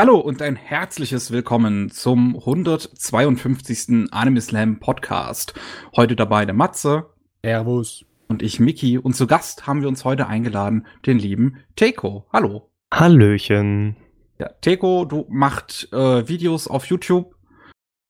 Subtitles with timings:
[0.00, 4.10] Hallo und ein herzliches Willkommen zum 152.
[4.10, 5.52] Anime Slam Podcast.
[5.94, 7.10] Heute dabei der Matze.
[7.44, 8.06] Servus.
[8.26, 8.96] Und ich, Miki.
[8.96, 12.24] Und zu Gast haben wir uns heute eingeladen, den lieben Teko.
[12.32, 12.70] Hallo.
[12.90, 13.94] Hallöchen.
[14.38, 17.34] Ja, Teko, du machst äh, Videos auf YouTube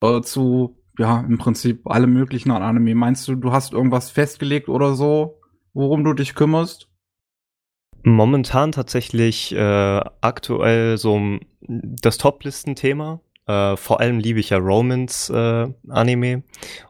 [0.01, 2.95] äh, zu, ja, im Prinzip alle möglichen Anime.
[2.95, 5.41] Meinst du, du hast irgendwas festgelegt oder so,
[5.75, 6.89] worum du dich kümmerst?
[8.05, 13.21] Momentan tatsächlich äh, aktuell so das Top-Listen-Thema.
[13.47, 16.43] Äh, vor allem liebe ich ja Romance-Anime äh,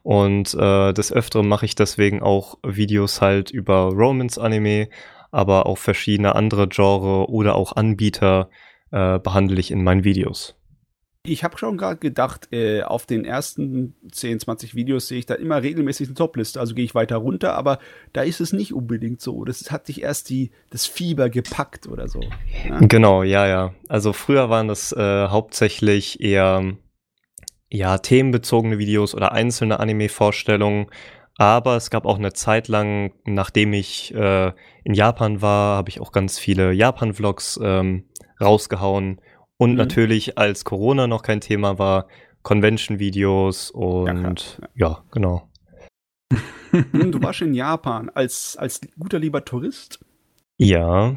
[0.02, 4.88] und äh, des Öfteren mache ich deswegen auch Videos halt über Romance-Anime,
[5.30, 8.51] aber auch verschiedene andere Genre oder auch Anbieter
[8.91, 10.59] äh, behandle ich in meinen Videos.
[11.27, 15.34] Ich habe schon gerade gedacht, äh, auf den ersten 10, 20 Videos sehe ich da
[15.34, 16.59] immer regelmäßig eine Topliste.
[16.59, 17.78] Also gehe ich weiter runter, aber
[18.15, 19.45] da ist es nicht unbedingt so.
[19.45, 22.20] Das hat sich erst die, das Fieber gepackt oder so.
[22.66, 22.78] Ja?
[22.80, 23.75] Genau, ja, ja.
[23.88, 26.73] Also früher waren das äh, hauptsächlich eher
[27.69, 30.86] ja, themenbezogene Videos oder einzelne Anime-Vorstellungen.
[31.36, 34.52] Aber es gab auch eine Zeit lang, nachdem ich äh,
[34.84, 38.05] in Japan war, habe ich auch ganz viele Japan-Vlogs ähm,
[38.41, 39.20] rausgehauen
[39.61, 39.77] und mhm.
[39.77, 42.06] natürlich, als Corona noch kein Thema war,
[42.44, 45.50] Convention-Videos und ja, ja, genau.
[46.70, 50.00] Hm, du warst in Japan als, als guter lieber Tourist?
[50.56, 51.14] Ja.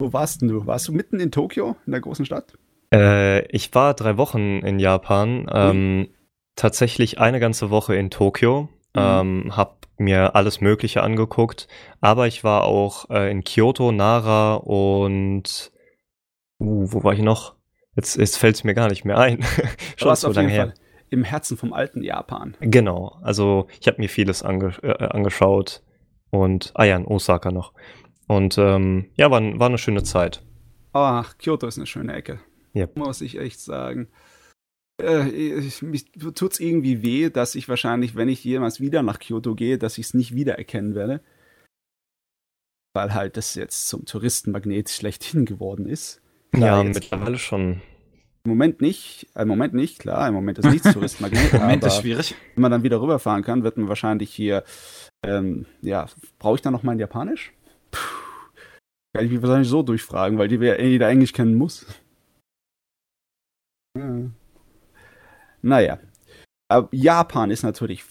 [0.00, 0.66] Wo warst denn du?
[0.66, 2.58] Warst du mitten in Tokio, in der großen Stadt?
[2.92, 5.46] Äh, ich war drei Wochen in Japan.
[5.52, 6.08] Ähm,
[6.56, 8.62] tatsächlich eine ganze Woche in Tokio.
[8.62, 8.68] Mhm.
[8.96, 11.68] Ähm, hab mir alles Mögliche angeguckt.
[12.00, 15.70] Aber ich war auch äh, in Kyoto, Nara und
[16.62, 17.56] Uh, wo war ich noch?
[17.96, 19.44] Jetzt, jetzt fällt es mir gar nicht mehr ein.
[19.96, 20.66] Schon so lange her.
[20.68, 20.74] Fall
[21.10, 22.56] Im Herzen vom alten Japan.
[22.60, 23.18] Genau.
[23.20, 25.82] Also ich habe mir vieles ange äh, angeschaut.
[26.30, 27.74] Und, ah ja, in Osaka noch.
[28.28, 30.42] Und ähm, ja, war, war eine schöne Zeit.
[30.92, 32.40] Ach, Kyoto ist eine schöne Ecke.
[32.74, 32.96] Yep.
[32.96, 34.08] Muss ich echt sagen.
[35.02, 39.54] Äh, ich, mich tut's irgendwie weh, dass ich wahrscheinlich, wenn ich jemals wieder nach Kyoto
[39.54, 41.20] gehe, dass ich es nicht wiedererkennen werde.
[42.94, 46.22] Weil halt das jetzt zum Touristenmagnet schlechthin geworden ist.
[46.52, 47.80] Klar, ja, mittlerweile schon.
[48.44, 51.52] Im Moment nicht, äh, im Moment nicht, klar, im Moment ist nichts Touristenmagnet.
[51.52, 52.34] Im Moment ist schwierig.
[52.54, 54.64] Wenn man dann wieder rüberfahren kann, wird man wahrscheinlich hier,
[55.24, 56.06] ähm, ja,
[56.38, 57.52] brauche ich dann noch mein Japanisch?
[57.92, 58.00] Puh,
[59.14, 61.86] kann ich mich wahrscheinlich so durchfragen, weil die jeder Englisch kennen muss.
[63.96, 64.30] Ja.
[65.62, 65.98] Naja.
[66.68, 68.04] Aber Japan ist natürlich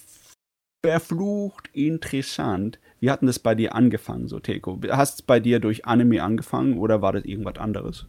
[0.85, 2.79] verflucht interessant.
[2.99, 4.79] Wie hat denn das bei dir angefangen, so Teko?
[4.89, 8.07] Hast es bei dir durch Anime angefangen oder war das irgendwas anderes?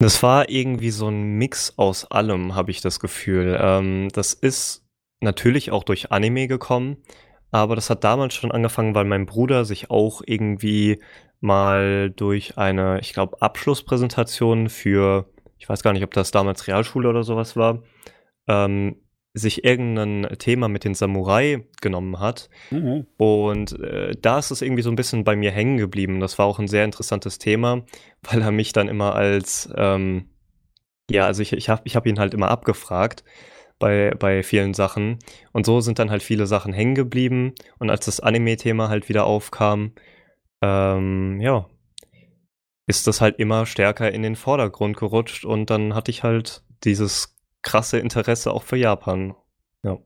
[0.00, 3.58] Das war irgendwie so ein Mix aus allem, habe ich das Gefühl.
[3.60, 4.82] Ähm, das ist
[5.20, 6.96] natürlich auch durch Anime gekommen,
[7.50, 11.02] aber das hat damals schon angefangen, weil mein Bruder sich auch irgendwie
[11.40, 17.10] mal durch eine, ich glaube, Abschlusspräsentation für, ich weiß gar nicht, ob das damals Realschule
[17.10, 17.82] oder sowas war,
[18.48, 18.96] ähm,
[19.32, 22.48] sich irgendein Thema mit den Samurai genommen hat.
[22.70, 23.06] Mhm.
[23.16, 26.20] Und äh, da ist es irgendwie so ein bisschen bei mir hängen geblieben.
[26.20, 27.82] Das war auch ein sehr interessantes Thema,
[28.22, 30.30] weil er mich dann immer als, ähm,
[31.10, 33.24] ja, also ich, ich habe ich hab ihn halt immer abgefragt
[33.78, 35.18] bei, bei vielen Sachen.
[35.52, 37.54] Und so sind dann halt viele Sachen hängen geblieben.
[37.78, 39.92] Und als das Anime-Thema halt wieder aufkam,
[40.60, 41.66] ähm, ja,
[42.86, 45.44] ist das halt immer stärker in den Vordergrund gerutscht.
[45.44, 49.34] Und dann hatte ich halt dieses krasse Interesse auch für Japan.
[49.82, 49.98] Ja.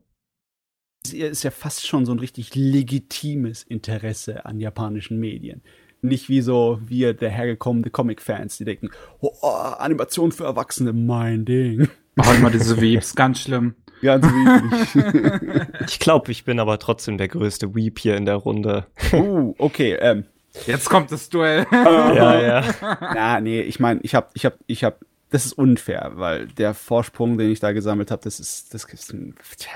[1.05, 5.61] Es ist ja fast schon so ein richtig legitimes Interesse an japanischen Medien.
[6.01, 8.89] Nicht wie so wir dahergekommene Comic-Fans, die denken,
[9.19, 11.87] oh, oh, Animation für Erwachsene, mein Ding.
[12.15, 13.75] Mach immer diese Weeps, ganz schlimm.
[14.01, 15.67] Ganz weepig.
[15.87, 18.87] ich glaube, ich bin aber trotzdem der größte Weep hier in der Runde.
[19.13, 20.25] Uh, okay, ähm.
[20.67, 21.67] Jetzt kommt das Duell.
[21.69, 22.63] ja, ja.
[22.81, 24.99] Na, nee, ich meine, ich hab, ich hab, ich hab
[25.29, 29.15] das ist unfair, weil der Vorsprung, den ich da gesammelt habe, das ist, das ist,
[29.57, 29.71] tja.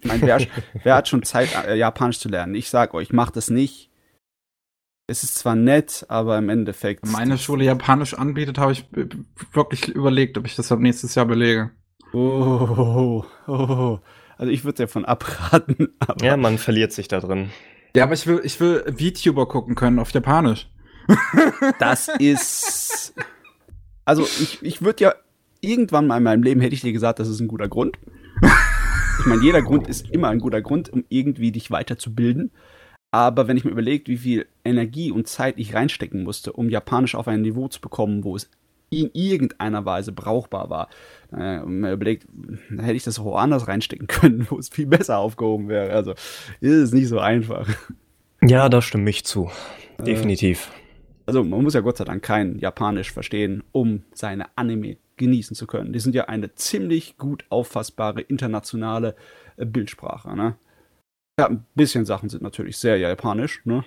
[0.00, 0.40] Ich meine, wer,
[0.82, 2.54] wer, hat schon Zeit, äh, Japanisch zu lernen?
[2.54, 3.90] Ich sag euch, macht es nicht.
[5.06, 7.02] Es ist zwar nett, aber im Endeffekt.
[7.02, 8.86] Wenn meine Schule Japanisch anbietet, habe ich
[9.52, 11.72] wirklich überlegt, ob ich das nächstes Jahr belege.
[12.12, 13.98] Oh, oh, oh.
[14.38, 15.88] also ich würde davon abraten.
[16.22, 17.50] ja, man verliert sich da drin.
[17.94, 20.68] Ja, aber ich will, ich will VTuber gucken können auf Japanisch.
[21.80, 23.14] Das ist
[24.10, 25.14] also ich, ich würde ja
[25.60, 27.96] irgendwann mal in meinem Leben hätte ich dir gesagt, das ist ein guter Grund.
[29.20, 32.50] Ich meine, jeder Grund ist immer ein guter Grund, um irgendwie dich weiterzubilden.
[33.12, 37.14] Aber wenn ich mir überlege, wie viel Energie und Zeit ich reinstecken musste, um Japanisch
[37.14, 38.50] auf ein Niveau zu bekommen, wo es
[38.90, 40.88] in irgendeiner Weise brauchbar war,
[41.32, 42.26] äh, mir überlegt,
[42.68, 45.92] hätte ich das woanders reinstecken können, wo es viel besser aufgehoben wäre.
[45.92, 46.14] Also
[46.60, 47.68] ist es nicht so einfach.
[48.42, 49.52] Ja, da stimme ich zu.
[50.04, 50.72] Definitiv.
[51.30, 55.68] Also man muss ja Gott sei Dank kein Japanisch verstehen, um seine Anime genießen zu
[55.68, 55.92] können.
[55.92, 59.14] Die sind ja eine ziemlich gut auffassbare internationale
[59.56, 60.34] äh, Bildsprache.
[60.34, 60.56] Ne?
[61.38, 63.84] Ja, ein bisschen Sachen sind natürlich sehr japanisch, ne?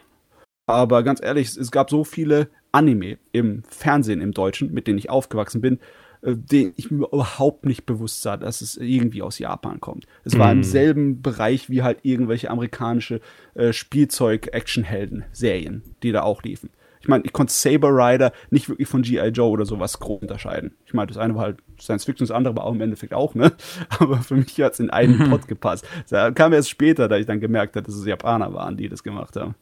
[0.67, 5.09] Aber ganz ehrlich, es gab so viele Anime im Fernsehen im Deutschen, mit denen ich
[5.09, 5.79] aufgewachsen bin,
[6.21, 10.07] äh, den ich mir überhaupt nicht bewusst sah, dass es irgendwie aus Japan kommt.
[10.23, 10.63] Es war im Mm.
[10.63, 13.19] selben Bereich wie halt irgendwelche amerikanische
[13.55, 16.69] äh, Spielzeug-Action-Helden-Serien, die da auch liefen.
[17.03, 19.27] Ich meine, ich konnte Saber Rider nicht wirklich von G.I.
[19.27, 20.77] Joe oder sowas groß unterscheiden.
[20.85, 23.35] Ich meine, das eine war halt Science Fiction, das andere war auch im Endeffekt auch,
[23.35, 23.51] ne?
[23.99, 25.85] Aber für mich hat es in einen Pot gepasst.
[26.09, 29.03] Da kam erst später, da ich dann gemerkt habe, dass es Japaner waren, die das
[29.03, 29.55] gemacht haben.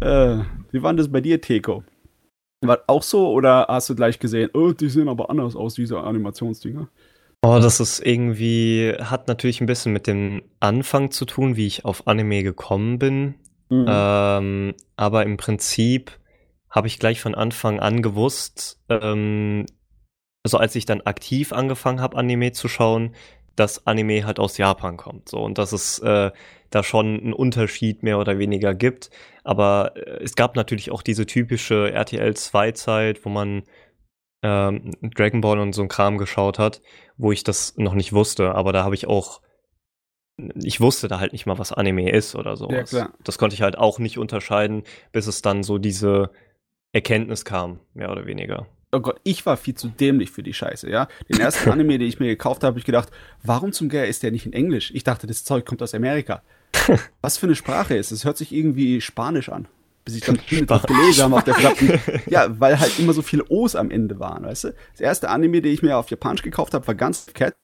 [0.00, 1.82] Äh, wie war denn das bei dir, Teko?
[2.60, 5.72] War das auch so oder hast du gleich gesehen, oh, die sehen aber anders aus,
[5.72, 6.88] diese Animationsdinger?
[7.40, 11.86] Oh, das ist irgendwie, hat natürlich ein bisschen mit dem Anfang zu tun, wie ich
[11.86, 13.34] auf Anime gekommen bin.
[13.70, 13.86] Mhm.
[13.88, 16.12] Ähm, aber im Prinzip
[16.74, 19.64] habe ich gleich von Anfang an gewusst, ähm,
[20.42, 23.14] also als ich dann aktiv angefangen habe, Anime zu schauen,
[23.54, 25.28] dass Anime halt aus Japan kommt.
[25.28, 26.32] So, und dass es äh,
[26.70, 29.10] da schon einen Unterschied mehr oder weniger gibt.
[29.44, 33.62] Aber äh, es gab natürlich auch diese typische RTL 2-Zeit, wo man
[34.42, 36.82] ähm, Dragon Ball und so ein Kram geschaut hat,
[37.16, 38.56] wo ich das noch nicht wusste.
[38.56, 39.40] Aber da habe ich auch
[40.56, 42.90] ich wusste da halt nicht mal, was Anime ist oder sowas.
[42.90, 43.10] Ja.
[43.22, 44.82] Das konnte ich halt auch nicht unterscheiden,
[45.12, 46.32] bis es dann so diese
[46.94, 48.66] Erkenntnis kam, mehr oder weniger.
[48.92, 51.08] Oh Gott, ich war viel zu dämlich für die Scheiße, ja.
[51.28, 53.10] Den ersten Anime, den ich mir gekauft habe, habe ich gedacht,
[53.42, 54.92] warum zum Geier ist der nicht in Englisch?
[54.94, 56.42] Ich dachte, das Zeug kommt aus Amerika.
[57.20, 58.24] Was für eine Sprache ist es?
[58.24, 59.66] Hört sich irgendwie Spanisch an.
[60.04, 63.44] Bis ich dann drauf gelesen habe auf der verdammten, ja, weil halt immer so viele
[63.48, 64.74] O's am Ende waren, weißt du?
[64.92, 67.54] Das erste Anime, den ich mir auf Japanisch gekauft habe, war ganz Cat.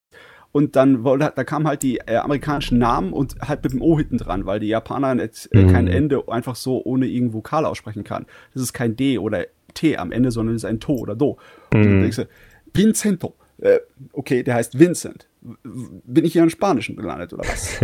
[0.52, 3.97] Und dann wollte, da kamen halt die äh, amerikanischen Namen und halt mit dem O
[3.99, 5.91] hinten dran, weil die Japaner nicht, äh, kein Mhm.
[5.93, 8.26] Ende einfach so ohne irgendein Vokal aussprechen kann.
[8.52, 11.38] Das ist kein D oder T am Ende, sondern es ist ein To oder Do.
[11.73, 12.00] Und dann Mhm.
[12.02, 12.29] denkst du,
[12.75, 13.35] Vincento.
[13.58, 13.79] Äh,
[14.12, 15.29] okay, der heißt Vincent.
[15.43, 17.79] Bin ich hier im Spanischen gelandet oder was?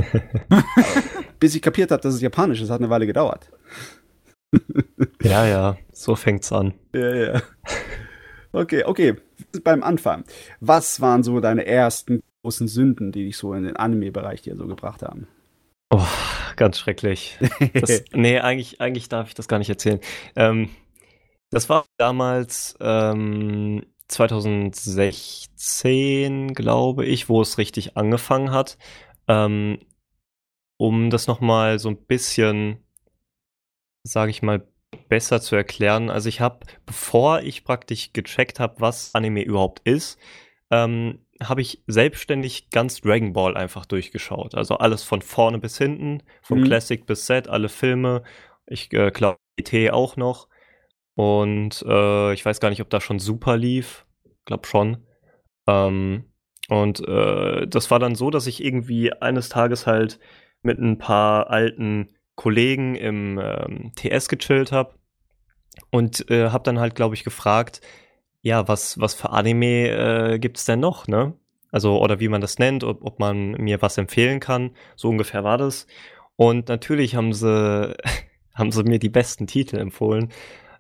[1.39, 3.51] Bis ich kapiert habe, dass es Japanisch ist, hat eine Weile gedauert.
[5.23, 6.73] Ja, ja, so fängt's an.
[6.95, 7.43] Ja, ja.
[8.53, 9.17] Okay, okay.
[9.65, 10.25] Beim Anfang.
[10.61, 14.69] Was waren so deine ersten großen Sünden, die dich so in den Anime-Bereich hier so
[14.69, 15.27] gebracht haben?
[15.91, 16.07] Oh,
[16.55, 17.37] ganz schrecklich.
[17.75, 19.99] Das, nee, eigentlich, eigentlich darf ich das gar nicht erzählen.
[20.37, 20.69] Ähm,
[21.51, 28.79] das war damals ähm, 2016, glaube ich, wo es richtig angefangen hat.
[29.27, 29.81] Ähm,
[30.77, 32.79] um das nochmal so ein bisschen,
[34.05, 34.69] sage ich mal,
[35.09, 36.11] besser zu erklären.
[36.11, 40.21] Also ich habe, bevor ich praktisch gecheckt habe, was Anime überhaupt ist,
[40.71, 44.55] ähm, habe ich selbstständig ganz Dragon Ball einfach durchgeschaut.
[44.55, 46.65] Also alles von vorne bis hinten, von Mhm.
[46.65, 48.23] Classic bis Set, alle Filme.
[48.67, 50.49] Ich äh, glaube, ET auch noch.
[51.15, 54.06] Und äh, ich weiß gar nicht, ob da schon Super lief.
[54.44, 55.06] Glaub schon.
[55.67, 56.27] Ähm,
[56.69, 60.19] und äh, das war dann so, dass ich irgendwie eines Tages halt
[60.62, 64.94] mit ein paar alten Kollegen im ähm, TS gechillt habe
[65.91, 67.81] und äh, habe dann halt, glaube ich, gefragt,
[68.47, 71.35] ja, was, was für Anime äh, gibt's denn noch, ne?
[71.73, 74.71] Also, oder wie man das nennt, ob, ob man mir was empfehlen kann.
[74.95, 75.89] So ungefähr war das.
[76.37, 77.93] Und natürlich haben sie,
[78.55, 80.31] haben sie mir die besten Titel empfohlen.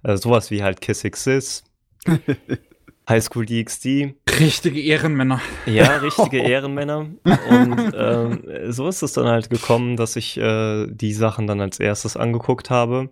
[0.04, 1.64] Äh, sowas wie halt Kiss Sis,
[3.08, 4.14] High School DxD.
[4.38, 5.40] Richtige Ehrenmänner.
[5.66, 7.08] Ja, richtige Ehrenmänner.
[7.50, 11.80] Und ähm, so ist es dann halt gekommen, dass ich äh, die Sachen dann als
[11.80, 13.10] erstes angeguckt habe.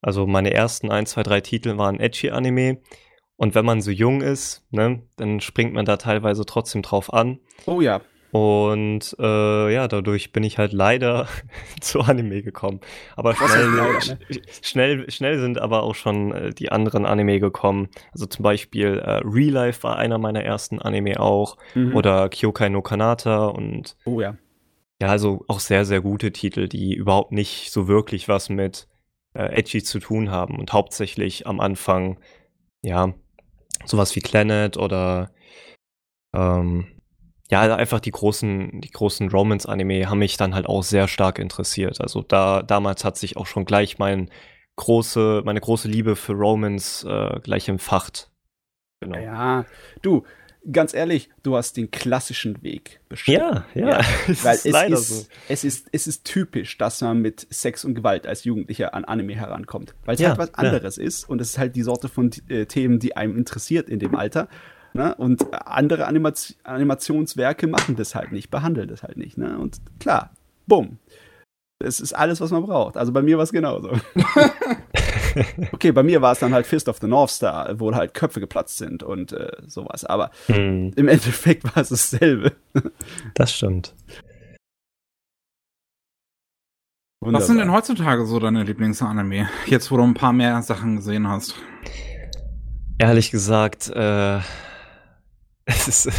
[0.00, 2.78] Also meine ersten ein, zwei, drei Titel waren Edgy-Anime.
[3.38, 7.38] Und wenn man so jung ist, ne, dann springt man da teilweise trotzdem drauf an.
[7.64, 8.00] Oh ja.
[8.30, 11.28] Und äh, ja, dadurch bin ich halt leider
[11.80, 12.80] zu Anime gekommen.
[13.16, 14.18] Aber schnell, leider, sch-
[14.62, 17.88] schnell, schnell sind aber auch schon äh, die anderen Anime gekommen.
[18.12, 21.56] Also zum Beispiel äh, Real Life war einer meiner ersten Anime auch.
[21.74, 21.96] Mhm.
[21.96, 24.36] Oder Kyokai no Kanata und Oh ja.
[25.00, 28.88] ja, also auch sehr, sehr gute Titel, die überhaupt nicht so wirklich was mit
[29.32, 32.18] äh, Edgy zu tun haben und hauptsächlich am Anfang,
[32.82, 33.14] ja,
[33.84, 35.30] sowas wie Planet oder
[36.34, 36.86] ähm,
[37.50, 41.38] ja, also einfach die großen, die großen Romance-Anime haben mich dann halt auch sehr stark
[41.38, 42.00] interessiert.
[42.00, 44.30] Also da, damals hat sich auch schon gleich mein
[44.76, 48.30] große, meine große Liebe für Romance äh, gleich entfacht.
[49.00, 49.18] Genau.
[49.18, 49.64] Ja,
[50.02, 50.24] du,
[50.72, 53.40] ganz ehrlich, du hast den klassischen Weg beschritten.
[53.40, 55.26] Ja, ja, es Weil ist es ist, so.
[55.48, 59.34] es, ist, es ist typisch, dass man mit Sex und Gewalt als Jugendlicher an Anime
[59.34, 59.94] herankommt.
[60.04, 60.54] Weil es Ja, halt was ja.
[60.54, 63.98] anderes ist und es ist halt die Sorte von äh, Themen, die einem interessiert in
[63.98, 64.48] dem Alter.
[64.94, 65.14] Ne?
[65.16, 69.38] Und andere Animaz Animationswerke machen das halt nicht, behandeln das halt nicht.
[69.38, 69.58] Ne?
[69.58, 70.32] Und klar,
[70.66, 70.98] bumm.
[71.80, 72.96] Das ist alles, was man braucht.
[72.96, 73.92] Also bei mir war es genauso.
[75.72, 78.40] Okay, bei mir war es dann halt Fist of the North Star, wo halt Köpfe
[78.40, 80.04] geplatzt sind und äh, sowas.
[80.04, 82.52] Aber Hm, im Endeffekt war es dasselbe.
[83.34, 83.94] das stimmt.
[87.20, 89.48] Was sind denn heutzutage so deine Lieblingsanime?
[89.66, 91.56] Jetzt, wo du ein paar mehr Sachen gesehen hast.
[92.98, 94.38] Ehrlich gesagt, äh,
[95.64, 96.10] es ist,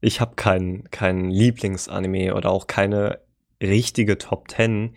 [0.00, 3.20] ich habe keinen kein Lieblingsanime oder auch keine
[3.62, 4.96] richtige Top 10,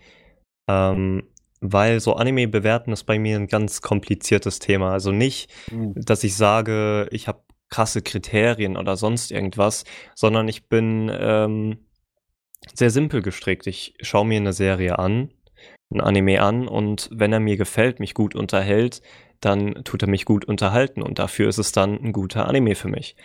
[0.70, 1.24] ähm,
[1.60, 4.92] weil so Anime bewerten ist bei mir ein ganz kompliziertes Thema.
[4.92, 9.84] Also nicht, Uh, dass ich sage, ich habe krasse Kriterien oder sonst irgendwas,
[10.16, 11.80] sondern ich bin ähm,
[12.74, 13.68] sehr simpel gestrickt.
[13.68, 15.32] Ich schaue mir eine Serie an,
[15.90, 19.02] ein Anime an und wenn er mir gefällt, mich gut unterhält,
[19.42, 22.88] dann tut er mich gut unterhalten und dafür ist es dann ein guter Anime für
[22.88, 23.16] mich.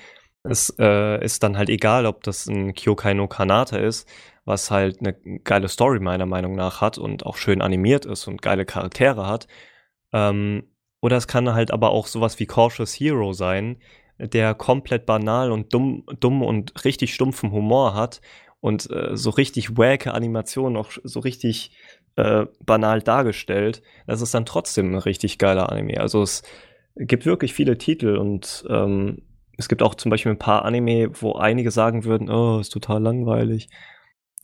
[0.44, 4.08] Es äh, ist dann halt egal, ob das ein Kyokai no Kanata ist,
[4.44, 8.42] was halt eine geile Story meiner Meinung nach hat und auch schön animiert ist und
[8.42, 9.46] geile Charaktere hat.
[10.12, 10.64] Ähm,
[11.00, 13.78] oder es kann halt aber auch sowas wie Cautious Hero sein,
[14.18, 18.20] der komplett banal und dumm, dumm und richtig stumpfen Humor hat
[18.60, 21.72] und äh, so richtig wacke Animationen auch so richtig
[22.16, 23.82] äh, banal dargestellt.
[24.06, 26.00] Das ist dann trotzdem ein richtig geiler Anime.
[26.00, 26.42] Also es
[26.96, 29.22] gibt wirklich viele Titel und ähm,
[29.58, 33.02] es gibt auch zum Beispiel ein paar Anime, wo einige sagen würden, oh, ist total
[33.02, 33.68] langweilig.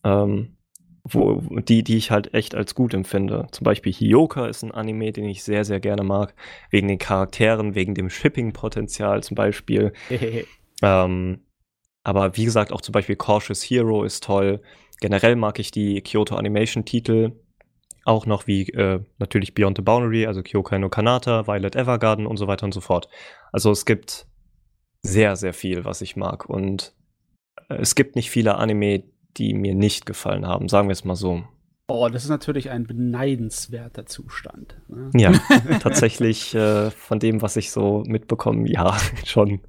[0.05, 0.57] Ähm,
[1.05, 3.47] wo, die, die ich halt echt als gut empfinde.
[3.51, 6.35] Zum Beispiel Hioka ist ein Anime, den ich sehr, sehr gerne mag.
[6.71, 9.93] Wegen den Charakteren, wegen dem Shipping-Potenzial zum Beispiel.
[10.81, 11.41] Ähm,
[12.05, 14.63] aber wie gesagt, auch zum Beispiel Cautious Hero ist toll.
[15.01, 17.33] Generell mag ich die Kyoto Animation Titel.
[18.05, 22.37] Auch noch wie äh, natürlich Beyond the Boundary, also Kyokai no Kanata, Violet Evergarden und
[22.37, 23.09] so weiter und so fort.
[23.53, 24.27] Also es gibt
[25.03, 26.49] sehr, sehr viel, was ich mag.
[26.49, 26.95] Und
[27.69, 29.03] es gibt nicht viele Anime,
[29.39, 31.45] die mir nicht gefallen haben, sagen wir es mal so.
[31.89, 34.77] oh, das ist natürlich ein beneidenswerter Zustand.
[34.89, 35.11] Ne?
[35.15, 35.33] Ja,
[35.81, 39.61] tatsächlich äh, von dem, was ich so mitbekomme, ja, schon.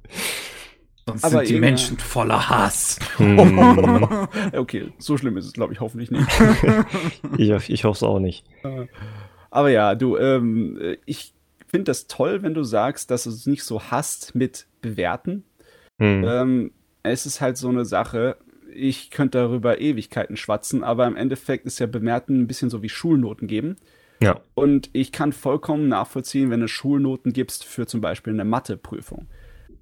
[1.06, 2.98] Sonst Aber sind die Menschen voller Hass.
[3.16, 6.28] Hm, okay, so schlimm ist es, glaube ich, hoffentlich nicht.
[7.38, 8.46] ich, ich hoffe es auch nicht.
[9.50, 11.32] Aber ja, du, ähm, äh, ich
[11.66, 15.44] finde das toll, wenn du sagst, dass du es nicht so hast mit Bewerten.
[15.98, 16.24] Hm.
[16.24, 16.72] Ähm,
[17.02, 18.36] es ist halt so eine Sache,
[18.74, 22.88] ich könnte darüber Ewigkeiten schwatzen, aber im Endeffekt ist ja Bewerten ein bisschen so wie
[22.88, 23.76] Schulnoten geben.
[24.22, 24.40] Ja.
[24.54, 29.26] Und ich kann vollkommen nachvollziehen, wenn du Schulnoten gibst für zum Beispiel eine Matheprüfung.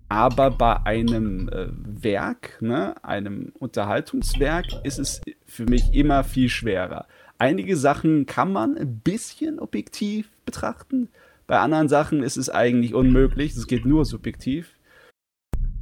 [0.09, 7.07] Aber bei einem äh, Werk, ne, einem Unterhaltungswerk, ist es für mich immer viel schwerer.
[7.39, 11.09] Einige Sachen kann man ein bisschen objektiv betrachten.
[11.47, 13.55] Bei anderen Sachen ist es eigentlich unmöglich.
[13.55, 14.75] Es geht nur subjektiv.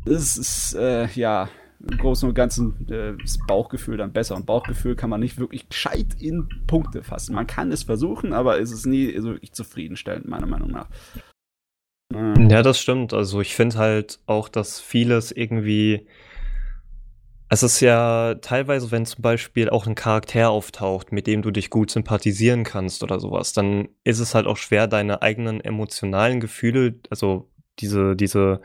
[0.05, 1.49] Es ist, äh, ja,
[1.81, 4.37] im Großen und Ganzen äh, ist Bauchgefühl dann besser.
[4.37, 7.35] Und Bauchgefühl kann man nicht wirklich gescheit in Punkte fassen.
[7.35, 10.89] Man kann es versuchen, aber es ist nie so wirklich zufriedenstellend, meiner Meinung nach.
[12.15, 13.13] Äh, Ja, das stimmt.
[13.13, 16.07] Also ich finde halt auch, dass vieles irgendwie.
[17.49, 21.71] Es ist ja teilweise, wenn zum Beispiel auch ein Charakter auftaucht, mit dem du dich
[21.71, 26.97] gut sympathisieren kannst oder sowas, dann ist es halt auch schwer, deine eigenen emotionalen Gefühle,
[27.09, 28.63] also diese, diese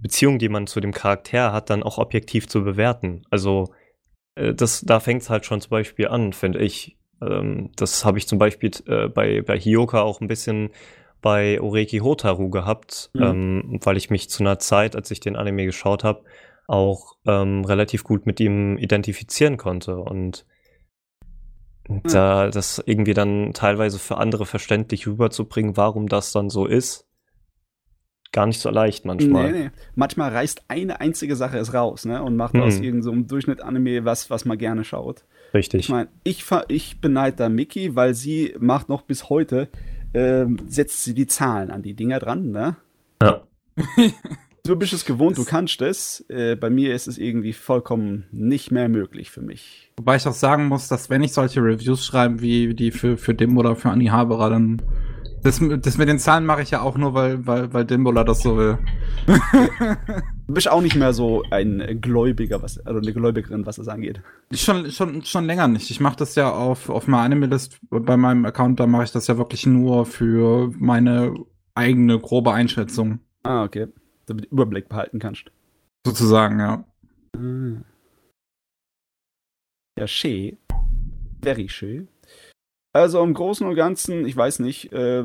[0.00, 3.22] Beziehung, die man zu dem Charakter hat, dann auch objektiv zu bewerten.
[3.30, 3.72] Also
[4.34, 6.96] äh, das, da fängt es halt schon zum Beispiel an, finde ich.
[7.22, 10.70] Ähm, das habe ich zum Beispiel äh, bei, bei Hioka auch ein bisschen
[11.22, 13.22] bei Oreki Hotaru gehabt, Mhm.
[13.22, 16.24] ähm, weil ich mich zu einer Zeit, als ich den Anime geschaut habe,
[16.66, 20.46] auch ähm, relativ gut mit ihm identifizieren konnte und
[22.04, 27.08] da das irgendwie dann teilweise für andere verständlich rüberzubringen, warum das dann so ist,
[28.32, 29.52] gar nicht so leicht manchmal.
[29.52, 29.70] Nee, nee.
[29.94, 32.22] Manchmal reißt eine einzige Sache es raus, ne?
[32.22, 32.62] Und macht Mhm.
[32.62, 35.24] aus irgendeinem so einem Durchschnitt-Anime was, was man gerne schaut.
[35.52, 35.80] Richtig.
[35.80, 39.68] Ich meine, ich, ich beneide da Mickey, weil sie macht noch bis heute,
[40.14, 42.76] ähm, setzt sie die Zahlen an die Dinger dran, ne?
[43.22, 43.42] ja.
[44.62, 46.24] Du bist es gewohnt, du kannst es.
[46.28, 49.90] Äh, bei mir ist es irgendwie vollkommen nicht mehr möglich für mich.
[49.96, 53.34] Wobei ich auch sagen muss, dass wenn ich solche Reviews schreibe, wie die für, für
[53.34, 54.82] Dim oder für Anni Haberer, dann.
[55.42, 58.42] Das, das mit den Zahlen mache ich ja auch nur, weil, weil, weil Dimbola das
[58.42, 58.78] so will.
[60.46, 64.20] Du bist auch nicht mehr so ein Gläubiger, was, also eine Gläubigerin, was das angeht.
[64.52, 65.92] Schon, schon, schon länger nicht.
[65.92, 69.28] Ich mache das ja auf, auf meiner Anime-List bei meinem Account, da mache ich das
[69.28, 71.36] ja wirklich nur für meine
[71.76, 73.20] eigene grobe Einschätzung.
[73.44, 73.86] Ah, okay.
[74.26, 75.52] Damit du Überblick behalten kannst.
[76.04, 76.84] Sozusagen, ja.
[77.36, 77.84] Ah.
[80.00, 80.58] Ja, schön.
[81.42, 82.08] Very schön.
[82.92, 85.24] Also im Großen und Ganzen, ich weiß nicht, äh,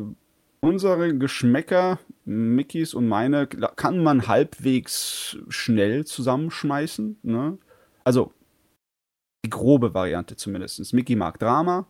[0.60, 7.20] unsere Geschmäcker, Mickys und meine, kann man halbwegs schnell zusammenschmeißen.
[7.24, 7.58] Ne?
[8.04, 8.34] Also
[9.46, 10.94] die grobe Variante zumindest.
[10.94, 11.88] Mickey mag Drama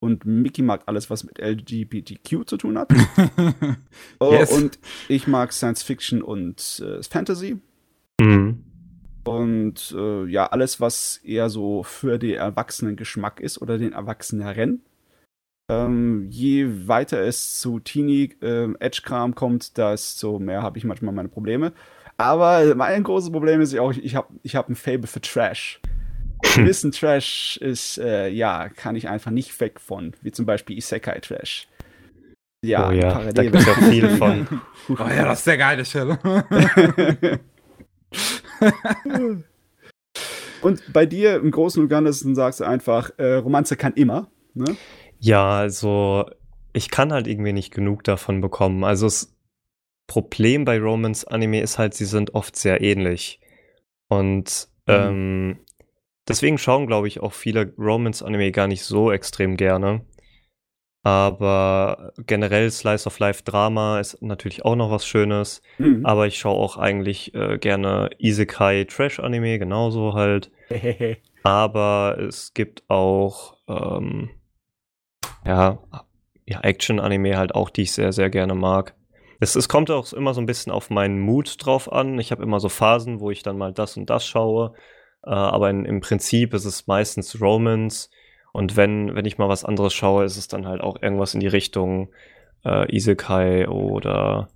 [0.00, 2.92] und Mickey mag alles, was mit LGBTQ zu tun hat.
[4.20, 4.52] Yes.
[4.52, 4.78] oh, und
[5.08, 7.58] ich mag Science Fiction und äh, Fantasy.
[8.20, 8.64] Mhm.
[9.24, 14.82] Und äh, ja, alles, was eher so für den Erwachsenen-Geschmack ist oder den Erwachseneren.
[15.70, 21.72] Ähm, je weiter es zu Teenie-Edge-Kram kommt, desto mehr habe ich manchmal meine Probleme.
[22.16, 25.80] Aber mein großes Problem ist ja auch, ich habe ich hab ein Fable für Trash.
[26.54, 31.66] Gewissen Trash ist, äh, ja, kann ich einfach nicht weg von, wie zum Beispiel Isekai-Trash.
[32.64, 34.46] Ja, oh ja, da Parallel- gibt es ja viel von.
[34.88, 36.18] oh ja, das ist der geile Stelle.
[40.62, 44.28] Und bei dir im Großen und Ganzen sagst du einfach, äh, Romanze kann immer.
[44.54, 44.76] Ne?
[45.24, 46.26] Ja, also
[46.74, 48.84] ich kann halt irgendwie nicht genug davon bekommen.
[48.84, 49.34] Also das
[50.06, 53.40] Problem bei Romance-Anime ist halt, sie sind oft sehr ähnlich.
[54.08, 55.60] Und ähm,
[56.28, 60.04] deswegen schauen, glaube ich, auch viele Romance-Anime gar nicht so extrem gerne.
[61.04, 65.62] Aber generell Slice of Life Drama ist natürlich auch noch was Schönes.
[65.78, 66.04] Mhm.
[66.04, 70.50] Aber ich schaue auch eigentlich äh, gerne Isekai Trash Anime, genauso halt.
[71.44, 74.28] Aber es gibt auch ähm,
[75.44, 75.78] ja,
[76.46, 78.94] ja Action Anime halt auch, die ich sehr sehr gerne mag.
[79.40, 82.18] Es, es kommt auch immer so ein bisschen auf meinen Mut drauf an.
[82.18, 84.74] Ich habe immer so Phasen, wo ich dann mal das und das schaue.
[85.24, 88.10] Äh, aber in, im Prinzip ist es meistens Romance.
[88.52, 91.40] Und wenn, wenn ich mal was anderes schaue, ist es dann halt auch irgendwas in
[91.40, 92.10] die Richtung
[92.64, 94.48] äh, Isekai oder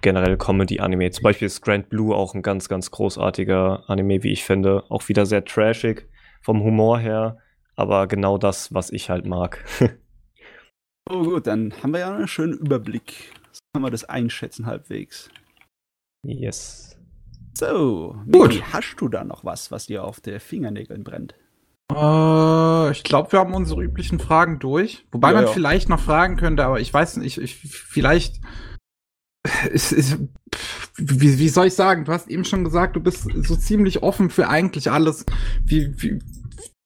[0.00, 1.10] generell Comedy-Anime.
[1.10, 4.84] Zum Beispiel ist Grand Blue auch ein ganz, ganz großartiger Anime, wie ich finde.
[4.88, 6.08] Auch wieder sehr trashig
[6.40, 7.38] vom Humor her,
[7.82, 9.64] aber genau das, was ich halt mag.
[11.10, 13.32] Oh gut, dann haben wir ja einen schönen Überblick.
[13.50, 15.28] So kann man das einschätzen halbwegs.
[16.24, 16.96] yes.
[17.58, 18.50] So, Gut.
[18.50, 21.34] Miki, hast du da noch was, was dir auf der Fingernägeln brennt?
[21.92, 25.04] Äh, ich glaube, wir haben unsere üblichen Fragen durch.
[25.10, 25.50] Wobei Ja, man ja.
[25.50, 28.40] vielleicht noch fragen könnte, aber ich weiß nicht, ich, ich vielleicht.
[29.72, 30.18] Es, es,
[30.54, 32.04] pff, wie, wie soll ich sagen?
[32.04, 35.26] Du hast eben schon gesagt, du bist so ziemlich offen für eigentlich alles.
[35.64, 36.20] Wie, wie,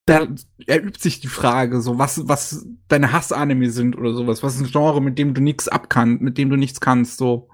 [0.06, 0.26] da
[0.66, 4.42] erübt sich die Frage, so was, was deine Hassanime sind oder sowas.
[4.42, 7.48] Was ist ein Genre, mit dem du nichts abkannst, mit dem du nichts kannst, so.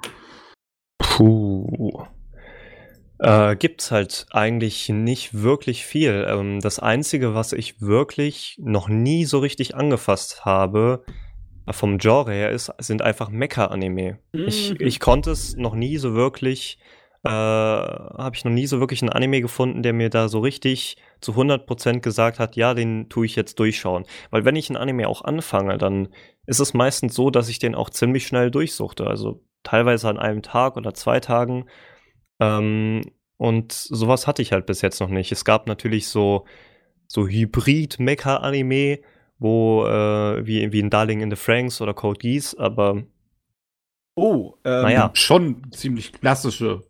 [0.99, 2.05] Puh.
[3.19, 6.27] Äh, gibt's halt eigentlich nicht wirklich viel.
[6.29, 11.05] Ähm, das Einzige, was ich wirklich noch nie so richtig angefasst habe,
[11.67, 14.19] äh, vom Genre her, ist, sind einfach Mecha-Anime.
[14.33, 14.77] Ich, Mhm.
[14.81, 16.79] ich konnte es noch nie so wirklich,
[17.25, 20.97] äh, habe ich noch nie so wirklich einen Anime gefunden, der mir da so richtig
[21.23, 24.05] zu 100% gesagt hat, ja, den tue ich jetzt durchschauen.
[24.31, 26.09] Weil wenn ich einen Anime auch anfange, dann
[26.47, 29.07] ist es meistens so, dass ich den auch ziemlich schnell durchsuchte.
[29.07, 31.67] Also teilweise an einem Tag oder zwei Tagen.
[32.41, 33.03] Ähm,
[33.37, 35.33] und sowas hatte ich halt bis jetzt noch nicht.
[35.33, 36.45] Es gab natürlich so,
[37.07, 39.01] so Hybrid-Mecha-Anime,
[39.39, 43.03] wo, äh, wie, wie in Darling in the Franks oder Code Geass, aber
[44.15, 45.11] Oh, ähm, Naja.
[45.15, 46.83] Schon ziemlich klassische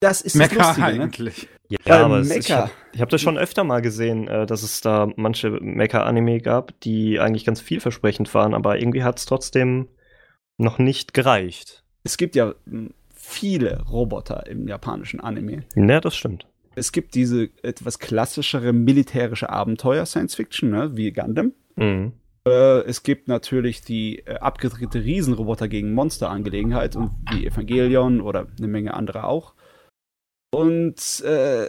[0.00, 1.02] das ist das Mecha Lustige, ne?
[1.04, 1.48] eigentlich.
[1.68, 4.80] ja, Weil aber es, ich habe hab das schon öfter mal gesehen, äh, dass es
[4.80, 9.88] da manche Mecha-Anime gab, die eigentlich ganz vielversprechend waren, aber irgendwie hat es trotzdem
[10.56, 11.84] noch nicht gereicht.
[12.04, 15.64] Es gibt ja mh, viele Roboter im japanischen Anime.
[15.74, 16.46] Ja, das stimmt.
[16.74, 21.52] Es gibt diese etwas klassischere militärische Abenteuer Science Fiction, ne, wie Gundam.
[21.74, 22.12] Mhm.
[22.46, 28.68] Äh, es gibt natürlich die äh, abgedrehte Riesenroboter gegen Monster-Angelegenheit und wie Evangelion oder eine
[28.68, 29.54] Menge andere auch.
[30.50, 31.68] Und äh,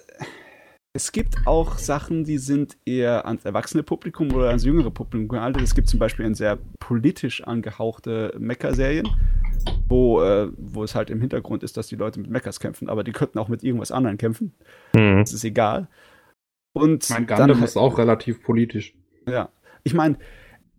[0.93, 5.59] es gibt auch Sachen, die sind eher ans erwachsene Publikum oder ans jüngere Publikum gehalten.
[5.61, 9.07] Es gibt zum Beispiel eine sehr politisch angehauchte Mecha-Serien,
[9.87, 13.03] wo, äh, wo es halt im Hintergrund ist, dass die Leute mit Mechas kämpfen, aber
[13.03, 14.53] die könnten auch mit irgendwas anderem kämpfen.
[14.95, 15.19] Mhm.
[15.19, 15.87] Das ist egal.
[16.73, 18.93] Und Mein dann Gundam halt- ist auch relativ politisch.
[19.27, 19.49] ja.
[19.83, 20.17] Ich meine,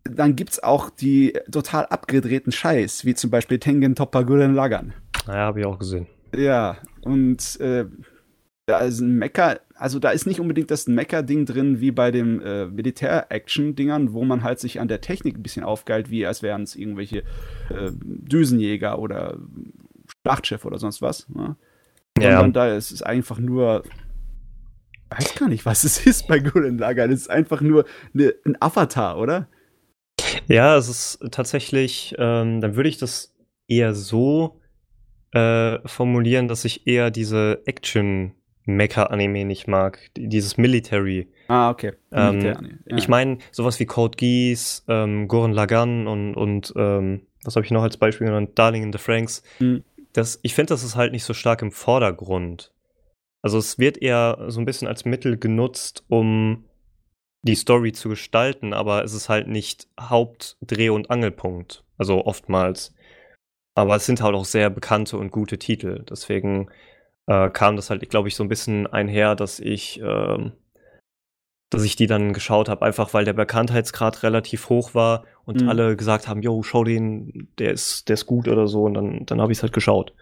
[0.04, 4.92] dann gibt's auch die total abgedrehten Scheiß, wie zum Beispiel Tengen Toppa Gurren Lagann.
[5.26, 6.06] Naja, habe ich auch gesehen.
[6.34, 7.86] Ja, und äh,
[8.66, 12.40] da ist ein Mecha, also da ist nicht unbedingt das Mecha-Ding drin wie bei den
[12.42, 16.62] äh, Militär-Action-Dingern, wo man halt sich an der Technik ein bisschen aufgeilt, wie als wären
[16.62, 17.18] es irgendwelche
[17.70, 19.38] äh, Düsenjäger oder
[20.22, 21.28] Schlachtschiff oder sonst was.
[21.30, 21.56] Ne?
[22.18, 22.32] Ja.
[22.32, 23.82] Sondern da ist es einfach nur.
[25.12, 27.10] Ich weiß gar nicht, was es ist bei Gurren Lagann.
[27.10, 29.48] Es ist einfach nur eine, ein Avatar, oder?
[30.46, 33.34] Ja, es ist tatsächlich, ähm, dann würde ich das
[33.66, 34.59] eher so
[35.32, 39.98] äh, formulieren, dass ich eher diese Action-Mecha-Anime nicht mag.
[40.16, 41.28] Die- Dieses Military.
[41.48, 41.92] Ah, okay.
[42.12, 42.96] Ähm, Militär- ja.
[42.96, 47.70] Ich meine, sowas wie Code Geass, ähm, Gurren Lagann und, und ähm, was habe ich
[47.72, 48.50] noch als Beispiel genannt?
[48.54, 49.42] Darling in the Franks.
[49.58, 49.82] Mhm.
[50.12, 52.72] Das, ich finde, das ist halt nicht so stark im Vordergrund.
[53.42, 56.64] Also es wird eher so ein bisschen als Mittel genutzt, um
[57.42, 61.84] die Story zu gestalten, aber es ist halt nicht Hauptdreh- und Angelpunkt.
[61.96, 62.94] Also oftmals.
[63.80, 66.04] Aber es sind halt auch sehr bekannte und gute Titel.
[66.08, 66.68] Deswegen
[67.26, 70.50] äh, kam das halt, glaube ich, so ein bisschen einher, dass ich, äh,
[71.70, 75.68] dass ich die dann geschaut habe, einfach weil der Bekanntheitsgrad relativ hoch war und Mhm.
[75.68, 78.84] alle gesagt haben, yo, schau den, der ist, der ist gut oder so.
[78.84, 80.12] Und dann, dann habe ich es halt geschaut.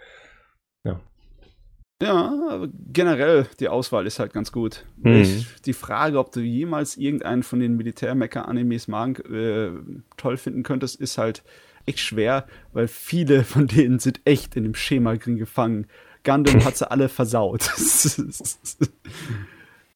[2.00, 4.84] Ja, aber generell, die Auswahl ist halt ganz gut.
[4.98, 5.14] Mhm.
[5.16, 9.72] Ich, die Frage, ob du jemals irgendeinen von den Militär-Mecha-Animes mag, äh,
[10.16, 11.42] toll finden könntest, ist halt
[11.88, 15.86] echt schwer, weil viele von denen sind echt in dem Schema drin gefangen.
[16.24, 17.70] Gundam hat sie alle versaut.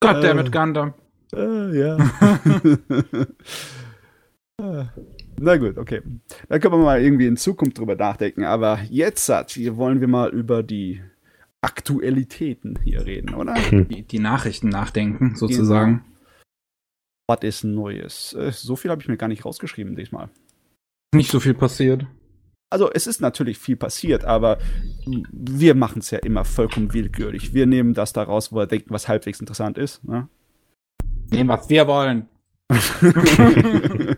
[0.01, 0.51] Goddammit, Äh.
[0.51, 0.95] Gundam.
[1.35, 1.97] äh, ja.
[4.61, 4.85] Äh,
[5.41, 6.03] Na gut, okay.
[6.49, 8.45] Da können wir mal irgendwie in Zukunft drüber nachdenken.
[8.45, 11.03] Aber jetzt, Sat, hier wollen wir mal über die
[11.63, 13.55] Aktualitäten hier reden, oder?
[13.55, 16.05] Die, die Nachrichten nachdenken, sozusagen.
[17.27, 18.35] Was ist Neues?
[18.35, 20.29] Äh, So viel habe ich mir gar nicht rausgeschrieben diesmal.
[21.15, 22.07] Nicht so viel passiert.
[22.71, 24.57] Also es ist natürlich viel passiert, aber
[25.31, 27.53] wir machen es ja immer vollkommen willkürlich.
[27.53, 30.03] Wir nehmen das da raus, wo wir denken, was halbwegs interessant ist.
[30.05, 30.29] Ne?
[31.31, 32.29] Nehmen, was wir wollen.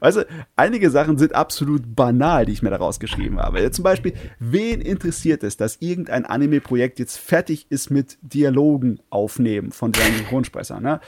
[0.00, 3.70] weißt du, einige Sachen sind absolut banal, die ich mir da rausgeschrieben habe.
[3.70, 9.94] Zum Beispiel, wen interessiert es, dass irgendein Anime-Projekt jetzt fertig ist mit Dialogen aufnehmen von
[9.94, 10.82] seinen Synchronsprechern?
[10.82, 11.00] Ne?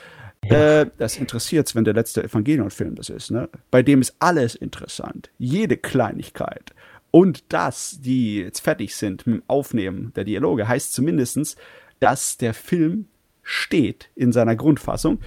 [0.50, 3.30] Äh, das interessiert wenn der letzte Evangelion-Film das ist.
[3.30, 3.48] Ne?
[3.70, 5.30] Bei dem ist alles interessant.
[5.38, 6.74] Jede Kleinigkeit.
[7.10, 11.56] Und dass die jetzt fertig sind mit dem Aufnehmen der Dialoge, heißt zumindestens,
[12.00, 13.06] dass der Film
[13.42, 15.20] steht in seiner Grundfassung.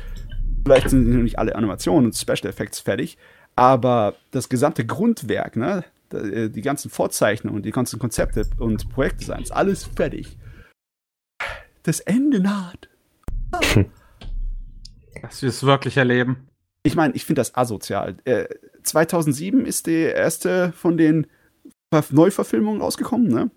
[0.64, 3.18] Vielleicht sind noch nicht alle Animationen und Special Effects fertig,
[3.56, 10.38] aber das gesamte Grundwerk, ne, die ganzen Vorzeichnungen, die ganzen Konzepte und Projektdesigns, alles fertig.
[11.84, 12.90] Das Ende naht.
[15.22, 16.48] Dass wir es wirklich erleben.
[16.84, 18.18] Ich meine, ich finde das asozial.
[18.26, 18.46] Äh,
[18.84, 21.28] 2007 ist die erste von den
[21.94, 23.52] Ver- Neuverfilmungen rausgekommen, ne?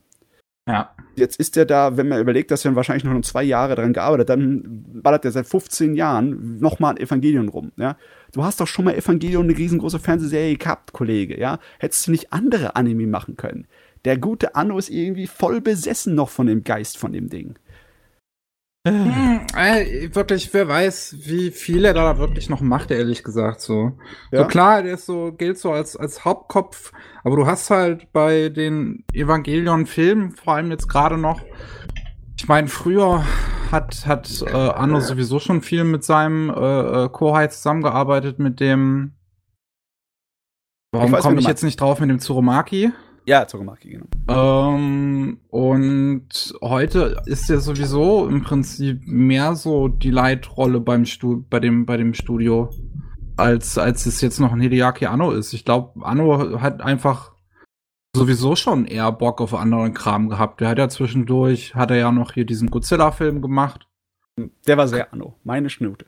[0.69, 0.95] Ja.
[1.17, 4.29] Jetzt ist er da, wenn man überlegt, dass er wahrscheinlich noch zwei Jahre daran gearbeitet,
[4.31, 4.62] dann
[5.03, 7.97] ballert er seit 15 Jahren nochmal ein Evangelion rum, ja.
[8.33, 11.59] Du hast doch schon mal Evangelion eine riesengroße Fernsehserie gehabt, Kollege, ja.
[11.79, 13.67] Hättest du nicht andere Anime machen können?
[14.05, 17.57] Der gute Anno ist irgendwie voll besessen noch von dem Geist von dem Ding.
[18.85, 23.92] Hm, äh, wirklich, wer weiß, wie viel er da wirklich noch macht, ehrlich gesagt, so.
[24.33, 24.40] Ja.
[24.40, 26.92] So klar, der ist so, gilt so als, als Hauptkopf,
[27.23, 31.40] aber du hast halt bei den Evangelion-Filmen, vor allem jetzt gerade noch,
[32.37, 33.25] ich meine, früher
[33.71, 39.12] hat, hat äh, Anno sowieso schon viel mit seinem äh, äh, Kohai zusammengearbeitet, mit dem
[40.90, 42.92] Warum komme ich jetzt nicht drauf mit dem Tsurumaki?
[43.25, 44.07] Ja, Tsurumaki, genau.
[44.29, 51.61] Ähm, und heute ist er sowieso im Prinzip mehr so die Leitrolle beim Stu bei
[51.61, 52.71] dem, bei dem Studio,
[53.37, 55.53] als, als es jetzt noch ein Hideaki Anno ist.
[55.53, 57.33] Ich glaube, Anno hat einfach
[58.15, 60.61] sowieso schon eher Bock auf anderen Kram gehabt.
[60.61, 63.89] Der hat ja zwischendurch, hat er ja noch hier diesen Godzilla-Film gemacht.
[64.67, 65.39] Der war sehr Anno.
[65.45, 66.07] Meine Schnute.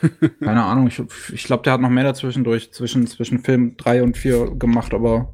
[0.40, 4.16] Keine Ahnung, ich, ich glaube, der hat noch mehr dazwischendurch, zwischen, zwischen Film 3 und
[4.16, 5.32] 4 gemacht, aber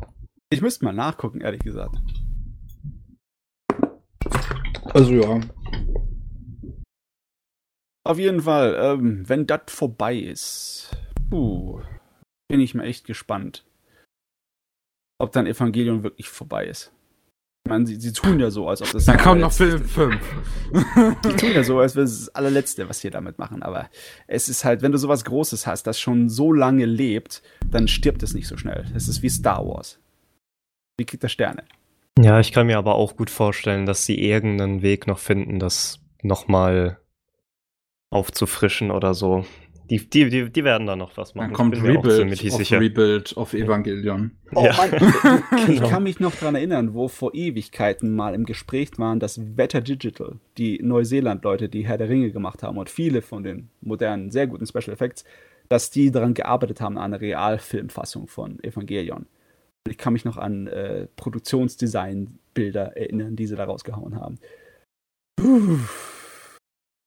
[0.52, 1.96] Ich müsste mal nachgucken, ehrlich gesagt.
[4.92, 5.40] also ja.
[8.04, 10.90] Auf jeden Fall, ähm, wenn das vorbei ist,
[11.30, 11.80] puh,
[12.48, 13.64] bin ich mal echt gespannt,
[15.20, 16.92] ob dann Evangelion wirklich vorbei ist.
[17.64, 19.04] Ich meine, sie, sie tun ja so, als ob das.
[19.04, 20.16] Dann kommt noch Film 5.
[21.24, 23.62] Die tun ja so, als wäre es das allerletzte, was sie damit machen.
[23.62, 23.88] Aber
[24.26, 28.24] es ist halt, wenn du sowas Großes hast, das schon so lange lebt, dann stirbt
[28.24, 28.86] es nicht so schnell.
[28.96, 30.00] Es ist wie Star Wars.
[31.00, 31.64] Wie kriegt er Sterne?
[32.18, 35.98] Ja, ich kann mir aber auch gut vorstellen, dass sie irgendeinen Weg noch finden, das
[36.22, 36.98] nochmal
[38.10, 39.46] aufzufrischen oder so.
[39.88, 41.48] Die, die, die, die werden da noch was machen.
[41.48, 42.78] Dann kommt ich Rebuild of sicher.
[42.80, 44.32] Rebuild of Evangelion.
[44.54, 44.74] Oh Ja.
[44.76, 45.88] Mann, ich Genau.
[45.88, 50.36] kann mich noch dran erinnern, wo vor Ewigkeiten mal im Gespräch waren, dass Better Digital,
[50.58, 54.66] die Neuseeland-Leute, die Herr der Ringe gemacht haben und viele von den modernen, sehr guten
[54.66, 55.24] Special Effects,
[55.70, 59.26] dass die daran gearbeitet haben, an einer Realfilmfassung von Evangelion.
[59.88, 64.38] Ich kann mich noch an äh, Produktionsdesign-Bilder erinnern, die sie da rausgehauen haben.
[65.36, 65.78] Puh.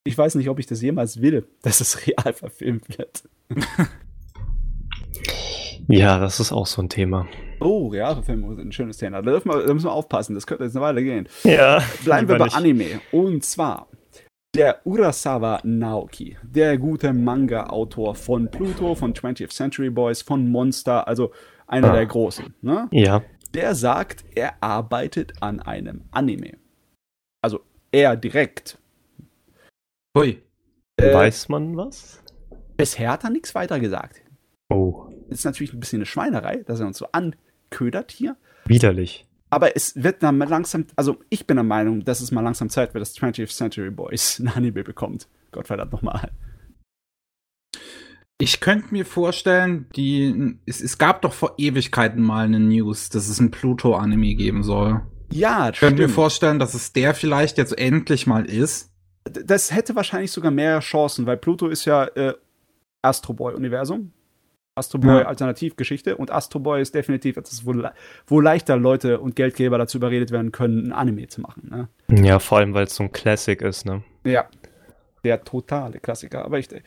[0.05, 3.29] Ich weiß nicht, ob ich das jemals will, dass es real verfilmt wird.
[5.87, 7.27] Ja, das ist auch so ein Thema.
[7.59, 9.21] Oh, Realverfilmung ist ein schönes Thema.
[9.21, 11.27] Da, dürfen wir, da müssen wir aufpassen, das könnte jetzt eine Weile gehen.
[11.43, 12.55] Ja, Bleiben wir bei nicht.
[12.55, 13.01] Anime.
[13.11, 13.87] Und zwar
[14.55, 21.31] der Urasawa Naoki, der gute Manga-Autor von Pluto, von 20th Century Boys, von Monster, also
[21.73, 21.93] einer Ah.
[21.95, 22.53] der großen.
[22.61, 22.87] Ne?
[22.91, 26.57] Ja, Der sagt, er arbeitet an einem Anime.
[27.41, 27.59] Also
[27.91, 28.79] er direkt.
[30.17, 30.41] Hui.
[30.97, 32.21] Äh, weiß man was?
[32.77, 34.21] Bisher hat er nichts weiter gesagt.
[34.69, 38.35] Oh, Ist natürlich ein bisschen eine Schweinerei, dass er uns so anködert hier.
[38.65, 39.27] widerlich.
[39.49, 42.69] Aber es wird dann mal langsam, also ich bin der Meinung, dass es mal langsam
[42.69, 45.27] Zeit wird, dass 20th Century Boys ein Anime bekommt.
[45.51, 46.31] Gottverdammt nochmal.
[48.43, 53.29] Ich könnte mir vorstellen, die, es, es gab doch vor Ewigkeiten mal eine News, dass
[53.29, 55.01] es ein Pluto-Anime geben soll.
[55.31, 58.91] Ja, Ich könnte mir vorstellen, dass es der vielleicht jetzt endlich mal ist.
[59.23, 62.33] Das hätte wahrscheinlich sogar mehr Chancen, weil Pluto ist ja äh,
[63.01, 64.11] Astro Boy-Universum.
[64.75, 65.25] Astro Boy Ja.
[65.27, 67.73] Alternativgeschichte und Astro Boy ist definitiv etwas, wo,
[68.27, 71.87] wo leichter Leute und Geldgeber dazu überredet werden können, ein Anime zu machen.
[72.09, 72.23] Ne?
[72.25, 74.03] Ja, vor allem, weil es so ein Classic ist, ne?
[74.25, 74.47] Ja.
[75.23, 76.43] Der totale Klassiker.
[76.43, 76.81] Aber ich, äh,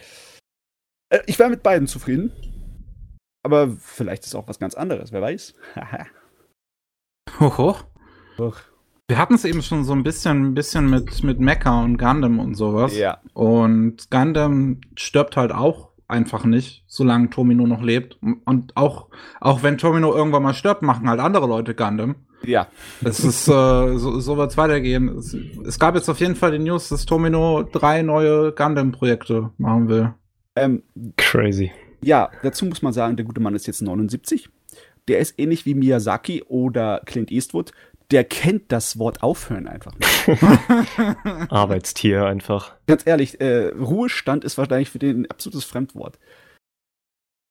[1.26, 2.32] ich wäre mit beiden zufrieden.
[3.42, 5.54] Aber vielleicht ist auch was ganz anderes, wer weiß.
[7.40, 7.84] Hoch, hoch.
[8.38, 8.60] Doch.
[9.08, 12.40] Wir hatten es eben schon so ein bisschen, ein bisschen mit, mit Mecha und Gundam
[12.40, 12.96] und sowas.
[12.96, 13.18] Ja.
[13.34, 18.18] Und Gundam stirbt halt auch einfach nicht, solange Tomino noch lebt.
[18.44, 19.08] Und auch,
[19.40, 22.16] auch wenn Tomino irgendwann mal stirbt, machen halt andere Leute Gundam.
[22.42, 22.68] Ja.
[23.04, 25.08] Es ist, äh, so, so wird es weitergehen.
[25.08, 29.88] Es, es gab jetzt auf jeden Fall die News, dass Tomino drei neue Gundam-Projekte machen
[29.88, 30.14] will.
[30.56, 30.82] Ähm,
[31.16, 31.70] Crazy.
[32.02, 34.48] ja, dazu muss man sagen, der gute Mann ist jetzt 79.
[35.08, 37.72] Der ist ähnlich wie Miyazaki oder Clint Eastwood.
[38.10, 40.42] Der kennt das Wort aufhören einfach nicht.
[41.52, 42.74] Arbeitstier einfach.
[42.86, 46.18] Ganz ehrlich, äh, Ruhestand ist wahrscheinlich für den ein absolutes Fremdwort.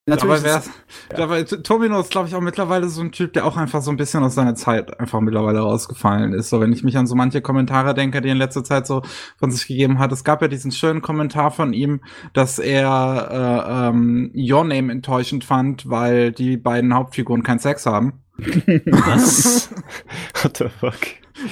[0.07, 0.69] Aber, ist
[1.15, 3.89] aber T- Tomino ist, glaube ich, auch mittlerweile so ein Typ, der auch einfach so
[3.89, 6.51] ein bisschen aus seiner Zeit einfach mittlerweile rausgefallen ist.
[6.51, 9.01] So, wenn ich mich an so manche Kommentare denke, die er in letzter Zeit so
[9.39, 10.11] von sich gegeben hat.
[10.11, 12.01] Es gab ja diesen schönen Kommentar von ihm,
[12.33, 13.29] dass er
[13.65, 18.21] äh, ähm, Your Name enttäuschend fand, weil die beiden Hauptfiguren keinen Sex haben.
[18.37, 19.71] Was?
[20.43, 20.99] What the fuck?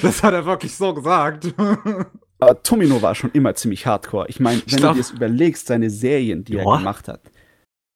[0.03, 1.55] Das hat er wirklich so gesagt.
[2.39, 4.27] Aber Tomino war schon immer ziemlich hardcore.
[4.27, 6.63] Ich meine, wenn glaub- du dir das überlegst, seine Serien, die Ja.
[6.71, 7.21] er gemacht hat,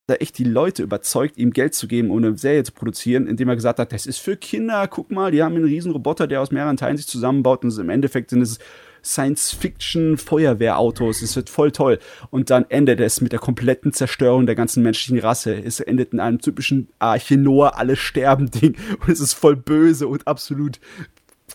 [0.07, 3.49] da echt die Leute überzeugt, ihm Geld zu geben, um eine Serie zu produzieren, indem
[3.49, 6.41] er gesagt hat, das ist für Kinder, guck mal, die haben einen riesen Roboter, der
[6.41, 8.57] aus mehreren Teilen sich zusammenbaut und im Endeffekt sind es
[9.03, 11.99] Science-Fiction-Feuerwehrautos, es wird voll toll.
[12.29, 15.55] Und dann endet es mit der kompletten Zerstörung der ganzen menschlichen Rasse.
[15.55, 20.07] Es endet in einem typischen Arche Noah, alle sterben Ding und es ist voll böse
[20.07, 20.79] und absolut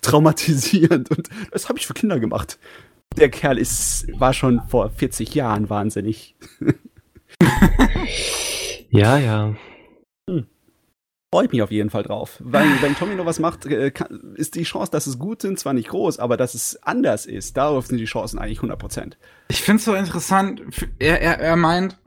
[0.03, 2.59] traumatisierend und das habe ich für Kinder gemacht.
[3.17, 6.35] Der Kerl ist, war schon vor 40 Jahren wahnsinnig.
[8.93, 9.55] Ja, ja.
[11.35, 12.37] Freue ich mich auf jeden Fall drauf.
[12.41, 13.91] Weil, wenn Tommy noch was macht, äh,
[14.35, 17.57] ist die Chance, dass es gut sind, zwar nicht groß, aber dass es anders ist,
[17.57, 19.15] darauf sind die Chancen eigentlich 100%.
[19.49, 20.63] Ich finde es so interessant.
[20.99, 21.99] Er, er, er meint,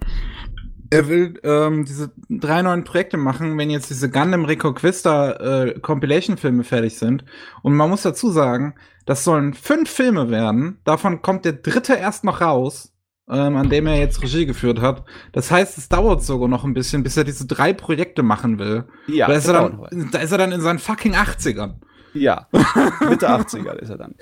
[0.92, 6.64] er will ähm, diese drei neuen Projekte machen, wenn jetzt diese Gundam Reconquista äh, Compilation-Filme
[6.64, 7.26] fertig sind.
[7.64, 8.76] Und man muss dazu sagen,
[9.08, 10.78] das sollen fünf Filme werden.
[10.84, 12.95] Davon kommt der dritte erst noch raus,
[13.30, 15.04] ähm, an dem er jetzt Regie geführt hat.
[15.32, 18.86] Das heißt, es dauert sogar noch ein bisschen, bis er diese drei Projekte machen will.
[19.08, 21.76] Ja, da, ist er dann, da ist er dann in seinen fucking 80ern.
[22.14, 22.48] Ja,
[23.10, 24.16] Mitte 80er ist er dann.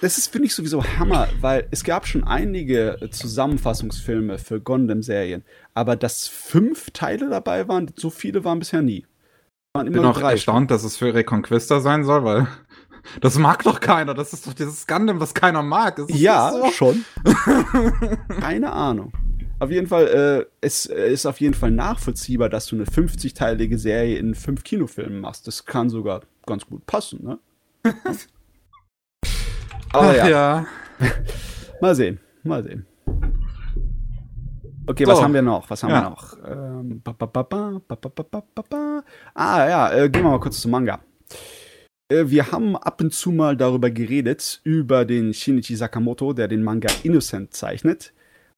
[0.00, 5.96] Das ist, finde ich, sowieso Hammer, weil es gab schon einige Zusammenfassungsfilme für Gundam-Serien, aber
[5.96, 9.04] dass fünf Teile dabei waren, so viele waren bisher nie.
[9.74, 10.32] Waren Ich bin auch drei.
[10.32, 12.46] erstaunt, dass es für Reconquista sein soll, weil
[13.20, 14.14] das mag doch keiner.
[14.14, 16.00] Das ist doch dieses Gundam, was keiner mag.
[16.08, 16.70] ja, so?
[16.70, 17.04] schon.
[18.40, 19.12] Keine Ahnung.
[19.60, 23.76] Auf jeden Fall, äh, es äh, ist auf jeden Fall nachvollziehbar, dass du eine 50-teilige
[23.76, 25.48] Serie in fünf Kinofilmen machst.
[25.48, 27.38] Das kann sogar ganz gut passen, ne?
[29.92, 30.28] Aber Ach, ja.
[30.28, 30.66] ja.
[31.80, 32.86] mal sehen, mal sehen.
[34.86, 35.12] Okay, so.
[35.12, 35.68] was haben wir noch?
[35.68, 36.02] Was haben ja.
[36.02, 36.36] wir noch?
[36.46, 39.02] Ähm, ba, ba, ba,
[39.34, 41.00] ah ja, äh, gehen wir mal kurz zum Manga.
[42.08, 46.62] Äh, wir haben ab und zu mal darüber geredet, über den Shinichi Sakamoto, der den
[46.62, 48.12] Manga Innocent zeichnet.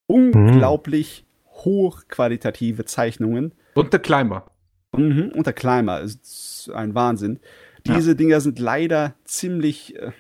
[0.07, 3.53] Unglaublich hochqualitative Zeichnungen.
[3.75, 4.47] Und der Climber.
[4.97, 7.39] Mhm, und der Climber ist ein Wahnsinn.
[7.87, 10.13] Diese Dinger sind leider ziemlich äh,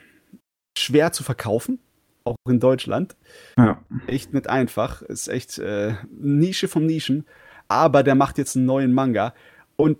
[0.76, 1.78] schwer zu verkaufen,
[2.24, 3.16] auch in Deutschland.
[3.58, 3.82] Ja.
[4.06, 5.02] Echt nicht einfach.
[5.02, 7.26] Ist echt äh, Nische vom Nischen.
[7.68, 9.34] Aber der macht jetzt einen neuen Manga
[9.76, 9.98] und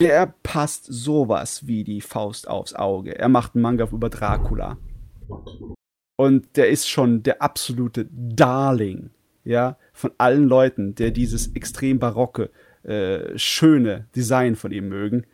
[0.00, 3.18] der passt sowas wie die Faust aufs Auge.
[3.18, 4.78] Er macht einen Manga über Dracula.
[6.16, 9.10] Und der ist schon der absolute Darling,
[9.44, 12.50] ja, von allen Leuten, der dieses extrem barocke,
[12.82, 15.26] äh, schöne Design von ihm mögen.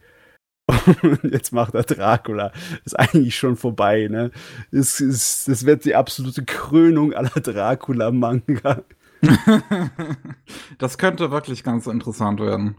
[1.03, 2.53] Und jetzt macht er Dracula.
[2.85, 4.31] Ist eigentlich schon vorbei, ne?
[4.72, 8.83] Es ist, das wird die absolute Krönung aller Dracula-Manga.
[10.79, 12.77] das könnte wirklich ganz interessant werden.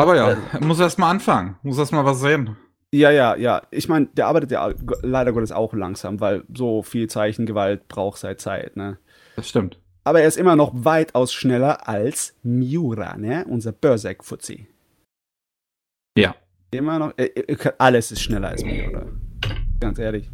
[0.00, 1.56] Aber ja, muss erst mal anfangen.
[1.62, 2.56] Muss erst mal was sehen.
[2.90, 3.60] Ja, ja, ja.
[3.70, 8.40] Ich meine, der arbeitet ja leider Gottes auch langsam, weil so viel Zeichengewalt braucht seit
[8.40, 8.96] Zeit, ne?
[9.36, 9.78] Das stimmt.
[10.04, 13.44] Aber er ist immer noch weitaus schneller als Miura, ne?
[13.46, 14.68] Unser Berserk-Fuzzi.
[16.16, 16.34] Ja.
[16.70, 17.12] Immer noch.
[17.18, 19.04] Äh, äh, alles ist schneller als Miura.
[19.80, 20.30] Ganz ehrlich.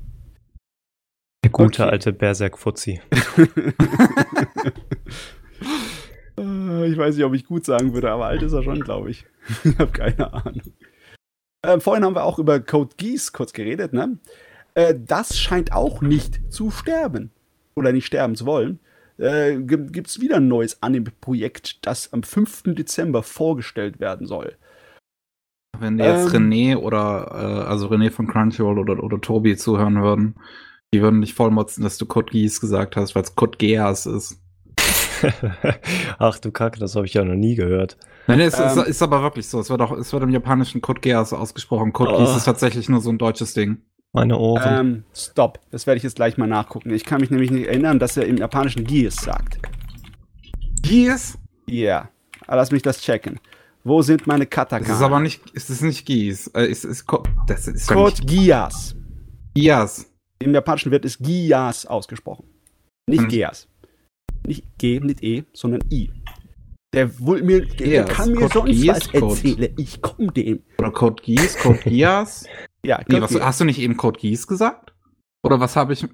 [1.44, 1.90] Der gute Okay.
[1.90, 3.00] alte Berserk-Fuzzi.
[6.38, 9.11] Äh, ich weiß nicht, ob ich gut sagen würde, aber alt ist er schon, glaube
[9.11, 9.27] ich.
[9.64, 10.62] ich habe keine Ahnung.
[11.64, 14.18] Ähm, vorhin haben wir auch über Code Geass kurz geredet, ne?
[14.75, 17.31] Äh, das scheint auch nicht zu sterben.
[17.75, 18.79] Oder nicht sterben zu wollen.
[19.18, 22.75] Äh, Gibt es wieder ein neues Anime-Projekt, das am 5.
[22.75, 24.57] Dezember vorgestellt werden soll.
[25.79, 26.51] Wenn jetzt Ähm.
[26.51, 30.37] René oder äh, also René von Crunchyroll oder, oder Tobi zuhören würden,
[30.94, 34.40] die würden dich vollmotzen, dass du Code Geass gesagt hast, weil es Code Geass ist.
[36.18, 37.96] Ach du Kacke, das habe ich ja noch nie gehört.
[38.26, 38.85] Nein, nee, es ist, Ähm.
[38.87, 39.61] ist aber wirklich so.
[39.61, 41.92] Es wird auch, es wird im Japanischen Code Geass ausgesprochen.
[41.92, 42.18] Code Oh.
[42.18, 43.79] Geass ist tatsächlich nur so ein deutsches Ding.
[44.12, 44.62] Meine Ohren.
[44.87, 45.61] Ähm, stopp.
[45.70, 46.90] Das werde ich jetzt gleich mal nachgucken.
[46.90, 49.59] Ich kann mich nämlich nicht erinnern, dass er im japanischen Geass sagt.
[50.83, 51.38] Geass?
[51.66, 51.74] Ja.
[51.74, 52.09] Yeah.
[52.48, 53.40] Lass mich das checken.
[53.85, 54.90] Wo sind meine Katakana?
[54.90, 56.48] Es ist aber nicht, es ist nicht Geass.
[56.55, 58.96] Äh, es ist Co das ist Code Gias.
[59.55, 60.11] Geass.
[60.38, 62.44] Im Japanischen wird es Gias ausgesprochen.
[63.09, 63.29] Nicht Hm.
[63.29, 63.68] Geas.
[64.46, 66.11] Nicht G, nicht E, sondern I.
[66.94, 68.09] Der, wohl mir, der Geas.
[68.09, 69.26] kann mir Code sonst Geas, was Code.
[69.35, 69.74] erzählen.
[69.76, 70.62] Ich komm dem.
[70.78, 72.46] Oder Code Geass, Code Geass.
[72.85, 73.42] Ja, Nee, Code was, Geass.
[73.42, 74.94] hast du nicht eben Code Geass gesagt?
[75.44, 76.06] Oder was habe ich?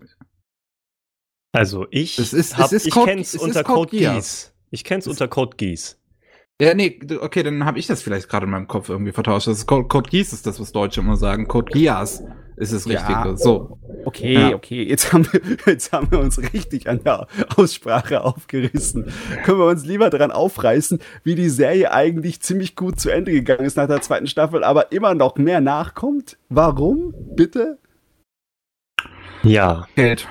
[1.55, 3.97] Also ich, Es ist- es hab, ist ich Code- kenn's es ist unter Code Code.
[3.99, 4.55] Geass.
[4.71, 5.99] Ich kenn's unter Code Geass.
[6.61, 9.49] Ja, nee, okay, dann habe ich das vielleicht gerade in meinem Kopf irgendwie vertauscht.
[9.49, 11.49] Das ist Code, Code Geass ist das, was Deutsche immer sagen.
[11.49, 12.23] Code Geass
[12.57, 13.01] ist das Ja.
[13.07, 13.37] Richtige.
[13.37, 13.79] So.
[14.05, 14.55] Okay, Ja.
[14.55, 14.83] okay.
[14.83, 19.12] Jetzt haben, wir, jetzt haben wir uns richtig an der Aussprache aufgerissen.
[19.45, 23.65] Können wir uns lieber daran aufreißen, wie die Serie eigentlich ziemlich gut zu Ende gegangen
[23.65, 26.37] ist nach der zweiten Staffel, aber immer noch mehr nachkommt?
[26.49, 27.15] Warum?
[27.35, 27.79] Bitte?
[29.43, 30.29] Ja, Geld.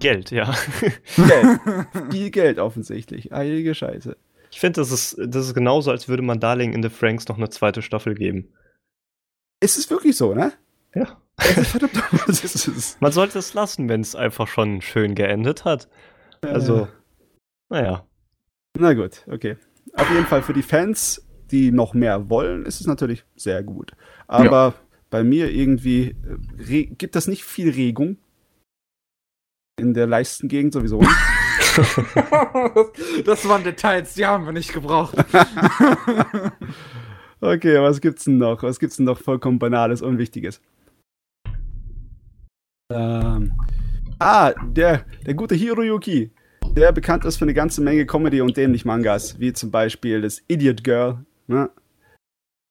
[0.00, 0.52] Geld, ja.
[1.16, 1.60] Geld.
[2.10, 3.30] Viel Geld offensichtlich.
[3.32, 4.16] Heilige Scheiße.
[4.50, 7.38] Ich finde, das ist, das ist genauso, als würde man Darling in the Franks noch
[7.38, 8.52] eine zweite Staffel geben.
[9.60, 10.52] Ist es wirklich so, ne?
[10.94, 11.20] Ja.
[11.36, 12.96] Es?
[13.00, 15.88] Man sollte es lassen, wenn es einfach schon schön geendet hat.
[16.42, 16.88] Also,
[17.68, 18.06] naja.
[18.78, 19.56] Na gut, okay.
[19.94, 23.92] Auf jeden Fall für die Fans, die noch mehr wollen, ist es natürlich sehr gut.
[24.26, 24.74] Aber
[25.10, 26.16] bei mir irgendwie
[26.58, 28.18] äh, gibt das nicht viel Regung.
[29.78, 31.00] In der Leistengegend sowieso.
[31.00, 31.10] nicht.
[33.24, 35.16] das waren Details, die haben wir nicht gebraucht.
[37.40, 38.62] okay, was gibt's denn noch?
[38.62, 40.60] Was gibt's denn noch vollkommen Banales, Unwichtiges?
[42.92, 43.52] Ähm,
[44.18, 46.30] ah, der, der gute Hiroyuki.
[46.72, 50.42] Der bekannt ist für eine ganze Menge Comedy und dämlich Mangas, wie zum Beispiel das
[50.48, 51.24] Idiot Girl.
[51.46, 51.70] Ne?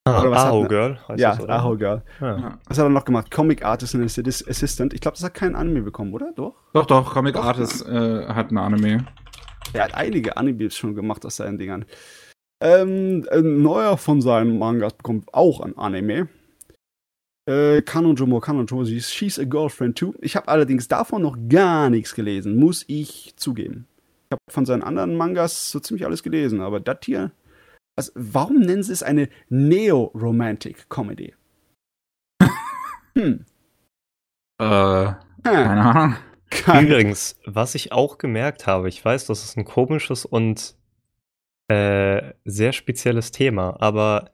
[0.05, 1.53] Ah, Oder was Aho Girl heißt Ja, das, oder?
[1.55, 2.03] Aho Girl.
[2.19, 2.59] Ja.
[2.67, 3.31] Was hat er noch gemacht?
[3.31, 4.93] Comic Artist and Assis- Assistant.
[4.93, 6.33] Ich glaube, das hat keinen Anime bekommen, oder?
[6.35, 6.55] Doch?
[6.73, 9.05] Doch, doch, Comic Doch, Artist äh, hat ein Anime.
[9.71, 11.85] Er hat einige Animes schon gemacht aus seinen Dingern.
[12.61, 16.27] Ähm, ein neuer von seinen Mangas bekommt auch ein Anime.
[17.45, 20.13] Äh, Kanojomo, Kanojomo, She's a Girlfriend too.
[20.21, 23.87] Ich habe allerdings davon noch gar nichts gelesen, muss ich zugeben.
[24.29, 27.31] Ich habe von seinen anderen Mangas so ziemlich alles gelesen, aber das hier.
[27.95, 31.35] Also, warum nennen sie es eine Neo-Romantic-Comedy?
[33.15, 33.45] hm.
[34.59, 35.15] Äh, Hm.
[35.43, 36.17] keine Ahnung.
[36.49, 40.75] Kann, Übrigens, was ich auch gemerkt habe, ich weiß, das ist ein komisches und
[41.67, 44.31] äh, sehr spezielles Thema, aber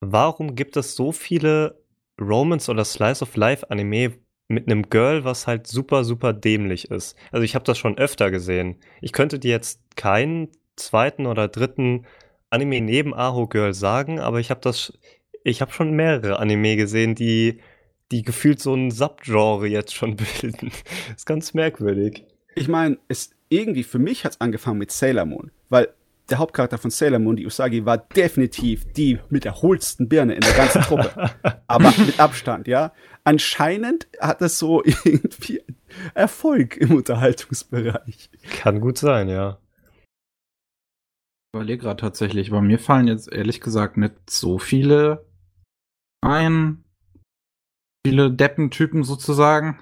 [0.00, 1.82] warum gibt es so viele
[2.20, 4.14] Romance oder Slice of Life Anime
[4.48, 7.16] mit einem Girl, was halt super, super dämlich ist?
[7.32, 8.76] Also ich habe das schon öfter gesehen.
[9.00, 12.06] Ich könnte dir jetzt keinen zweiten oder dritten
[12.50, 14.92] Anime neben Aho Girl sagen, aber ich habe das,
[15.42, 17.60] ich habe schon mehrere Anime gesehen, die
[18.10, 20.70] die gefühlt so ein Subgenre jetzt schon bilden.
[21.16, 22.24] ist ganz merkwürdig.
[22.54, 25.88] ich meine, es irgendwie für mich hat es angefangen mit Sailor Moon, weil
[26.30, 30.40] der Hauptcharakter von Sailor Moon, die Usagi, war definitiv die mit der hohlsten Birne in
[30.40, 31.30] der ganzen Truppe.
[31.66, 32.92] Aber mit Abstand, ja.
[33.24, 35.62] Anscheinend hat das so irgendwie
[36.14, 38.30] Erfolg im Unterhaltungsbereich.
[38.50, 39.58] Kann gut sein, ja.
[41.52, 45.26] Ich überlege gerade tatsächlich, bei mir fallen jetzt ehrlich gesagt nicht so viele
[46.20, 46.84] ein.
[48.06, 49.78] Viele Deppentypen sozusagen.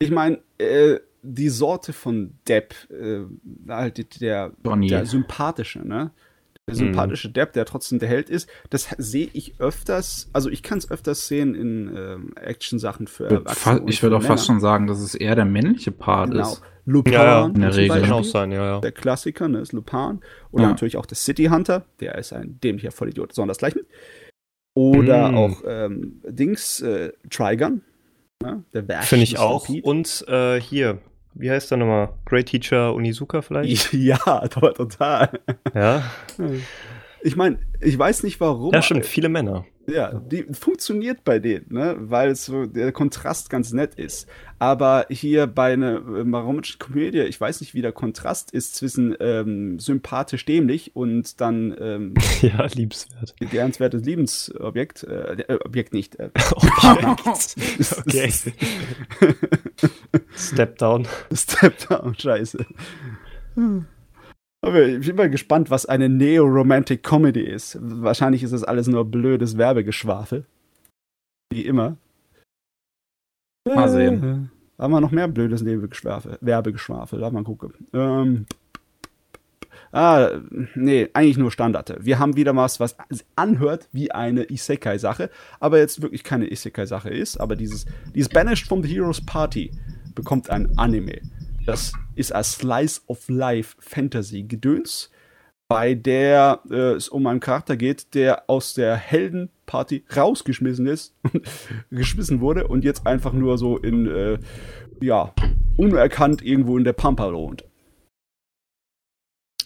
[0.00, 1.00] Ich meine, äh,
[1.30, 3.20] die Sorte von Depp, äh,
[3.68, 6.10] halt der, der sympathische, ne?
[6.66, 6.78] Der Mhm.
[6.78, 10.90] sympathische Depp, der trotzdem der Held ist, das sehe ich öfters, also ich kann es
[10.90, 13.82] öfters sehen in ähm, Action-Sachen für Erwachsene.
[13.86, 14.58] ich würde auch fast Männer.
[14.58, 16.52] schon sagen, dass es eher der männliche Part Genau.
[16.52, 16.62] ist.
[16.84, 17.88] Lupin Ja, ja, in der Regel.
[17.88, 18.14] Kann Beispiel.
[18.14, 18.80] auch sein, ja, ja.
[18.80, 20.20] Der Klassiker, ne, ist Lupin.
[20.52, 20.68] Oder Ja.
[20.70, 23.84] natürlich auch der City Hunter, der ist ein dämlicher Vollidiot, sondern das gleiche.
[24.74, 25.34] Oder Mm.
[25.34, 27.82] auch ähm, Dings, äh, Trigun.
[28.42, 29.68] Ja, der Werk Finde ich auch.
[29.82, 30.98] Und äh, hier,
[31.34, 32.10] wie heißt der nochmal?
[32.26, 33.92] Great Teacher Onizuka vielleicht?
[33.92, 34.16] Ja,
[34.48, 35.30] to- total.
[35.74, 36.02] ja.
[37.22, 38.72] Ich meine, ich weiß nicht warum.
[38.72, 39.64] Ja, stimmt, viele Männer.
[39.88, 41.96] Ja, die funktioniert bei denen, ne?
[41.98, 44.28] weil so der Kontrast ganz nett ist.
[44.58, 49.16] Aber hier bei einer äh, maromischen Komödie, ich weiß nicht, wie der Kontrast ist zwischen
[49.18, 53.34] ähm, sympathisch dämlich und dann ähm, ja, liebenswert.
[53.38, 55.04] begehrenswertes Liebensobjekt.
[55.04, 56.16] Äh, äh, Objekt nicht.
[56.16, 58.32] Äh, okay.
[60.36, 61.08] Step down.
[61.32, 62.66] Step down, scheiße.
[64.60, 67.78] Aber ich bin mal gespannt, was eine Neo-Romantic Comedy ist.
[67.80, 70.46] Wahrscheinlich ist das alles nur blödes Werbegeschwafel.
[71.52, 71.96] Wie immer.
[73.64, 74.50] Mal sehen.
[74.78, 76.38] Äh, Haben wir noch mehr blödes Werbegeschwafel?
[76.40, 77.72] Werbegeschwafel, lass mal gucken.
[77.92, 78.46] Ähm,
[79.92, 80.30] ah,
[80.74, 81.98] nee, eigentlich nur Standarte.
[82.00, 82.96] Wir haben wieder was, was
[83.36, 85.30] anhört wie eine Isekai-Sache,
[85.60, 87.38] aber jetzt wirklich keine Isekai-Sache ist.
[87.38, 89.70] Aber dieses, dieses Banished from the Heroes Party
[90.14, 91.20] bekommt ein Anime.
[91.68, 95.10] Das ist ein Slice of Life Fantasy Gedöns,
[95.68, 101.14] bei der äh, es um einen Charakter geht, der aus der Heldenparty rausgeschmissen ist,
[101.90, 104.38] geschmissen wurde und jetzt einfach nur so in, äh,
[105.02, 105.34] ja,
[105.76, 107.66] unerkannt irgendwo in der Pampa wohnt.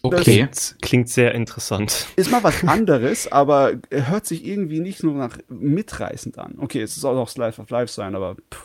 [0.03, 0.22] Okay.
[0.22, 2.09] Klingt, klingt sehr interessant.
[2.16, 6.57] Ist mal was anderes, aber er hört sich irgendwie nicht nur nach mitreißend an.
[6.59, 8.64] Okay, es soll auch Slice of Life sein, aber pff,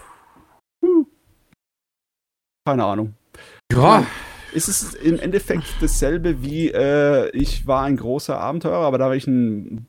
[0.84, 1.06] hm.
[2.66, 3.14] keine Ahnung.
[3.72, 4.06] Ja,
[4.54, 9.18] ist es im Endeffekt dasselbe wie äh, ich war ein großer Abenteurer, aber da habe
[9.18, 9.86] ich einen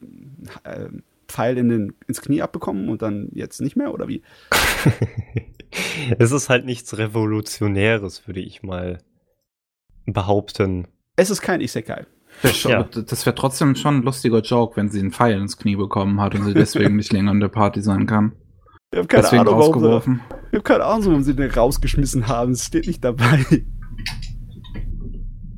[0.65, 0.89] äh,
[1.29, 4.23] Pfeil in den, ins Knie abbekommen und dann jetzt nicht mehr, oder wie?
[6.19, 8.99] es ist halt nichts Revolutionäres, würde ich mal
[10.07, 10.89] behaupten.
[11.17, 12.07] Es ist kein Isekai.
[12.65, 12.85] Ja.
[12.85, 16.35] das wäre trotzdem schon ein lustiger Joke, wenn sie einen Pfeil ins Knie bekommen hat
[16.35, 18.33] und sie deswegen nicht länger in der Party sein kann.
[18.91, 20.21] Ich habe keine deswegen Ahnung, warum sie, rausgeworfen.
[20.51, 22.53] ich hab keine Ahnung, warum sie den rausgeschmissen haben.
[22.53, 23.45] Es steht nicht dabei.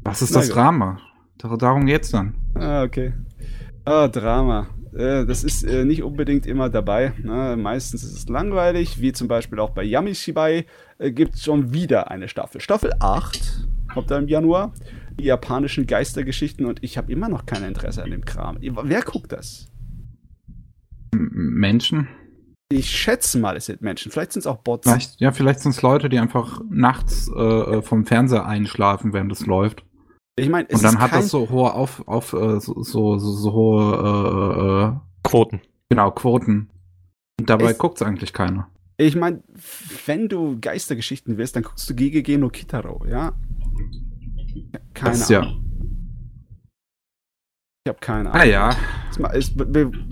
[0.03, 0.57] Was ist Na das gut.
[0.57, 1.01] Drama?
[1.39, 2.35] Dar- Darum geht's dann.
[2.55, 3.13] Ah, okay.
[3.85, 4.69] Ah, Drama.
[4.93, 7.13] Äh, das ist äh, nicht unbedingt immer dabei.
[7.23, 7.57] Ne?
[7.57, 10.67] Meistens ist es langweilig, wie zum Beispiel auch bei Yamishibai
[10.99, 12.61] äh, gibt es schon wieder eine Staffel.
[12.61, 14.73] Staffel 8 kommt da im Januar.
[15.21, 18.59] Die japanischen Geistergeschichten und ich habe immer noch kein Interesse an dem Kram.
[18.61, 19.69] Wer guckt das?
[21.13, 22.09] Menschen?
[22.73, 24.13] Ich schätze mal, es sind Menschen.
[24.13, 24.87] Vielleicht sind es auch Bots.
[24.89, 29.33] Vielleicht, ja, vielleicht sind es Leute, die einfach nachts äh, äh, vom Fernseher einschlafen, während
[29.33, 29.85] es läuft.
[30.37, 33.19] Ich meine, es Und dann ist hat das so hohe auf, auf äh, so, so,
[33.19, 35.61] so, so hohe äh, äh, Quoten.
[35.89, 36.71] genau, Quoten.
[37.41, 38.69] Und dabei Es- guckt's eigentlich keiner.
[38.97, 39.43] Ich meine,
[40.07, 43.33] wenn du Geistergeschichten willst, dann guckst du GGG no Kitaro, ja?
[44.95, 45.55] Keine Das ist ja.
[47.85, 48.43] Ich habe keine Ahnung.
[48.43, 48.77] Ah ja.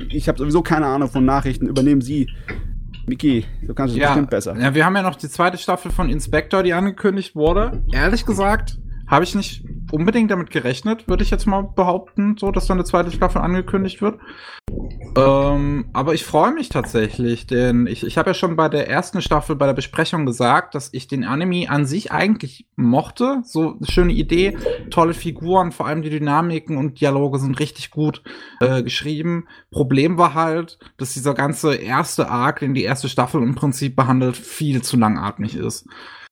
[0.08, 1.66] Ich habe sowieso keine Ahnung von Nachrichten.
[1.66, 2.26] Übernehmen Sie.
[3.06, 4.58] Miki, du kannst es Ja, bestimmt besser.
[4.58, 7.82] ja, wir haben ja noch die zweite Staffel von Inspector, die angekündigt wurde.
[7.92, 12.66] Ehrlich gesagt, habe ich nicht unbedingt damit gerechnet, würde ich jetzt mal behaupten, so dass
[12.66, 14.18] dann eine zweite Staffel angekündigt wird.
[15.16, 19.22] Ähm, aber ich freue mich tatsächlich, denn ich, ich habe ja schon bei der ersten
[19.22, 23.42] Staffel bei der Besprechung gesagt, dass ich den Anime an sich eigentlich mochte.
[23.44, 24.56] So eine schöne Idee,
[24.90, 28.22] tolle Figuren, vor allem die Dynamiken und Dialoge sind richtig gut
[28.60, 29.46] äh, geschrieben.
[29.70, 34.36] Problem war halt, dass dieser ganze erste Arc, den die erste Staffel im Prinzip behandelt,
[34.36, 35.86] viel zu langatmig ist.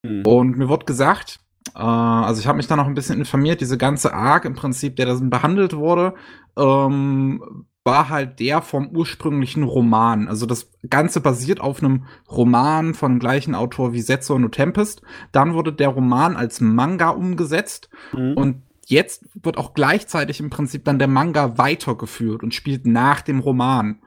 [0.05, 0.23] Hm.
[0.27, 1.41] Und mir wurde gesagt,
[1.75, 4.97] äh, also ich habe mich da noch ein bisschen informiert, diese ganze Arc im Prinzip,
[4.97, 6.15] der da behandelt wurde,
[6.57, 10.29] ähm, war halt der vom ursprünglichen Roman.
[10.29, 15.01] Also das Ganze basiert auf einem Roman von dem gleichen Autor wie Setzo no Tempest.
[15.33, 18.35] Dann wurde der Roman als Manga umgesetzt Mhm.
[18.35, 23.39] und jetzt wird auch gleichzeitig im Prinzip dann der Manga weitergeführt und spielt nach dem
[23.41, 24.01] Roman.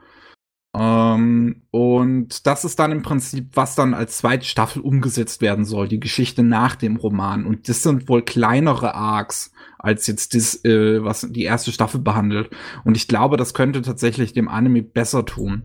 [0.77, 5.87] Ähm, und das ist dann im Prinzip, was dann als zweite Staffel umgesetzt werden soll,
[5.87, 7.45] die Geschichte nach dem Roman.
[7.45, 12.49] Und das sind wohl kleinere Arcs als jetzt das, äh, was die erste Staffel behandelt.
[12.83, 15.63] Und ich glaube, das könnte tatsächlich dem Anime besser tun.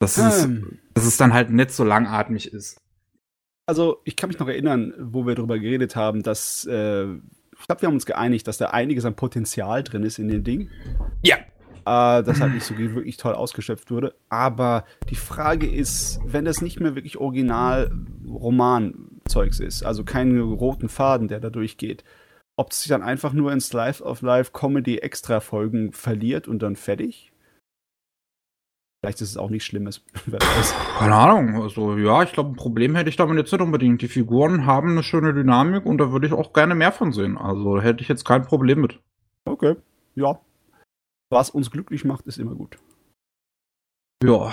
[0.00, 2.80] Dass es, Ähm, dass es dann halt nicht so langatmig ist.
[3.66, 7.04] also, ich kann mich noch erinnern, wo wir darüber geredet haben, dass äh,
[7.60, 10.42] ich glaube, wir haben uns geeinigt, dass da einiges an Potenzial drin ist in den
[10.42, 10.70] Ding.
[11.22, 11.36] Ja.
[11.84, 14.14] Äh, das halt nicht so wirklich toll ausgeschöpft wurde.
[14.28, 17.90] Aber die Frage ist, wenn das nicht mehr wirklich original
[18.26, 22.04] Roman-Zeugs ist, also keinen roten Faden, der da durchgeht,
[22.56, 26.76] ob es sich dann einfach nur ins Life of Life Comedy Extra-Folgen verliert und dann
[26.76, 27.32] fertig?
[29.00, 30.04] Vielleicht ist es auch nichts Schlimmes.
[30.98, 34.02] Keine Ahnung, also ja, ich glaube, ein Problem hätte ich damit jetzt nicht unbedingt.
[34.02, 37.38] Die Figuren haben eine schöne Dynamik und da würde ich auch gerne mehr von sehen.
[37.38, 39.00] Also da hätte ich jetzt kein Problem mit.
[39.46, 39.76] Okay,
[40.14, 40.38] ja.
[41.30, 42.76] Was uns glücklich macht, ist immer gut.
[44.24, 44.48] Ja.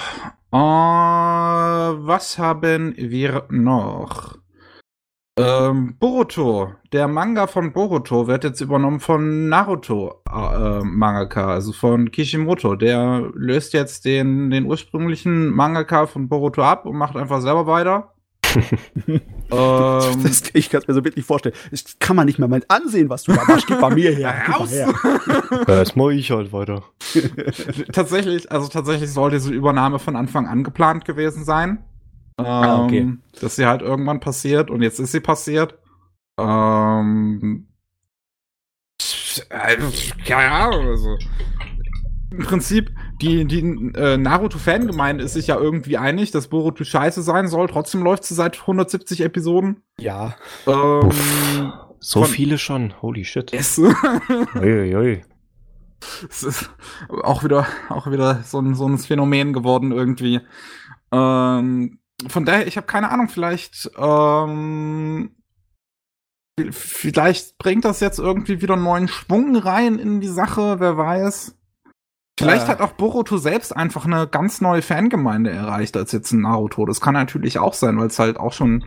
[0.52, 4.38] Äh, was haben wir noch?
[5.40, 6.74] Ähm, Boruto.
[6.94, 12.76] Der Manga von Boruto wird jetzt übernommen von Naruto äh, Mangaka, also von Kishimoto.
[12.76, 18.14] Der löst jetzt den, den ursprünglichen Mangaka von Boruto ab und macht einfach selber weiter.
[19.08, 21.56] ähm, Das, ich kann es mir so wirklich vorstellen.
[21.72, 23.68] Das kann man nicht mehr mal ansehen, was du da machst.
[23.68, 24.34] Gib bei mir her.
[24.50, 24.72] Raus!
[25.68, 26.84] jetzt mache ich halt weiter.
[27.92, 31.84] tatsächlich, also tatsächlich soll diese Übernahme von Anfang an geplant gewesen sein.
[32.40, 33.14] Ähm, Ah, okay.
[33.42, 35.78] Dass sie halt irgendwann passiert und jetzt ist sie passiert.
[36.40, 37.68] Ähm,
[39.50, 39.78] äh,
[40.26, 41.18] ja, also.
[42.32, 42.92] Im Prinzip,
[43.22, 43.60] die, die
[43.96, 47.68] äh, Naruto-Fangemeinde ist sich ja irgendwie einig, dass Boruto scheiße sein soll.
[47.68, 49.82] Trotzdem läuft sie seit 170 Episoden.
[50.00, 50.36] Ja.
[50.68, 51.12] Ähm,
[52.00, 52.94] So viele schon.
[53.02, 53.54] Holy shit.
[53.54, 53.80] es,
[54.56, 55.24] Uiuiui.
[56.30, 56.70] es ist
[57.24, 60.42] auch wieder, auch wieder so ein, so ein Phänomen geworden irgendwie.
[61.12, 65.32] Ähm, von daher, ich habe keine Ahnung, vielleicht, ähm,
[66.72, 71.57] vielleicht bringt das jetzt irgendwie wieder einen neuen Schwung rein in die Sache, wer weiß.
[72.40, 72.74] Vielleicht Ja.
[72.74, 76.86] hat auch Boruto selbst einfach eine ganz neue Fangemeinde erreicht als jetzt ein Naruto.
[76.86, 78.86] Das kann natürlich auch sein, weil es halt auch schon,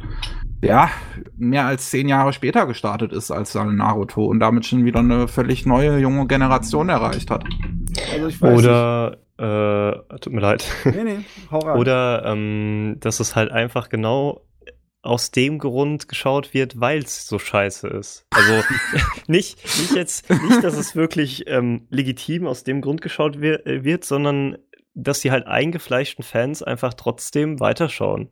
[0.62, 0.88] ja,
[1.36, 5.26] mehr als zehn Jahre später gestartet ist als ein Naruto und damit schon wieder eine
[5.26, 7.44] völlig neue junge Generation erreicht hat.
[8.14, 10.64] Also ich weiß Oder, äh, tut mir leid.
[10.84, 10.96] nicht.
[10.96, 11.76] Nee, nee, hau rein.
[11.78, 14.42] Oder, ähm, dass es halt einfach genau
[15.02, 18.26] aus dem Grund geschaut wird, weil es so scheiße ist.
[18.30, 18.62] Also
[19.26, 23.84] nicht, nicht jetzt, nicht, dass es wirklich ähm, legitim aus dem Grund geschaut wir äh,
[23.84, 24.58] wird, sondern
[24.94, 28.30] dass die halt eingefleischten Fans einfach trotzdem weiterschauen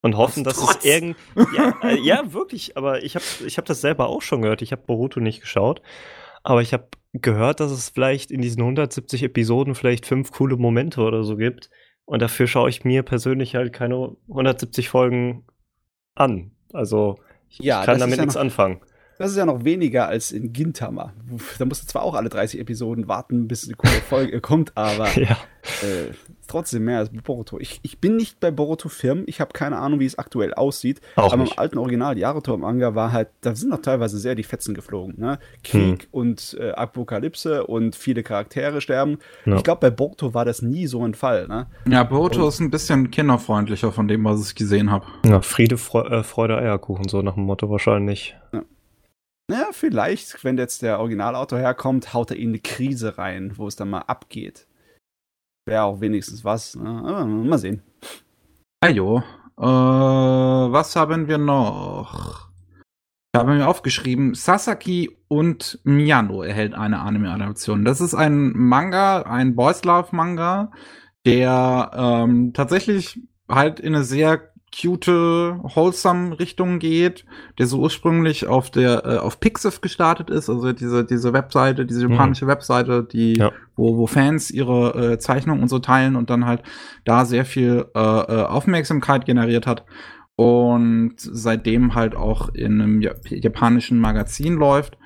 [0.00, 0.78] und hoffen, dass Trotz.
[0.78, 1.16] es irgend
[1.54, 2.76] ja, äh, ja wirklich.
[2.76, 4.62] Aber ich habe ich hab das selber auch schon gehört.
[4.62, 5.82] Ich habe Boruto nicht geschaut,
[6.42, 11.00] aber ich habe gehört, dass es vielleicht in diesen 170 Episoden vielleicht fünf coole Momente
[11.02, 11.70] oder so gibt.
[12.04, 15.44] Und dafür schaue ich mir persönlich halt keine 170 Folgen
[16.16, 16.50] an.
[16.72, 17.16] Also
[17.48, 18.80] ich Ja, kann damit ja nichts noch- anfangen.
[19.18, 21.14] Das ist ja noch weniger als in Gintama.
[21.58, 25.08] Da musst du zwar auch alle 30 Episoden warten, bis eine coole Folge kommt, aber
[25.18, 25.38] Ja.
[25.82, 26.12] äh,
[26.46, 27.58] trotzdem mehr als bei Boruto.
[27.58, 29.24] Ich, ich bin nicht bei Boruto Firmen.
[29.26, 31.00] Ich habe keine Ahnung, wie es aktuell aussieht.
[31.16, 31.52] Auch aber nicht.
[31.54, 35.14] im alten Original, Yaruto Manga, war halt, da sind noch teilweise sehr die Fetzen geflogen.
[35.18, 35.38] Ne?
[35.64, 36.08] Krieg Hm.
[36.10, 39.18] und äh, Apokalypse und viele Charaktere sterben.
[39.44, 39.56] Ja.
[39.56, 41.48] Ich glaube, bei Boruto war das nie so ein Fall.
[41.48, 41.66] Ne?
[41.88, 45.06] Ja, Boruto Und- ist ein bisschen kinderfreundlicher von dem, was ich gesehen habe.
[45.24, 48.36] ja, Friede, Fre äh, Freude, Eierkuchen, so nach dem Motto wahrscheinlich.
[49.48, 53.76] Naja, vielleicht, wenn jetzt der Originalautor herkommt, haut er ihnen eine Krise rein, wo es
[53.76, 54.66] dann mal abgeht.
[55.66, 56.76] Wäre auch wenigstens was.
[56.76, 56.88] Ne?
[56.88, 57.82] Aber mal sehen.
[58.80, 59.18] Ajo.
[59.58, 62.50] Äh, was haben wir noch?
[63.34, 67.84] Ich habe mir aufgeschrieben, Sasaki und Miyano erhält eine Anime-Adaption.
[67.84, 70.70] Das ist ein Manga, ein Boys Love Manga,
[71.26, 77.24] der ähm, tatsächlich halt in eine sehr cute, wholesome Richtung geht,
[77.58, 82.08] der so ursprünglich auf der äh, auf Pixiv gestartet ist, also diese diese Webseite, diese
[82.08, 83.52] japanische Webseite, die Ja.
[83.76, 86.62] wo wo Fans ihre äh, Zeichnungen und so teilen und dann halt
[87.04, 89.84] da sehr viel äh, äh, Aufmerksamkeit generiert hat
[90.36, 94.98] und seitdem halt auch in einem ja japanischen Magazin läuft.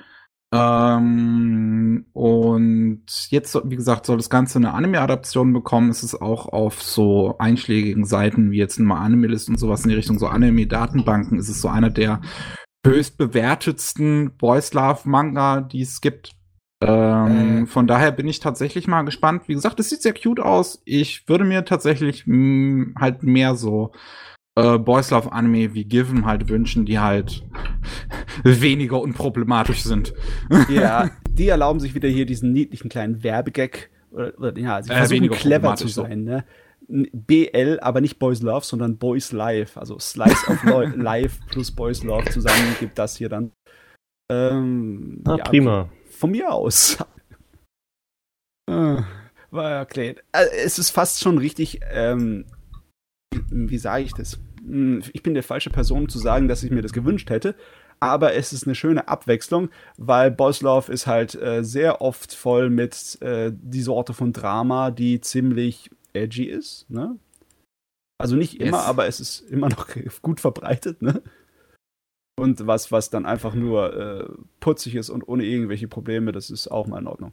[0.53, 5.90] Ähm, und jetzt, wie gesagt, soll das Ganze eine Anime-Adaption bekommen.
[5.90, 9.96] Es ist auch auf so einschlägigen Seiten wie jetzt ein Anime-List und sowas in die
[9.96, 11.38] Richtung so Anime-Datenbanken.
[11.38, 12.20] ist Es so einer der
[12.84, 16.32] höchst bewertetsten Boys Love Manga, die es gibt.
[16.82, 17.66] Ähm, Äh.
[17.66, 19.44] Von daher bin ich tatsächlich mal gespannt.
[19.46, 20.82] Wie gesagt, es sieht sehr cute aus.
[20.84, 23.92] Ich würde mir tatsächlich mh, halt mehr so
[24.57, 27.44] äh, Boys Love Anime wie Given halt wünschen, die halt
[28.44, 30.12] weniger unproblematisch sind.
[30.68, 33.90] Ja, die erlauben sich wieder hier diesen niedlichen kleinen Werbegag.
[34.11, 36.03] Oder, oder ja, sie Äh, versuchen weniger clever zu so.
[36.03, 36.24] sein.
[36.24, 36.44] Ne?
[36.88, 39.78] BL, aber nicht Boys Love, sondern Boys Life.
[39.78, 43.53] Also Slice of Lo- Life plus Boys Love zusammen gibt das hier dann.
[44.32, 45.88] Ähm, Ah, ja, prima.
[46.11, 46.98] Von mir aus.
[48.68, 48.96] Äh,
[49.51, 50.22] War erklärt.
[50.32, 52.44] Also, es ist fast schon richtig, ähm,
[53.50, 54.38] wie sage ich das?
[54.64, 57.54] Hm, Ich bin der falsche Person zu sagen, dass ich mir das gewünscht hätte,
[58.00, 62.70] aber es ist eine schöne Abwechslung, weil Boys Love ist halt äh, sehr oft voll
[62.70, 67.18] mit äh, die Sorte von Drama, die ziemlich edgy ist, ne?
[68.18, 68.86] Also nicht immer, Yes.
[68.86, 69.86] aber es ist immer noch
[70.22, 71.22] gut verbreitet, ne?
[72.38, 74.28] Und was, was dann einfach nur äh,
[74.60, 77.32] putzig ist und ohne irgendwelche Probleme, das ist auch mal in Ordnung.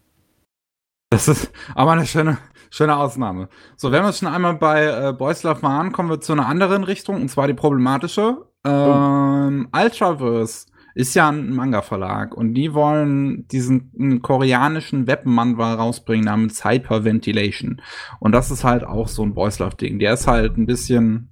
[1.10, 2.38] Das ist aber eine schöne,
[2.70, 3.50] schöne Ausnahme.
[3.78, 6.84] So, wenn wir schon einmal bei äh, Boys Love waren, kommen wir zu einer anderen
[6.84, 8.46] Richtung, und zwar die problematische.
[8.66, 17.82] Ähm, Ultraverse ist ja ein Manga-Verlag und die wollen diesen koreanischen Webmanhwa rausbringen namens Hyperventilation.
[18.20, 20.00] Und das ist halt auch so ein Boys Love-Ding.
[20.00, 21.32] Der ist halt ein bisschen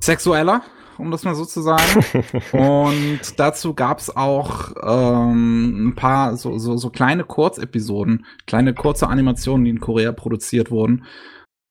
[0.00, 0.62] sexueller,
[0.98, 2.04] um das mal so zu sagen.
[2.52, 9.64] und dazu gab's auch ähm, ein paar so, so, so kleine Kurzepisoden, kleine kurze Animationen,
[9.64, 11.04] die in Korea produziert wurden,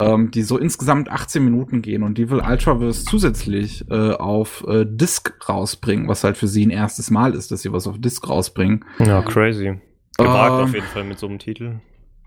[0.02, 2.04] ähm, die so insgesamt 18 Minuten gehen.
[2.04, 6.72] Und die will Ultraverse zusätzlich äh, auf äh, Disc rausbringen, was halt für sie ein
[6.72, 8.86] erstes Mal ist, dass sie was auf Disc rausbringen.
[9.00, 9.80] Ja, crazy.
[10.18, 11.80] Gewagt Ähm, auf jeden Fall mit so einem Titel.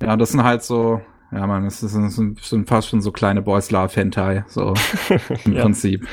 [0.02, 1.00] Ja, das sind halt so,
[1.32, 4.74] ja man, das, sind fast schon so kleine Boys Love Hentai, so
[5.44, 5.62] im Ja.
[5.62, 6.06] Prinzip.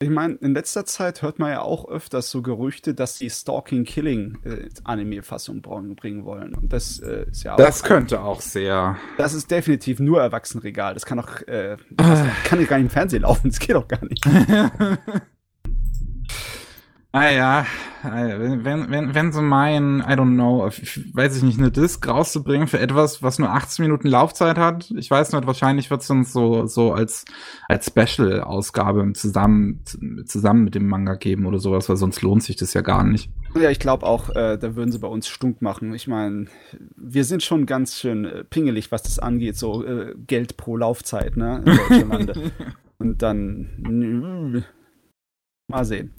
[0.00, 3.82] Ich meine, in letzter Zeit hört man ja auch öfters so Gerüchte, dass die Stalking
[3.82, 6.54] Killing äh, Anime-Fassung bringen wollen.
[6.54, 7.56] Und das äh, ist ja auch.
[7.56, 8.96] Das könnte auch sehr.
[9.16, 10.94] Das ist definitiv nur Erwachsenenregal.
[10.94, 13.48] Das kann auch, äh, das kann ja gar nicht im Fernsehen laufen.
[13.48, 14.24] Das geht doch gar nicht.
[17.12, 17.66] Ah ja,
[18.04, 22.68] äh, wenn, wenn, wenn, sie meinen, I don't know, weiß ich nicht, eine Disc rauszubringen
[22.68, 26.34] für etwas, was nur 18 Minuten Laufzeit hat, ich weiß nicht, wahrscheinlich wird es uns
[26.34, 27.24] so, so als,
[27.66, 29.82] als Special-Ausgabe zusammen,
[30.26, 33.30] zusammen mit dem Manga geben oder sowas, weil sonst lohnt sich das ja gar nicht.
[33.58, 35.94] Ja, ich glaube auch, äh, da würden sie bei uns stunk machen.
[35.94, 36.48] Ich meine,
[36.94, 41.38] wir sind schon ganz schön äh, pingelig, was das angeht, so äh, Geld pro Laufzeit,
[41.38, 41.62] ne?
[41.64, 42.52] In Deutschland.
[42.98, 43.70] Und dann.
[43.78, 44.60] nö.
[45.68, 46.12] Mal sehen.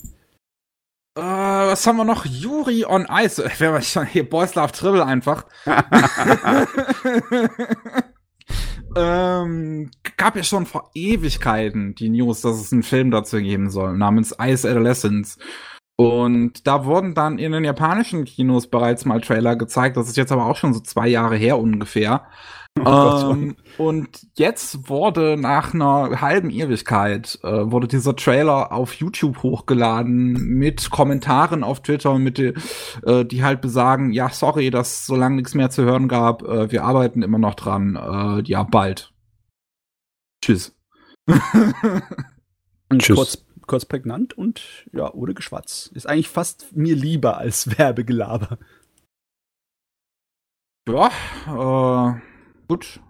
[1.20, 2.26] Äh, was haben wir noch?
[2.26, 3.44] Yuri on Ice.
[3.58, 4.28] Wer war schon hier?
[4.28, 5.46] Boys Love Tribble einfach.
[8.96, 13.98] ähm, gab ja schon vor Ewigkeiten die News, dass es einen Film dazu geben soll,
[13.98, 15.38] namens Ice Adolescence.
[15.98, 19.98] Und da wurden dann in den japanischen Kinos bereits mal Trailer gezeigt.
[19.98, 22.26] Das ist jetzt aber auch schon so zwei Jahre her ungefähr.
[22.90, 29.44] Oh ähm, und jetzt wurde nach einer halben Ewigkeit äh, wurde dieser Trailer auf YouTube
[29.44, 32.54] hochgeladen mit Kommentaren auf Twitter, mit die,
[33.04, 36.72] äh, die halt besagen, ja sorry, dass so lange nichts mehr zu hören gab, äh,
[36.72, 39.14] wir arbeiten immer noch dran, äh, ja bald.
[40.42, 40.76] Tschüss.
[42.90, 43.16] Und Tschüss.
[43.16, 45.92] Kurz, kurz prägnant und ja, ohne Geschwatz.
[45.94, 48.58] Ist eigentlich fast mir lieber als Werbegelaber.
[50.88, 52.29] ja, äh,
[52.70, 53.02] gut.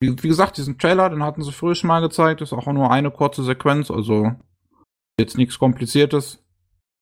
[0.00, 2.90] Wie, wie gesagt, diesen Trailer, den hatten sie früher schon mal gezeigt, ist auch nur
[2.90, 4.32] eine kurze Sequenz, also
[5.18, 6.42] jetzt nichts Kompliziertes.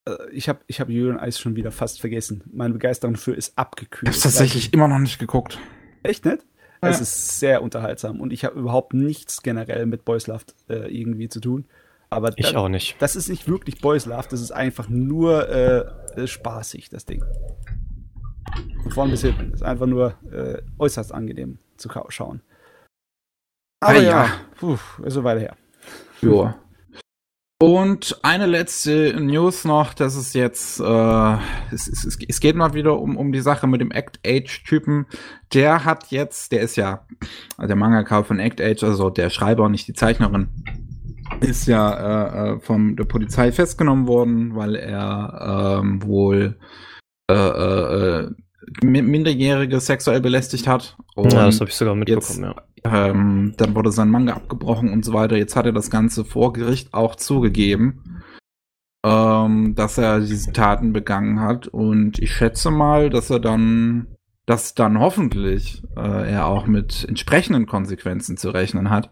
[0.09, 2.43] Äh, Ich habe ich hab Julian Eis schon wieder fast vergessen.
[2.53, 4.09] Meine Begeisterung dafür ist Ich abgekühlt.
[4.09, 5.59] hab's tatsächlich immer noch nicht geguckt.
[6.03, 6.39] Echt nicht?
[6.83, 6.89] Ja.
[6.89, 11.29] Es ist sehr unterhaltsam und ich habe überhaupt nichts generell mit Boys Love äh, irgendwie
[11.29, 11.67] zu tun.
[12.09, 12.97] Aber Ich da- auch nicht.
[13.01, 17.23] das ist nicht wirklich Boys Love, das ist einfach nur äh, spaßig, das Ding.
[18.83, 19.53] Von vorn bis hinten.
[19.53, 22.43] ist einfach nur äh, äußerst angenehm zu schauen.
[23.81, 24.31] Aber Ah, ja, ja.
[24.59, 25.57] puh, ist so weiter her.
[26.23, 26.57] Ja.
[27.59, 31.37] Und eine letzte News noch, das ist jetzt, äh,
[31.73, 35.07] es, es, es- geht mal wieder um, um die Sache mit dem Act-Age-Typen.
[35.55, 37.07] Der hat jetzt, der ist ja,
[37.57, 40.49] also der Mangaka von Act-Age, also der Schreiber, nicht die Zeichnerin,
[41.41, 46.59] ist ja äh, äh, von der Polizei festgenommen worden, weil er ähm, wohl
[47.31, 48.31] äh, äh, äh,
[48.83, 50.97] Minderjährige sexuell belästigt hat.
[51.15, 52.55] Und ja, das habe ich sogar mitbekommen,
[52.85, 53.09] ja.
[53.09, 55.37] ähm, dann wurde sein Manga abgebrochen und so weiter.
[55.37, 58.23] Jetzt hat er das Ganze vor Gericht auch zugegeben,
[59.05, 61.69] ähm, dass er diese Taten begangen hat.
[61.69, 64.09] Und ich schätze mal, dass er dann,
[64.47, 69.11] dass dann hoffentlich äh, er auch mit entsprechenden Konsequenzen zu rechnen hat.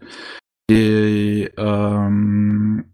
[0.69, 2.85] Die, ähm,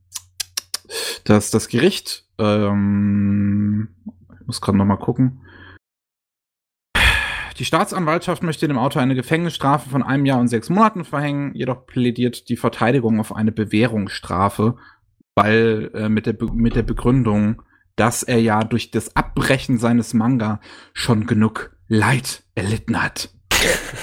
[1.24, 3.90] dass das Gericht, ähm,
[4.40, 5.42] ich muss gerade noch mal gucken.
[7.62, 11.86] Die Staatsanwaltschaft möchte dem Autor eine Gefängnisstrafe von einem Jahr und sechs Monaten verhängen, jedoch
[11.86, 14.78] plädiert die Verteidigung auf eine Bewährungsstrafe,
[15.36, 17.62] weil äh, mit, der Be mit der Begründung,
[17.96, 20.60] dass er ja durch das Abbrechen seines Manga
[20.94, 23.30] schon genug Leid erlitten hat.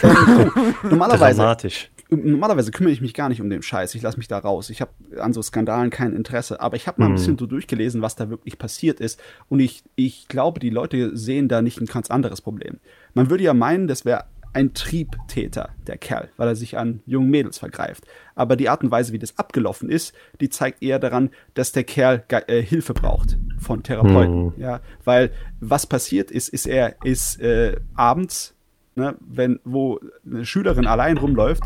[0.84, 1.90] Normalerweise, Dramatisch.
[2.10, 3.94] Normalerweise kümmere ich mich gar nicht um den Scheiß.
[3.94, 4.70] Ich lasse mich da raus.
[4.70, 6.60] Ich habe an so Skandalen kein Interesse.
[6.60, 7.16] Aber ich habe mal ein Hm.
[7.16, 9.20] bisschen so durchgelesen, was da wirklich passiert ist.
[9.48, 12.78] Und ich, ich glaube, die Leute sehen da nicht ein ganz anderes Problem.
[13.14, 17.28] Man würde ja meinen, das wäre ein Triebtäter, der Kerl, weil er sich an jungen
[17.28, 18.04] Mädels vergreift.
[18.34, 21.84] Aber die Art und Weise, wie das abgelaufen ist, die zeigt eher daran, dass der
[21.84, 24.54] Kerl äh, Hilfe braucht von Therapeuten.
[24.54, 24.60] Hm.
[24.60, 25.30] Ja, weil
[25.60, 28.54] was passiert ist, ist er ist äh, abends
[28.98, 31.62] ne, wenn, wo eine Schülerin allein rumläuft,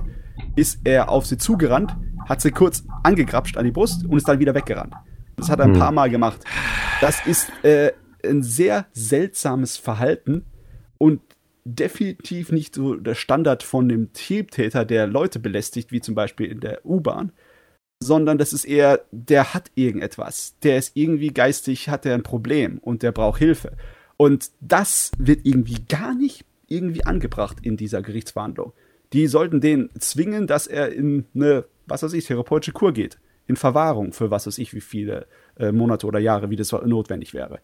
[0.56, 1.96] ist er auf sie zugerannt,
[2.28, 4.94] hat sie kurz angegrapscht an die Brust und ist dann wieder weggerannt.
[5.36, 5.80] Das hat er ein Hm.
[5.80, 6.40] paar Mal gemacht.
[7.00, 7.92] Das ist äh,
[8.24, 10.44] ein sehr seltsames Verhalten
[10.98, 11.20] und
[11.64, 16.60] definitiv nicht so der Standard von dem Triebtäter, der Leute belästigt, wie zum Beispiel in
[16.60, 17.32] der U-Bahn,
[18.02, 20.56] sondern das ist eher, der hat irgendetwas.
[20.62, 23.76] Der ist irgendwie geistig, hat er ein Problem und der braucht Hilfe.
[24.16, 28.72] Und das wird irgendwie gar nicht irgendwie angebracht in dieser Gerichtsverhandlung.
[29.12, 33.18] Die sollten den zwingen, dass er in eine, was weiß ich, therapeutische Kur geht.
[33.46, 35.26] In Verwahrung für was weiß ich, wie viele
[35.58, 37.60] äh, Monate oder Jahre, wie das notwendig wäre.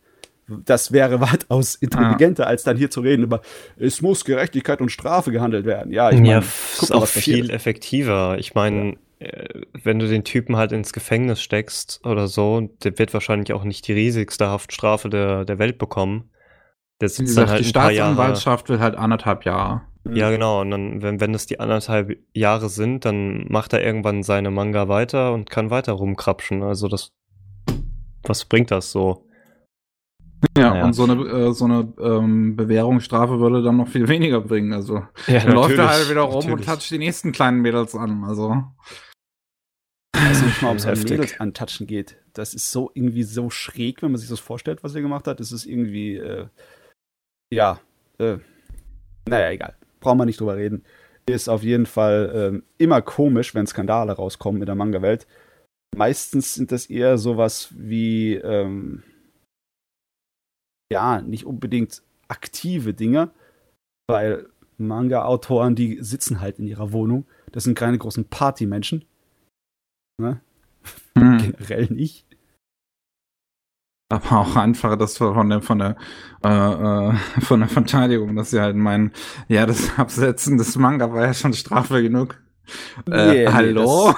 [0.49, 2.49] Das wäre weitaus intelligenter, ja.
[2.49, 3.43] als dann hier zu reden über,
[3.77, 5.93] es muss Gerechtigkeit und Strafe gehandelt werden.
[5.93, 8.37] Ja, ich meine, ja, mal, was viel effektiver.
[8.39, 8.97] Ich meine, ja.
[9.21, 13.65] Äh, wenn du den Typen halt ins Gefängnis steckst oder so, der wird wahrscheinlich auch
[13.65, 16.31] nicht die riesigste Haftstrafe der, der Welt bekommen.
[17.01, 19.83] Der sitzt gesagt, dann halt die Staatsanwaltschaft will halt anderthalb Jahre.
[20.13, 20.61] Ja, genau.
[20.61, 24.89] Und dann, wenn, wenn es die anderthalb Jahre sind, dann macht er irgendwann seine Manga
[24.89, 26.63] weiter und kann weiter rumkrapschen.
[26.63, 27.13] Also das,
[28.23, 29.25] was bringt das so?
[30.57, 30.85] Ja, naja.
[30.85, 34.73] und so eine, äh, so eine ähm, Bewährungsstrafe würde dann noch viel weniger bringen.
[34.73, 36.55] Also ja, dann läuft er halt wieder rum natürlich.
[36.55, 38.25] und toucht die nächsten kleinen Mädels an.
[38.25, 38.63] Also.
[40.15, 42.17] Ich weiß nicht mal, ob es an Mädels antatschen geht.
[42.35, 45.41] Das ist so irgendwie so schräg, wenn man sich das vorstellt, was er gemacht hat.
[45.41, 46.47] Das ist irgendwie, äh,
[47.53, 47.81] ja,
[48.19, 48.39] äh,
[49.29, 49.78] naja, egal.
[50.01, 50.85] Brauchen wir nicht drüber reden.
[51.27, 55.27] Ist auf jeden Fall äh, immer komisch, wenn Skandale rauskommen in der Manga-Welt.
[55.97, 59.03] Meistens sind das eher sowas wie, ähm,
[60.93, 63.31] ja, nicht unbedingt aktive Dinge,
[64.09, 67.27] weil Manga-Autoren, die sitzen halt in ihrer Wohnung.
[67.53, 69.05] Das sind keine großen Partymenschen.
[70.21, 70.41] Ne?
[71.17, 71.39] Hm.
[71.59, 72.28] Generell nicht.
[74.11, 75.97] Aber auch einfach das von der von der
[76.43, 79.13] äh, äh, von der Verteidigung, dass sie halt meinen,
[79.49, 82.41] ja, das Absetzen des Manga war ja schon Strafe genug.
[83.11, 84.15] Äh, nee, hallo?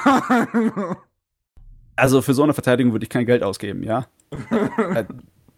[0.55, 0.71] Nee,
[1.97, 4.07] also für so eine Verteidigung würde ich kein Geld ausgeben, ja.
[4.95, 5.05] Äh,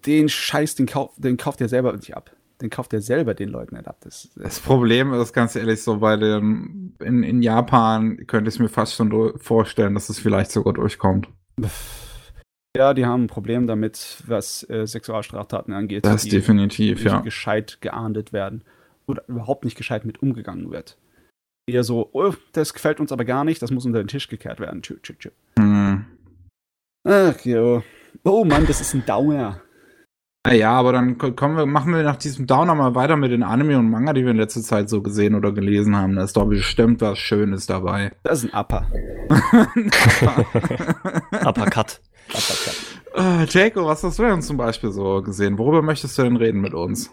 [0.07, 2.33] den Scheiß, den, kauf, den kauft er selber nicht ab.
[2.61, 3.99] Den kauft er selber den Leuten nicht ab.
[4.01, 8.59] Das, das Problem ist ganz ehrlich so, bei dem, in, in Japan könnte ich es
[8.59, 11.29] mir fast schon vorstellen, dass es vielleicht sogar durchkommt.
[12.77, 16.07] Ja, die haben ein Problem damit, was äh, Sexualstraftaten angeht.
[16.07, 17.21] Das die, definitiv, die ja.
[17.21, 18.65] gescheit geahndet werden
[19.07, 20.97] oder überhaupt nicht gescheit mit umgegangen wird.
[21.67, 24.59] Eher so, oh, das gefällt uns aber gar nicht, das muss unter den Tisch gekehrt
[24.59, 24.83] werden.
[24.83, 25.31] Tschü, tschü, tschü.
[25.59, 26.07] Hm.
[27.05, 27.83] Ach jo.
[28.25, 29.61] Oh Mann, das ist ein Dauer.
[30.45, 33.45] Ah ja, aber dann kommen wir, machen wir nach diesem Downer mal weiter mit den
[33.45, 36.17] Anime und Manga, die wir in letzter Zeit so gesehen oder gelesen haben.
[36.17, 38.11] Da ist doch bestimmt was Schönes dabei.
[38.25, 38.91] Das ist ein Upper.
[41.47, 42.01] Uppercut.
[42.35, 42.77] Uppercut.
[43.17, 45.59] Uh, Jaco, was hast du denn zum Beispiel so gesehen?
[45.59, 47.11] Worüber möchtest du denn reden mit uns?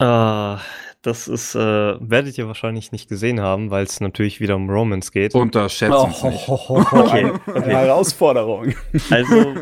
[0.00, 0.56] Uh,
[1.02, 5.10] das ist, äh, werdet ihr wahrscheinlich nicht gesehen haben, weil es natürlich wieder um Romance
[5.10, 5.34] geht.
[5.34, 6.48] Unterschätzt oh, uns nicht.
[6.48, 7.70] okay, okay.
[7.70, 8.74] Herausforderung.
[9.10, 9.54] Also,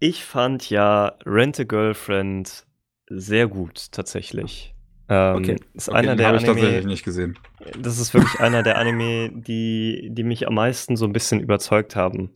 [0.00, 2.64] ich fand ja Rent a Girlfriend
[3.08, 4.74] sehr gut, tatsächlich.
[5.08, 5.56] Ähm, okay.
[5.74, 7.38] Ist okay, einer der Anime, ich tatsächlich nicht gesehen.
[7.78, 11.96] Das ist wirklich einer der Anime, die, die mich am meisten so ein bisschen überzeugt
[11.96, 12.30] haben.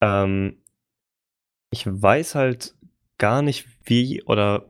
[0.00, 0.56] Ähm,
[1.72, 2.74] ich weiß halt
[3.18, 4.66] gar nicht, wie oder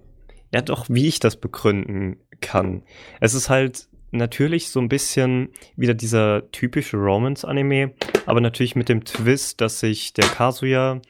[0.53, 2.83] ja doch, wie ich das begründen kann.
[3.21, 7.95] Es ist halt natürlich so ein bisschen wieder dieser typische Romance-Anime,
[8.27, 11.01] aber natürlich mit dem Twist, dass sich der Kazuya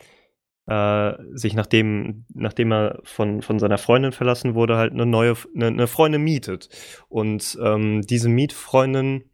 [0.66, 5.66] äh, sich nachdem, nachdem er von, von seiner Freundin verlassen wurde, halt eine neue eine,
[5.66, 6.68] eine Freundin mietet.
[7.08, 9.24] Und ähm, diese Mietfreundin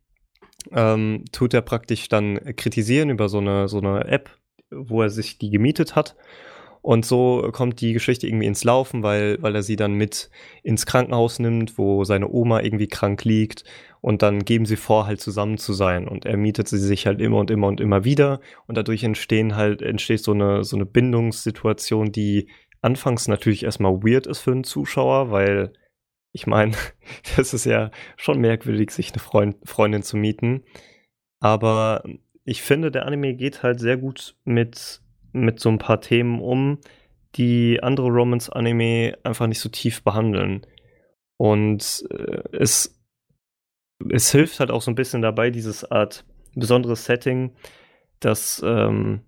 [0.73, 4.38] ähm, tut er praktisch dann kritisieren über so eine, so eine App,
[4.71, 6.17] wo er sich die gemietet hat.
[6.81, 10.31] Und so kommt die Geschichte irgendwie ins Laufen, weil, weil er sie dann mit
[10.63, 13.65] ins Krankenhaus nimmt, wo seine Oma irgendwie krank liegt.
[14.01, 16.07] Und dann geben sie vor, halt zusammen zu sein.
[16.07, 18.41] Und er mietet sie sich halt immer und immer und immer wieder.
[18.67, 22.49] Und dadurch entstehen halt, entsteht so eine, so eine Bindungssituation, die
[22.81, 25.73] anfangs natürlich erstmal weird ist für einen Zuschauer, weil
[26.33, 26.73] ich meine,
[27.37, 30.63] das ist ja schon merkwürdig, sich eine Freund, Freundin zu mieten.
[31.41, 32.03] Aber
[32.49, 36.79] ich finde, der Anime geht halt sehr gut mit mit so ein paar Themen um,
[37.35, 40.67] die andere Romance-Anime einfach nicht so tief behandeln.
[41.37, 42.99] Und äh, es,
[44.11, 46.25] es hilft halt auch so ein bisschen dabei, dieses Art
[46.55, 47.55] besonderes Setting,
[48.21, 49.21] dass, ähm,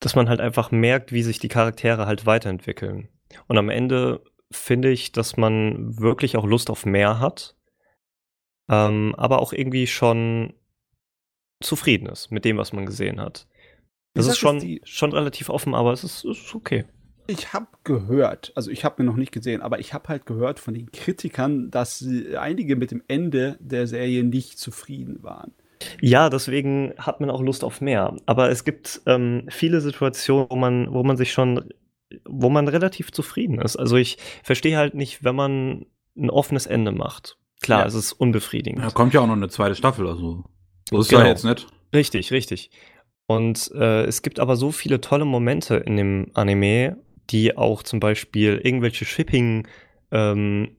[0.00, 3.08] dass man halt einfach merkt, wie sich die Charaktere halt weiterentwickeln.
[3.46, 7.56] Und am Ende finde ich, dass man wirklich auch Lust auf mehr hat,
[8.70, 10.54] ähm, aber auch irgendwie schon
[11.62, 13.46] zufrieden ist mit dem, was man gesehen hat.
[14.14, 16.84] Das ist schon, schon relativ offen, aber es ist, ist okay.
[17.26, 20.58] Ich habe gehört, also ich habe mir noch nicht gesehen, aber ich habe halt gehört
[20.58, 22.04] von den Kritikern, dass
[22.38, 25.52] einige mit dem Ende der Serie nicht zufrieden waren.
[26.00, 28.16] Ja, deswegen hat man auch Lust auf mehr.
[28.26, 31.72] Aber es gibt ähm, viele Situationen, wo man, wo man sich schon,
[32.24, 33.76] wo man relativ zufrieden ist.
[33.76, 35.86] Also ich verstehe halt nicht, wenn man
[36.16, 37.38] ein offenes Ende macht.
[37.62, 37.86] Klar, ja.
[37.86, 38.84] es ist unbefriedigend.
[38.84, 40.44] Da kommt ja auch noch eine zweite Staffel, also.
[40.92, 41.22] So ist genau.
[41.22, 41.66] ja jetzt nicht.
[41.94, 42.70] Richtig, richtig.
[43.26, 46.98] Und äh, es gibt aber so viele tolle Momente in dem Anime,
[47.30, 49.66] die auch zum Beispiel irgendwelche Shipping
[50.10, 50.76] ähm,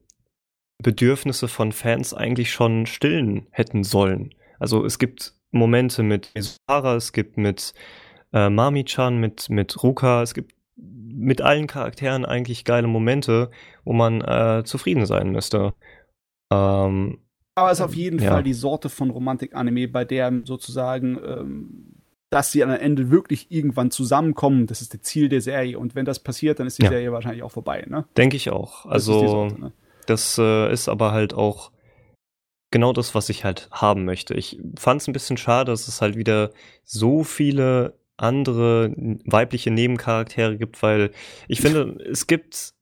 [0.82, 4.34] Bedürfnisse von Fans eigentlich schon stillen hätten sollen.
[4.58, 7.74] Also es gibt Momente mit Mizutara, es gibt mit
[8.32, 13.50] äh, Mami-chan, mit, mit Ruka, es gibt mit allen Charakteren eigentlich geile Momente,
[13.84, 15.74] wo man äh, zufrieden sein müsste.
[16.52, 17.23] Ähm,
[17.54, 18.30] Aber es ist auf jeden ja.
[18.30, 21.94] Fall die Sorte von Romantik-Anime, bei der sozusagen, ähm,
[22.30, 25.78] dass sie am Ende wirklich irgendwann zusammenkommen, das ist das Ziel der Serie.
[25.78, 26.88] Und wenn das passiert, dann ist die Ja.
[26.88, 28.06] Serie wahrscheinlich auch vorbei, ne?
[28.16, 28.82] Denke ich auch.
[28.84, 29.72] Das ist Also Sorte, ne?
[30.06, 31.70] Das äh, ist aber halt auch
[32.70, 34.34] genau das, was ich halt haben möchte.
[34.34, 36.50] Ich fand es ein bisschen schade, dass es halt wieder
[36.82, 38.92] so viele andere
[39.24, 41.10] weibliche Nebencharaktere gibt, weil
[41.48, 42.73] ich finde, es gibt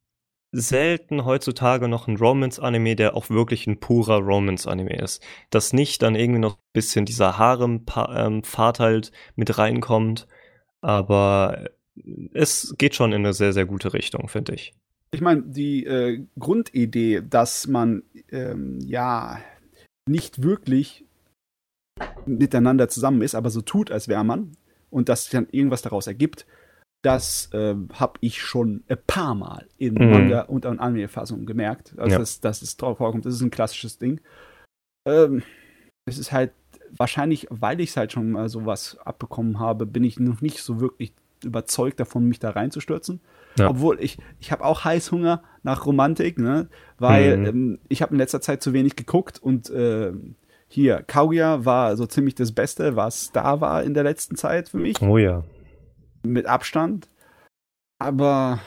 [0.53, 5.21] selten heutzutage noch ein Romance-Anime, der auch wirklich ein purer Romance-Anime ist.
[5.49, 10.27] Dass nicht dann irgendwie noch ein bisschen dieser Harem-Pfad halt mit reinkommt,
[10.81, 11.69] aber
[12.33, 14.73] es geht schon in eine sehr, sehr gute Richtung, finde ich.
[15.11, 19.39] Ich meine, die äh, Grundidee, dass man ähm, ja
[20.07, 21.05] nicht wirklich
[22.25, 24.55] miteinander zusammen ist, aber so tut, als wäre man
[24.89, 26.45] und dass sich dann irgendwas daraus ergibt,
[27.03, 30.09] das äh, habe ich schon ein paar Mal in Mhm.
[30.09, 32.17] Manga und in Anime-Fassungen gemerkt, also Ja.
[32.19, 33.25] dass, dass es drauf vorkommt.
[33.25, 34.19] Das ist ein klassisches Ding.
[35.07, 35.43] Ähm,
[36.05, 36.51] es ist halt
[36.95, 40.79] wahrscheinlich, weil ich es halt schon mal sowas abbekommen habe, bin ich noch nicht so
[40.79, 43.19] wirklich überzeugt davon, mich da reinzustürzen.
[43.59, 43.69] Ja.
[43.69, 46.69] Obwohl ich, ich habe auch Heißhunger nach Romantik, ne?
[46.99, 47.45] Weil Mhm.
[47.45, 50.35] ähm, ich habe in letzter Zeit zu wenig geguckt und ähm,
[50.69, 54.77] hier, Kaguya war so ziemlich das Beste, was da war in der letzten Zeit für
[54.77, 55.43] mich, Oh ja.
[56.23, 57.07] Mit Abstand.
[57.99, 58.59] Aber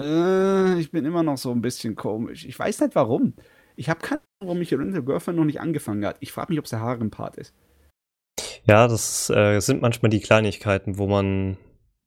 [0.00, 2.44] äh, ich bin immer noch so ein bisschen komisch.
[2.44, 3.34] Ich weiß nicht warum.
[3.76, 6.16] Ich habe keine Ahnung, warum mich Oriental Girlfriend noch nicht angefangen hat.
[6.20, 7.54] Ich frage mich, ob es der Harem-Part ist.
[8.64, 11.56] Ja, das äh, sind manchmal die Kleinigkeiten, wo man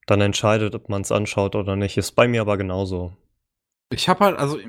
[0.05, 1.97] dann entscheidet, ob man es anschaut oder nicht.
[1.97, 3.13] Ist bei mir aber genauso.
[3.91, 4.59] Ich habe halt, also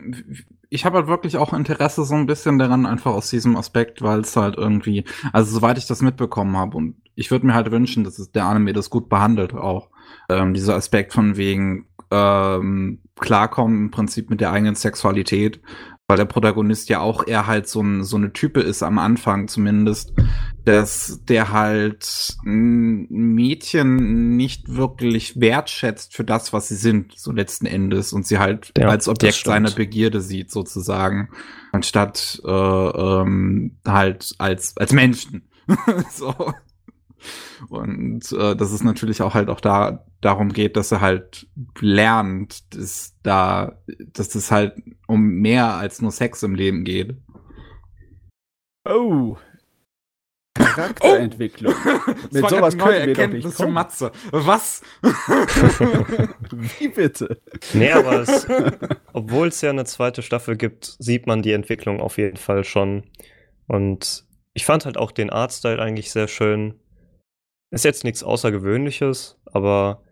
[0.70, 4.20] ich habe halt wirklich auch Interesse so ein bisschen daran, einfach aus diesem Aspekt, weil
[4.20, 8.04] es halt irgendwie, also soweit ich das mitbekommen habe und ich würde mir halt wünschen,
[8.04, 9.90] dass es der Anime das gut behandelt auch.
[10.28, 15.60] Ähm, dieser Aspekt von wegen ähm, klarkommen im Prinzip mit der eigenen Sexualität,
[16.08, 19.46] weil der Protagonist ja auch eher halt so, ein, so eine Type ist am Anfang
[19.46, 20.12] zumindest,
[20.64, 28.12] dass der halt Mädchen nicht wirklich wertschätzt für das, was sie sind, so letzten Endes,
[28.12, 31.28] und sie halt Ja, als Objekt seiner Begierde sieht, sozusagen,
[31.70, 35.48] anstatt äh, ähm, halt als, als Menschen.
[36.10, 36.34] so.
[37.68, 41.46] Und äh, dass es natürlich auch halt auch da darum geht, dass er halt
[41.80, 43.78] lernt, dass da,
[44.12, 44.74] dass es halt
[45.06, 47.16] um mehr als nur Sex im Leben geht.
[48.88, 49.36] Oh.
[50.54, 51.74] Charakterentwicklung.
[52.06, 53.72] Mit Das war sowas können wir doch nicht kommen.
[53.72, 54.12] Matze.
[54.30, 54.82] Was?
[56.52, 57.40] Wie bitte?
[57.72, 58.46] Nee, aber es,
[59.12, 63.04] obwohl es ja eine zweite Staffel gibt, sieht man die Entwicklung auf jeden Fall schon.
[63.66, 66.74] Und ich fand halt auch den Artstyle eigentlich sehr schön.
[67.70, 70.02] Ist jetzt nichts Außergewöhnliches, aber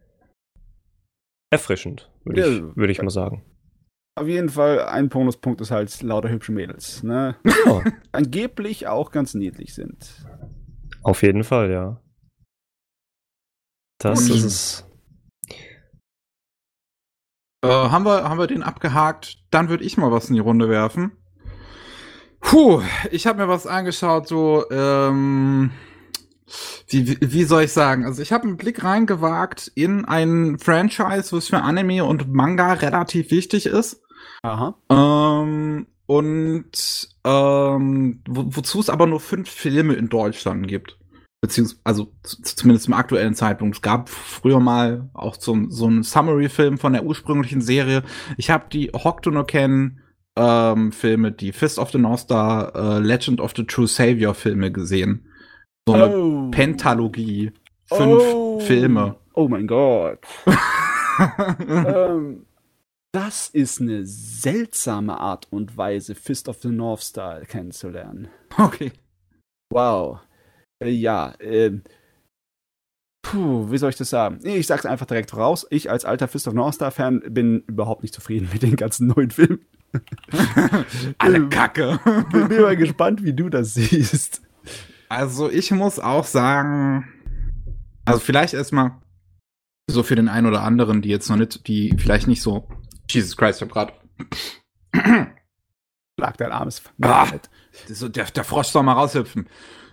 [1.51, 2.77] erfrischend, würde ich, Ja.
[2.77, 3.45] würde ich mal sagen.
[4.17, 7.37] Auf jeden Fall, ein Bonuspunkt ist halt lauter hübsche Mädels, ne?
[7.45, 7.83] Ja,
[8.13, 10.27] Angeblich auch ganz niedlich sind.
[11.03, 12.01] auf jeden Fall, ja.
[14.01, 14.37] Das Gut.
[14.37, 14.85] ist es.
[17.65, 19.39] Äh, haben, wir, haben wir den abgehakt?
[19.51, 21.13] Dann würde ich mal was in die Runde werfen.
[22.41, 25.73] Puh, ich habe mir was angeschaut, so, ähm,
[26.89, 28.05] wie, wie- soll ich sagen?
[28.05, 33.30] Also ich habe einen Blick reingewagt in ein Franchise, was für Anime und Manga relativ
[33.30, 34.03] wichtig ist.
[34.43, 34.74] Aha.
[34.91, 40.99] Ähm, und ähm, wo, wozu es aber nur fünf Filme in Deutschland gibt.
[41.41, 42.12] Beziehungsweise, also
[42.43, 43.76] zumindest zum aktuellen Zeitpunkt.
[43.76, 48.03] Es gab früher mal auch so, so einen Summary-Film von der ursprünglichen Serie.
[48.36, 50.01] Ich habe die Hokuto no Ken
[50.36, 54.72] ähm, Filme, die Fist of the North Star, äh, Legend of the True Savior Filme
[54.72, 55.28] gesehen.
[55.89, 56.51] So eine Oh.
[56.51, 57.51] Pentalogie.
[57.86, 58.61] Fünf Oh.
[58.61, 59.16] Filme.
[59.32, 60.18] Oh mein Gott.
[61.66, 62.45] ähm,
[63.12, 68.28] das ist eine seltsame Art und Weise, Fist of the North Star kennenzulernen.
[68.59, 68.93] okay.
[69.70, 70.20] Wow.
[70.84, 71.82] Äh, ja, ähm.
[73.22, 74.41] Puh, wie soll ich das sagen?
[74.43, 75.66] Ich sag's einfach direkt raus.
[75.70, 78.76] Ich als alter Fist of the North Star Fan bin überhaupt nicht zufrieden mit den
[78.76, 79.61] ganzen neuen Filmen.
[81.18, 81.99] Alle Kacke.
[82.30, 84.43] Bin, bin mal gespannt, wie du das siehst.
[85.09, 87.09] Also ich muss auch sagen,
[88.05, 89.01] also vielleicht erstmal
[89.91, 92.69] so für den einen oder anderen, die jetzt noch nicht, die vielleicht nicht so,
[93.09, 93.93] Jesus Christ, ich hab grad,
[96.19, 97.27] Lag dein armes Ah.
[97.87, 99.49] so der, der Frosch soll mal raushüpfen.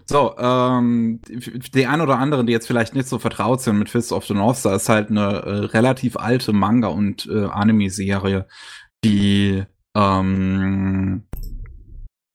[0.07, 4.11] So, ähm, die ein oder anderen, die jetzt vielleicht nicht so vertraut sind mit Fist
[4.11, 8.47] of the North Star, ist halt eine äh, relativ alte Manga- und äh, Anime-Serie,
[9.03, 9.63] die
[9.95, 11.23] ähm,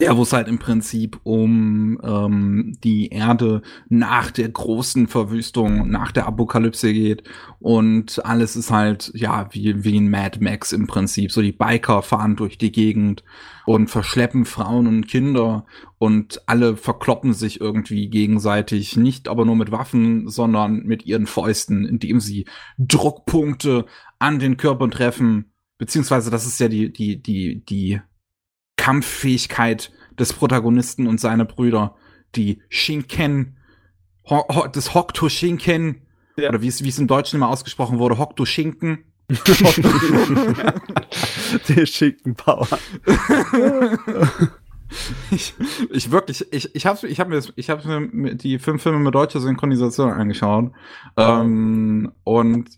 [0.00, 6.10] ja, wo es halt im Prinzip um ähm, die Erde nach der großen Verwüstung, nach
[6.10, 7.24] der Apokalypse geht.
[7.58, 11.30] Und alles ist halt, ja, wie, wie ein Mad Max im Prinzip.
[11.30, 13.22] So die Biker fahren durch die Gegend
[13.66, 15.66] und verschleppen Frauen und Kinder
[15.98, 18.96] und alle verkloppen sich irgendwie gegenseitig.
[18.96, 22.46] Nicht aber nur mit Waffen, sondern mit ihren Fäusten, indem sie
[22.78, 23.84] Druckpunkte
[24.18, 25.52] an den Körpern treffen.
[25.76, 28.00] Beziehungsweise, das ist ja die, die, die, die
[28.80, 31.96] Kampffähigkeit des Protagonisten und seiner Brüder,
[32.34, 33.58] die Shinken,
[34.30, 36.00] Ho Ho das Hokuto Shinken,
[36.38, 36.48] ja.
[36.48, 39.04] oder wie es, wie es im Deutschen immer ausgesprochen wurde, Hokuto Schinken.
[41.68, 42.66] Der Schinkenpower.
[45.30, 45.54] ich,
[45.90, 49.14] ich wirklich, ich, ich habe ich hab mir, ich hab mir die fünf Filme mit
[49.14, 50.72] deutscher Synchronisation angeschaut.
[51.16, 52.70] Ähm, und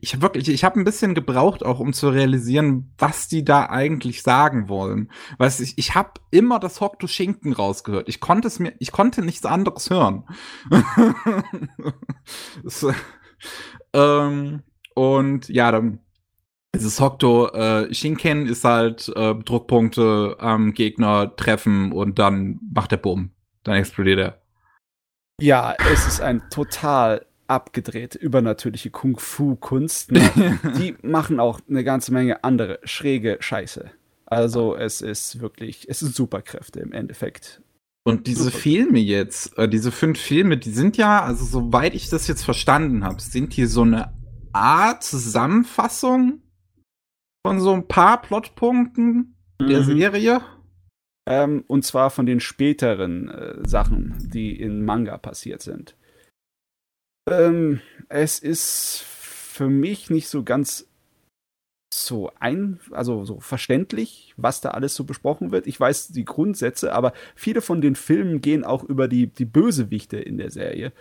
[0.00, 3.66] ich habe wirklich, ich habe ein bisschen gebraucht, auch um zu realisieren, was die da
[3.66, 5.10] eigentlich sagen wollen.
[5.38, 8.08] Weißt ich, ich habe immer das Hockto Schinken rausgehört.
[8.08, 10.24] Ich konnte es mir, ich konnte nichts anderes hören.
[12.64, 12.92] so,
[13.92, 14.62] ähm,
[14.94, 16.00] und ja, dann
[16.74, 22.98] dieses Hokto äh, Shinken ist halt äh, Druckpunkte am Gegner treffen und dann macht er
[22.98, 23.30] Bumm.
[23.62, 24.42] Dann explodiert er.
[25.40, 30.12] Ja, es ist ein total abgedreht übernatürliche Kung-Fu-Kunst.
[30.12, 30.30] Ne?
[30.78, 33.90] Die machen auch eine ganze Menge andere schräge Scheiße.
[34.26, 37.60] Also es ist wirklich, es sind Superkräfte im Endeffekt.
[38.04, 38.58] Und diese Super.
[38.58, 43.04] Filme jetzt, äh, diese fünf Filme, die sind ja, also soweit ich das jetzt verstanden
[43.04, 44.12] habe, sind die so eine
[44.52, 46.41] Art Zusammenfassung
[47.46, 49.66] von so ein paar Plotpunkten mhm.
[49.66, 50.40] der Serie.
[51.28, 55.96] Ähm, und zwar von den späteren äh, Sachen, die in Manga passiert sind.
[57.30, 60.88] Ähm, es ist für mich nicht so ganz
[61.94, 65.66] so ein, also so verständlich, was da alles so besprochen wird.
[65.66, 70.16] Ich weiß die Grundsätze, aber viele von den Filmen gehen auch über die, die Bösewichte
[70.16, 70.92] in der Serie.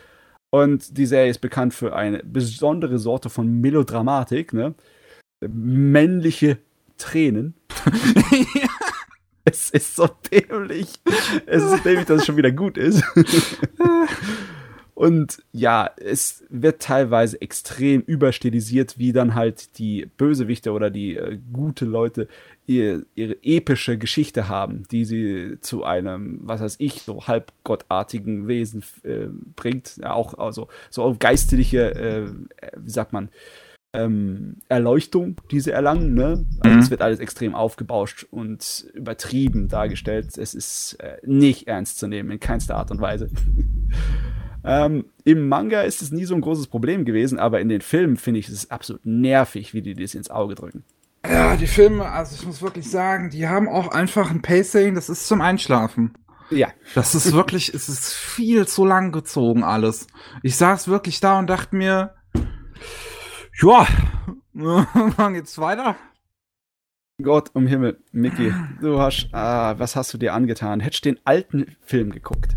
[0.53, 4.75] Und die Serie ist bekannt für eine besondere Sorte von Melodramatik, ne?
[5.47, 6.57] Männliche
[6.97, 7.55] Tränen.
[9.43, 10.87] Es ist so dämlich.
[11.47, 13.03] Es ist dämlich, dass es schon wieder gut ist.
[15.01, 21.39] Und ja, es wird teilweise extrem überstilisiert, wie dann halt die Bösewichte oder die äh,
[21.51, 22.27] gute Leute
[22.67, 28.83] ihr, ihre epische Geschichte haben, die sie zu einem, was weiß ich, so halbgottartigen Wesen
[29.01, 29.25] äh,
[29.55, 29.97] bringt.
[29.97, 32.27] Ja, auch also so geistliche, äh,
[32.77, 33.29] wie sagt man,
[33.93, 36.13] ähm, Erleuchtung, die sie erlangen.
[36.13, 36.45] Ne?
[36.61, 36.81] Also mhm.
[36.81, 40.37] es wird alles extrem aufgebauscht und übertrieben dargestellt.
[40.37, 43.29] Es ist äh, nicht ernst zu nehmen, in keinster Art und Weise.
[44.63, 48.17] ähm, Im Manga ist es nie so ein großes Problem gewesen, aber in den Filmen
[48.17, 50.83] finde ich es absolut nervig, wie die das ins Auge drücken.
[51.29, 55.07] Ja, die Filme, also ich muss wirklich sagen, die haben auch einfach ein Pacing, das
[55.07, 56.13] ist zum Einschlafen.
[56.49, 56.69] Ja.
[56.95, 60.07] Das ist wirklich, es ist viel zu lang gezogen alles.
[60.43, 62.13] Ich saß wirklich da und dachte mir,
[63.59, 63.87] ja,
[64.53, 65.95] wann geht's weiter?
[67.21, 70.79] Gott um Himmel, Mickey, du hast, ah, was hast du dir angetan?
[70.79, 72.55] Hättest du den alten Film geguckt?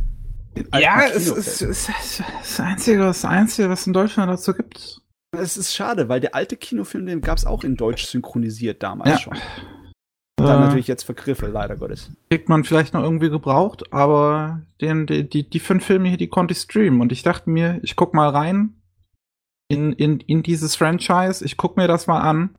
[0.73, 5.03] Ja, es ist, es ist das Einzige, das Einzige, was in Deutschland dazu gibt.
[5.33, 9.11] Es ist schade, weil der alte Kinofilm, den gab es auch in Deutsch synchronisiert damals
[9.11, 9.19] ja.
[9.19, 9.39] schon.
[10.37, 12.11] Dann äh, natürlich jetzt vergriffe, leider Gottes.
[12.31, 16.29] Kriegt man vielleicht noch irgendwie gebraucht, aber den, die, die, die fünf Filme hier, die
[16.29, 17.01] konnte ich streamen.
[17.01, 18.75] Und ich dachte mir, ich guck mal rein,
[19.69, 21.45] in, in, in dieses Franchise.
[21.45, 22.57] Ich gucke mir das mal an.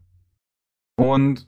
[0.97, 1.47] Und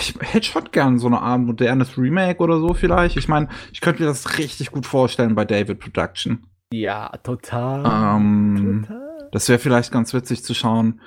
[0.00, 3.16] ich hätte schon gern so eine Art modernes Remake oder so vielleicht.
[3.16, 6.46] Ich meine, ich könnte mir das richtig gut vorstellen bei David Production.
[6.72, 7.84] Ja, total.
[8.16, 9.28] Ähm, total.
[9.32, 11.00] Das wäre vielleicht ganz witzig zu schauen.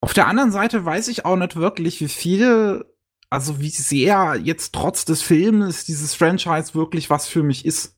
[0.00, 2.84] Auf der anderen Seite weiß ich auch nicht wirklich, wie viel,
[3.30, 7.96] also wie sehr jetzt trotz des Films dieses Franchise wirklich was für mich ist.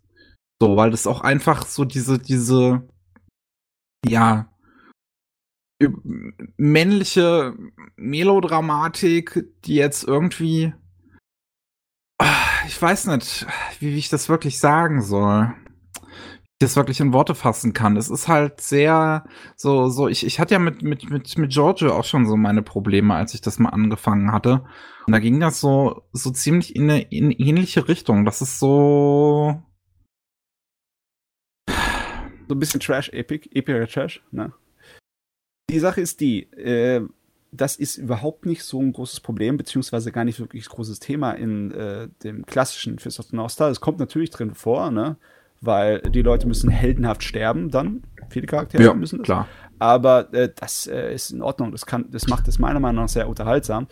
[0.60, 2.88] So, weil das auch einfach so diese, diese,
[4.06, 4.50] ja,
[6.56, 7.54] männliche
[7.96, 10.74] Melodramatik, die jetzt irgendwie.
[12.66, 13.46] Ich weiß nicht,
[13.78, 15.54] wie, ich das wirklich sagen soll.
[16.02, 17.96] Wie ich das wirklich in Worte fassen kann.
[17.96, 19.24] Es ist halt sehr
[19.56, 22.62] so, so, ich, ich hatte ja mit, mit, mit, mit Giorgio auch schon so meine
[22.62, 24.64] Probleme, als ich das mal angefangen hatte.
[25.06, 28.24] Und da ging das so, so ziemlich in eine in ähnliche Richtung.
[28.24, 29.62] Das ist so.
[32.48, 34.52] So ein bisschen Trash-Epic, epischer Trash, ne?
[35.70, 37.02] Die Sache ist die, äh,
[37.52, 41.32] das ist überhaupt nicht so ein großes Problem, beziehungsweise gar nicht wirklich ein großes Thema
[41.32, 43.70] in äh, dem klassischen Fist of the North Star.
[43.70, 45.16] Es kommt natürlich drin vor, ne?
[45.60, 48.02] weil die Leute müssen heldenhaft sterben dann.
[48.30, 49.24] Viele Charaktere Ja, müssen das.
[49.24, 49.48] klar.
[49.78, 51.72] Aber äh, das äh, ist in Ordnung.
[51.72, 53.88] Das, kann, das macht es meiner Meinung nach sehr unterhaltsam.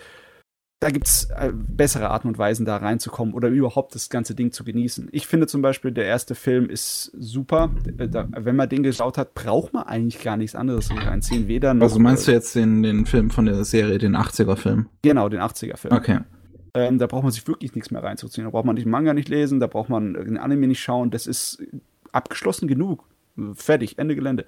[0.80, 4.52] Da gibt es äh, bessere Arten und Weisen, da reinzukommen oder überhaupt das ganze Ding
[4.52, 5.08] zu genießen.
[5.10, 7.70] Ich finde zum Beispiel, der erste Film ist super.
[7.96, 11.48] Äh, Da, wenn man den geschaut hat, braucht man eigentlich gar nichts anderes reinziehen.
[11.48, 14.88] Weder noch, Also meinst du äh, jetzt den, den Film von der Serie, den 80er-Film?
[15.00, 15.94] Genau, den 80er-Film.
[15.94, 16.20] Okay.
[16.74, 18.44] Ähm, da braucht man sich wirklich nichts mehr reinzuziehen.
[18.44, 21.10] Da braucht man den Manga nicht lesen, da braucht man den Anime nicht schauen.
[21.10, 21.62] Das ist
[22.12, 23.02] abgeschlossen genug.
[23.54, 24.44] Fertig, Ende Gelände.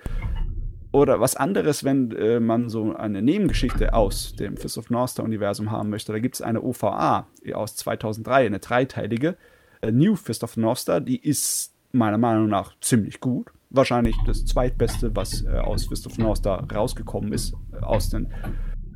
[0.90, 5.24] Oder was anderes, wenn äh, man so eine Nebengeschichte aus dem Fist of North Star
[5.24, 6.12] Universum haben möchte.
[6.12, 9.36] Da gibt es eine OVA aus 2003, eine dreiteilige
[9.82, 10.86] äh, New Fist of North.
[11.06, 13.48] Die ist meiner Meinung nach ziemlich gut.
[13.70, 18.32] Wahrscheinlich das zweitbeste, was äh, aus Fist of North rausgekommen ist, äh, aus den,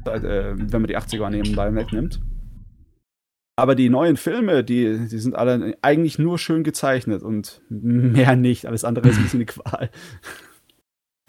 [0.07, 2.22] äh, wenn man die 80er nebenbei wegnimmt.
[3.55, 8.64] Aber die neuen Filme, die, die sind alle eigentlich nur schön gezeichnet und mehr nicht.
[8.64, 9.90] Alles andere ist ein bisschen eine Qual.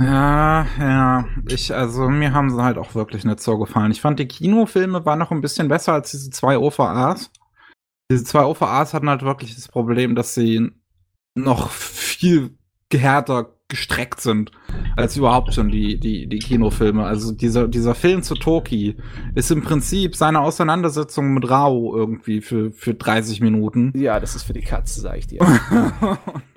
[0.01, 1.25] Ja, ja.
[1.47, 3.91] Ich, also mir haben sie halt auch wirklich nicht so gefallen.
[3.91, 7.31] Ich fand die Kinofilme waren noch ein bisschen besser als diese zwei OVAs.
[8.11, 10.71] Diese zwei OVAs hatten halt wirklich das Problem, dass sie
[11.35, 12.57] noch viel
[12.91, 14.51] härter gestreckt sind
[14.95, 17.03] als überhaupt schon die, die, die Kinofilme.
[17.05, 18.97] Also dieser, dieser Film zu Toki
[19.33, 23.91] ist im Prinzip seine Auseinandersetzung mit Rao irgendwie für, für 30 Minuten.
[23.95, 25.39] Ja, das ist für die Katze, sag ich dir.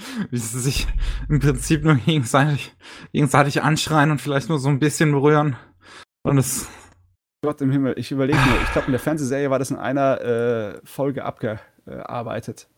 [0.30, 0.86] Wie sie sich
[1.28, 2.74] im Prinzip nur gegenseitig,
[3.12, 5.56] gegenseitig anschreien und vielleicht nur so ein bisschen berühren.
[6.22, 6.68] Und es.
[7.42, 10.20] Gott im Himmel, ich überlege mir, ich glaube, in der Fernsehserie war das in einer
[10.20, 12.68] äh, Folge abgearbeitet.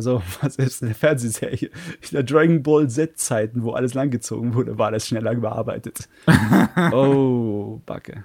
[0.00, 1.68] Also, was ist in der Fernsehserie?
[2.00, 6.08] In der Dragon Ball Z-Zeiten, wo alles langgezogen wurde, war das schneller bearbeitet.
[6.92, 8.24] oh, Backe.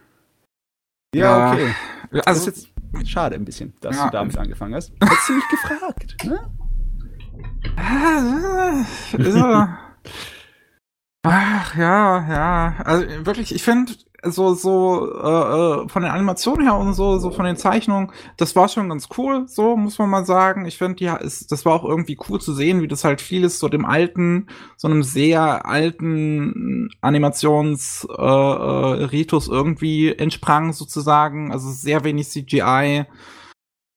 [1.13, 1.75] Ja, okay.
[2.11, 4.05] Das Also, ist jetzt schade ein bisschen, dass Ja.
[4.05, 4.93] du damit angefangen hast.
[5.01, 6.39] Hättest du mich gefragt, ne?
[9.17, 9.67] Also,
[11.23, 12.75] ach ja, ja.
[12.83, 13.93] Also wirklich, ich finde
[14.25, 18.55] so so äh, äh, von den Animationen her und so so von den Zeichnungen, das
[18.55, 19.47] war schon ganz cool.
[19.47, 20.65] So muss man mal sagen.
[20.65, 23.59] Ich finde, ja, ist, das war auch irgendwie cool zu sehen, wie das halt vieles
[23.59, 24.47] so dem alten,
[24.77, 31.51] so einem sehr alten Animations äh, äh, irgendwie entsprang sozusagen.
[31.51, 33.05] Also sehr wenig CGI.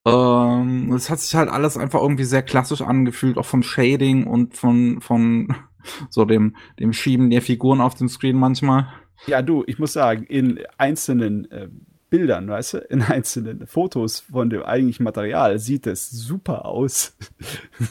[0.07, 4.57] Ähm, es hat sich halt alles einfach irgendwie sehr klassisch angefühlt, auch vom Shading und
[4.57, 5.55] von, von
[6.11, 8.88] so dem, dem Schieben der Figuren auf dem Screen manchmal.
[9.26, 11.68] Ja, du, ich muss sagen, in einzelnen äh,
[12.11, 17.16] Bildern, weißt du, in einzelnen Fotos von dem eigentlichen Material sieht es super aus.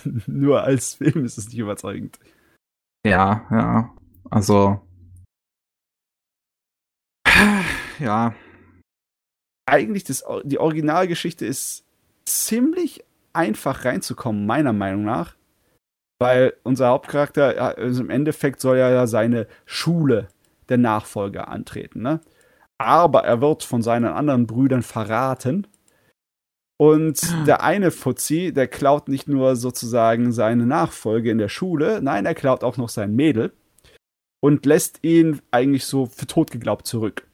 [0.26, 2.20] Nur als Film ist es nicht überzeugend.
[3.06, 3.96] Ja, ja.
[4.30, 4.82] Also.
[8.00, 8.36] Ja.
[9.66, 11.87] Eigentlich das, die Originalgeschichte ist
[12.28, 13.04] ziemlich
[13.34, 15.36] einfach reinzukommen, meiner Meinung nach.
[16.20, 20.30] Weil unser Hauptcharakter, also im Endeffekt soll ja seine Schule
[20.68, 22.22] der Nachfolger antreten, ne?
[22.80, 25.68] Aber er wird von seinen anderen Brüdern verraten.
[26.80, 32.28] Und der eine Fuzzi, der klaut nicht nur sozusagen seine Nachfolge in der Schule, nein,
[32.28, 33.52] er klaut auch noch sein Mädel
[34.42, 37.27] und lässt ihn eigentlich so für tot geglaubt zurück.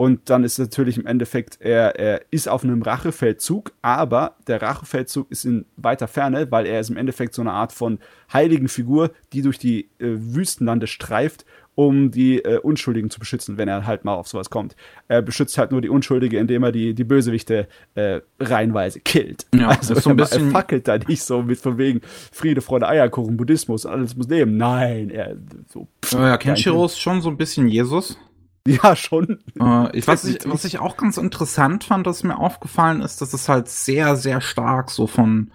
[0.00, 5.28] Und dann ist natürlich im Endeffekt, er, er ist auf einem Rachefeldzug, aber der Rachefeldzug
[5.30, 7.98] ist in weiter Ferne, weil er ist im Endeffekt so eine Art von
[8.32, 11.44] heiligen Figur, die durch die äh, Wüstenlande streift,
[11.74, 14.76] um die äh, Unschuldigen zu beschützen, wenn er halt mal auf sowas kommt.
[15.08, 19.46] Er beschützt halt nur die Unschuldige, indem er die, die Bösewichte äh, reihenweise killt.
[19.52, 22.60] Ja, also ist so ein bisschen- er fackelt da nicht so mit von wegen Friede,
[22.60, 24.56] Freude, Eierkuchen, Buddhismus, alles muss leben.
[24.56, 25.34] Nein, er
[25.72, 25.88] so.
[26.12, 28.16] Ja, Kenshiro ist schon so ein bisschen Jesus.
[28.66, 29.38] Ja, schon.
[29.58, 30.52] Äh, ich, was, ich, Definitiv.
[30.52, 34.42] was ich auch ganz interessant fand, was mir aufgefallen ist, dass es halt sehr, sehr
[34.42, 35.52] stark so von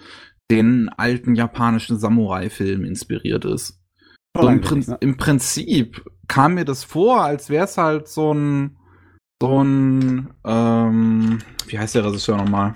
[0.50, 3.80] den alten japanischen Samurai-Filmen inspiriert ist.
[4.36, 4.98] So im, Prin ne?
[5.00, 8.78] Im Prinzip kam mir das vor, als wäre es halt so ein,
[9.42, 12.74] so ein, ähm, wie heißt der Regisseur nochmal?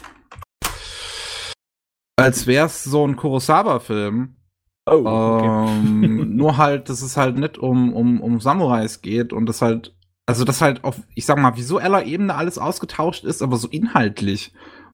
[2.20, 4.36] Als wäre es so ein Kurosawa-Film.
[4.86, 5.46] Oh, okay.
[5.46, 9.97] Ähm, nur halt, dass es halt nicht um, um, um Samurais geht und das halt,
[10.28, 14.54] also das halt auf, ich sag mal, visueller Ebene alles ausgetauscht ist, aber so inhaltlich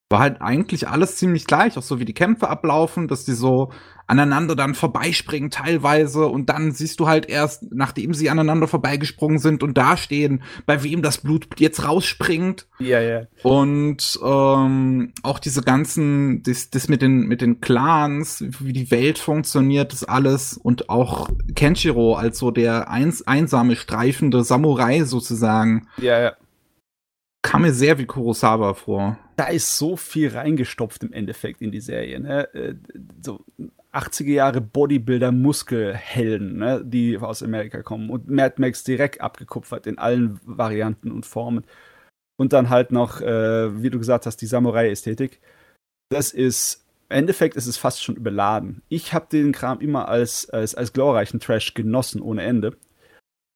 [0.09, 3.71] war halt eigentlich alles ziemlich gleich, auch so wie die Kämpfe ablaufen, dass die so
[4.07, 9.63] aneinander dann vorbeispringen teilweise und dann siehst du halt erst, nachdem sie aneinander vorbeigesprungen sind
[9.63, 12.67] und dastehen, bei wem das Blut jetzt rausspringt.
[12.79, 13.27] Ja, ja.
[13.43, 19.17] Und ähm, auch diese ganzen, das, das mit den mit den Clans, wie die Welt
[19.19, 26.19] funktioniert, das alles und auch Kenshiro als so der eins, einsame streifende Samurai sozusagen, Ja,
[26.19, 26.33] ja.
[27.41, 29.17] kam mir sehr wie Kurosawa vor.
[29.35, 32.19] da ist so viel reingestopft im Endeffekt in die Serie.
[32.19, 32.53] Ne?
[32.53, 32.75] Äh,
[33.21, 33.43] So
[33.93, 39.97] 80er Jahre Bodybuilder Muskelhelden, ne, die aus Amerika kommen und Mad Max direkt abgekupfert in
[39.97, 41.65] allen Varianten und Formen.
[42.35, 45.39] Und dann halt noch, äh, wie du gesagt hast, die Samurai-Ästhetik.
[46.09, 48.81] Das ist, im Endeffekt ist es fast schon überladen.
[48.89, 52.75] Ich habe den Kram immer als, als, als glorreichen Trash genossen ohne Ende.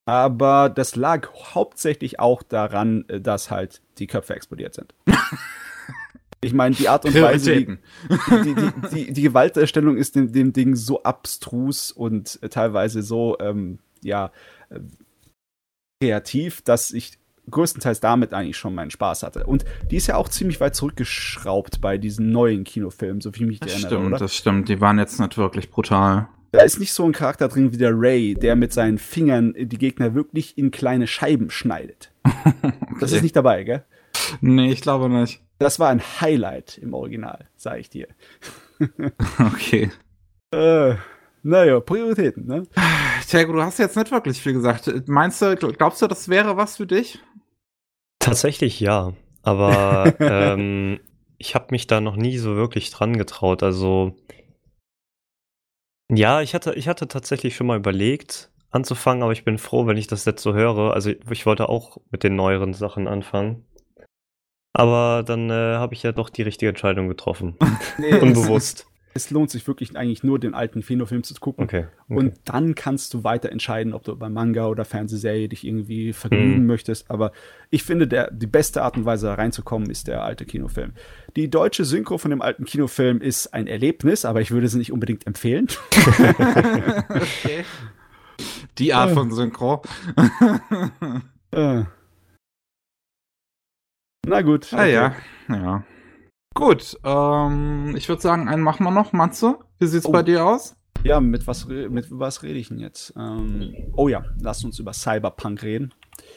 [0.06, 4.94] Aber das lag hauptsächlich auch daran, äh, dass halt die Köpfe explodiert sind.
[6.42, 7.78] Ich meine, die Art und Weise, die,
[8.44, 8.56] die,
[8.94, 14.32] die, die, Gewaltdarstellung ist dem, dem Ding so abstrus und äh, teilweise so, ähm, ja,
[14.70, 14.80] äh,
[16.00, 17.18] kreativ, dass ich
[17.50, 19.46] größtenteils damit eigentlich schon meinen Spaß hatte.
[19.46, 23.60] Und die ist ja auch ziemlich weit zurückgeschraubt bei diesen neuen Kinofilmen, so wie mich
[23.60, 24.18] Das erinnere, stimmt, oder?
[24.18, 24.70] das stimmt.
[24.70, 26.28] Die waren jetzt nicht wirklich brutal.
[26.52, 29.78] Da ist nicht so ein Charakter drin wie der Ray, der mit seinen Fingern die
[29.78, 32.12] Gegner wirklich in kleine Scheiben schneidet.
[33.00, 33.84] Das ist nicht dabei, gell?
[34.42, 35.42] Nee, ich glaube nicht.
[35.60, 38.08] Das war ein Highlight im Original, sage ich dir.
[39.40, 39.92] Okay.
[40.52, 40.96] Äh,
[41.44, 42.64] naja, Prioritäten, ne?
[43.30, 44.92] Tego, du hast jetzt nicht wirklich viel gesagt.
[45.08, 47.20] Meinst du, glaubst du, das wäre was für dich?
[48.20, 49.14] Tatsächlich ja,
[49.44, 51.00] aber ähm,
[51.38, 53.64] ich habe mich da noch nie so wirklich dran getraut.
[53.64, 54.16] Also
[56.10, 59.98] ja, ich hatte, ich hatte tatsächlich schon mal überlegt anzufangen, aber ich bin froh, wenn
[59.98, 60.94] ich das jetzt so höre.
[60.94, 63.66] Also ich wollte auch mit den neueren Sachen anfangen.
[64.74, 67.56] Aber dann äh, habe ich ja doch die richtige Entscheidung getroffen.
[67.98, 68.88] Nee, es, Unbewusst.
[69.16, 71.64] es lohnt sich wirklich eigentlich nur, den alten Kinofilm zu gucken.
[71.64, 71.86] Okay.
[72.08, 72.20] okay.
[72.20, 76.60] Und dann kannst du weiter entscheiden, ob du bei Manga oder Fernsehserie dich irgendwie vergnügen
[76.62, 76.66] Mhm.
[76.68, 77.10] möchtest.
[77.10, 77.32] Aber
[77.72, 80.92] ich finde, der, die beste Art und Weise, da reinzukommen, ist der alte Kinofilm.
[81.36, 84.92] Die deutsche Synchro von dem alten Kinofilm ist ein Erlebnis, aber ich würde sie nicht
[84.92, 85.68] unbedingt empfehlen.
[87.10, 87.66] okay.
[88.78, 89.82] Die Art von Synchro.
[91.50, 91.84] Äh.
[94.26, 94.74] Na gut.
[94.74, 95.14] Ah ja,
[95.50, 95.84] ja.
[96.54, 99.14] Gut, ähm, ich würde sagen, einen machen wir noch.
[99.14, 100.12] Matze, wie sieht's Oh.
[100.12, 100.76] bei dir aus?
[101.04, 103.14] Ja, mit was, re- mit was rede ich denn jetzt?
[103.16, 105.94] Ähm, oh ja, lasst uns über Cyberpunk reden.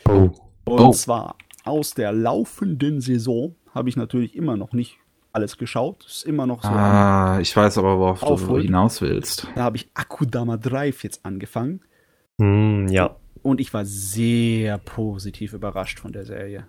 [0.09, 0.31] Oh.
[0.67, 0.93] Und Oh.
[0.93, 4.99] zwar aus der laufenden Saison habe ich natürlich immer noch nicht
[5.33, 6.05] alles geschaut.
[6.07, 6.69] Ist immer noch so.
[6.69, 8.63] Ah, ich weiß aber, worauf du Aufholen.
[8.67, 9.49] hinaus willst.
[9.55, 11.81] Da habe ich Akudama Drive jetzt angefangen.
[12.41, 16.67] Hm, ja, Und ich war sehr positiv überrascht von der Serie.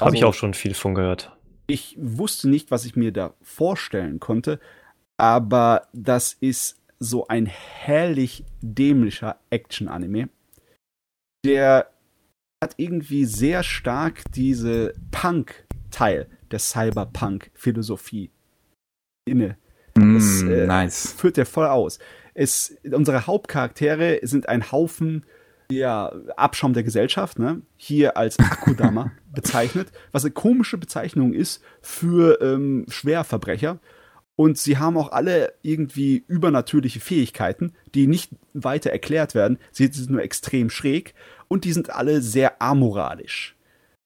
[0.00, 1.36] Habe ich Also, auch schon viel von gehört.
[1.66, 4.58] Ich wusste nicht, was ich mir da vorstellen konnte,
[5.16, 10.28] aber das ist so ein herrlich dämlicher Action-Anime.
[11.44, 11.90] Der
[12.62, 18.30] hat irgendwie sehr stark diese Punk-Teil der Cyberpunk-Philosophie
[19.24, 19.56] inne.
[19.96, 21.12] Mm, äh, nice.
[21.12, 21.98] führt der voll aus.
[22.34, 25.24] Es, unsere Hauptcharaktere sind ein Haufen
[25.70, 27.62] ja, Abschaum der Gesellschaft, ne?
[27.76, 33.78] hier als Akudama bezeichnet, was eine komische Bezeichnung ist für ähm, Schwerverbrecher.
[34.36, 39.58] Und sie haben auch alle irgendwie übernatürliche Fähigkeiten, die nicht weiter erklärt werden.
[39.70, 41.14] Sie sind nur extrem schräg
[41.48, 43.54] und die sind alle sehr amoralisch.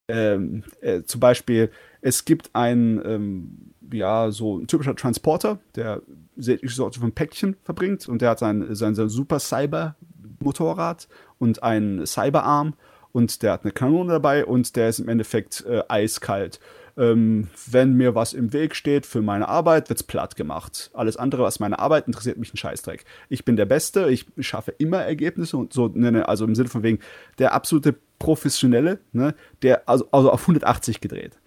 [0.09, 1.71] Ähm, äh, zum Beispiel,
[2.01, 6.03] es gibt einen, ähm, ja, so ein typischer Transporter, der
[6.37, 9.95] sehr- so ein Päckchen verbringt und der hat sein, sein, sein Super Cyber
[10.41, 11.09] Motorrad
[11.45, 12.75] und einen Cyberarm
[13.13, 16.59] und der hat eine Kanone dabei und der ist im Endeffekt äh, eiskalt.
[16.97, 20.91] Ähm, wenn mir was im Weg steht für meine Arbeit, wird's platt gemacht.
[20.95, 23.05] Alles andere, was meine Arbeit interessiert mich ein Scheißdreck.
[23.29, 26.69] Ich bin der Beste, ich schaffe immer Ergebnisse und so, ne, ne, also im Sinne
[26.71, 27.01] von wegen
[27.39, 31.39] der absolute Professionelle, ne, der also, also auf 180 gedreht.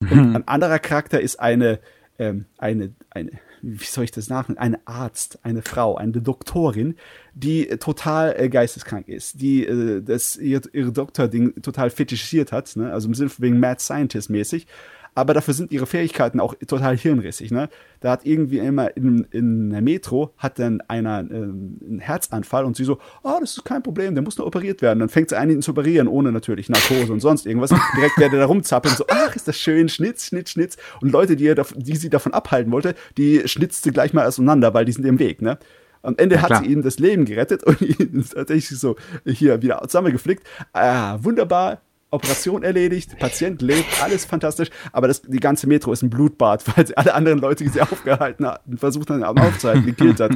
[0.00, 1.80] Und ein anderer Charakter ist eine,
[2.18, 3.32] ähm, eine, eine,
[3.62, 4.58] wie soll ich das nachnennen?
[4.60, 6.96] Eine Arzt, eine Frau, eine Doktorin,
[7.32, 12.92] die total äh, geisteskrank ist, die äh, das ihr, ihre Doktording total fetischisiert hat, ne?
[12.92, 14.66] also im Sinne von wegen Mad Scientist mäßig.
[15.14, 17.50] Aber dafür sind ihre Fähigkeiten auch total hirnrissig.
[17.50, 17.68] Ne?
[18.00, 22.76] Da hat irgendwie immer in, in der Metro hat dann einer ähm, einen Herzanfall und
[22.76, 25.00] sie so, oh, das ist kein Problem, der muss nur operiert werden.
[25.00, 27.74] Dann fängt sie an, ihn zu operieren, ohne natürlich Narkose und sonst irgendwas.
[27.96, 30.76] Direkt werde da rumzappeln, so, ach, ist das schön, Schnitz, Schnitz, Schnitz.
[31.02, 34.92] Und Leute, die, die sie davon abhalten wollte, die schnitzte gleich mal auseinander, weil die
[34.92, 35.58] sind im Weg, ne?
[36.02, 36.64] Am Ende hat klar.
[36.64, 40.46] sie ihm das Leben gerettet und ihn tatsächlich so hier wieder zusammengeflickt.
[40.72, 41.80] Ah, wunderbar.
[42.12, 46.86] Operation erledigt, Patient lebt, alles fantastisch, aber das, die ganze Metro ist ein Blutbad, weil
[46.86, 50.32] sie alle anderen Leute, die sie aufgehalten hatten, versucht haben, am Aufzuhalten, gekillt hat.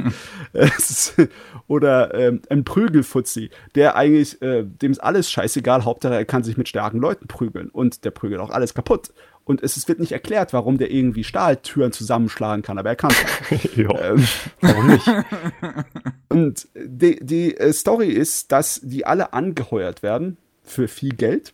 [1.67, 6.57] Oder ähm, ein Prügelfutzi, der eigentlich, äh, dem ist alles scheißegal, Hauptsache er kann sich
[6.57, 9.11] mit starken Leuten prügeln und der prügelt auch alles kaputt.
[9.43, 13.13] Und es, wird nicht erklärt, warum der irgendwie Stahltüren zusammenschlagen kann, aber er kann
[13.77, 14.27] ja, ähm,
[14.59, 15.09] warum nicht?
[16.27, 21.53] und die, die äh, Story ist, dass die alle angeheuert werden für viel Geld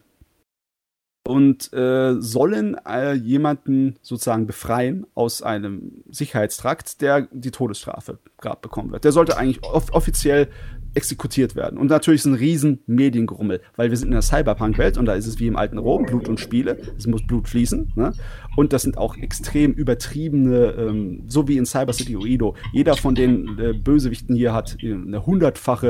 [1.26, 8.92] und äh, sollen äh, jemanden sozusagen befreien aus einem Sicherheitstrakt, der die Todesstrafe gerade bekommen
[8.92, 9.06] wird.
[9.06, 10.50] Der sollte eigentlich off offiziell
[10.96, 11.80] exekutiert werden.
[11.80, 15.26] Und natürlich ist ein riesen Mediengrummel, weil wir sind in der Cyberpunk-Welt und da ist
[15.26, 17.94] es wie im alten Rom, Blut und Spiele, es muss Blut fließen.
[17.96, 18.14] Ne?
[18.56, 22.56] Und das sind auch extrem übertriebene, ähm, so wie in Cyber City Oedo.
[22.74, 25.90] Jeder von den äh, Bösewichten hier hat eine hundertfache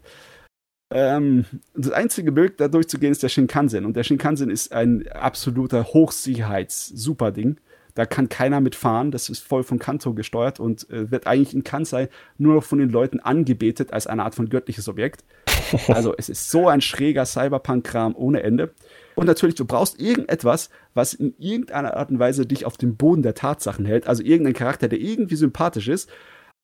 [0.90, 1.44] Ähm,
[1.74, 3.84] das einzige Bild, da durchzugehen, ist der Shinkansen.
[3.84, 7.56] Und der Shinkansen ist ein absoluter Hochsicherheits-Superding.
[7.94, 9.10] Da kann keiner mitfahren.
[9.10, 12.78] Das ist voll von Kanto gesteuert und äh, wird eigentlich in Kansai nur noch von
[12.78, 15.24] den Leuten angebetet als eine Art von göttliches Objekt.
[15.88, 18.72] Also es ist so ein schräger Cyberpunk-Kram ohne Ende.
[19.16, 23.22] Und natürlich, du brauchst irgendetwas, was in irgendeiner Art und Weise dich auf dem Boden
[23.22, 24.06] der Tatsachen hält.
[24.06, 26.08] Also irgendein Charakter, der irgendwie sympathisch ist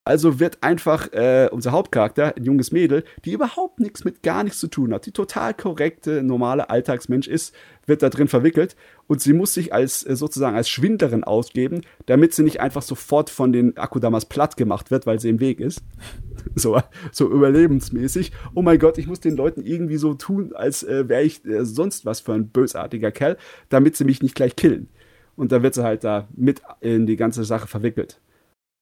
[0.04, 4.58] also wird einfach äh, unser Hauptcharakter, ein junges Mädel, die überhaupt nichts mit gar nichts
[4.58, 7.54] zu tun hat, die total korrekte, normale Alltagsmensch ist,
[7.86, 8.74] wird da drin verwickelt
[9.06, 13.30] und sie muss sich als äh, sozusagen als Schwindlerin ausgeben, damit sie nicht einfach sofort
[13.30, 15.82] von den Akudamas platt gemacht wird, weil sie im Weg ist.
[16.56, 16.80] so,
[17.12, 18.32] so überlebensmäßig.
[18.54, 21.64] Oh mein Gott, ich muss den Leuten irgendwie so tun, als äh, wäre ich äh,
[21.64, 23.36] sonst was für ein bösartiger Kerl,
[23.68, 24.88] damit sie mich nicht gleich killen.
[25.36, 28.20] Und da wird sie halt da mit in die ganze Sache verwickelt.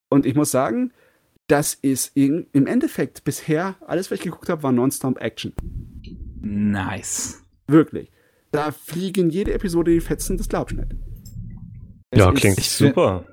[0.09, 0.93] Und ich muss sagen,
[1.51, 5.53] das ist in, im Endeffekt bisher, alles, was ich geguckt habe, war Non-Stop-Action.
[6.41, 7.43] Nice.
[7.67, 8.11] Wirklich.
[8.53, 10.95] Da fliegen jede Episode die Fetzen, das glaubst du nicht.
[12.11, 13.25] Es ja, klingt super.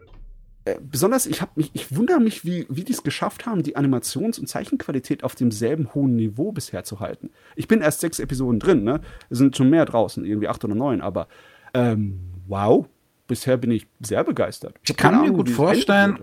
[0.65, 4.39] Äh, besonders, ich, mich, ich wundere mich, wie, wie die es geschafft haben, die Animations-
[4.39, 7.29] und Zeichenqualität auf demselben hohen Niveau bisher zu halten.
[7.55, 9.01] Ich bin erst sechs Episoden drin, ne?
[9.29, 11.27] Es sind schon mehr draußen, irgendwie acht oder neun, aber
[11.73, 12.87] ähm, wow,
[13.27, 14.75] bisher bin ich sehr begeistert.
[14.83, 16.17] Ich, ich kann Ahnung, mir gut vorstellen,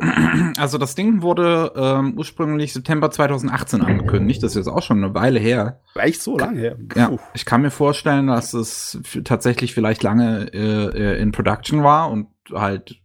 [0.59, 5.15] also das Ding wurde ähm, ursprünglich September 2018 angekündigt, das ist jetzt auch schon eine
[5.15, 5.81] Weile her.
[5.95, 6.79] Echt so lange her?
[6.97, 12.29] Ja, ich kann mir vorstellen, dass es tatsächlich vielleicht lange äh, in Production war und
[12.53, 13.01] halt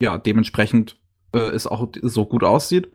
[0.00, 0.98] ja dementsprechend
[1.32, 2.90] äh, es auch so gut aussieht.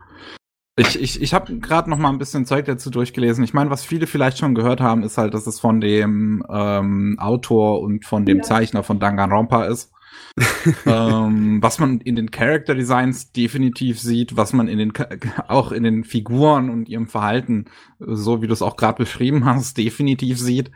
[0.78, 3.44] Ich, ich, ich habe gerade noch mal ein bisschen Zeug dazu durchgelesen.
[3.44, 7.18] Ich meine, was viele vielleicht schon gehört haben, ist halt, dass es von dem ähm,
[7.20, 8.44] Autor und von dem ja.
[8.44, 9.92] Zeichner von Danganronpa ist
[10.86, 14.94] ähm, was man in den Character Designs definitiv sieht, was man in den
[15.48, 17.66] auch in den Figuren und ihrem Verhalten,
[18.00, 20.72] so wie du es auch gerade beschrieben hast, definitiv sieht.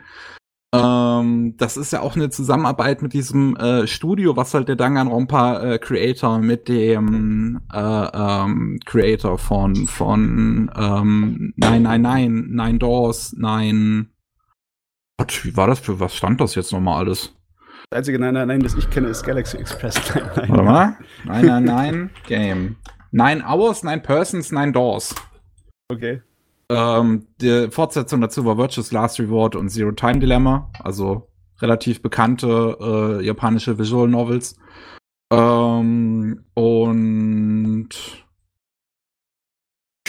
[0.74, 5.60] Ähm, das ist ja auch eine Zusammenarbeit mit diesem äh, Studio, was halt der Danganronpa
[5.60, 14.06] äh, Creator mit dem äh, ähm, Creator von von ähm, 999, Nine Doors, Nine
[15.18, 17.34] Gott, wie war das für was stand das jetzt nochmal alles?
[17.90, 19.94] Das einzige Nein, nein, nein, das ich kenne, ist Galaxy Express.
[20.14, 20.96] Nein, nein, Warte mal.
[21.24, 22.10] Nein, nein, nein.
[22.26, 22.76] Game.
[23.12, 25.14] Nine Hours, Nine Persons, Nine Doors.
[25.88, 26.20] Okay.
[26.68, 31.28] Ähm, die Fortsetzung dazu war Virtuous Last Reward und Zero Time Dilemma, also
[31.60, 32.76] relativ bekannte
[33.20, 34.58] äh, japanische Visual Novels.
[35.32, 37.88] Ähm, und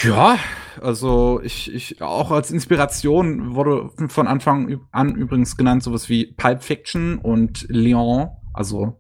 [0.04, 0.38] ja,
[0.82, 6.64] also ich, ich auch als Inspiration wurde von Anfang an übrigens genannt sowas wie Pulp
[6.64, 9.00] Fiction und Leon, also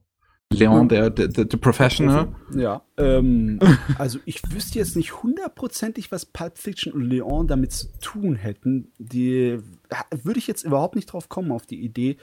[0.51, 0.89] Leon, hm.
[0.89, 2.33] der, der, der Professional.
[2.55, 2.81] Ja.
[2.97, 3.59] Ähm,
[3.97, 8.91] also ich wüsste jetzt nicht hundertprozentig, was Pulp Fiction und Leon damit zu tun hätten.
[8.97, 9.59] Die
[10.23, 12.17] würde ich jetzt überhaupt nicht drauf kommen auf die Idee.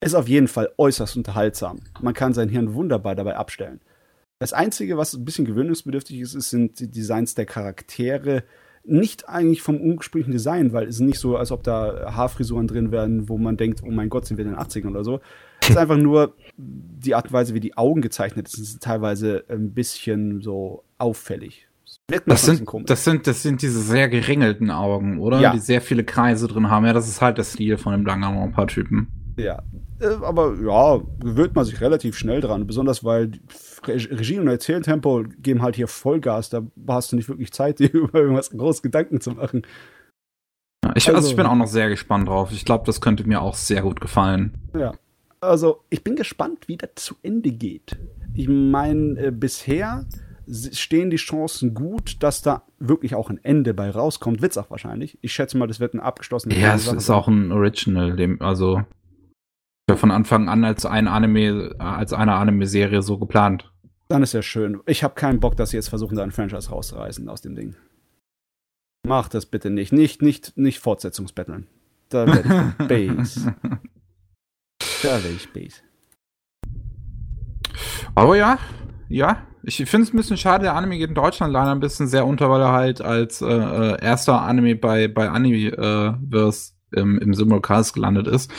[0.00, 1.80] Ist auf jeden Fall äußerst unterhaltsam.
[2.00, 3.80] Man kann sein Hirn wunderbar dabei abstellen.
[4.40, 8.42] Das Einzige, was ein bisschen gewöhnungsbedürftig ist, sind die Designs der Charaktere.
[8.84, 12.90] Nicht eigentlich vom ursprünglichen Design, weil es ist nicht so, als ob da Haarfrisuren drin
[12.90, 15.20] werden, wo man denkt, oh mein Gott, sind wir in den 80ern oder so.
[15.60, 19.44] Es ist einfach nur die Art und Weise, wie die Augen gezeichnet sind, ist teilweise
[19.50, 21.68] ein bisschen so auffällig.
[22.06, 25.38] Das, das sind, das sind, das sind diese sehr geringelten Augen, oder?
[25.38, 25.52] Ja.
[25.52, 26.86] Die sehr viele Kreise drin haben.
[26.86, 29.19] Ja, das ist halt der Stil von dem Danganronpa-Typen.
[29.36, 29.62] Ja,
[30.00, 32.66] äh, aber ja, gewöhnt man sich relativ schnell dran.
[32.66, 33.32] Besonders weil
[33.86, 36.50] Regie und Erzähltempo geben halt hier Vollgas.
[36.50, 39.62] Da hast du nicht wirklich Zeit, dir über irgendwas groß Gedanken zu machen.
[40.96, 42.50] Ich, also, also ich bin auch noch sehr gespannt drauf.
[42.52, 44.54] Ich glaube, das könnte mir auch sehr gut gefallen.
[44.76, 44.92] Ja.
[45.40, 47.98] Also, ich bin gespannt, wie das zu Ende geht.
[48.34, 50.06] Ich meine, äh, bisher
[50.72, 54.42] stehen die Chancen gut, dass da wirklich auch ein Ende bei rauskommt.
[54.42, 55.16] Wird's auch wahrscheinlich.
[55.22, 58.82] Ich schätze mal, das wird ein abgeschlossenes Ja, es ist auch ein Original, dem, also
[59.90, 63.70] ja von Anfang an als ein Anime, als eine Anime-Serie so geplant.
[64.08, 64.80] Dann ist ja schön.
[64.86, 67.76] Ich habe keinen Bock, dass sie jetzt versuchen, da ein Franchise rauszureißen aus dem Ding.
[69.06, 69.92] Mach das bitte nicht.
[69.92, 71.66] Nicht, nicht, nicht Fortsetzungsbetteln.
[72.08, 73.54] Da werde ich Base.
[75.02, 75.82] Da werde ich Base.
[78.14, 78.58] Aber ja,
[79.08, 79.46] ja.
[79.62, 82.26] Ich finde es ein bisschen schade, der Anime geht in Deutschland leider ein bisschen sehr
[82.26, 87.94] unter, weil er halt als äh, äh erster Anime bei, bei Anime-Verse im, im Simulcast
[87.94, 88.50] gelandet ist,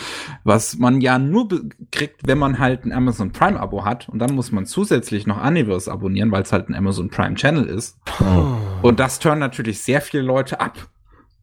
[0.44, 1.48] was man ja nur
[1.92, 5.44] kriegt, wenn man halt ein Amazon Prime Abo hat und dann muss man zusätzlich noch
[5.44, 7.98] Universe abonnieren, weil es halt ein Amazon Prime Channel ist.
[8.20, 8.56] Oh.
[8.82, 10.90] Und das turnt natürlich sehr viele Leute ab.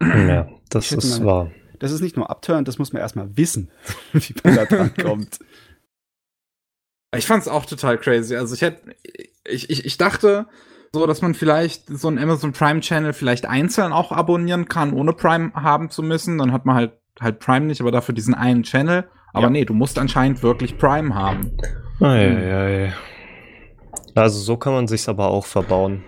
[0.00, 1.50] Ja, das ist mal, wahr.
[1.78, 3.70] Das ist nicht nur abturnt, das muss man erstmal wissen,
[4.12, 5.38] wie man da dran kommt.
[7.16, 8.36] Ich fand's auch total crazy.
[8.36, 8.94] Also ich hätte,
[9.44, 10.46] ich, ich, ich dachte,
[10.92, 15.12] so, dass man vielleicht so einen Amazon Prime Channel vielleicht einzeln auch abonnieren kann, ohne
[15.12, 16.38] Prime haben zu müssen.
[16.38, 19.08] Dann hat man halt halt Prime nicht, aber dafür diesen einen Channel.
[19.32, 19.50] Aber ja.
[19.50, 21.52] nee, du musst anscheinend wirklich Prime haben.
[22.00, 22.94] Ei, ei.
[24.14, 26.04] Also so kann man sich's aber auch verbauen.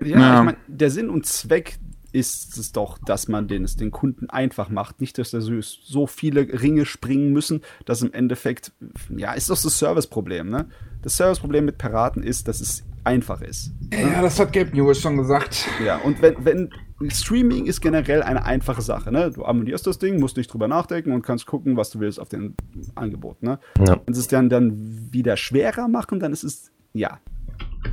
[0.00, 0.38] Ja, ja.
[0.38, 1.78] ich meine, der Sinn und Zweck
[2.12, 5.00] ist es doch, dass man den, es den Kunden einfach macht.
[5.00, 8.72] Nicht, dass da so viele Ringe springen müssen, dass im Endeffekt,
[9.16, 10.66] ja, ist doch das Serviceproblem, ne?
[11.02, 13.72] Das Serviceproblem mit Piraten ist, dass es einfach ist.
[13.92, 15.68] Ja, das hat Gabe Newell schon gesagt.
[15.84, 16.70] Ja, und wenn, wenn
[17.10, 19.30] Streaming ist generell eine einfache Sache, ne?
[19.30, 22.28] Du abonnierst das Ding, musst nicht drüber nachdenken und kannst gucken, was du willst auf
[22.28, 22.56] den
[22.94, 23.58] Angebot, ne?
[23.78, 24.00] Ja.
[24.04, 27.20] Wenn sie es dann, dann wieder schwerer machen, dann ist es, ja,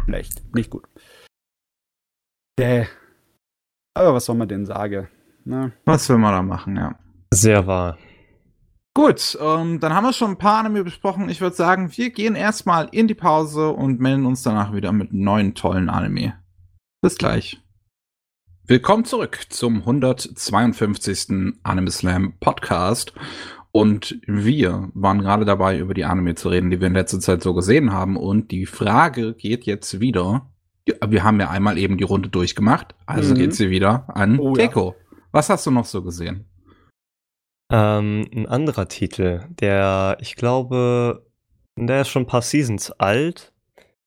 [0.05, 0.88] schlecht, nicht gut.
[2.59, 2.85] Äh,
[3.93, 5.07] aber was soll man denn sagen?
[5.43, 5.73] Ne?
[5.85, 6.95] Was will man da machen, ja.
[7.33, 7.97] Sehr wahr.
[8.93, 11.30] Gut, ähm, dann haben wir schon ein paar Anime besprochen.
[11.30, 15.13] Ich würde sagen, wir gehen erstmal in die Pause und melden uns danach wieder mit
[15.13, 16.34] neuen tollen Anime.
[17.01, 17.61] Bis gleich.
[18.68, 21.53] Willkommen zurück zum 152.
[21.63, 23.13] Anime Slam Podcast.
[23.72, 27.41] Und wir waren gerade dabei, über die Anime zu reden, die wir in letzter Zeit
[27.41, 28.18] so gesehen haben.
[28.18, 30.51] Und die Frage geht jetzt wieder.
[30.85, 33.38] Wir haben ja einmal eben die Runde durchgemacht, also mhm.
[33.38, 34.95] geht sie wieder an oh, Keiko.
[34.99, 35.18] Ja.
[35.31, 36.51] Was hast du noch so gesehen?
[37.72, 41.26] Ähm, ein anderer Titel, der, ich glaube,
[41.77, 43.53] der ist schon ein paar Seasons alt,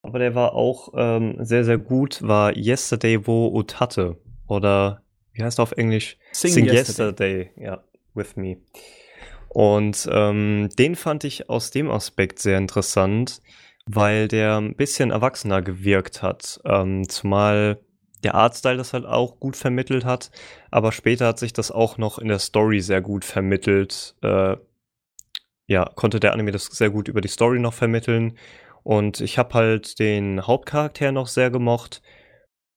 [0.03, 4.19] aber der war auch ähm, sehr, sehr gut, war Yesterday wo Utate.
[4.47, 6.19] Oder wie heißt er auf Englisch?
[6.33, 7.47] Sing, Sing Yesterday.
[7.47, 8.59] Yesterday, ja, with me.
[9.49, 13.41] Und ähm, den fand ich aus dem Aspekt sehr interessant,
[13.87, 16.61] weil der ein bisschen erwachsener gewirkt hat.
[16.65, 17.79] Ähm, zumal
[18.25, 20.31] der Artstyle das halt auch gut vermittelt hat,
[20.71, 24.17] aber später hat sich das auch noch in der Story sehr gut vermittelt.
[24.23, 24.57] Äh,
[25.67, 28.37] ja, konnte der Anime das sehr gut über die Story noch vermitteln.
[28.83, 32.03] Und ich habe halt den Hauptcharakter noch sehr gemocht.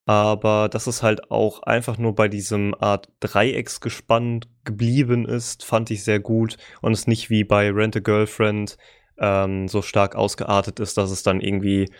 [0.05, 6.05] Aber dass es halt auch einfach nur bei diesem Art Dreiecksgespann geblieben ist, fand ich
[6.05, 6.57] sehr gut.
[6.81, 8.77] Und es nicht wie bei Rent a Girlfriend
[9.19, 11.91] ähm, so stark ausgeartet ist, dass es dann irgendwie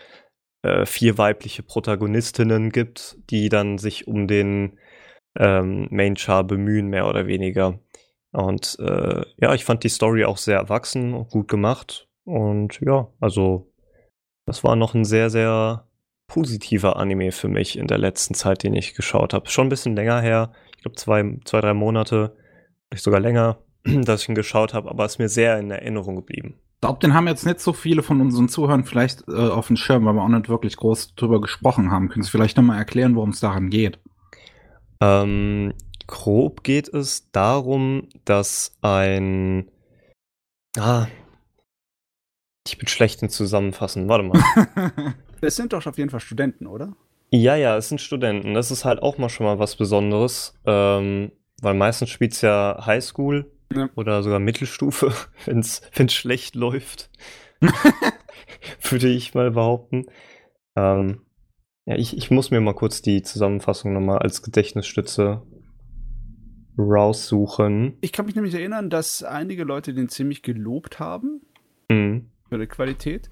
[0.67, 4.77] äh, vier weibliche Protagonistinnen gibt, die dann sich um den
[5.37, 7.79] ähm, Main Char bemühen, mehr oder weniger.
[8.31, 12.07] Und äh, ja, ich fand die Story auch sehr erwachsen, gut gemacht.
[12.25, 13.71] Und ja, also
[14.45, 15.87] das war noch ein sehr, sehr
[16.27, 19.49] positiver Anime für mich in der letzten Zeit, den ich geschaut habe.
[19.49, 22.35] Schon ein bisschen länger her, ich glaube zwei, zwei, drei Monate,
[22.89, 26.59] vielleicht sogar länger, dass ich ihn geschaut habe, aber ist mir sehr in Erinnerung geblieben.
[26.77, 29.77] Ich glaube, den haben jetzt nicht so viele von unseren Zuhörern vielleicht äh, auf dem
[29.77, 32.07] Schirm, weil wir auch nicht wirklich groß drüber gesprochen haben.
[32.07, 33.99] Könntest du vielleicht nochmal erklären, worum es daran geht?
[35.01, 35.73] Ähm,
[36.05, 39.71] grob geht es darum, dass ein.
[40.77, 41.07] Ah.
[42.67, 44.07] Ich bin schlecht in Zusammenfassen.
[44.07, 45.15] Warte mal.
[45.41, 46.95] es sind doch auf jeden Fall Studenten, oder?
[47.31, 48.53] Ja, ja, es sind Studenten.
[48.53, 50.53] Das ist halt auch mal schon mal was Besonderes.
[50.67, 53.89] Ähm, weil meistens spielt es ja Highschool ja.
[53.95, 55.13] Oder sogar Mittelstufe,
[55.45, 55.81] wenn es
[56.13, 57.09] schlecht läuft.
[58.89, 60.05] Würde ich mal behaupten.
[60.75, 61.21] Ähm,
[61.85, 65.41] ja, ich, ich muss mir mal kurz die Zusammenfassung nochmal als Gedächtnisstütze
[66.77, 67.97] raussuchen.
[68.01, 71.41] Ich kann mich nämlich erinnern, dass einige Leute den ziemlich gelobt haben.
[71.89, 72.29] Mhm.
[72.49, 73.29] Für die Qualität.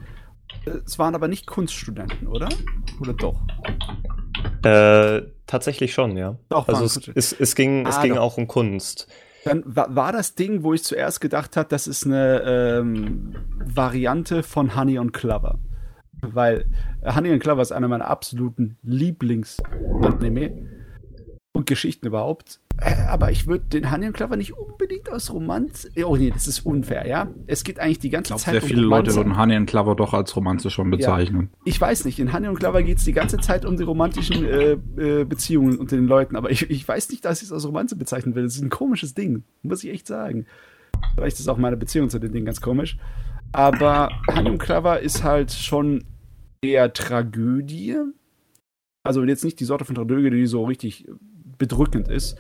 [0.86, 2.49] Es waren aber nicht Kunststudenten, oder?
[2.99, 3.41] Oder doch?
[4.64, 6.38] Äh, tatsächlich schon, ja.
[6.49, 8.22] Doch, Also es, es, es ging, es Ah, ging doch.
[8.22, 9.07] auch um Kunst.
[9.45, 14.41] Dann war, war das Ding, wo ich zuerst gedacht habe, das ist eine ähm, Variante
[14.41, 15.59] von Honey und Clover.
[16.22, 16.65] Weil
[17.05, 20.67] Honey und Clover ist einer meiner absoluten Lieblings-Anime
[21.53, 22.59] und Geschichten überhaupt.
[22.81, 25.88] Äh, aber ich würde den Honey und Clover nicht unbedingt aus Romanz.
[26.03, 27.30] Oh nee, das ist unfair, ja.
[27.47, 29.15] Es geht eigentlich die Ich ganze glaube, Zeit sehr viele Leute Romanze.
[29.15, 31.49] würden Honey and Clover doch als Romanze schon bezeichnen.
[31.64, 34.45] Ich weiß nicht, in Honey und Clover geht es die ganze Zeit um die romantischen
[34.45, 37.65] äh, äh, Beziehungen unter den Leuten, aber ich, ich weiß nicht, dass ich es als
[37.65, 38.43] Romanze bezeichnen will.
[38.43, 40.45] Das ist ein komisches Ding, muss ich echt sagen.
[41.15, 42.97] Vielleicht ist auch meine Beziehung zu dem Ding ganz komisch.
[43.53, 46.03] Aber Honey und Clover ist halt schon
[46.61, 47.95] eher Tragödie.
[49.03, 51.07] Also jetzt nicht die Sorte von Tragödie, die so richtig
[51.57, 52.38] bedrückend ist.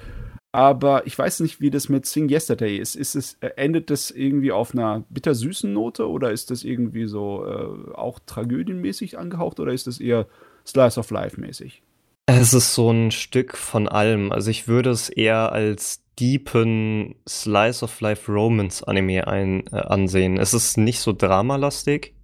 [0.55, 2.95] Aber ich weiß nicht, wie das mit Sing Yesterday ist.
[2.95, 7.45] ist es, äh, endet das irgendwie auf einer bittersüßen Note oder ist das irgendwie so
[7.45, 10.27] äh, auch tragödienmäßig angehaucht oder ist das eher
[10.65, 11.83] Slice of Life mäßig?
[12.27, 14.31] Es ist so ein Stück von allem.
[14.31, 20.37] Also ich würde es eher als deepen Slice of Life Romance Anime ein, äh, ansehen.
[20.37, 22.15] Es ist nicht so dramalastig.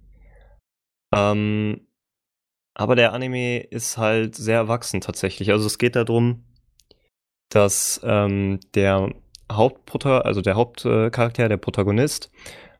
[1.14, 1.86] Ähm,
[2.72, 5.50] aber der Anime ist halt sehr erwachsen tatsächlich.
[5.50, 6.46] Also es geht darum,
[7.54, 9.10] dass ähm, der
[9.50, 12.30] Hauptprotagonist, also der Hauptcharakter, der Protagonist,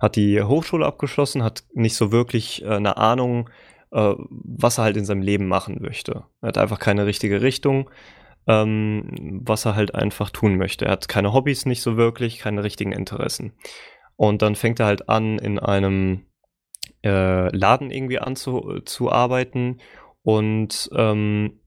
[0.00, 3.50] hat die Hochschule abgeschlossen, hat nicht so wirklich äh, eine Ahnung,
[3.92, 6.24] äh, was er halt in seinem Leben machen möchte.
[6.40, 7.90] Er hat einfach keine richtige Richtung,
[8.46, 10.86] ähm, was er halt einfach tun möchte.
[10.86, 13.52] Er hat keine Hobbys nicht so wirklich, keine richtigen Interessen.
[14.16, 16.26] Und dann fängt er halt an, in einem
[17.04, 19.80] äh, Laden irgendwie anzuarbeiten
[20.22, 21.60] und ähm,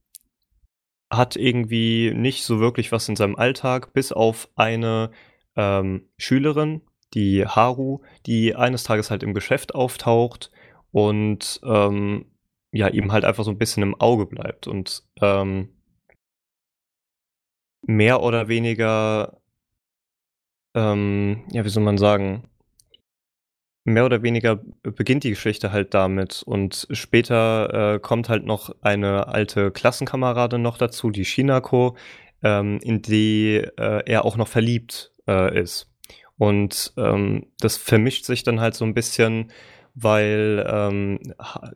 [1.11, 5.11] hat irgendwie nicht so wirklich was in seinem Alltag, bis auf eine
[5.55, 6.81] ähm, Schülerin,
[7.13, 10.51] die Haru, die eines Tages halt im Geschäft auftaucht
[10.91, 12.25] und ähm,
[12.71, 15.69] ja, ihm halt einfach so ein bisschen im Auge bleibt und ähm,
[17.87, 19.39] mehr oder weniger,
[20.73, 22.49] ähm, ja, wie soll man sagen,
[23.85, 29.27] mehr oder weniger beginnt die Geschichte halt damit und später äh, kommt halt noch eine
[29.27, 31.95] alte Klassenkameradin noch dazu, die Shinako,
[32.43, 35.89] ähm, in die äh, er auch noch verliebt äh, ist.
[36.37, 39.51] Und ähm, das vermischt sich dann halt so ein bisschen,
[39.93, 41.19] weil ähm,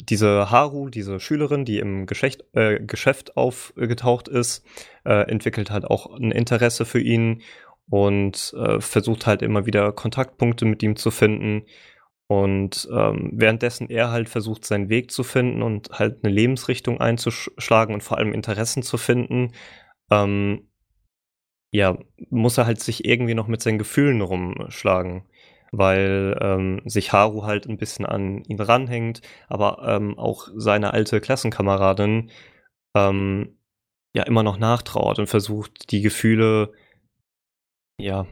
[0.02, 4.66] diese Haru, diese Schülerin, die im Geschäft, äh, Geschäft aufgetaucht ist,
[5.06, 7.42] äh, entwickelt halt auch ein Interesse für ihn
[7.90, 11.66] und äh, versucht halt immer wieder Kontaktpunkte mit ihm zu finden.
[12.32, 17.96] Und ähm, währenddessen er halt versucht, seinen Weg zu finden und halt eine Lebensrichtung einzuschlagen
[17.96, 19.54] und vor allem Interessen zu finden,
[20.12, 20.70] ähm,
[21.72, 21.98] ja,
[22.30, 25.24] muss er halt sich irgendwie noch mit seinen Gefühlen rumschlagen,
[25.72, 31.22] weil ähm, sich Haru halt ein bisschen an ihn ranhängt, aber ähm, auch seine alte
[31.22, 32.32] Klassenkameradin
[32.96, 33.58] ähm,
[34.14, 36.74] ja immer noch nachtrauert und versucht, die Gefühle
[38.00, 38.28] ja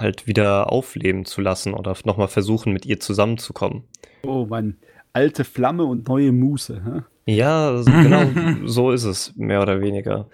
[0.00, 3.84] halt wieder aufleben zu lassen oder nochmal versuchen, mit ihr zusammenzukommen.
[4.22, 4.76] Oh Mann,
[5.12, 6.82] alte Flamme und neue Muße.
[6.84, 7.32] Hä?
[7.32, 8.30] Ja, so- genau,
[8.66, 10.28] so ist es, mehr oder weniger.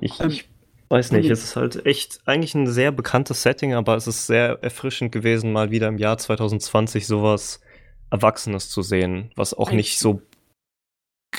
[0.00, 0.48] Ich, Ähm, ich
[0.88, 4.58] weiß nicht, es ist halt echt eigentlich ein sehr bekanntes Setting, aber es ist sehr
[4.62, 7.60] erfrischend gewesen, mal wieder im Jahr 2020 sowas
[8.10, 10.20] Erwachsenes zu sehen, was auch nicht so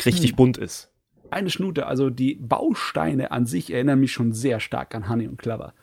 [0.05, 0.35] richtig Hm.
[0.35, 0.89] bunt ist.
[1.29, 5.37] Eine Schnute, also die Bausteine an sich erinnern mich schon sehr stark an Honey und
[5.37, 5.73] Clover.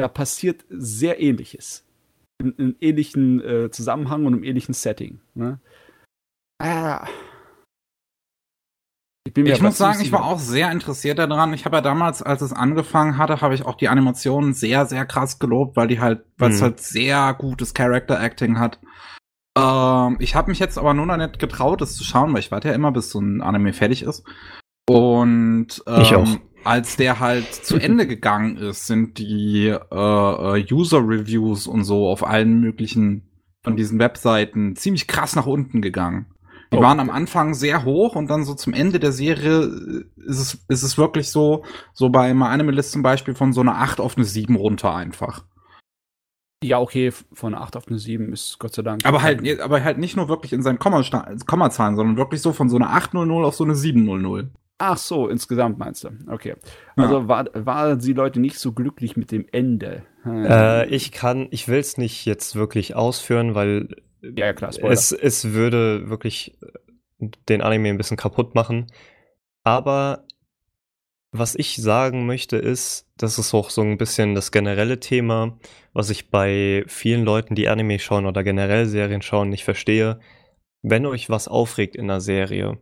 [0.00, 1.84] Da passiert sehr ähnliches.
[2.42, 5.20] In, in ähnlichen äh, Zusammenhang und im ähnlichen Setting.
[5.34, 5.60] Ne?
[6.62, 7.06] Ah.
[9.26, 11.52] Ich, Ich muss sagen, ich war auch sehr interessiert daran.
[11.52, 15.04] Ich habe ja damals, als es angefangen hatte, habe ich auch die Animationen sehr, sehr
[15.04, 16.64] krass gelobt, weil die halt, weil es Mhm.
[16.64, 18.80] halt sehr gutes Character Acting hat.
[19.58, 22.50] Ähm, ich habe mich jetzt aber nur noch nicht getraut, das zu schauen, weil ich
[22.50, 24.24] warte ja immer, bis so ein Anime fertig ist.
[24.88, 26.26] Und ähm, Ich auch.
[26.64, 32.26] Als der halt zu Ende gegangen ist, sind die äh, äh, User-Reviews und so auf
[32.26, 33.22] allen möglichen
[33.62, 36.26] von diesen Webseiten ziemlich krass nach unten gegangen.
[36.72, 36.82] Die Oh.
[36.82, 40.82] waren am Anfang sehr hoch und dann so zum Ende der Serie ist es, ist
[40.84, 44.16] es wirklich so, so bei My Anime List zum Beispiel von so einer 8 auf
[44.16, 45.44] eine 7 runter einfach.
[46.62, 49.04] Ja, okay, von 8 auf eine 7 ist Gott sei Dank.
[49.04, 51.02] Aber halt, aber halt nicht nur wirklich in seinen Komma
[51.46, 54.50] Kommazahlen, sondern wirklich so von so einer 800 auf so eine 700.
[54.82, 56.08] Ach so, insgesamt meinst du.
[56.26, 56.54] Okay.
[56.96, 57.04] Ja.
[57.04, 60.04] Also war, waren die Leute nicht so glücklich mit dem Ende?
[60.22, 60.46] Hm.
[60.46, 63.88] Äh, ich kann, ich will es nicht jetzt wirklich ausführen, weil
[64.22, 66.58] ja, ja, klar, es, es würde wirklich
[67.20, 68.86] den Anime ein bisschen kaputt machen.
[69.64, 70.24] Aber
[71.30, 75.58] was ich sagen möchte ist, das ist auch so ein bisschen das generelle Thema,
[75.92, 80.20] was ich bei vielen Leuten, die Anime schauen oder generell Serien schauen, nicht verstehe.
[80.80, 82.78] Wenn euch was aufregt in einer Serie,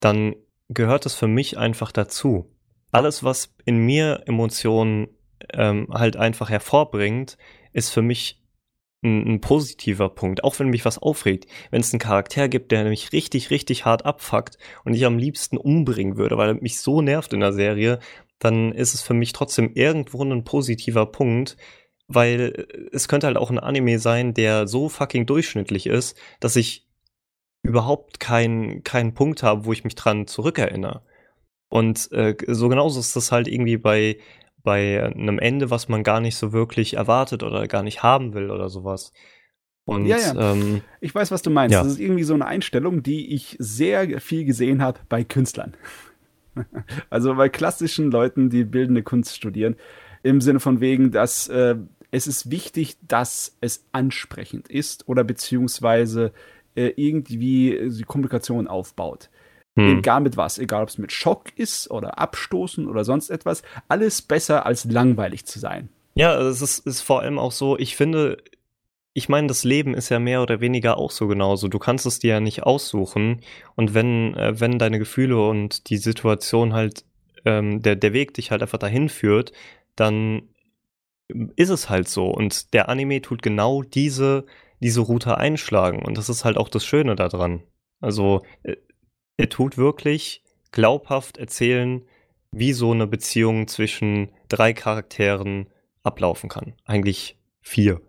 [0.00, 0.34] dann
[0.70, 2.46] gehört es für mich einfach dazu.
[2.92, 5.08] Alles, was in mir Emotionen
[5.52, 7.36] ähm, halt einfach hervorbringt,
[7.72, 8.42] ist für mich
[9.02, 11.46] ein, ein, positiver Punkt, auch wenn mich was aufregt.
[11.70, 15.56] Wenn es einen Charakter gibt, der mich richtig, richtig hart abfuckt und ich am liebsten
[15.56, 17.98] umbringen würde, weil er mich so nervt in der Serie,
[18.38, 21.56] dann ist es für mich trotzdem irgendwo ein positiver Punkt,
[22.08, 26.89] weil es könnte halt auch ein Anime sein, der so fucking durchschnittlich ist, dass ich
[27.62, 31.02] überhaupt keinen keinen Punkt habe, wo ich mich dran zurückerinnere.
[31.68, 34.18] Und äh, so genauso ist das halt irgendwie bei
[34.62, 38.50] bei einem Ende, was man gar nicht so wirklich erwartet oder gar nicht haben will
[38.50, 39.12] oder sowas.
[39.84, 40.52] Und, ja, ja.
[40.52, 41.72] Ähm, ich weiß, was du meinst.
[41.72, 41.82] Ja.
[41.82, 45.74] Das ist irgendwie so eine Einstellung, die ich sehr viel gesehen habe bei Künstlern.
[47.10, 49.76] also bei klassischen Leuten, die bildende Kunst studieren.
[50.22, 51.76] Im Sinne von wegen, dass äh,
[52.10, 56.32] es ist wichtig, dass es ansprechend ist oder beziehungsweise
[56.80, 59.30] äh, irgendwie die Kommunikation aufbaut.
[59.76, 59.98] Hm.
[59.98, 64.22] Egal mit was, egal ob es mit Schock ist oder Abstoßen oder sonst etwas, alles
[64.22, 65.88] besser als langweilig zu sein.
[66.14, 68.38] Ja, es ist, ist vor allem auch so, ich finde,
[69.12, 71.68] ich meine, das Leben ist ja mehr oder weniger auch so genauso.
[71.68, 73.40] Du kannst es dir ja nicht aussuchen.
[73.76, 77.04] Und wenn, äh, wenn deine Gefühle und die Situation halt,
[77.44, 79.52] ähm, der, der Weg dich halt einfach dahin führt,
[79.96, 80.42] dann
[81.56, 82.26] ist es halt so.
[82.26, 84.46] Und der Anime tut genau diese,
[84.80, 86.04] diese Route einschlagen.
[86.04, 87.62] Und das ist halt auch das Schöne daran.
[88.00, 88.76] Also, äh,
[89.36, 90.42] er tut wirklich
[90.72, 92.02] glaubhaft erzählen,
[92.52, 95.66] wie so eine Beziehung zwischen drei Charakteren
[96.02, 96.74] ablaufen kann.
[96.84, 98.00] Eigentlich vier.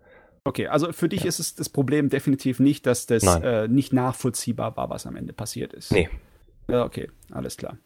[0.44, 1.28] Okay, also für dich ja.
[1.28, 5.34] ist es das Problem definitiv nicht, dass das äh, nicht nachvollziehbar war, was am Ende
[5.34, 5.92] passiert ist.
[5.92, 6.10] Nee.
[6.68, 7.78] Ja, okay, alles klar.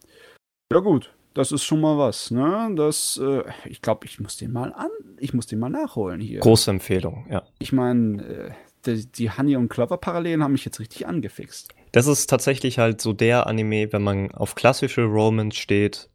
[0.72, 2.72] Ja gut, das ist schon mal was, ne?
[2.76, 6.40] Das, äh, ich glaube, ich muss den mal an, ich muss den mal nachholen hier.
[6.40, 7.44] Große Empfehlung, ja.
[7.60, 8.52] Ich meine, äh,
[8.86, 11.74] die, die Honey und Clover Parallelen haben mich jetzt richtig angefixt.
[11.92, 16.10] Das ist tatsächlich halt so der Anime, wenn man auf klassische Romance steht,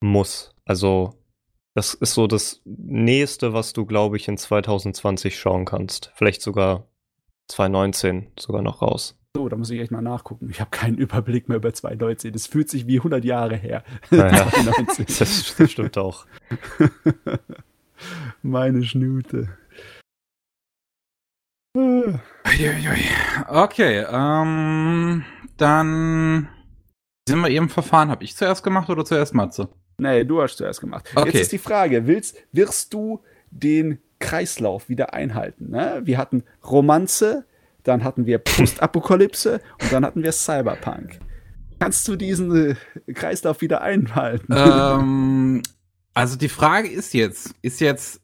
[0.00, 0.54] muss.
[0.64, 1.14] Also,
[1.74, 6.12] das ist so das nächste, was du, glaube ich, in 2020 schauen kannst.
[6.14, 6.86] Vielleicht sogar
[7.48, 9.18] 2019 sogar noch raus.
[9.36, 10.48] So, da muss ich echt mal nachgucken.
[10.50, 12.32] Ich habe keinen Überblick mehr über 2019.
[12.32, 13.84] Das fühlt sich wie 100 Jahre her.
[14.10, 14.50] Naja,
[14.96, 15.18] das,
[15.56, 16.26] das stimmt auch.
[18.42, 19.48] Meine Schnute.
[23.48, 25.24] Okay, ähm,
[25.56, 26.48] dann
[27.28, 28.10] sind wir eben verfahren.
[28.10, 29.68] Habe ich zuerst gemacht oder zuerst Matze?
[29.98, 31.10] Nee, du hast zuerst gemacht.
[31.14, 31.28] Okay.
[31.28, 33.20] Jetzt ist die Frage, willst, wirst du
[33.50, 35.70] den Kreislauf wieder einhalten?
[35.70, 36.00] Ne?
[36.04, 37.44] Wir hatten Romanze,
[37.82, 41.18] dann hatten wir Postapokalypse und dann hatten wir Cyberpunk.
[41.80, 42.76] Kannst du diesen
[43.06, 44.52] äh, Kreislauf wieder einhalten?
[44.56, 45.62] Ähm,
[46.14, 48.20] also die Frage ist jetzt, ist jetzt,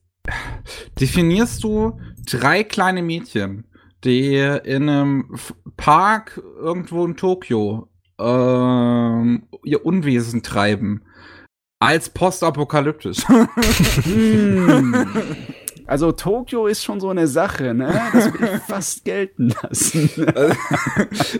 [0.98, 3.64] definierst du drei kleine Mädchen,
[4.05, 5.36] die in einem
[5.76, 7.88] Park irgendwo in Tokio
[8.18, 11.05] ähm, ihr Unwesen treiben,
[11.80, 13.18] als postapokalyptisch.
[15.86, 17.93] Also Tokio ist schon so eine Sache, ne?
[18.12, 20.11] Das will ich fast gelten lassen.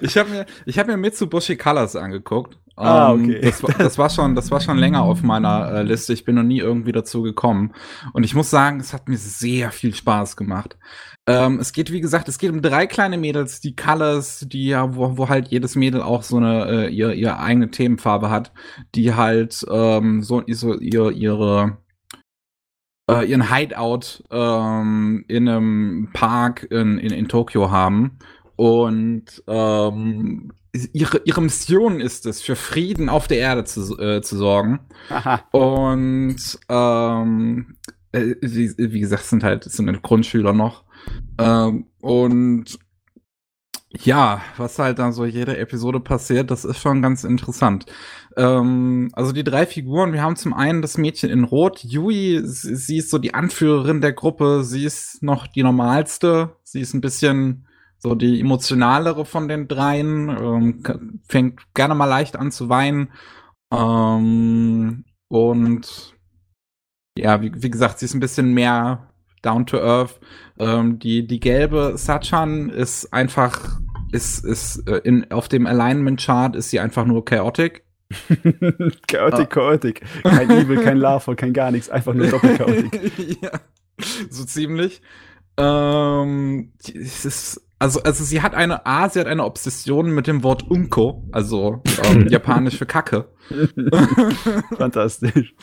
[0.01, 2.59] ich habe mir, ich habe mir Mitsubishi Colors angeguckt.
[2.77, 3.41] Ah, ähm, okay.
[3.41, 6.13] Das, das, war schon, das war schon länger auf meiner äh, Liste.
[6.13, 7.73] Ich bin noch nie irgendwie dazu gekommen.
[8.13, 10.77] Und ich muss sagen, es hat mir sehr viel Spaß gemacht.
[11.27, 14.95] Ähm, es geht, wie gesagt, es geht um drei kleine Mädels, die Colors, die ja,
[14.95, 18.53] wo, wo halt jedes Mädel auch so eine äh, ihr, ihre eigene Themenfarbe hat,
[18.95, 21.79] die halt ähm, so, so ihr, ihre
[23.11, 28.19] äh, ihren Hideout ähm, in einem Park in, in, in Tokio haben.
[28.57, 30.53] Und ähm,
[30.93, 34.81] ihre, ihre Mission ist es, für Frieden auf der Erde zu, äh, zu sorgen.
[35.09, 35.43] Aha.
[35.53, 37.77] Und ähm,
[38.13, 40.85] äh, wie, wie gesagt, sind halt sind Grundschüler noch.
[41.39, 42.79] Ähm, und
[43.97, 47.87] ja, was halt dann so jede Episode passiert, das ist schon ganz interessant.
[48.37, 52.99] Ähm, also die drei Figuren, wir haben zum einen das Mädchen in Rot, Yui, sie,
[52.99, 57.67] ist so die Anführerin der Gruppe, sie ist noch die normalste, sie ist ein bisschen
[57.99, 63.13] so die emotionalere von den dreien, ähm, fängt gerne mal leicht an zu weinen.
[63.73, 66.15] Ähm, und
[67.17, 70.21] ja, wie, wie gesagt, sie ist ein bisschen mehr down to earth.
[70.59, 73.81] Ähm, die, die gelbe Sachan ist einfach,
[74.13, 77.84] ist, ist äh, in, auf dem Alignment Chart ist sie einfach nur chaotic.
[79.07, 79.47] chaotic, ah.
[79.47, 80.03] chaotic.
[80.23, 83.39] Kein Evil, kein Lava, kein gar nichts, einfach nur doppelchaotic.
[83.43, 83.51] ja,
[84.31, 85.01] so ziemlich.
[85.57, 90.43] Ähm, es ist, also, also sie hat eine, A, sie hat eine Obsession mit dem
[90.43, 93.29] Wort Unko, also ähm, japanisch für Kacke.
[94.77, 95.55] Fantastisch.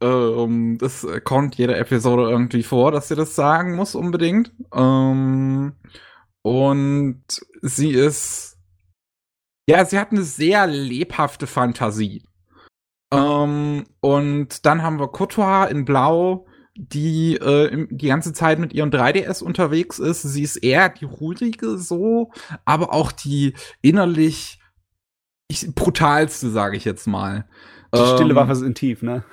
[0.00, 4.52] Ähm, das kommt jede Episode irgendwie vor, dass sie das sagen muss unbedingt.
[4.72, 5.72] Ähm,
[6.42, 7.22] und
[7.62, 8.57] sie ist,
[9.68, 12.24] ja, sie hat eine sehr lebhafte Fantasie.
[13.12, 18.88] Ähm, und dann haben wir Kotoa in Blau, die äh, die ganze Zeit mit ihrem
[18.88, 20.22] 3DS unterwegs ist.
[20.22, 22.30] Sie ist eher die ruhige so,
[22.64, 24.58] aber auch die innerlich
[25.48, 27.46] ich, brutalste, sage ich jetzt mal.
[27.94, 29.24] Die stille ähm, Waffe sind tief, ne?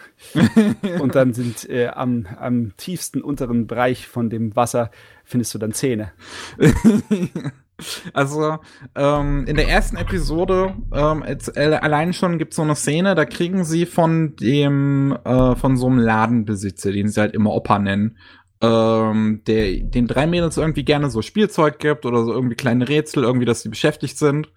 [1.00, 4.92] Und dann sind äh, am, am tiefsten unteren Bereich von dem Wasser
[5.24, 6.12] findest du dann Zähne.
[8.14, 8.58] Also
[8.96, 13.16] ähm, in der ersten Episode ähm, jetzt, äh, allein schon gibt es so eine Szene,
[13.16, 17.80] da kriegen sie von dem äh, von so einem Ladenbesitzer, den sie halt immer Opa
[17.80, 18.18] nennen,
[18.62, 23.24] ähm, der den drei Mädels irgendwie gerne so Spielzeug gibt oder so irgendwie kleine Rätsel,
[23.24, 24.48] irgendwie, dass sie beschäftigt sind,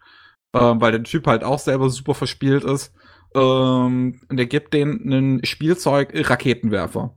[0.52, 2.94] äh, weil der Typ halt auch selber super verspielt ist.
[3.34, 7.16] Ähm, und der gibt denen einen Spielzeug-Raketenwerfer.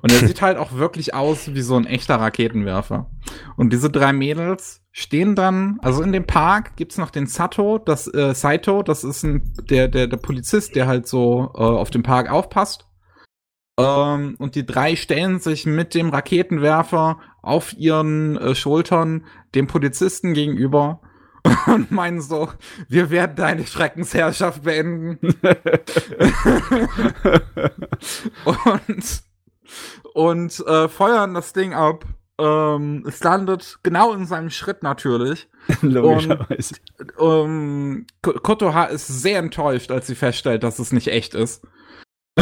[0.00, 3.10] Und er sieht halt auch wirklich aus wie so ein echter Raketenwerfer.
[3.56, 8.12] Und diese drei Mädels stehen dann, also in dem Park gibt's noch den Sato, das
[8.12, 12.02] äh, Saito, das ist ein, der, der, der Polizist, der halt so äh, auf dem
[12.02, 12.86] Park aufpasst.
[13.78, 20.34] Ähm, und die drei stellen sich mit dem Raketenwerfer auf ihren äh, Schultern dem Polizisten
[20.34, 21.00] gegenüber
[21.66, 22.48] und meinen so,
[22.88, 25.18] wir werden deine Schreckensherrschaft beenden.
[28.44, 29.22] und
[30.14, 32.04] und äh, feuern das Ding ab.
[32.40, 35.48] Ähm, es landet genau in seinem Schritt natürlich.
[35.82, 36.76] Logischerweise.
[37.16, 41.62] Und ähm, Kotoha ist sehr enttäuscht, als sie feststellt, dass es nicht echt ist.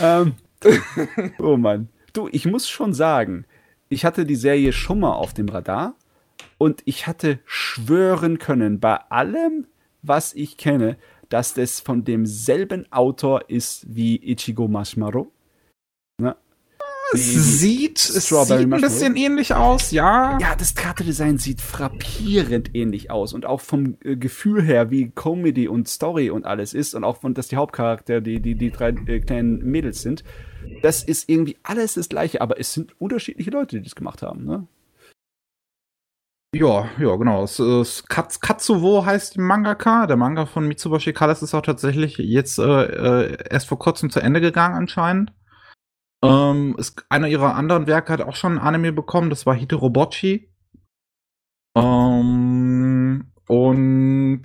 [0.00, 0.34] ähm,
[1.38, 1.88] oh Mann.
[2.12, 3.44] Du, ich muss schon sagen,
[3.88, 5.94] ich hatte die Serie schon mal auf dem Radar
[6.56, 9.68] und ich hatte schwören können, bei allem,
[10.02, 10.96] was ich kenne,
[11.28, 15.30] dass das von demselben Autor ist wie Ichigo Mashmaro.
[16.20, 16.36] Ne?
[17.14, 20.36] Es sieht, es sieht ein bisschen ähnlich aus, ja.
[20.40, 25.68] Ja, das Charakterdesign sieht frappierend ähnlich aus und auch vom äh, Gefühl her, wie Comedy
[25.68, 28.90] und Story und alles ist und auch von, dass die Hauptcharakter die, die, die drei
[28.90, 30.22] äh, kleinen Mädels sind.
[30.82, 34.44] Das ist irgendwie alles das gleiche, aber es sind unterschiedliche Leute, die das gemacht haben,
[34.44, 34.66] ne?
[36.54, 37.44] Ja, ja, genau.
[37.44, 40.06] Es, es Katz, Katsuwo heißt die Mangaka.
[40.06, 44.20] Der Manga von Mitsubashi Kalas ist auch tatsächlich jetzt äh, äh, erst vor kurzem zu
[44.20, 45.32] Ende gegangen anscheinend.
[46.22, 49.30] Ähm, ist, einer ihrer anderen Werke hat auch schon ein Anime bekommen.
[49.30, 50.50] Das war Hitorobochi.
[51.76, 54.42] Ähm, und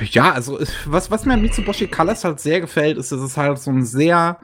[0.00, 3.58] ja, also was, was mir an Mitsubashi Kalas halt sehr gefällt, ist, dass es halt
[3.58, 4.38] so ein sehr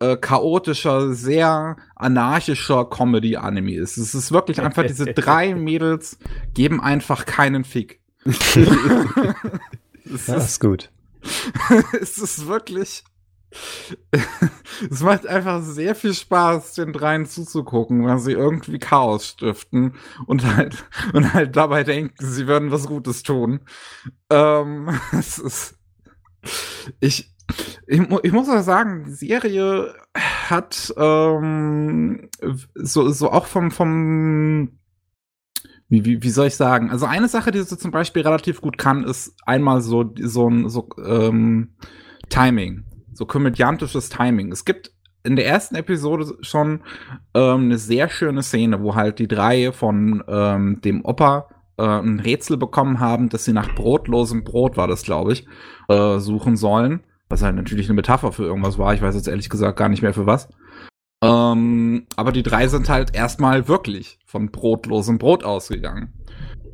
[0.00, 3.96] äh, chaotischer, sehr anarchischer Comedy-Anime ist.
[3.96, 6.18] Es ist wirklich einfach, diese drei Mädels
[6.54, 8.00] geben einfach keinen Fick.
[8.24, 8.56] das
[10.04, 10.90] ist, ist gut.
[12.00, 13.04] es ist wirklich.
[14.90, 19.94] es macht einfach sehr viel Spaß, den dreien zuzugucken, weil sie irgendwie Chaos stiften
[20.26, 23.60] und halt, und halt dabei denken, sie würden was Gutes tun.
[24.30, 25.76] Ähm, es ist.
[27.00, 27.34] Ich,
[27.86, 32.30] ich, ich muss auch sagen, die Serie hat ähm,
[32.74, 34.80] so, so auch vom, vom
[35.88, 36.90] wie, wie, wie soll ich sagen?
[36.90, 40.68] Also eine Sache, die sie zum Beispiel relativ gut kann, ist einmal so, so ein
[40.68, 41.74] so, ähm,
[42.28, 42.84] Timing.
[43.20, 44.50] So komödiantisches Timing.
[44.50, 44.92] Es gibt
[45.24, 46.80] in der ersten Episode schon
[47.34, 52.18] ähm, eine sehr schöne Szene, wo halt die drei von ähm, dem Opa äh, ein
[52.18, 55.46] Rätsel bekommen haben, dass sie nach brotlosem Brot, war das, glaube ich,
[55.88, 57.00] äh, suchen sollen.
[57.28, 58.94] Was halt natürlich eine Metapher für irgendwas war.
[58.94, 60.48] Ich weiß jetzt ehrlich gesagt gar nicht mehr für was.
[61.22, 66.14] Ähm, aber die drei sind halt erstmal wirklich von brotlosem Brot ausgegangen.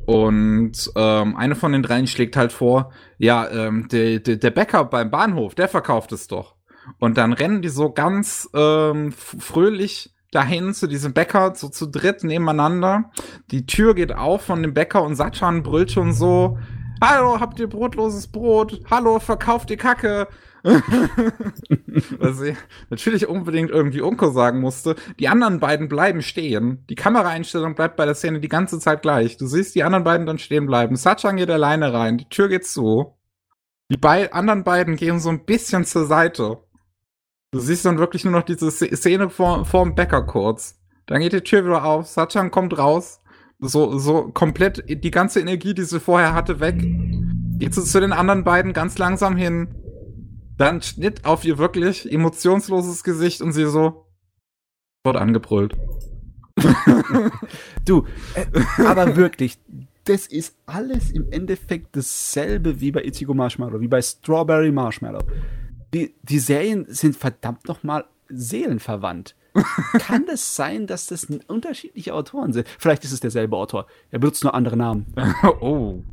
[0.05, 4.85] Und ähm, eine von den dreien schlägt halt vor, ja, ähm, der, der, der Bäcker
[4.85, 6.55] beim Bahnhof, der verkauft es doch.
[6.99, 12.23] Und dann rennen die so ganz ähm, fröhlich dahin zu diesem Bäcker, so zu dritt
[12.23, 13.11] nebeneinander.
[13.51, 16.57] Die Tür geht auf von dem Bäcker und Satchan brüllt schon so,
[16.99, 18.81] Hallo, habt ihr brotloses Brot?
[18.89, 20.27] Hallo, verkauft ihr Kacke?
[20.63, 22.57] Was ich
[22.89, 24.95] natürlich unbedingt irgendwie Unko sagen musste.
[25.19, 26.85] Die anderen beiden bleiben stehen.
[26.89, 29.37] Die Kameraeinstellung bleibt bei der Szene die ganze Zeit gleich.
[29.37, 30.95] Du siehst die anderen beiden dann stehen bleiben.
[30.95, 32.17] Sachan geht alleine rein.
[32.17, 33.15] Die Tür geht zu.
[33.91, 36.57] Die bei anderen beiden gehen so ein bisschen zur Seite.
[37.51, 40.79] Du siehst dann wirklich nur noch diese Szene vor, vor dem Bäcker kurz.
[41.05, 42.07] Dann geht die Tür wieder auf.
[42.07, 43.21] Sachan kommt raus.
[43.59, 46.75] So, so komplett die ganze Energie, die sie vorher hatte, weg.
[47.59, 49.67] Geht sie zu den anderen beiden ganz langsam hin
[50.57, 54.05] dann Schnitt auf ihr wirklich emotionsloses Gesicht und sie so,
[55.03, 55.77] Wird angebrüllt.
[57.85, 58.45] Du, äh,
[58.83, 59.57] aber wirklich,
[60.03, 65.21] das ist alles im Endeffekt dasselbe wie bei Ichigo Marshmallow, wie bei Strawberry Marshmallow.
[65.93, 69.35] Die, die Serien sind verdammt nochmal seelenverwandt.
[69.99, 72.67] Kann es sein, dass das unterschiedliche Autoren sind?
[72.79, 73.87] Vielleicht ist es derselbe Autor.
[74.11, 75.05] Er benutzt nur andere Namen.
[75.61, 76.03] oh.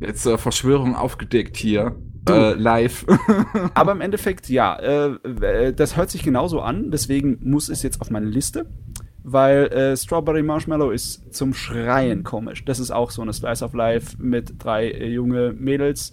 [0.00, 1.96] Jetzt äh, Verschwörung aufgedeckt hier.
[2.28, 3.04] Äh, live.
[3.74, 6.90] Aber im Endeffekt, ja, äh, äh, das hört sich genauso an.
[6.90, 8.66] Deswegen muss es jetzt auf meine Liste.
[9.22, 12.64] Weil äh, Strawberry Marshmallow ist zum Schreien komisch.
[12.64, 16.12] Das ist auch so eine Slice of Life mit drei äh, junge Mädels,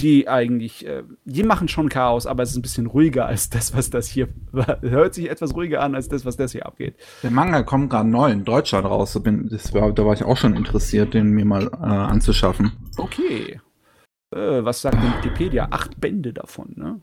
[0.00, 3.74] die eigentlich, äh, die machen schon Chaos, aber es ist ein bisschen ruhiger als das,
[3.74, 6.96] was das hier hört sich etwas ruhiger an als das, was das hier abgeht.
[7.22, 9.14] Der Manga kommt gerade neu in Deutschland raus.
[9.14, 12.72] Da bin, war, da war ich auch schon interessiert, den mir mal äh, anzuschaffen.
[12.98, 13.60] Okay.
[14.34, 15.68] Äh, was sagt denn Wikipedia?
[15.70, 17.00] Acht Bände davon, ne?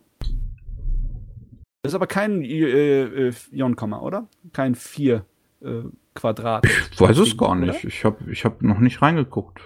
[1.82, 4.28] Das ist aber kein äh, äh, Ionkomma, oder?
[4.54, 5.26] Kein vier
[5.62, 5.82] äh,
[6.14, 6.66] Quadrat.
[6.66, 7.84] Ich weiß es gar nicht.
[7.84, 9.62] Ich habe ich hab noch nicht reingeguckt.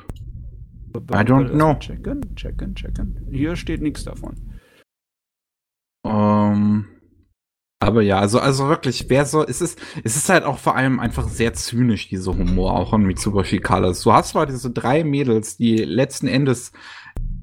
[0.98, 1.76] I don't know.
[1.76, 3.28] Checken, checken, checken.
[3.32, 4.36] Hier steht nichts davon.
[6.06, 6.86] Ähm,
[7.80, 11.00] aber ja, also, also wirklich, wer so, es ist, es ist halt auch vor allem
[11.00, 14.02] einfach sehr zynisch, diese Humor, auch an Mitsubishi Colors.
[14.02, 16.72] Du hast zwar diese drei Mädels, die letzten Endes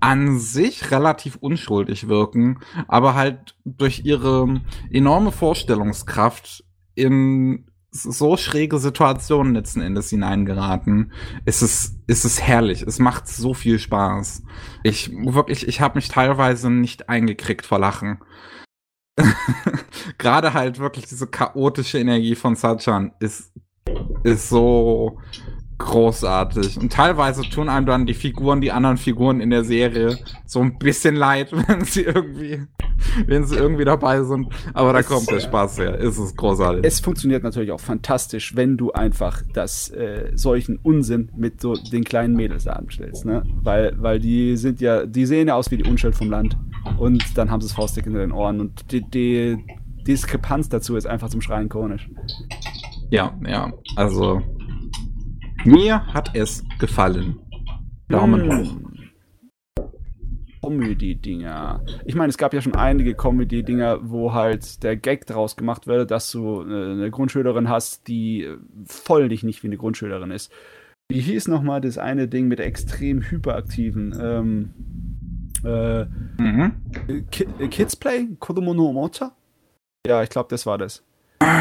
[0.01, 2.59] an sich relativ unschuldig wirken,
[2.89, 4.61] aber halt durch ihre
[4.91, 6.65] enorme Vorstellungskraft
[6.95, 11.13] in so schräge Situationen letzten Endes hineingeraten.
[11.45, 12.83] Es ist, es ist herrlich.
[12.83, 14.43] Es macht so viel Spaß.
[14.83, 18.19] Ich wirklich, ich habe mich teilweise nicht eingekriegt vor Lachen.
[20.19, 23.53] Gerade halt wirklich diese chaotische Energie von Sachan ist,
[24.25, 25.21] ist so
[25.79, 26.79] großartig.
[26.79, 30.79] Und teilweise tun einem dann die Figuren, die anderen Figuren in der Serie so ein
[30.79, 32.67] bisschen leid, wenn sie irgendwie,
[33.27, 34.49] wenn sie irgendwie dabei sind.
[34.73, 36.01] Aber da es, kommt der Spaß her.
[36.01, 36.85] Es ist großartig.
[36.85, 42.05] Es funktioniert natürlich auch fantastisch, wenn du einfach das äh, solchen Unsinn mit so den
[42.05, 43.43] kleinen Mädels anstellst, ne?
[43.63, 46.57] Weil, weil die sind ja, die sehen ja aus wie die Unschuld vom Land.
[46.99, 48.61] Und dann haben sie das Faustdick in den Ohren.
[48.61, 49.65] Und die, die
[50.07, 52.09] Diskrepanz dazu ist einfach zum Schreien chronisch.
[53.11, 53.73] Ja, ja.
[53.97, 54.43] Also
[55.65, 57.37] mir hat es gefallen.
[58.09, 58.59] Daumen hm.
[58.59, 58.94] hoch.
[60.65, 61.85] Comedy-Dinger.
[62.05, 66.11] Ich meine, es gab ja schon einige Comedy-Dinger, wo halt der Gag draus gemacht wird,
[66.11, 68.49] dass du eine Grundschülerin hast, die
[68.87, 70.53] voll dich nicht wie eine Grundschülerin ist.
[71.11, 74.19] Wie hieß nochmal das eine Ding mit extrem hyperaktiven?
[74.19, 74.71] Ähm,
[75.65, 76.05] äh,
[76.43, 76.73] mhm.
[77.71, 78.29] Kids Play?
[78.39, 79.33] Kodomo no Omocha?
[80.07, 81.03] Ja, ich glaube, das war das.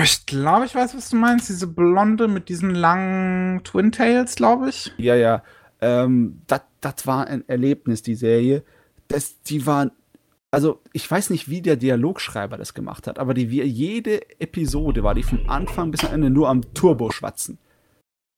[0.04, 1.50] Ich glaube, ich weiß, was du meinst.
[1.50, 4.94] Diese Blonde mit diesen langen Twin Tails, glaube ich.
[4.98, 5.44] Ja, ja.
[5.82, 8.64] Ähm, das war ein Erlebnis, die Serie.
[9.14, 9.92] Das, die war.
[10.52, 15.16] Also, ich weiß nicht, wie der Dialogschreiber das gemacht hat, aber die, jede Episode war
[15.16, 17.58] die von Anfang bis am Ende nur am Turbo schwatzen.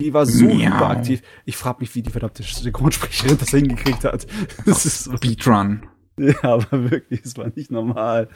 [0.02, 0.74] Die war so ja.
[0.74, 1.22] hyperaktiv.
[1.46, 4.28] Ich frage mich, wie die verdammte Synchronsprecherin das hingekriegt hat.
[4.66, 5.18] Das ist so.
[5.18, 5.88] Speedrun.
[6.18, 8.30] Ja, aber wirklich, es war nicht normal.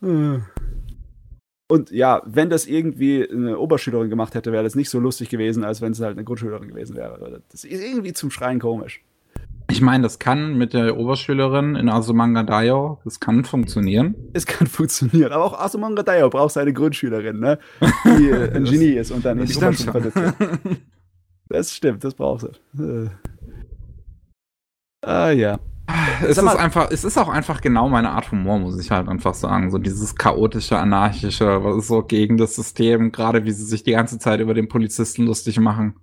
[0.00, 5.64] Und ja, wenn das irgendwie eine Oberschülerin gemacht hätte, wäre das nicht so lustig gewesen,
[5.64, 7.42] als wenn es halt eine Grundschülerin gewesen wäre.
[7.50, 9.02] Das ist irgendwie zum Schreien komisch.
[9.70, 14.14] Ich meine, das kann mit der Oberschülerin in Asumanga Daio, das kann funktionieren.
[14.32, 17.58] Es kann funktionieren, aber auch Asumanga Daio braucht seine Grundschülerin, ne?
[18.04, 20.34] Die äh, ein Genie ist und dann in die Oberschule versetzt.
[21.46, 22.82] Das stimmt, das braucht sie.
[22.82, 23.10] Äh.
[25.02, 25.60] Ah ja.
[26.22, 29.34] Es ist einfach, es ist auch einfach genau meine Art Humor, muss ich halt einfach
[29.34, 29.70] sagen.
[29.70, 33.92] So dieses chaotische, anarchische, was ist so gegen das System, gerade wie sie sich die
[33.92, 35.96] ganze Zeit über den Polizisten lustig machen.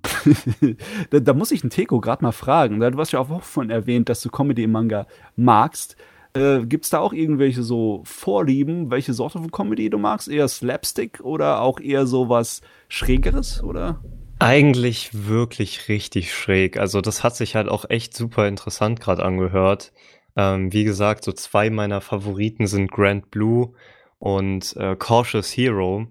[1.09, 2.79] da, da, muss ich einen Teko gerade mal fragen.
[2.79, 5.95] Du hast ja auch von erwähnt, dass du Comedy im Manga magst.
[6.33, 10.29] Äh, Gibt es da auch irgendwelche so Vorlieben, welche Sorte von Comedy du magst?
[10.29, 13.99] Eher Slapstick oder auch eher so was Schrägeres, oder?
[14.41, 16.77] Eigentlich wirklich richtig schräg.
[16.77, 19.91] Also das hat sich halt auch echt super interessant gerade angehört.
[20.35, 23.73] Ähm, wie gesagt, so zwei meiner Favoriten sind Grand Blue
[24.19, 26.07] und äh, Cautious Hero.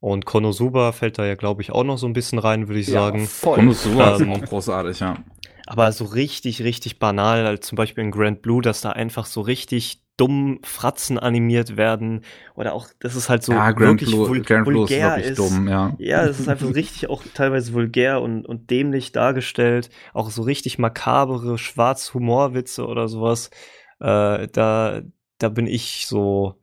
[0.00, 2.88] Und Konosuba fällt da ja, glaube ich, auch noch so ein bisschen rein, würde ich
[2.88, 3.26] ja, sagen.
[3.26, 3.56] Voll.
[3.56, 5.16] Konosuba ähm, ist auch großartig, ja.
[5.66, 9.40] Aber so richtig, richtig banal, halt zum Beispiel in Grand Blue, dass da einfach so
[9.40, 12.22] richtig dumm Fratzen animiert werden
[12.54, 15.38] oder auch, das ist halt so ja, wirklich Blue, vul Grand vulgär ist, ist.
[15.38, 15.94] Dumm, ja.
[15.98, 20.78] ja, es ist einfach richtig auch teilweise vulgär und, und dämlich dargestellt, auch so richtig
[20.78, 23.50] makabere Schwarz-Humorwitze oder sowas.
[23.98, 25.02] Äh, da,
[25.38, 26.60] da bin ich so,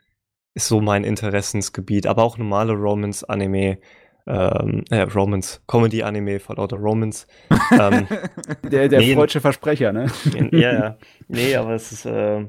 [0.54, 3.80] ist so mein Interessensgebiet, aber auch normale Romance-Anime
[4.28, 7.28] ähm, äh, Romans, Comedy-Anime vor lauter Romans.
[7.72, 8.08] Ähm,
[8.72, 10.12] der der nee, freudsche Versprecher, ne?
[10.52, 10.98] ja, ja.
[11.28, 12.46] Nee, aber es ist, äh,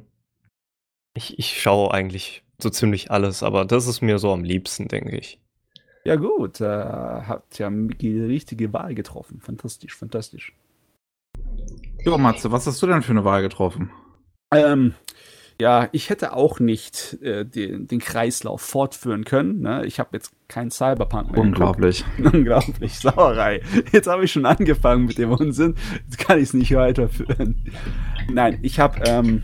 [1.15, 5.16] ich, ich schaue eigentlich so ziemlich alles, aber das ist mir so am liebsten, denke
[5.16, 5.40] ich.
[6.05, 9.40] Ja gut, äh, hat ja die richtige Wahl getroffen.
[9.40, 10.53] Fantastisch, fantastisch.
[12.05, 13.90] Jo, Matze, was hast du denn für eine Wahl getroffen?
[14.53, 14.94] Ähm,
[15.60, 19.60] ja, ich hätte auch nicht äh, den, den Kreislauf fortführen können.
[19.60, 19.84] Ne?
[19.86, 21.40] Ich habe jetzt kein Cyberpunk mehr.
[21.40, 22.04] Unglaublich.
[22.16, 22.34] geguckt.
[22.34, 23.62] Unglaublich, Sauerei.
[23.92, 25.74] Jetzt habe ich schon angefangen mit dem Unsinn.
[26.04, 27.64] Jetzt kann ich es nicht weiterführen.
[28.30, 29.42] Nein, ich habe ähm,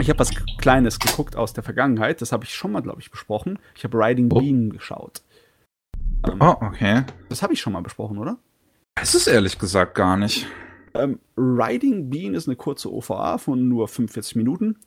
[0.00, 2.20] ich habe was Kleines geguckt aus der Vergangenheit.
[2.20, 3.58] Das habe ich schon mal, glaube ich, besprochen.
[3.76, 4.40] Ich habe Riding Oh.
[4.40, 5.22] Bean geschaut.
[6.26, 7.04] Ähm, Oh, okay.
[7.28, 8.38] Das habe ich schon mal besprochen, oder?
[9.00, 10.46] Es ist ehrlich gesagt gar nicht.
[10.94, 14.78] Ähm, Riding Bean ist eine kurze OVA von nur 45 Minuten.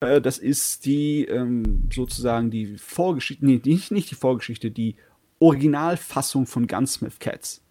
[0.00, 4.96] Äh, das ist die ähm, sozusagen die Vorgeschichte, nee, nicht, nicht die Vorgeschichte, die
[5.38, 7.62] Originalfassung von Gunsmith Cats.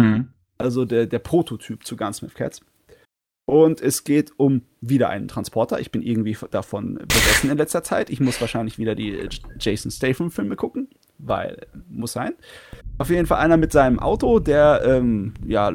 [0.00, 0.32] Hm.
[0.58, 2.60] Also der, der Prototyp zu Gunsmith Cats.
[3.44, 5.80] Und es geht um wieder einen Transporter.
[5.80, 8.08] Ich bin irgendwie davon besessen in letzter Zeit.
[8.08, 9.28] Ich muss wahrscheinlich wieder die
[9.58, 10.88] Jason Statham-Filme gucken,
[11.18, 12.34] weil muss sein.
[12.98, 15.72] Auf jeden Fall einer mit seinem Auto, der ähm, ja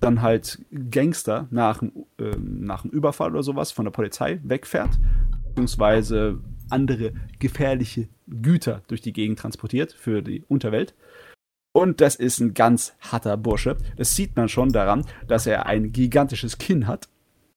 [0.00, 4.98] dann halt Gangster nach, ähm, nach dem Überfall oder sowas von der Polizei wegfährt,
[5.48, 10.94] beziehungsweise andere gefährliche Güter durch die Gegend transportiert für die Unterwelt.
[11.72, 13.76] Und das ist ein ganz harter Bursche.
[13.96, 17.08] Das sieht man schon daran, dass er ein gigantisches Kinn hat.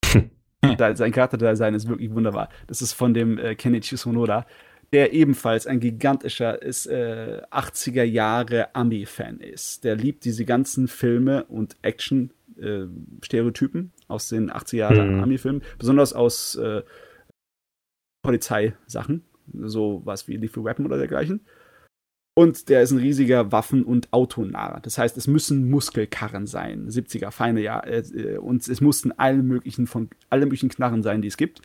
[0.78, 2.50] sein Charakterdesign ist wirklich wunderbar.
[2.68, 4.46] Das ist von dem äh, Kenichi Sonoda,
[4.94, 9.86] der ebenfalls ein gigantischer ist, äh, 80er Jahre Ami-Fan ist.
[9.86, 15.24] Der liebt diese ganzen Filme und Action-Stereotypen aus den 80er Jahre Mhm.
[15.24, 16.82] Ami-Filmen, besonders aus äh,
[18.22, 19.24] Polizeisachen,
[19.54, 21.42] so was wie Lethal Weapon oder dergleichen.
[22.34, 24.80] Und der ist ein riesiger Waffen- und Autonarr.
[24.82, 29.88] Das heißt, es müssen Muskelkarren sein, 70er, feine ja, äh, und es mussten alle möglichen
[29.88, 31.62] von alle möglichen Knarren sein, die es gibt.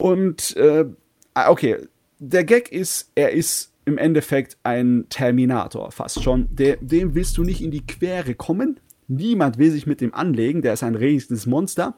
[0.00, 0.86] Und äh,
[1.34, 1.78] okay,
[2.18, 6.48] der Gag ist, er ist im Endeffekt ein Terminator fast schon.
[6.54, 8.80] Der, dem willst du nicht in die Quere kommen.
[9.08, 10.62] Niemand will sich mit dem anlegen.
[10.62, 11.96] Der ist ein riesiges Monster.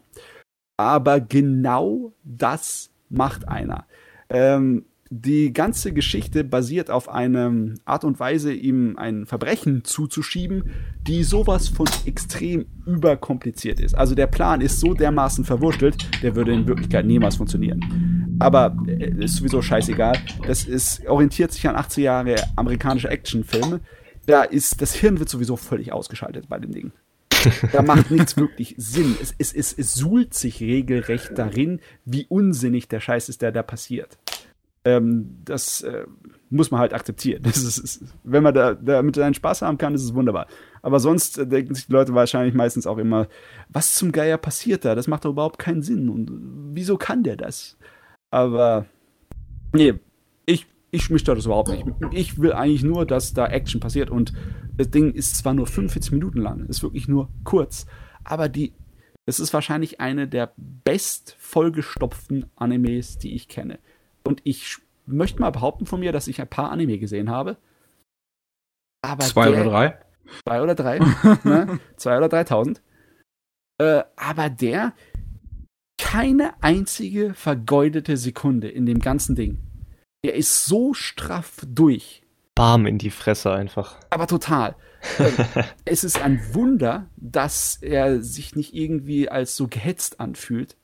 [0.77, 3.87] Aber genau das macht einer.
[4.29, 7.53] Ähm, die ganze Geschichte basiert auf einer
[7.85, 10.71] Art und Weise, ihm ein Verbrechen zuzuschieben,
[11.07, 13.95] die sowas von extrem überkompliziert ist.
[13.95, 18.37] Also der Plan ist so dermaßen verwurschtelt, der würde in Wirklichkeit niemals funktionieren.
[18.41, 20.19] Aber äh, ist sowieso scheißegal.
[20.47, 23.81] Das ist, orientiert sich an 80 Jahre amerikanische Actionfilme.
[24.27, 26.93] Da ist, das Hirn wird sowieso völlig ausgeschaltet bei dem Ding.
[27.73, 29.17] Da macht nichts wirklich Sinn.
[29.23, 33.63] Es, es, es, es suhlt sich regelrecht darin, wie unsinnig der Scheiß ist, der da
[33.63, 34.19] passiert.
[34.87, 36.07] Ähm, das äh,
[36.49, 37.43] muss man halt akzeptieren.
[37.45, 40.47] Das ist, ist, wenn man da, damit einen Spaß haben kann, ist es wunderbar.
[40.81, 43.27] Aber sonst äh, denken sich die Leute wahrscheinlich meistens auch immer,
[43.69, 44.95] was zum Geier passiert da?
[44.95, 46.09] Das macht doch überhaupt keinen Sinn.
[46.09, 46.31] Und
[46.73, 47.77] wieso kann der das?
[48.31, 48.87] Aber
[49.73, 49.95] nee,
[50.47, 51.85] ich, ich mich stört das überhaupt nicht.
[52.13, 54.33] Ich will eigentlich nur, dass da Action passiert und
[54.77, 57.87] das Ding ist zwar nur 45 Minuten lang, ist wirklich nur kurz,
[58.25, 58.75] aber die,
[59.25, 63.79] es ist wahrscheinlich eine der best vollgestopften Animes, die ich kenne.
[64.27, 67.57] Und ich möchte mal behaupten von mir, dass ich ein paar Anime gesehen habe.
[69.03, 69.99] Aber Zwei der, oder drei?
[70.45, 70.99] Zwei oder drei.
[71.45, 71.81] ne?
[71.97, 72.83] Zwei oder dreitausend.
[73.79, 74.95] Äh, aber der
[75.99, 79.59] keine einzige vergeudete Sekunde in dem ganzen Ding.
[80.25, 82.23] Der ist so straff durch.
[82.55, 83.97] Bam in die Fresse einfach.
[84.11, 84.77] Aber total.
[85.19, 85.33] Ähm,
[85.85, 90.77] es ist ein Wunder, dass er sich nicht irgendwie als so gehetzt anfühlt.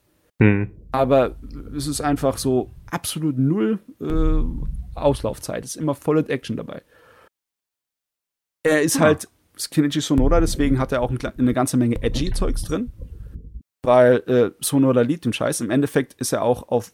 [0.43, 0.71] Hm.
[0.91, 1.37] Aber
[1.77, 5.65] es ist einfach so absolut null äh, Auslaufzeit.
[5.65, 6.83] Es ist immer volle Action dabei.
[8.65, 9.05] Er ist Ah.
[9.05, 9.29] halt
[9.71, 12.91] Kenichi Sonoda, deswegen hat er auch eine ganze Menge edgy Zeugs drin.
[13.85, 15.61] Weil äh, Sonoda liebt den Scheiß.
[15.61, 16.93] Im Endeffekt ist er auch auf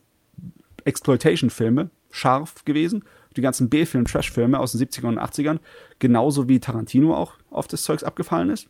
[0.84, 3.04] Exploitation-Filme scharf gewesen.
[3.36, 5.58] Die ganzen B-Film, Trash-Filme aus den 70ern und 80ern.
[5.98, 8.68] Genauso wie Tarantino auch auf das Zeugs abgefallen ist.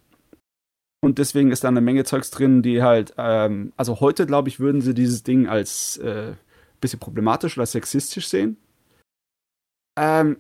[1.01, 4.59] Und deswegen ist da eine Menge Zeugs drin, die halt, ähm, also heute, glaube ich,
[4.59, 6.35] würden sie dieses Ding als äh,
[6.81, 8.57] bisschen problematisch oder sexistisch sehen.
[9.99, 10.39] Ähm,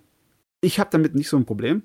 [0.60, 1.82] ich habe damit nicht so ein Problem.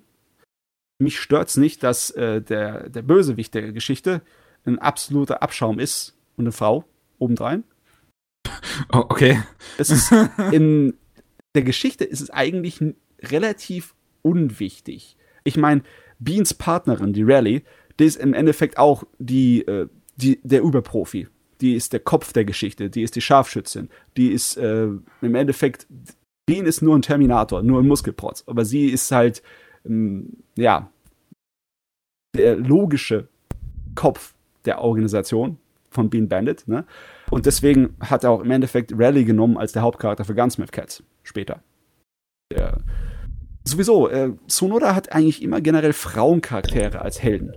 [1.00, 4.22] Mich stört's nicht, dass äh, der, der Bösewicht der Geschichte
[4.66, 6.86] ein absoluter Abschaum ist und eine Frau
[7.20, 7.64] obendrein.
[8.91, 9.41] Oh, okay.
[9.78, 10.12] Es ist
[10.52, 10.98] in
[11.56, 12.80] der Geschichte ist es eigentlich
[13.22, 15.18] relativ unwichtig.
[15.44, 15.84] Ich meine,
[16.20, 17.64] Beans Partnerin, die Rally,
[17.99, 21.28] die ist im Endeffekt auch die, äh, die, der Überprofi.
[21.61, 24.88] Die ist der Kopf der Geschichte, die ist die Scharfschützin, die ist äh,
[25.22, 25.88] im Endeffekt,
[26.45, 29.41] Bean ist nur ein Terminator, nur ein Muskelprotz, aber sie ist halt,
[29.86, 30.90] ähm, ja,
[32.36, 33.28] der logische
[33.95, 34.34] Kopf
[34.65, 35.57] der Organisation
[35.90, 36.86] von Bean Bandit, ne?
[37.30, 41.03] Und deswegen hat er auch im Endeffekt Rally genommen als der Hauptcharakter für Gunsmith Cats
[41.24, 41.64] später.
[42.52, 42.80] Der,
[43.64, 47.53] sowieso, äh, Sonoda hat eigentlich immer generell Frauencharaktere als Helden.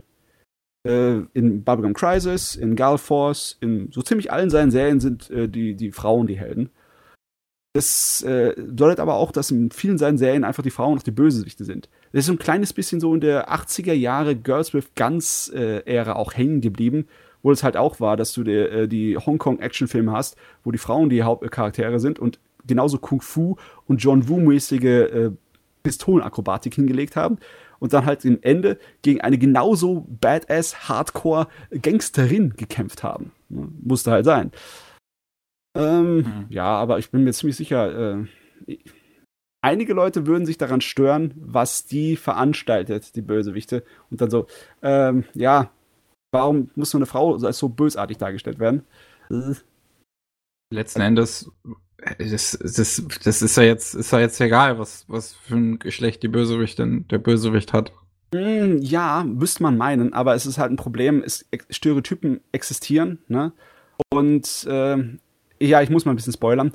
[0.87, 5.49] Äh, in Bubblegum Crisis, in Gal Force, in so ziemlich allen seinen Serien sind äh,
[5.49, 6.71] die, die Frauen die Helden.
[7.77, 11.11] Das äh, bedeutet aber auch, dass in vielen seinen Serien einfach die Frauen noch die
[11.11, 11.91] Bösewichte sind.
[12.13, 15.83] Das ist so ein kleines bisschen so in der 80er Jahre Girls with Guns äh,
[15.85, 17.07] Ära auch hängen geblieben,
[17.43, 20.79] wo es halt auch war, dass du die, äh, die Hongkong Actionfilme hast, wo die
[20.79, 23.57] Frauen die Hauptcharaktere sind und genauso Kung Fu
[23.87, 25.31] und John Woo mäßige äh,
[25.83, 27.39] Pistolenakrobatik hingelegt haben
[27.79, 33.33] und dann halt im Ende gegen eine genauso badass Hardcore Gangsterin gekämpft haben.
[33.49, 34.51] Ja, musste halt sein.
[35.77, 36.47] Ähm, mhm.
[36.49, 38.25] Ja, aber ich bin mir ziemlich sicher,
[38.67, 38.79] äh,
[39.63, 43.85] einige Leute würden sich daran stören, was die veranstaltet, die Bösewichte.
[44.11, 44.47] Und dann so,
[44.83, 45.71] ähm, ja,
[46.33, 48.85] warum muss so eine Frau als so bösartig dargestellt werden?
[50.73, 51.51] Letzten Endes,
[52.19, 56.23] das, das, das ist ja jetzt, ist ja jetzt egal, was, was für ein Geschlecht
[56.23, 57.93] die Bösewichtin, der Bösewicht hat.
[58.35, 63.53] Hm, ja, müsste man meinen, aber es ist halt ein Problem, es, Stereotypen existieren, ne?
[64.13, 64.97] Und äh,
[65.61, 66.73] ja, ich muss mal ein bisschen spoilern.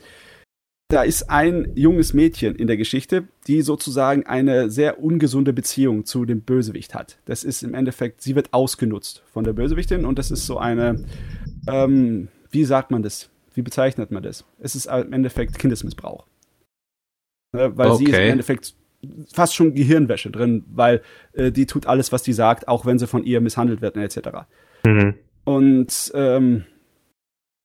[0.92, 6.26] Da ist ein junges Mädchen in der Geschichte, die sozusagen eine sehr ungesunde Beziehung zu
[6.26, 7.18] dem Bösewicht hat.
[7.26, 11.06] Das ist im Endeffekt, sie wird ausgenutzt von der Bösewichtin und das ist so eine,
[11.68, 13.31] ähm, wie sagt man das?
[13.54, 14.46] Wie bezeichnet man das?
[14.60, 16.26] Es ist im Endeffekt Kindesmissbrauch.
[17.54, 17.98] Ne, weil okay.
[17.98, 18.76] sie ist im Endeffekt
[19.34, 21.02] fast schon Gehirnwäsche drin, weil
[21.34, 24.46] äh, die tut alles, was die sagt, auch wenn sie von ihr misshandelt wird, etc.
[24.86, 25.16] Mhm.
[25.44, 26.66] Und ähm,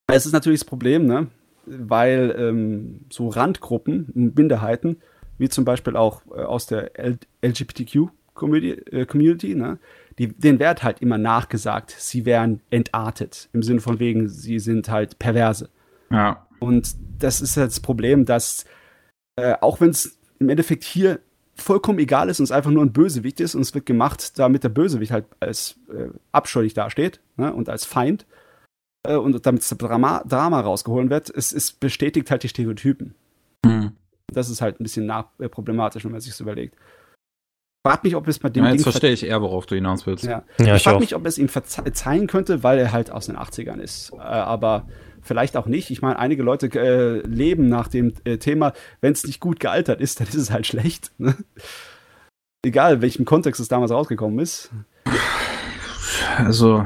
[0.09, 1.29] es ist natürlich das Problem, ne?
[1.67, 4.99] weil ähm, so Randgruppen, Minderheiten,
[5.39, 6.93] wie zum Beispiel auch äh, aus der
[7.43, 9.79] LGBTQ-Community, äh, ne?
[10.19, 14.89] die, denen wird halt immer nachgesagt, sie wären entartet, im Sinne von wegen, sie sind
[14.89, 15.69] halt perverse.
[16.11, 16.47] Ja.
[16.59, 18.65] Und das ist halt das Problem, dass
[19.37, 21.21] äh, auch wenn es im Endeffekt hier
[21.55, 24.63] vollkommen egal ist und es einfach nur ein Bösewicht ist und es wird gemacht, damit
[24.63, 28.27] der Bösewicht halt als äh, abscheulich dasteht ne, und als Feind,
[29.07, 33.15] äh, und damit das Drama, Drama rausgeholt wird, es, es bestätigt halt die Stereotypen.
[33.65, 33.93] Mhm.
[34.33, 36.77] Das ist halt ein bisschen nach, äh, problematisch, wenn man sich so überlegt.
[37.87, 40.07] Frag mich, ob es bei dem ja, jetzt Ding verstehe ich eher, worauf du hinaus
[40.07, 40.25] willst.
[40.25, 40.43] Ja.
[40.59, 43.37] ja ich, ich frage mich, ob es ihm verzeihen könnte, weil er halt aus den
[43.37, 44.13] 80ern ist.
[44.13, 44.89] Äh, aber
[45.27, 45.91] vielleicht auch nicht.
[45.91, 50.01] Ich meine, einige Leute äh, leben nach dem äh, Thema, wenn es nicht gut gealtert
[50.01, 51.13] ist, dann ist es halt schlecht.
[51.19, 51.35] Ne?
[52.65, 54.71] Egal, welchem Kontext es damals rausgekommen ist.
[56.39, 56.85] Also,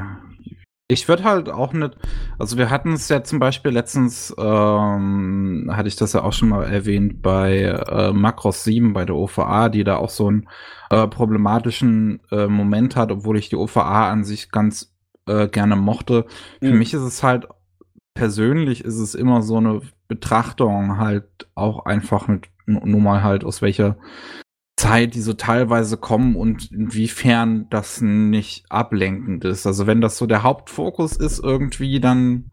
[0.90, 1.96] ich würde halt auch nicht,
[2.38, 6.48] also wir hatten es ja zum Beispiel letztens, ähm, hatte ich das ja auch schon
[6.48, 10.48] mal erwähnt, bei äh, Macross 7, bei der OVA, die da auch so einen
[10.90, 14.92] äh, problematischen äh, Moment hat, obwohl ich die OVA an sich ganz
[15.26, 16.26] äh, gerne mochte.
[16.60, 16.78] Für mhm.
[16.78, 17.46] mich ist es halt,
[18.20, 23.62] persönlich ist es immer so eine Betrachtung halt auch einfach mit, nur mal halt aus
[23.62, 23.96] welcher
[24.76, 29.66] Zeit, die so teilweise kommen und inwiefern das nicht ablenkend ist.
[29.66, 32.50] Also wenn das so der Hauptfokus ist irgendwie, dann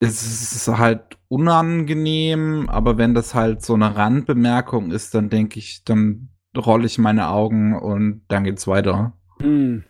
[0.00, 5.84] ist es halt unangenehm, aber wenn das halt so eine Randbemerkung ist, dann denke ich,
[5.84, 9.12] dann rolle ich meine Augen und dann geht's weiter.
[9.40, 9.84] Hm.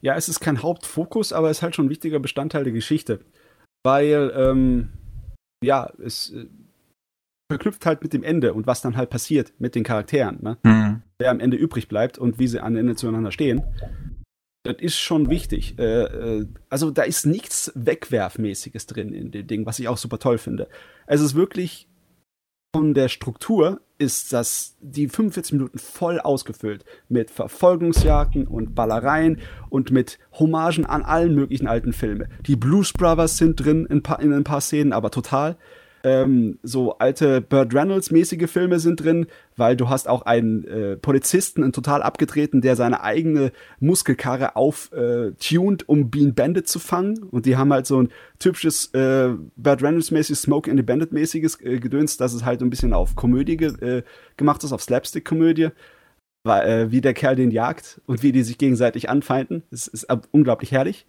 [0.00, 3.26] Ja, es ist kein Hauptfokus, aber es ist halt schon ein wichtiger Bestandteil der Geschichte.
[3.84, 4.88] Weil, ähm,
[5.62, 6.46] ja, es äh,
[7.50, 10.38] verknüpft halt mit dem Ende und was dann halt passiert mit den Charakteren.
[10.42, 10.58] Ne?
[10.62, 13.62] Mhm wer am Ende übrig bleibt und wie sie am Ende zueinander stehen.
[14.62, 15.78] Das ist schon wichtig.
[15.78, 20.18] Äh, äh, also da ist nichts Wegwerfmäßiges drin in dem Ding, was ich auch super
[20.18, 20.68] toll finde.
[21.06, 21.88] Es ist wirklich
[22.74, 29.38] von der Struktur ist das die 45 Minuten voll ausgefüllt mit Verfolgungsjagden und Ballereien
[29.70, 32.28] und mit Hommagen an allen möglichen alten Filme.
[32.48, 35.56] Die Blues Brothers sind drin in, in ein paar Szenen, aber total
[36.04, 39.26] ähm, so alte Burt Reynolds-mäßige Filme sind drin,
[39.56, 45.82] weil du hast auch einen äh, Polizisten, einen total abgedrehten, der seine eigene Muskelkarre auftunt,
[45.82, 47.22] äh, um Bean Bandit zu fangen.
[47.22, 51.78] Und die haben halt so ein typisches äh, Burt Reynolds-mäßiges Smoke and the Bandit-mäßiges äh,
[51.80, 54.02] Gedöns, dass es halt ein bisschen auf Komödie ge äh,
[54.36, 55.70] gemacht ist, auf Slapstick-Komödie.
[56.46, 59.62] Äh, wie der Kerl den jagt und wie die sich gegenseitig anfeinden.
[59.70, 61.06] Es ist unglaublich herrlich.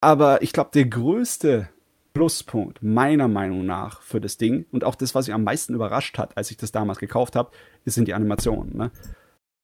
[0.00, 1.68] Aber ich glaube, der größte
[2.16, 6.16] Pluspunkt meiner Meinung nach für das Ding und auch das, was mich am meisten überrascht
[6.16, 7.50] hat, als ich das damals gekauft habe,
[7.84, 8.74] sind die Animationen.
[8.74, 8.90] Ne?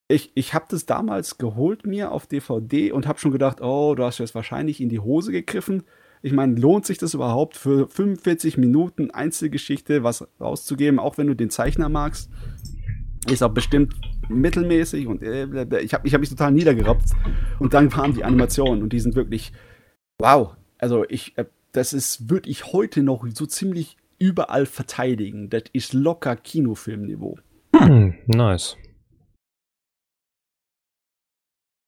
[0.06, 4.04] Ich, ich habe das damals geholt mir auf DVD und habe schon gedacht, oh, du
[4.04, 5.84] hast jetzt wahrscheinlich in die Hose gegriffen.
[6.20, 11.34] Ich meine, lohnt sich das überhaupt für 45 Minuten Einzelgeschichte was rauszugeben, auch wenn du
[11.34, 12.30] den Zeichner magst?
[13.30, 13.94] Ist auch bestimmt
[14.28, 15.44] mittelmäßig und äh,
[15.80, 17.12] ich habe ich hab mich total niedergerappt.
[17.60, 19.54] Und dann kamen die Animationen und die sind wirklich
[20.18, 20.54] wow.
[20.76, 25.50] Also ich äh, das ist, würde ich heute noch so ziemlich überall verteidigen.
[25.50, 27.38] Das ist locker Kinofilmniveau.
[27.74, 28.76] Hm, nice.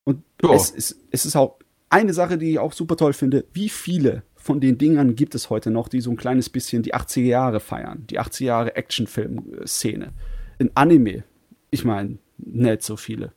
[0.05, 1.59] Und es, ist, es ist auch
[1.89, 3.45] eine Sache, die ich auch super toll finde.
[3.53, 6.95] Wie viele von den Dingern gibt es heute noch, die so ein kleines bisschen die
[6.95, 8.07] 80er Jahre feiern?
[8.09, 10.13] Die 80er Jahre Actionfilm-Szene.
[10.59, 11.25] In Anime,
[11.71, 13.33] ich meine, nicht so viele.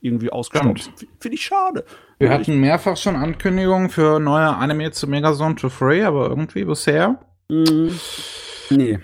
[0.00, 0.80] Irgendwie ausgestorben.
[1.20, 1.84] Finde ich schade.
[2.18, 7.18] Wir hatten mehrfach schon Ankündigungen für neue Anime zu Megazone to Free, aber irgendwie bisher.
[7.48, 7.88] Mm,
[8.70, 8.98] nee.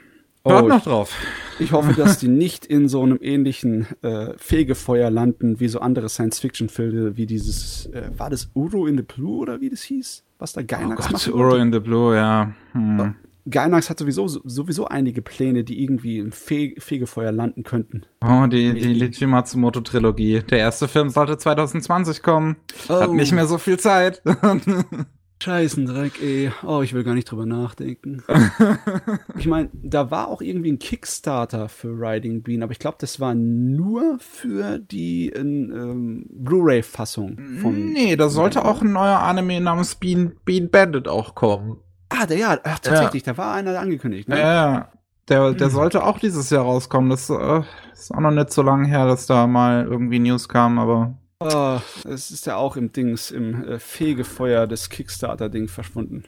[0.44, 1.14] Hört Oh, noch drauf.
[1.58, 6.08] Ich hoffe, dass die nicht in so einem ähnlichen äh, Fegefeuer landen wie so andere
[6.08, 10.24] Science-Fiction-Filme, wie dieses, äh, war das Uro in the Blue oder wie das hieß?
[10.38, 12.52] Was da Oh Gainax Gott, machen Uro in the Blue, ja.
[12.72, 13.14] Hm.
[13.48, 18.02] Gainax hat sowieso, sowieso einige Pläne, die irgendwie im Fe Fegefeuer landen könnten.
[18.24, 20.42] Oh, die, die Lichi Matsumoto-Trilogie.
[20.50, 22.56] Der erste Film sollte 2020 kommen.
[22.88, 23.12] Hat Oh.
[23.14, 24.22] nicht mehr so viel Zeit.
[25.42, 26.52] Scheißendreck, ey.
[26.64, 28.22] Oh, ich will gar nicht drüber nachdenken.
[29.36, 33.18] ich meine, da war auch irgendwie ein Kickstarter für Riding Bean, aber ich glaube, das
[33.18, 37.38] war nur für die ähm, Blu-ray-Fassung
[37.72, 41.78] nee, da sollte auch ein neuer Anime namens Bean, Bean Bandit auch kommen.
[42.20, 44.38] Ah, der, ja, ach, tatsächlich, da war einer angekündigt, ne?
[44.38, 44.88] Ja,
[45.28, 45.72] der, der Hm.
[45.74, 47.08] sollte auch dieses Jahr rauskommen.
[47.10, 47.62] Das äh,
[47.92, 51.80] ist auch noch nicht so lange her, dass da mal irgendwie News kam, aber Oh,
[52.08, 56.24] es ist ja auch im Dings, im äh, Fegefeuer des Kickstarter-Ding verschwunden.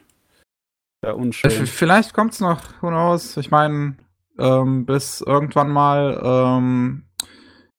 [1.05, 1.51] Ja, unschön.
[1.51, 3.37] v- vielleicht kommt's noch, who knows.
[3.37, 3.95] Ich meine,
[4.37, 7.03] ähm, bis irgendwann mal ähm,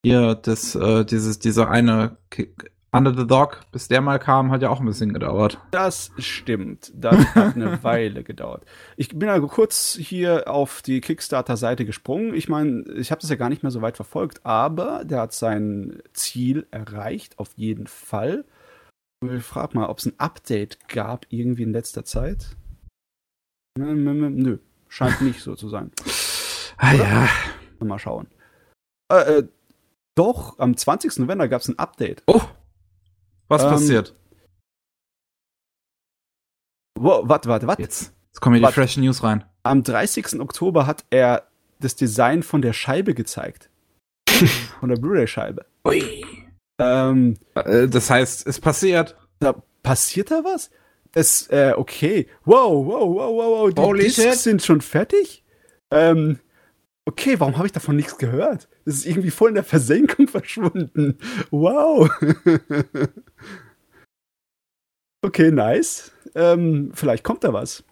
[0.03, 2.55] hier das, äh, dieses, dieser eine Ki-
[2.93, 5.59] Under the Dog, bis der mal kam, hat ja auch ein bisschen gedauert.
[5.71, 6.93] Das stimmt.
[6.95, 8.65] Das hat eine Weile gedauert.
[8.97, 12.35] Ich bin ja kurz hier auf die Kickstarter-Seite gesprungen.
[12.35, 15.33] Ich meine, ich habe das ja gar nicht mehr so weit verfolgt, aber der hat
[15.33, 18.45] sein Ziel erreicht, auf jeden Fall.
[19.23, 22.57] Ich frage mal, ob es ein Update gab irgendwie in letzter Zeit.
[23.79, 24.59] Nö, Nö,
[24.89, 25.91] scheint nicht so zu sein.
[26.79, 27.29] Ah ja.
[27.81, 28.29] Mal schauen.
[29.13, 29.49] Äh, äh,
[30.15, 31.19] doch, am 20.
[31.19, 32.23] November gab es ein Update.
[32.27, 32.41] Oh,
[33.48, 34.14] was Ähm, passiert?
[36.98, 37.82] Wow, warte, warte, warte.
[37.82, 38.74] Jetzt, jetzt kommen hier die Warte.
[38.81, 39.44] Fresh News rein.
[39.62, 40.40] Am 30.
[40.40, 41.47] Oktober hat er
[41.81, 43.68] das Design von der Scheibe gezeigt.
[44.81, 45.66] von der Blu-ray-Scheibe.
[45.86, 46.24] Ui.
[46.78, 49.16] Ähm, Äh, Das heißt, es passiert.
[49.40, 50.70] da passiert da was?
[51.12, 52.28] Das, äh, okay.
[52.44, 53.74] Wow, wow, wow, wow, wow.
[53.74, 54.35] Die Holy Discs shit.
[54.35, 55.44] sind schon fertig?
[55.90, 56.39] Ähm,
[57.07, 58.69] okay, warum habe ich davon nichts gehört?
[58.85, 61.19] Das ist irgendwie voll in der Versenkung verschwunden.
[61.51, 62.11] Wow.
[65.23, 66.12] okay, nice.
[66.35, 67.85] Ähm, vielleicht kommt da was.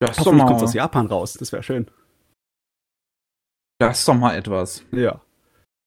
[0.00, 1.32] Das ist doch Hoffentlich kommt mal, aus Japan raus.
[1.34, 1.90] Das wäre schön.
[3.78, 4.84] das ist doch mal etwas.
[4.92, 5.20] Ja.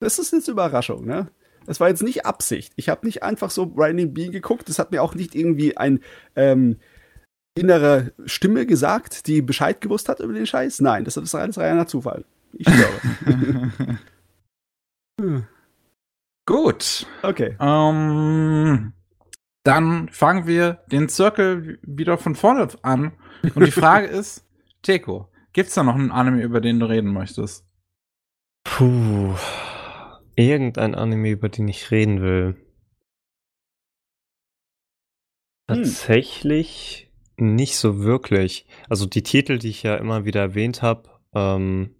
[0.02, 1.32] Das ist jetzt Überraschung, ne?
[1.66, 2.74] Das war jetzt nicht Absicht.
[2.76, 4.68] Ich habe nicht einfach so Riding Bean geguckt.
[4.68, 6.02] Das hat mir auch nicht irgendwie ein
[6.36, 6.80] ähm,
[7.56, 10.82] innere Stimme gesagt, die Bescheid gewusst hat über den Scheiß.
[10.82, 12.26] Nein, das ist alles reiner Zufall.
[12.54, 13.98] Ich glaube.
[15.20, 15.46] Hm,
[16.46, 17.06] Gut.
[17.22, 17.56] okay.
[17.60, 18.94] Ähm,
[19.64, 23.14] dann fangen wir den Zirkel wieder von vorne an.
[23.56, 24.46] Und die Frage ist,
[24.82, 27.66] Teko, gibt's da noch einen Anime, über den du reden möchtest?
[28.64, 29.36] Puh.
[30.36, 32.56] Irgendein Anime, über den ich reden will.
[35.70, 35.84] Hm.
[35.84, 37.11] Tatsächlich
[37.42, 38.66] nicht so wirklich.
[38.90, 41.96] Also die Titel, die ich ja immer wieder erwähnt habe, ähm,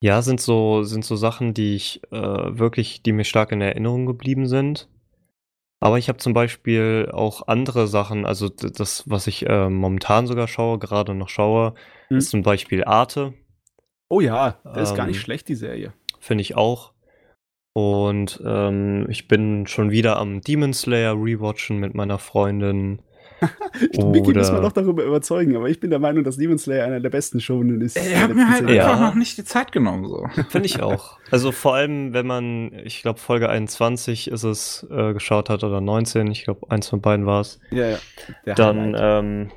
[0.00, 4.06] ja, sind so, sind so Sachen, die ich äh, wirklich, die mir stark in Erinnerung
[4.06, 4.88] geblieben sind.
[5.80, 10.48] Aber ich habe zum Beispiel auch andere Sachen, also das, was ich äh, momentan sogar
[10.48, 11.74] schaue, gerade noch schaue,
[12.08, 12.18] Hm.
[12.18, 13.34] ist zum Beispiel Arte.
[14.08, 15.92] Oh ja, das ist gar Ähm, nicht schlecht, die Serie.
[16.18, 16.92] Finde ich auch.
[17.74, 23.02] Und ähm, ich bin schon wieder am Demon Slayer rewatchen mit meiner Freundin.
[24.10, 27.00] Mickey muss man noch darüber überzeugen, aber ich bin der Meinung, dass Demon Slayer einer
[27.00, 27.96] der besten Shonen ist.
[27.96, 28.90] Ich der habe mir halt Ja.
[28.92, 30.26] einfach noch nicht die Zeit genommen, so.
[30.48, 31.18] Finde ich auch.
[31.30, 35.80] Also vor allem, wenn man, ich glaube, Folge 21 ist es äh, geschaut hat oder
[35.80, 37.60] 19, ich glaube, eins von beiden war es.
[37.70, 37.98] Ja, ja.
[38.46, 39.50] Der Dann, ähm,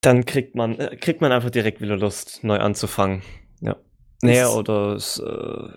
[0.00, 3.22] dann kriegt man, äh, kriegt man einfach direkt wieder Lust, neu anzufangen.
[3.60, 3.76] Ja.
[4.22, 5.68] Naja, oder es, äh,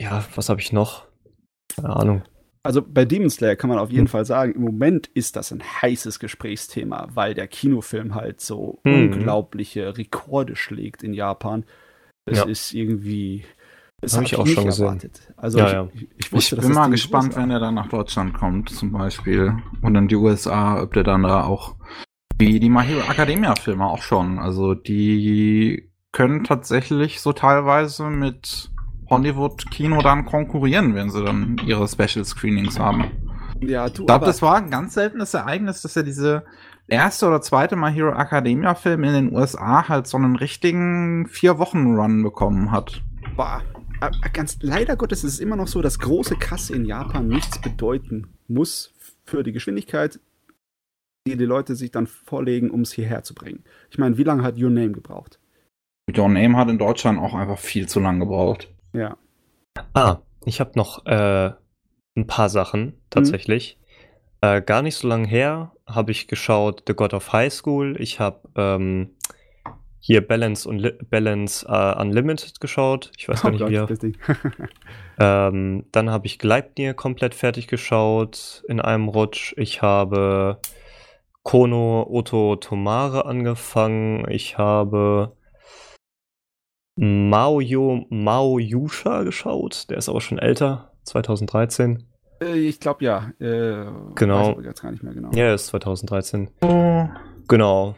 [0.00, 1.06] ja, was habe ich noch?
[1.74, 2.22] Keine Ahnung.
[2.62, 4.08] Also bei Demon Slayer kann man auf jeden Hm.
[4.10, 8.94] Fall sagen, im Moment ist das ein heißes Gesprächsthema, weil der Kinofilm halt so Mhm.
[8.94, 11.64] unglaubliche Rekorde schlägt in Japan.
[12.26, 12.44] Das Ja.
[12.44, 13.44] ist irgendwie.
[14.02, 14.86] Das Hab habe ich ich auch nicht schon gesehen.
[14.86, 15.32] erwartet.
[15.36, 15.88] Also Ja, ich, ja.
[15.94, 18.92] ich, ich Ich wusste, dass bin mal gespannt, wenn er dann nach Deutschland kommt, zum
[18.92, 19.54] Beispiel.
[19.82, 21.76] Und in die USA, ob der dann da auch,
[22.38, 24.38] wie die My Hero Academia Filme auch schon.
[24.38, 28.70] Also die können tatsächlich so teilweise mit
[29.10, 33.04] Hollywood-Kino dann konkurrieren, wenn sie dann ihre Special Screenings haben.
[33.60, 36.44] Ja, du, Ich glaube, das war ein ganz seltenes Ereignis, dass er diese
[36.88, 42.22] erste oder zweite My Hero Academia Film in den USA halt so einen richtigen Vier-Wochen-Run
[42.22, 43.02] bekommen hat.
[43.36, 43.62] Boah.
[44.00, 47.60] äh, ganz leider Gottes ist es immer noch so, dass große Kasse in Japan nichts
[47.60, 50.20] bedeuten muss für die Geschwindigkeit,
[51.26, 53.62] die die Leute sich dann vorlegen, um es hierher zu bringen.
[53.90, 55.38] Ich meine, wie lange hat Your Name gebraucht?
[56.16, 58.68] Your Name hat in Deutschland auch einfach viel zu lang gebraucht.
[58.92, 59.16] Ja.
[59.94, 61.52] Ah, ich habe noch äh,
[62.16, 63.78] ein paar Sachen tatsächlich.
[63.78, 64.48] Mhm.
[64.48, 67.96] Äh, gar nicht so lange her habe ich geschaut The God of High School.
[67.98, 69.10] Ich habe ähm,
[70.00, 73.12] hier Balance, und Balance uh, Unlimited geschaut.
[73.18, 74.14] Ich weiß gar oh nicht, Gott, wie
[75.18, 79.52] ähm, Dann habe ich Gleipnir komplett fertig geschaut in einem Rutsch.
[79.58, 80.58] Ich habe
[81.42, 84.26] Kono Oto Tomare angefangen.
[84.30, 85.36] Ich habe
[87.02, 89.88] Maoyo Mao Yusha geschaut.
[89.88, 92.04] Der ist aber schon älter, 2013.
[92.42, 93.32] Äh, ich glaube ja.
[93.38, 93.86] Äh,
[94.16, 94.60] genau.
[94.60, 95.30] Jetzt gar nicht mehr genau.
[95.32, 96.50] Ja, ist 2013.
[96.60, 97.08] Oh.
[97.48, 97.94] Genau.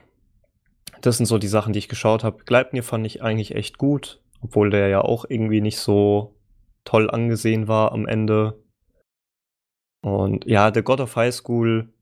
[1.01, 2.45] Das sind so die Sachen, die ich geschaut habe.
[2.45, 6.37] Gleipnir fand ich eigentlich echt gut, obwohl der ja auch irgendwie nicht so
[6.85, 8.63] toll angesehen war am Ende.
[10.01, 11.93] Und ja, The God of High School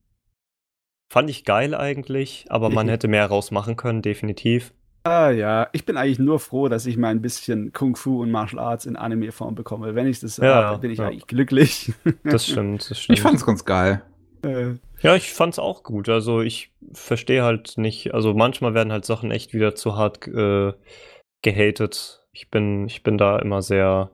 [1.11, 4.75] fand ich geil eigentlich, aber man hätte mehr rausmachen können, definitiv.
[5.03, 8.31] Ah ja, ich bin eigentlich nur froh, dass ich mal ein bisschen Kung Fu und
[8.31, 9.95] Martial Arts in Anime-Form bekomme.
[9.95, 11.07] Wenn ich das ja, habe, bin ich ja.
[11.07, 11.93] eigentlich glücklich.
[12.23, 13.19] Das stimmt, das stimmt.
[13.19, 14.03] Ich fand's ganz geil.
[14.43, 14.75] Äh.
[15.01, 16.09] Ja, ich fand's auch gut.
[16.09, 20.73] Also ich verstehe halt nicht, also manchmal werden halt Sachen echt wieder zu hart äh,
[21.43, 22.27] gehatet.
[22.33, 24.11] Ich bin, ich bin da immer sehr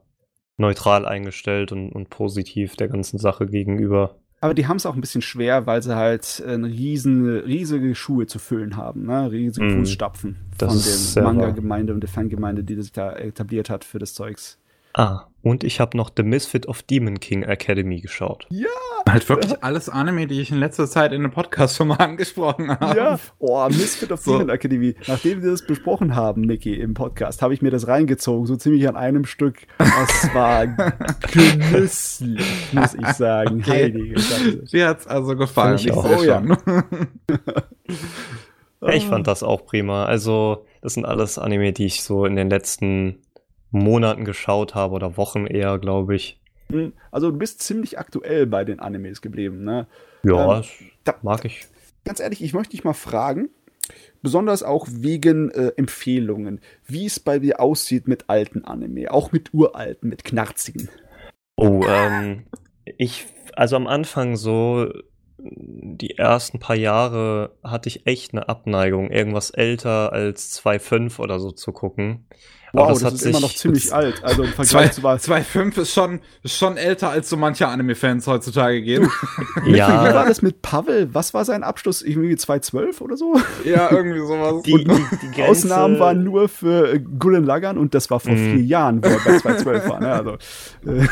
[0.57, 4.17] neutral eingestellt und, und positiv der ganzen Sache gegenüber.
[4.47, 8.27] Aber die haben es auch ein bisschen schwer, weil sie halt äh, riesen, riesige Schuhe
[8.27, 9.29] zu füllen haben, ne?
[9.33, 9.79] riesige mm.
[9.81, 14.15] Fußstapfen das von der Manga-Gemeinde und der Fangemeinde, die sich da etabliert hat für das
[14.15, 14.61] Zeugs.
[14.99, 18.47] Ah, und ich habe noch The Misfit of Demon King Academy geschaut.
[18.49, 18.67] Ja!
[19.07, 22.71] Halt wirklich alles Anime, die ich in letzter Zeit in einem Podcast schon mal angesprochen
[22.71, 22.97] habe.
[22.97, 24.33] Ja, oh, Misfit of so.
[24.33, 24.95] Demon Academy.
[25.07, 28.89] Nachdem wir das besprochen haben, Niki, im Podcast, habe ich mir das reingezogen, so ziemlich
[28.89, 29.67] an einem Stück.
[29.77, 30.67] Das war
[31.31, 33.61] genüsslich, muss ich sagen.
[33.61, 33.93] Okay.
[33.93, 34.65] Heilige Scheiße.
[34.73, 35.77] Dir hat's also gefallen.
[35.77, 36.09] Ich, ich auch.
[36.09, 36.43] Oh, ja.
[38.95, 40.07] ich fand das auch prima.
[40.07, 43.19] Also, das sind alles Anime, die ich so in den letzten
[43.79, 46.41] Monaten geschaut habe oder Wochen eher, glaube ich.
[46.71, 49.87] Hm, also du bist ziemlich aktuell bei den Animes geblieben, ne?
[50.25, 50.65] Ja, ähm,
[51.05, 51.67] da, mag ich.
[52.05, 53.49] Ganz ehrlich, ich möchte dich mal fragen,
[54.23, 59.55] besonders auch wegen äh, Empfehlungen, wie es bei dir aussieht mit alten Anime, auch mit
[59.55, 60.89] uralten, mit knarzigen.
[61.57, 62.47] Oh, ähm,
[62.99, 64.89] ich, also am Anfang so,
[65.39, 71.51] die ersten paar Jahre hatte ich echt eine Abneigung, irgendwas älter als 2,5 oder so
[71.51, 72.27] zu gucken.
[72.73, 74.23] Wow, das, das ist immer noch ziemlich alt.
[74.25, 78.83] Also im Vergleich zu 2.5 ist schon, ist schon älter, als so manche Anime-Fans heutzutage
[78.83, 79.09] gehen.
[79.67, 79.89] ja.
[79.89, 81.09] Wie war das mit Pavel?
[81.13, 82.03] Was war sein Abschluss?
[82.03, 83.35] Irgendwie 2.12 oder so?
[83.65, 84.63] Ja, irgendwie sowas.
[84.63, 88.37] Die, die, die Ausnahmen waren nur für äh, Gullen Lagern und das war vor mm.
[88.37, 90.01] vier Jahren, wo er bei 2.12 war.
[90.01, 90.13] Ne?
[90.13, 90.33] Also,
[90.87, 91.07] äh.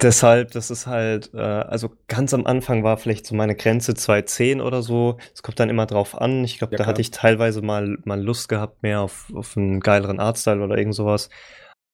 [0.00, 4.62] Deshalb, das ist halt, äh, also ganz am Anfang war vielleicht so meine Grenze 2.10
[4.62, 5.18] oder so.
[5.34, 6.44] Es kommt dann immer drauf an.
[6.44, 6.88] Ich glaube, ja, da klar.
[6.90, 10.94] hatte ich teilweise mal, mal Lust gehabt, mehr auf, auf einen geileren Artstyle oder irgend
[10.94, 11.30] sowas.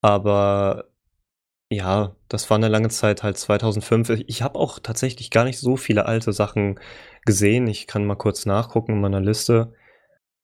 [0.03, 0.87] Aber
[1.71, 4.25] ja, das war eine lange Zeit halt 2005.
[4.27, 6.81] Ich habe auch tatsächlich gar nicht so viele alte Sachen
[7.25, 7.67] gesehen.
[7.69, 9.73] Ich kann mal kurz nachgucken in meiner Liste.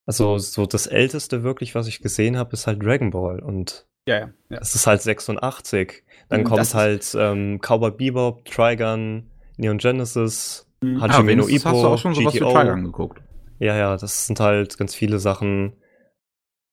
[0.06, 4.18] Also so das älteste wirklich, was ich gesehen habe, ist halt Dragon Ball und ja,
[4.18, 4.58] ja, ja.
[4.58, 6.04] das ist halt 86.
[6.28, 11.00] Dann mhm, kommt halt ähm, Cowboy Bebop, Trigun, Neon Genesis, mhm.
[11.00, 12.50] Hajime ah, no Ippo, hast du auch schon sowas GTO.
[12.50, 13.20] für Trigun geguckt.
[13.58, 15.72] Ja, ja, das sind halt ganz viele Sachen.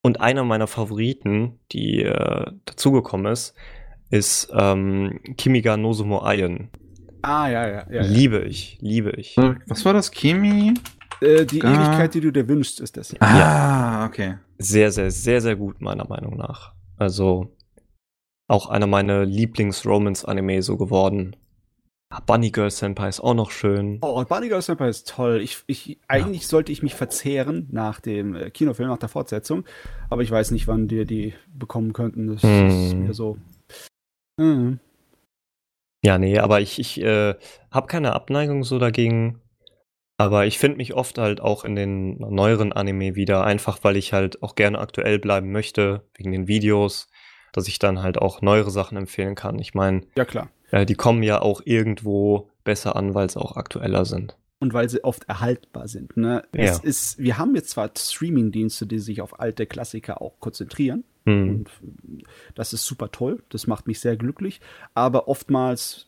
[0.04, 3.56] Und einer meiner Favoriten, die äh, dazugekommen ist,
[4.10, 6.70] ist ähm, Kimiga Nozumo Ayen.
[7.22, 8.02] Ah, ja, ja, ja.
[8.02, 9.38] Liebe ich, liebe ich.
[9.66, 10.74] Was war das, Kimi?
[11.22, 13.16] Äh, die Ga Ewigkeit, die du dir wünschst, ist das.
[13.22, 14.06] Ah, ja.
[14.06, 14.36] okay.
[14.58, 16.74] Sehr, sehr, sehr, sehr gut, meiner Meinung nach.
[16.98, 17.56] Also
[18.50, 21.38] auch einer meiner Lieblings-Romance-Anime so geworden.
[22.16, 23.98] Ah, Bunny Girl Senpai ist auch noch schön.
[24.04, 25.42] Oh, Bunny Girl Senpai ist toll.
[25.42, 26.48] Ich, ich, eigentlich ja.
[26.48, 29.66] sollte ich mich verzehren nach dem äh, Kinofilm, nach der Fortsetzung.
[30.12, 32.28] Aber ich weiß nicht, wann wir die bekommen könnten.
[32.28, 32.68] Das hm.
[32.68, 33.40] ist mir so.
[34.40, 34.80] Hm.
[36.06, 37.34] Ja, nee, aber ich, ich äh,
[37.72, 39.42] habe keine Abneigung so dagegen.
[40.18, 44.14] Aber ich finde mich oft halt auch in den neueren Anime wieder, einfach weil ich
[44.14, 47.08] halt auch gerne aktuell bleiben möchte, wegen den Videos,
[47.54, 49.58] dass ich dann halt auch neuere Sachen empfehlen kann.
[49.58, 53.56] Ich meine, ja klar äh, die kommen ja auch irgendwo besser an, weil sie auch
[53.56, 54.36] aktueller sind.
[54.60, 56.18] Und weil sie oft erhaltbar sind.
[56.18, 56.44] Ne?
[56.56, 56.64] Ja.
[56.64, 61.04] Es ist, wir haben jetzt zwar Streaming-Dienste, die sich auf alte Klassiker auch konzentrieren.
[61.26, 61.50] Mhm.
[61.50, 61.70] Und
[62.56, 63.44] das ist super toll.
[63.50, 64.62] Das macht mich sehr glücklich.
[64.96, 66.08] Aber oftmals,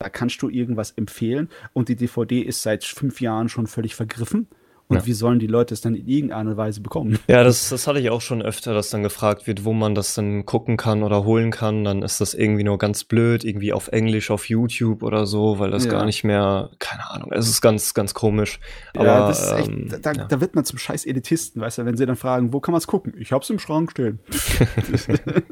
[0.00, 4.48] da kannst du irgendwas empfehlen und die DVD ist seit fünf Jahren schon völlig vergriffen
[4.94, 5.06] Und Ja.
[5.06, 7.18] wie sollen die Leute es dann in irgendeiner Weise bekommen?
[7.28, 10.14] Ja, das, das hatte ich auch schon öfter, dass dann gefragt wird, wo man das
[10.14, 11.84] dann gucken kann oder holen kann.
[11.84, 15.70] Dann ist das irgendwie nur ganz blöd, irgendwie auf Englisch, auf YouTube oder so, weil
[15.70, 15.92] das Ja.
[15.92, 18.60] gar nicht mehr, keine Ahnung, es ist ganz, ganz komisch.
[18.96, 20.24] Aber ja, das ist echt, ähm, da, ja.
[20.26, 22.78] da wird man zum scheiß Elitisten, weißt du, wenn sie dann fragen, wo kann man
[22.78, 23.14] es gucken?
[23.18, 24.18] Ich hab's im Schrank stehen.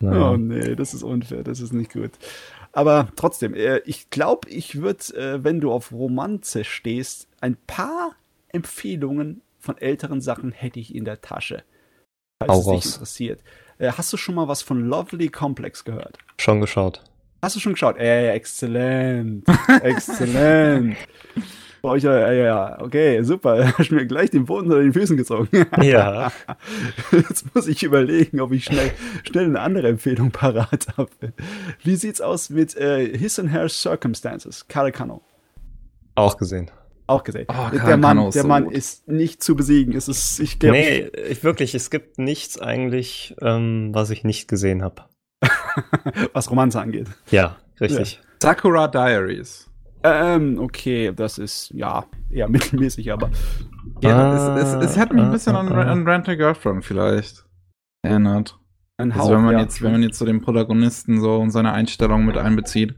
[0.00, 2.12] Oh nee, das ist unfair, das ist nicht gut.
[2.72, 8.12] Aber trotzdem, äh, ich glaube, ich würde, äh, wenn du auf Romanze stehst, ein paar
[8.48, 11.62] Empfehlungen von älteren Sachen hätte ich in der Tasche.
[12.40, 13.42] Falls Hau es dich interessiert.
[13.78, 16.18] Äh, hast du schon mal was von Lovely Complex gehört?
[16.38, 17.02] Schon geschaut.
[17.42, 17.96] Hast du schon geschaut?
[17.98, 19.44] Äh, exzellent.
[19.82, 20.96] exzellent.
[21.80, 23.72] Boah, ich, äh, ja, okay, super.
[23.78, 25.66] Hast mir gleich den Boden unter den Füßen gezogen.
[25.82, 26.32] Ja.
[27.12, 28.90] Jetzt muss ich überlegen, ob ich schnell,
[29.24, 31.10] schnell eine andere Empfehlung parat habe.
[31.84, 34.66] Wie sieht's aus mit äh, His and Her Circumstances?
[34.66, 35.22] Karakano.
[36.16, 36.70] Auch gesehen.
[37.08, 37.46] Auch gesehen.
[37.48, 38.74] Oh, der Mann, ist der so Mann gut.
[38.74, 39.96] ist nicht zu besiegen.
[39.96, 40.98] Es ist, ich glaube, nee,
[41.30, 45.04] ich, wirklich, es gibt nichts eigentlich, ähm, was ich nicht gesehen habe.
[46.34, 47.06] was Romanze angeht.
[47.30, 48.20] Ja, richtig.
[48.42, 49.70] Sakura Diaries.
[50.04, 53.30] Ähm, okay, das ist ja eher mittelmäßig, aber
[54.02, 55.92] Ja, es, es, es hat mich ein bisschen an, Ah, ah, ah.
[55.92, 57.44] an Rent a Girlfriend vielleicht
[58.02, 58.58] erinnert.
[58.98, 59.22] ein Hauch.
[59.22, 59.60] Also wenn man ja.
[59.60, 62.94] jetzt, wenn man jetzt so den Protagonisten so und seine Einstellung mit einbezieht.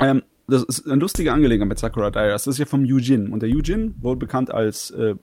[0.00, 0.22] Ähm,
[0.52, 2.44] das ist eine lustige Angelegenheit mit Sakura Diaries.
[2.44, 3.30] Das ist ja vom Eugene.
[3.30, 5.14] Und der Eugene wurde bekannt als äh,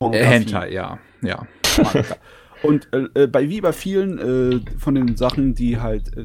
[0.00, 0.98] Äh, Hentai, ja.
[1.22, 1.46] Ja.
[2.62, 6.24] Und äh, äh, bei wie bei vielen äh, von den Sachen, die halt äh,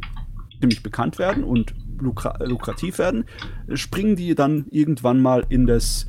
[0.60, 3.26] ziemlich bekannt werden und lukra äh, lukrativ werden,
[3.74, 6.08] springen die dann irgendwann mal in das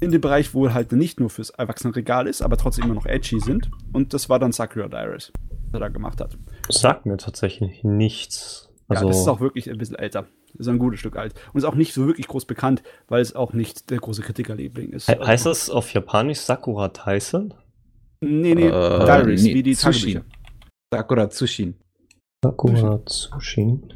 [0.00, 3.40] in den Bereich, wo halt nicht nur fürs Erwachsenenregal ist, aber trotzdem immer noch edgy
[3.40, 3.68] sind.
[3.92, 6.38] Und das war dann Sakura Diaries, was er da gemacht hat.
[6.68, 8.68] Sagt mir tatsächlich nichts.
[8.86, 10.26] Also, ja, das ist auch wirklich ein bisschen älter.
[10.58, 11.34] Das ist ein gutes Stück alt.
[11.52, 14.90] Und ist auch nicht so wirklich groß bekannt, weil es auch nicht der große Kritikerliebling
[14.90, 15.08] ist.
[15.08, 17.54] he heißt das auf Japanisch Sakura Tyson?
[18.20, 18.70] Nee, nee, Äh,
[19.04, 20.14] Diaries, nee, wie die Tsushin.
[20.14, 20.24] Tagebücher.
[20.92, 21.74] Sakura Tsushin.
[22.44, 23.92] Sakura Tsushin.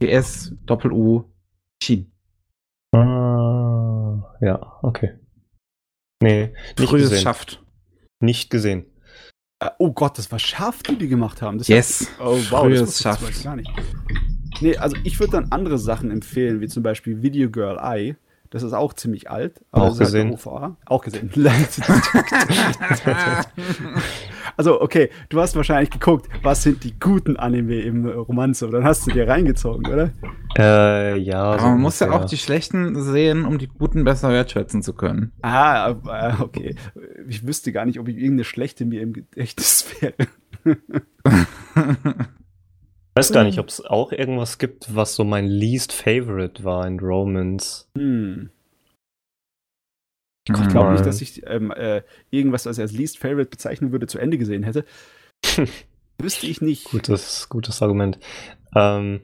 [0.00, 1.24] PS Doppel U
[1.82, 2.10] Shin.
[2.92, 5.14] Ah, ja, okay.
[6.22, 7.22] Nee, nicht Frühes gesehen.
[7.22, 7.62] schafft.
[8.20, 8.86] Nicht gesehen.
[9.62, 11.58] Äh, Oh Gott, das war scharf, die die gemacht haben.
[11.58, 12.10] Das Yes.
[12.18, 13.22] Oh wow, das Frühes schafft.
[13.22, 13.70] Beispiel gar nicht.
[14.60, 18.16] Nee, also ich würde dann andere Sachen empfehlen, wie zum Beispiel Video Girl Eye.
[18.50, 19.60] Das ist auch ziemlich alt.
[19.70, 20.32] Auch halt eine gesehen.
[20.32, 20.76] OVA.
[20.86, 21.30] Auch gesehen.
[24.56, 28.82] also, okay, du hast wahrscheinlich geguckt, was sind die guten Anime im Romanze und dann
[28.82, 30.10] hast du dir reingezogen, oder?
[30.58, 31.42] Äh, ja.
[31.42, 34.94] Aber so man muss ja auch die schlechten sehen, um die guten besser wertschätzen zu
[34.94, 35.30] können.
[35.42, 36.74] Ah, äh, okay.
[37.28, 40.14] Ich wüsste gar nicht, ob ich irgendeine schlechte mir im Gedächtnis wäre.
[43.20, 46.86] Ich weiß gar nicht, ob es auch irgendwas gibt, was so mein least favorite war
[46.86, 47.88] in Romance.
[47.96, 48.50] Hm.
[50.48, 54.06] Ich glaube nicht, dass ich ähm, äh, irgendwas, was ich als Least Favorite bezeichnen würde,
[54.06, 54.84] zu Ende gesehen hätte.
[56.18, 56.86] Wüsste ich nicht.
[56.86, 58.18] Gutes, gutes Argument.
[58.74, 59.20] Ähm,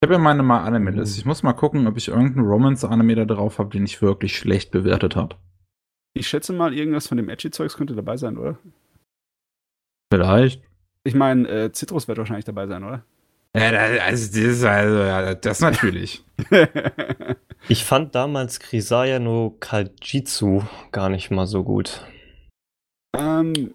[0.00, 1.18] Ich habe ja meine mal Anime-Liste.
[1.18, 4.70] Ich muss mal gucken, ob ich irgendeinen Romance-Anime da drauf habe, den ich wirklich schlecht
[4.70, 5.36] bewertet habe.
[6.14, 8.58] Ich schätze mal, irgendwas von dem Edgy-Zeugs könnte dabei sein, oder?
[10.12, 10.62] Vielleicht.
[11.04, 13.02] Ich meine, äh, Citrus wird wahrscheinlich dabei sein, oder?
[13.56, 16.22] Ja, da- also das, ist also, ja, das natürlich.
[17.68, 20.62] ich fand damals Krisaya no Kajitsu
[20.92, 22.04] gar nicht mal so gut.
[23.16, 23.74] ähm,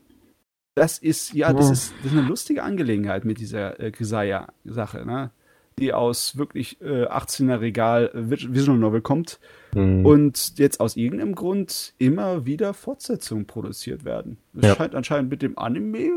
[0.75, 1.73] das ist, ja, das Ja.
[1.73, 5.31] ist, das ist eine lustige Angelegenheit mit dieser äh, Grisaya-Sache, ne?
[5.79, 9.39] Die aus wirklich äh, 18er Regal äh, Vis- Visual Novel kommt
[9.73, 10.05] Hm.
[10.05, 14.37] und jetzt aus irgendeinem Grund immer wieder Fortsetzungen produziert werden.
[14.55, 14.75] Es Ja.
[14.75, 16.09] scheint anscheinend mit dem Anime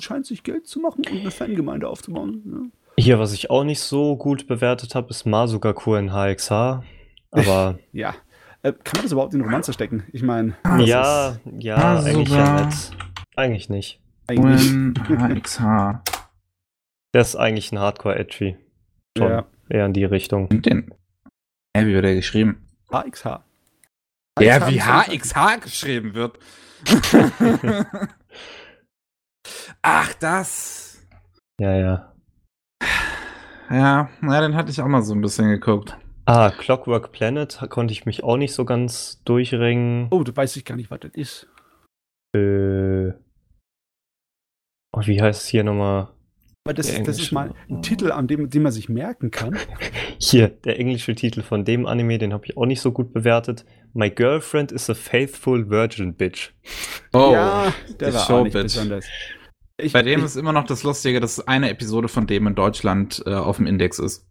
[0.00, 2.42] scheint sich Geld zu machen und eine Fangemeinde aufzubauen.
[2.44, 2.70] Ne?
[2.98, 6.82] Hier, was ich auch nicht so gut bewertet habe, ist Masugaku in HXH.
[7.30, 8.14] Aber Ja.
[8.62, 10.02] Äh, kann man das überhaupt in Romanze stecken?
[10.12, 12.74] Ich meine, ja, ja, Ah, eigentlich ja nett.
[13.36, 14.00] Eigentlich nicht.
[14.26, 14.72] eigentlich.
[15.08, 16.00] HXH.
[17.12, 18.56] Der ist eigentlich ein Hardcore-Edgy.
[19.16, 19.30] Schon.
[19.30, 19.46] Ja.
[19.68, 20.48] Eher in die Richtung.
[20.48, 20.92] Und den.
[21.76, 22.68] Hä, wie wird der geschrieben?
[22.90, 23.42] HXH.
[24.40, 25.08] Ja, wie HXH.
[25.08, 26.38] HXH geschrieben wird.
[29.82, 31.06] Ach, das.
[31.60, 32.12] Ja, ja.
[33.70, 35.96] Ja, na, den hatte ich auch mal so ein bisschen geguckt.
[36.26, 40.08] Ah, Clockwork Planet konnte ich mich auch nicht so ganz durchringen.
[40.10, 41.48] Oh, du weißt ich gar nicht, was das ist.
[42.34, 43.12] Äh,
[44.92, 46.08] oh, wie heißt es hier nochmal?
[46.66, 49.58] Aber das, ist- das ist mal ein Titel, an dem, den man sich merken kann.
[50.18, 53.66] Hier, der englische Titel von dem Anime, den habe ich auch nicht so gut bewertet.
[53.92, 56.52] My Girlfriend is a Faithful Virgin Bitch.
[57.12, 58.54] Oh, ja, der war auch Showbitch.
[58.54, 59.04] nicht besonders.
[59.76, 62.54] Ich, Bei dem ich, ist immer noch das Lustige, dass eine Episode von dem in
[62.54, 64.26] Deutschland äh, auf dem Index ist.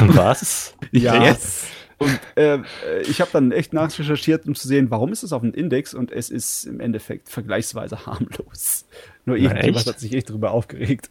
[0.00, 0.74] Was?
[0.92, 1.24] Ja.
[1.24, 1.66] Yes.
[1.98, 2.60] Und äh,
[3.02, 6.12] ich habe dann echt nachrecherchiert, um zu sehen, warum ist es auf dem Index und
[6.12, 8.86] es ist im Endeffekt vergleichsweise harmlos.
[9.24, 11.10] Nur irgendjemand hat sich echt darüber aufgeregt.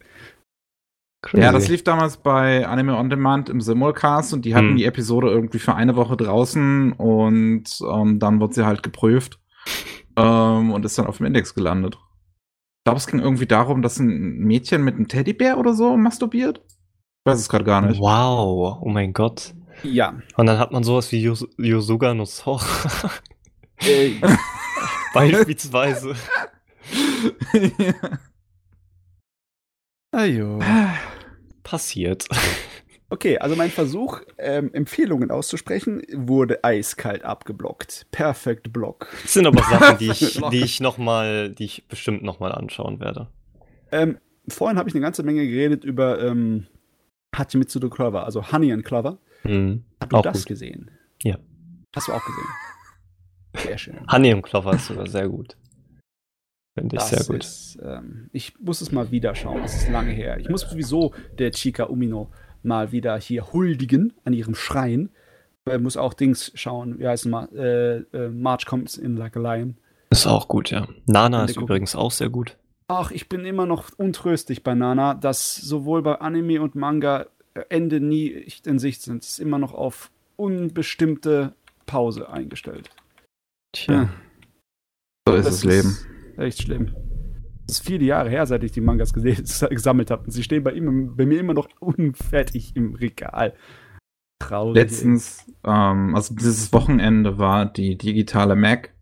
[1.34, 4.78] Ja, das lief damals bei Anime On Demand im Simulcast und die hatten Hm.
[4.78, 9.40] die Episode irgendwie für eine Woche draußen und ähm, dann wird sie halt geprüft
[10.16, 11.96] ähm, und ist dann auf dem Index gelandet.
[11.96, 16.62] Ich glaube, es ging irgendwie darum, dass ein Mädchen mit einem Teddybär oder so masturbiert.
[16.66, 18.00] Ich weiß es gerade gar nicht.
[18.00, 19.54] Wow, oh mein Gott.
[19.84, 20.20] Ja.
[20.36, 22.66] Und dann hat man sowas wie Yos Yosuga no Sora.
[25.14, 26.16] Beispielsweise.
[30.12, 30.60] ajo.
[31.64, 32.28] Passiert.
[33.10, 38.06] Okay, also mein Versuch, ähm, Empfehlungen auszusprechen, wurde eiskalt abgeblockt.
[38.12, 39.08] Perfect Block.
[39.24, 42.52] Das sind aber Sachen, die ich, die ich noch mal, die ich bestimmt noch mal
[42.52, 43.28] anschauen werde.
[43.94, 44.18] Ähm,
[44.50, 46.68] vorhin habe ich eine ganze Menge geredet über ähm,
[47.34, 49.20] Hachimitsu no Clover, also Honey and Clover.
[49.48, 49.84] Mhm.
[50.02, 50.48] Hast du Auch das gut.
[50.48, 50.92] gesehen?
[51.24, 51.38] Ja.
[51.96, 53.66] Hast du auch gesehen?
[53.70, 53.96] Sehr schön.
[54.12, 55.58] Honey im Clover ist sogar sehr gut.
[56.78, 57.44] Finde ich Das sehr gut.
[57.44, 59.64] Ist, ähm, ich muss es mal wieder schauen.
[59.64, 60.38] Es ist lange her.
[60.40, 62.30] Ich muss sowieso der Chika Umino
[62.62, 65.10] mal wieder hier huldigen an ihrem Schrein.
[65.66, 67.00] Er muss auch Dings schauen.
[67.00, 67.50] Wie heißt es mal?
[67.56, 69.78] Äh, äh, March comes in like a lion.
[70.12, 70.88] Ist auch gut, ja.
[71.08, 72.58] Nana ist übrigens auch sehr gut.
[72.88, 77.26] Ach, ich bin immer noch untröstlich bei Nana, dass sowohl bei Anime und Manga
[77.70, 79.24] Ende nie in Sicht sind.
[79.24, 81.54] Es ist immer noch auf unbestimmte
[81.86, 82.90] Pause eingestellt.
[83.74, 84.10] Tja.
[85.28, 85.98] So ist Das das Leben.
[86.38, 86.94] Echt schlimm.
[87.66, 89.14] Das ist viele Jahre her, seit ich die Mangas
[89.70, 90.24] gesammelt habe.
[90.26, 93.54] Und sie stehen bei, ihm, bei mir immer noch unfertig im Regal.
[94.40, 94.76] Traurig.
[94.76, 98.94] Letztens, ähm, also dieses Wochenende war die digitale Mac.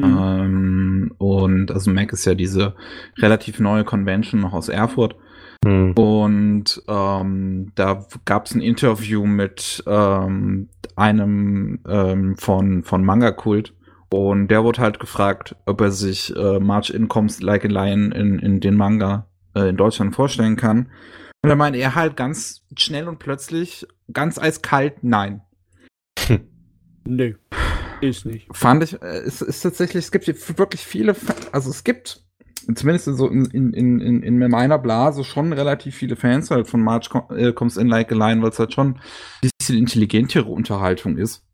[0.00, 0.18] Hm.
[0.18, 2.74] Ähm, und also Mac ist ja diese
[3.18, 5.16] relativ neue Convention noch aus Erfurt.
[5.64, 5.92] Hm.
[5.92, 13.74] Und ähm, da gab es ein Interview mit ähm, einem ähm, von, von Manga Kult.
[14.10, 18.38] Und der wurde halt gefragt, ob er sich äh, March Incomes Like a Lion in,
[18.38, 20.90] in den Manga äh, in Deutschland vorstellen kann.
[21.42, 25.42] Und da meinte er halt ganz schnell und plötzlich, ganz eiskalt, nein.
[27.04, 27.34] Nö.
[28.00, 28.48] Ist nicht.
[28.52, 31.16] Fand ich, äh, es ist tatsächlich, es gibt hier wirklich viele,
[31.52, 32.24] also es gibt,
[32.74, 36.82] zumindest in so in, in, in, in meiner Blase schon relativ viele Fans halt von
[36.82, 38.98] March äh, Comes in Like a Lion, weil es halt schon
[39.42, 41.44] ein bisschen intelligentere Unterhaltung ist.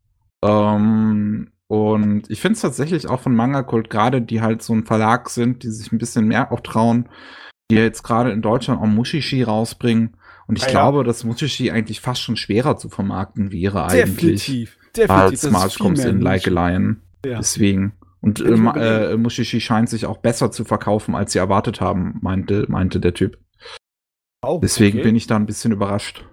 [0.43, 4.85] Ähm, und ich finde es tatsächlich auch von Manga Kult, gerade die halt so ein
[4.85, 7.09] Verlag sind, die sich ein bisschen mehr auch trauen,
[7.69, 10.15] die jetzt gerade in Deutschland auch Mushishi rausbringen.
[10.47, 10.71] Und ich Ah ja.
[10.71, 14.77] glaube, dass Mushishi eigentlich fast schon schwerer zu vermarkten wäre eigentlich Definitiv.
[14.95, 15.11] Definitiv.
[15.11, 16.49] als March Comes in Like a.
[16.49, 17.01] Lion.
[17.23, 17.37] Ja.
[17.37, 17.93] Deswegen.
[18.21, 22.65] Und äh, äh, Mushishi scheint sich auch besser zu verkaufen, als sie erwartet haben, meinte,
[22.67, 23.37] meinte der Typ.
[24.41, 25.07] Auch, Deswegen okay.
[25.07, 26.25] bin ich da ein bisschen überrascht.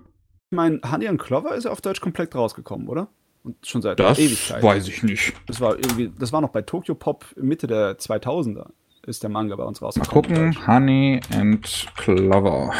[0.50, 3.08] Ich meine, Honey and Clover ist ja auf Deutsch komplett rausgekommen, oder?
[3.42, 4.62] Und schon seit Das Ewigkeit.
[4.62, 5.34] weiß ich nicht.
[5.46, 8.66] Das war irgendwie, das war noch bei Tokyo Pop Mitte der 2000er
[9.06, 10.52] ist der Manga bei uns Mal rausgekommen.
[10.54, 10.66] gucken.
[10.66, 12.72] Honey and Clover.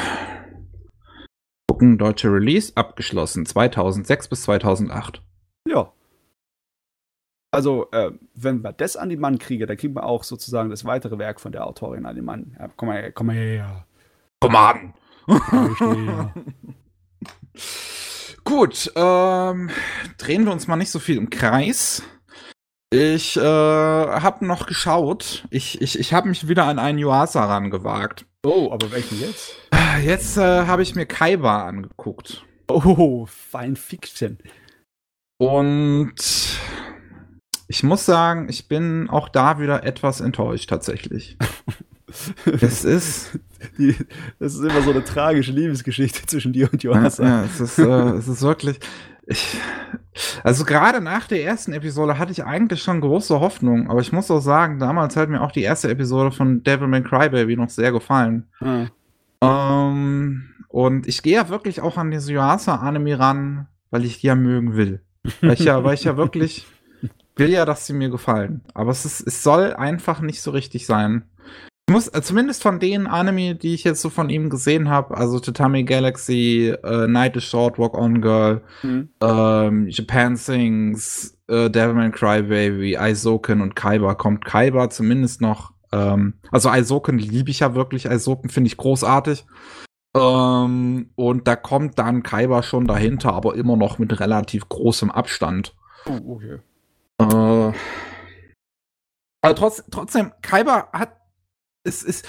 [1.68, 3.46] Gucken, deutsche Release abgeschlossen.
[3.46, 5.22] 2006 bis 2008.
[5.68, 5.92] Ja.
[7.56, 10.84] Also, äh, wenn wir das an die Mann kriegen, dann kriegen wir auch sozusagen das
[10.84, 12.54] weitere Werk von der Autorin an den Mann.
[12.58, 13.86] Ja, komm mal her, komm mal her.
[14.40, 14.92] Komm an!
[15.26, 16.34] Komm ich her.
[18.44, 19.70] Gut, ähm,
[20.18, 22.02] drehen wir uns mal nicht so viel im Kreis.
[22.90, 25.46] Ich äh, habe noch geschaut.
[25.48, 28.26] Ich, ich, ich habe mich wieder an einen Yuasa rangewagt.
[28.44, 29.56] Oh, aber welchen jetzt?
[30.04, 32.44] Jetzt äh, habe ich mir Kaiba angeguckt.
[32.68, 34.36] Oh, Fine Fiction.
[35.38, 36.45] Und
[37.68, 41.36] ich muss sagen, ich bin auch da wieder etwas enttäuscht tatsächlich.
[42.60, 43.38] es ist,
[43.78, 43.94] Die,
[44.38, 47.18] das ist immer so eine tragische Liebesgeschichte zwischen dir und ja, Johannes.
[47.18, 48.78] ja, es ist, äh, es ist wirklich.
[49.28, 49.58] Ich,
[50.44, 54.30] also gerade nach der ersten Episode hatte ich eigentlich schon große Hoffnung, aber ich muss
[54.30, 57.68] auch sagen, damals hat mir auch die erste Episode von Devil May Cry Baby noch
[57.68, 58.46] sehr gefallen.
[58.60, 58.86] Ah.
[59.40, 64.36] Ähm, und ich gehe ja wirklich auch an diese Yuasa-Anime ran, weil ich die ja
[64.36, 65.00] mögen will.
[65.40, 66.66] Weil ich ja, weil ich ja wirklich
[67.36, 68.62] will ja, dass sie mir gefallen.
[68.74, 71.24] Aber es, ist, es soll einfach nicht so richtig sein.
[71.88, 75.16] Ich muss, äh, zumindest von den Anime, die ich jetzt so von ihm gesehen habe,
[75.16, 79.10] also Tatami Galaxy, äh, Night is Short, Walk On Girl, Hm.
[79.22, 85.74] ähm, Japan Sings, äh, Devilman Crybaby, Aizoken und Kaiba kommt Kaiba zumindest noch.
[85.92, 88.10] Ähm, also Aizoken liebe ich ja wirklich.
[88.10, 89.46] Aizoken finde ich großartig.
[90.16, 95.76] Ähm, und da kommt dann Kaiba schon dahinter, aber immer noch mit relativ großem Abstand.
[96.06, 96.58] Oh, okay.
[97.18, 97.72] Äh,
[99.42, 101.16] aber trotz, trotzdem, Kaiba hat.
[101.84, 102.26] Es ist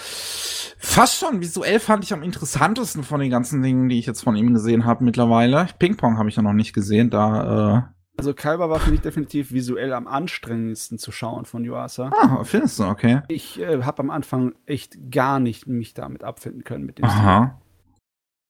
[0.77, 4.35] fast schon visuell fand ich am interessantesten von den ganzen Dingen, die ich jetzt von
[4.35, 5.67] ihm gesehen habe mittlerweile.
[5.79, 9.93] Ping-Pong habe ich ja noch nicht gesehen, da Also Kaiba war für mich definitiv visuell
[9.93, 12.11] am anstrengendsten zu schauen von Yuasa.
[12.13, 13.21] Ah, findest du, okay.
[13.29, 17.23] Ich äh, habe am Anfang echt gar nicht mich damit abfinden können mit dem Stil.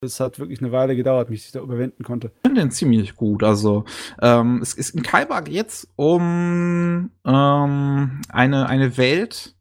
[0.01, 2.31] Es hat wirklich eine Weile gedauert, bis ich da überwinden konnte.
[2.35, 3.43] Ich finde den ziemlich gut.
[3.43, 3.85] Also,
[4.21, 9.55] ähm, es ist in Kaiba geht's um ähm, eine, eine Welt,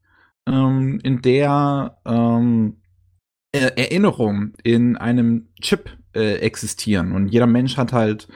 [0.47, 2.77] ähm, in der ähm,
[3.53, 7.13] Er- Erinnerungen in einem Chip äh, existieren.
[7.13, 8.29] Und jeder Mensch hat halt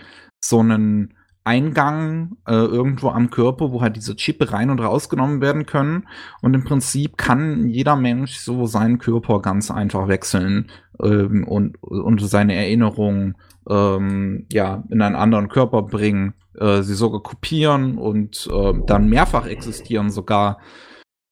[0.42, 1.14] so einen
[1.44, 6.08] Eingang äh, irgendwo am Körper, wo halt diese Chip rein und rausgenommen werden können.
[6.40, 10.70] Und im Prinzip kann jeder Mensch so seinen Körper ganz einfach wechseln
[11.02, 13.36] ähm, und, und seine Erinnerungen
[13.68, 19.46] ähm, ja, in einen anderen Körper bringen, äh, sie sogar kopieren und äh, dann mehrfach
[19.46, 20.58] existieren sogar.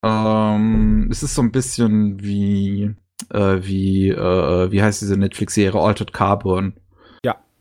[0.04, 2.94] Ähm, es ist so ein bisschen wie,
[3.30, 6.74] äh, wie, äh, wie heißt diese Netflix-Serie Altered Carbon.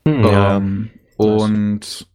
[0.08, 0.58] Hm, ja.
[0.58, 2.08] Ähm, und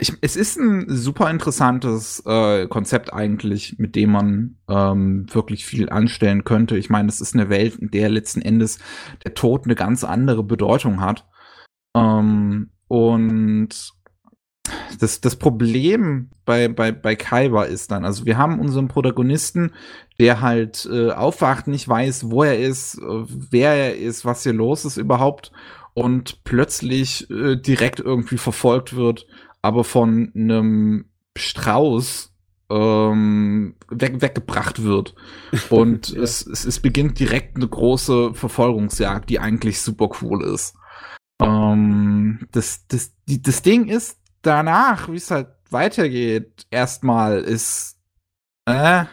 [0.00, 5.88] ich, es ist ein super interessantes äh, Konzept eigentlich, mit dem man ähm, wirklich viel
[5.88, 6.76] anstellen könnte.
[6.76, 8.78] Ich meine, es ist eine Welt, in der letzten Endes
[9.24, 11.26] der Tod eine ganz andere Bedeutung hat.
[11.96, 13.94] Ähm, und
[14.98, 19.72] das, das Problem bei, bei, bei Kaiba ist dann, also wir haben unseren Protagonisten,
[20.18, 24.52] der halt äh, aufwacht, nicht weiß, wo er ist, äh, wer er ist, was hier
[24.52, 25.52] los ist überhaupt
[25.92, 29.26] und plötzlich äh, direkt irgendwie verfolgt wird,
[29.64, 31.06] aber von einem
[31.38, 32.34] Strauß
[32.70, 35.14] ähm, weg, weggebracht wird.
[35.70, 36.22] Und Ja.
[36.22, 40.76] es, es, es beginnt direkt eine große Verfolgungsjagd, die eigentlich super cool ist.
[41.40, 47.96] Ähm, das, das, die, das Ding ist, danach, wie es halt weitergeht, erstmal ist
[48.66, 49.06] äh,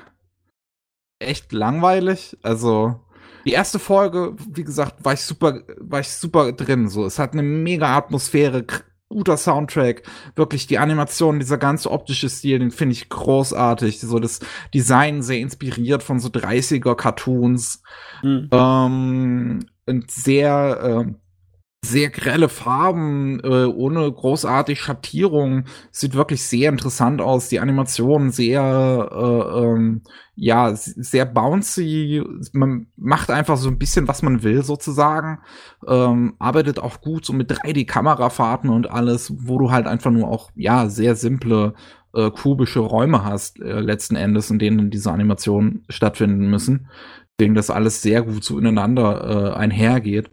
[1.20, 2.38] echt langweilig.
[2.44, 3.00] Also
[3.46, 6.90] die erste Folge, wie gesagt, war ich super, war ich super drin.
[6.90, 8.66] So, es hat eine mega Atmosphäre,
[9.12, 10.04] guter Soundtrack,
[10.36, 14.00] wirklich die Animation, dieser ganze optische Stil, den finde ich großartig.
[14.00, 14.40] So das
[14.74, 17.84] Design sehr inspiriert von so 30er Cartoons
[18.22, 18.50] Hm.
[18.52, 21.16] ähm, und sehr, ähm,
[21.84, 25.66] sehr grelle Farben, äh, ohne großartig Schattierung.
[25.92, 27.50] Sieht wirklich sehr interessant aus.
[27.50, 30.04] Die Animation sehr, äh, ähm,
[30.36, 32.24] ja, sehr bouncy.
[32.54, 35.40] Man macht einfach so ein bisschen, was man will, sozusagen.
[35.88, 40.52] Ähm, arbeitet auch gut so mit 3D-Kamerafahrten und alles, wo du halt einfach nur auch,
[40.56, 41.74] ja, sehr simple
[42.14, 46.90] äh, kubische Räume hast, äh, letzten Endes, in denen diese Animationen stattfinden müssen.
[47.40, 50.30] Deswegen das alles sehr gut zueinander äh, einhergeht.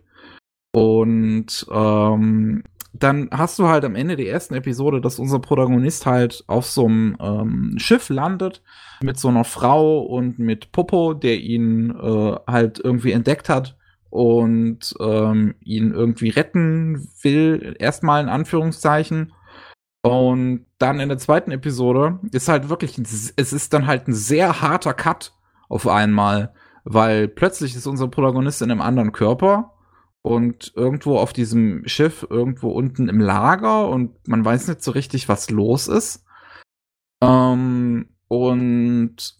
[0.79, 6.45] Und ähm, dann hast du halt am Ende der ersten Episode, dass unser Protagonist halt
[6.47, 8.63] auf so einem ähm, Schiff landet
[9.03, 13.77] mit so einer Frau und mit Popo, der ihn äh, halt irgendwie entdeckt hat
[14.11, 19.32] und ähm, ihn irgendwie retten will, erstmal in Anführungszeichen.
[20.03, 24.61] Und dann in der zweiten Episode ist halt wirklich, es ist dann halt ein sehr
[24.61, 25.35] harter Cut
[25.69, 29.74] auf einmal, weil plötzlich ist unser Protagonist in einem anderen Körper
[30.29, 35.27] und irgendwo auf diesem Schiff, irgendwo unten im Lager und man weiß nicht so richtig,
[35.27, 36.27] was los ist.
[37.23, 39.37] Ähm, und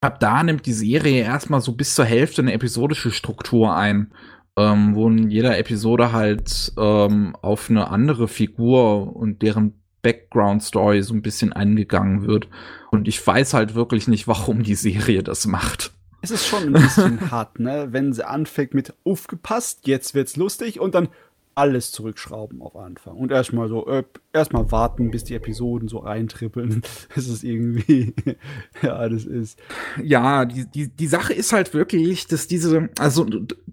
[0.00, 4.14] ab da nimmt die Serie erstmal so bis zur Hälfte eine episodische Struktur ein,
[4.56, 11.12] ähm, wo in jeder Episode halt ähm, auf eine andere Figur und deren Background-Story so
[11.12, 12.48] ein bisschen eingegangen wird.
[12.90, 15.92] Und ich weiß halt wirklich nicht, warum die Serie das macht.
[16.24, 17.88] Es ist schon ein bisschen hart, ne?
[17.90, 21.08] Wenn sie anfängt mit aufgepasst, jetzt wird's lustig und dann
[21.54, 23.16] alles zurückschrauben auf Anfang.
[23.16, 26.82] Und erstmal so, äh, erstmal warten, bis die Episoden so reintrippeln.
[27.16, 28.14] Es ist irgendwie,
[28.82, 29.58] ja, das ist.
[30.02, 33.26] Ja, die, die, die Sache ist halt wirklich, dass diese, also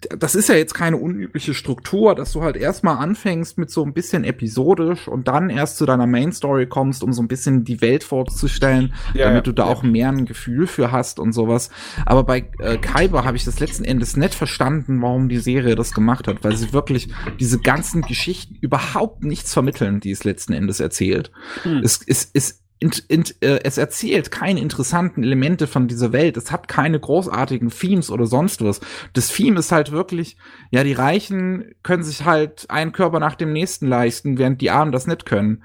[0.09, 3.93] das ist ja jetzt keine unübliche Struktur, dass du halt erstmal anfängst mit so ein
[3.93, 7.81] bisschen episodisch und dann erst zu deiner Main Story kommst, um so ein bisschen die
[7.81, 11.69] Welt vorzustellen, Ja, damit ja, du da auch mehr ein Gefühl für hast und sowas.
[12.05, 15.93] Aber bei äh, Kaiba habe ich das letzten Endes nicht verstanden, warum die Serie das
[15.93, 20.79] gemacht hat, weil sie wirklich diese ganzen Geschichten überhaupt nichts vermitteln, die es letzten Endes
[20.79, 21.31] erzählt.
[21.63, 21.81] Hm.
[21.83, 26.35] Es, es, es, int, int, äh, es erzählt keine interessanten Elemente von dieser Welt.
[26.35, 28.81] Es hat keine großartigen Themes oder sonst was.
[29.13, 30.35] Das Theme ist halt wirklich,
[30.71, 34.91] ja, die Reichen können sich halt einen Körper nach dem nächsten leisten, während die Armen
[34.91, 35.63] das nicht können.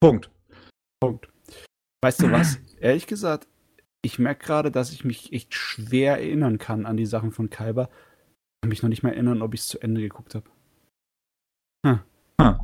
[0.00, 0.30] Punkt.
[1.00, 1.28] Punkt.
[2.02, 2.58] Weißt du was?
[2.80, 3.48] Ehrlich gesagt,
[4.02, 7.84] ich merke gerade, dass ich mich echt schwer erinnern kann an die Sachen von Kaiba.
[7.84, 10.53] Ich kann mich noch nicht mehr erinnern, ob ich es zu Ende geguckt habe.
[11.84, 12.00] Hm.
[12.40, 12.56] Hm.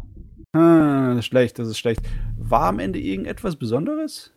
[0.52, 2.00] Ah, das ist schlecht, das ist schlecht.
[2.36, 4.32] War am Ende irgendetwas Besonderes?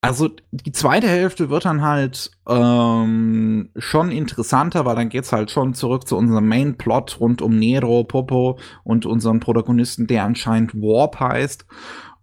[0.00, 5.74] Also die zweite Hälfte wird dann halt ähm, schon interessanter, weil dann geht's halt schon
[5.74, 11.66] zurück zu unserem Main-Plot rund um Nero, Popo und unseren Protagonisten, der anscheinend Warp heißt.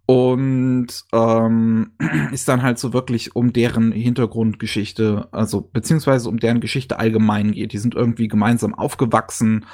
[0.06, 1.92] Und ähm,
[2.32, 7.74] ist dann halt so wirklich um deren Hintergrundgeschichte, also beziehungsweise um deren Geschichte allgemein geht.
[7.74, 9.66] Die sind irgendwie gemeinsam aufgewachsen,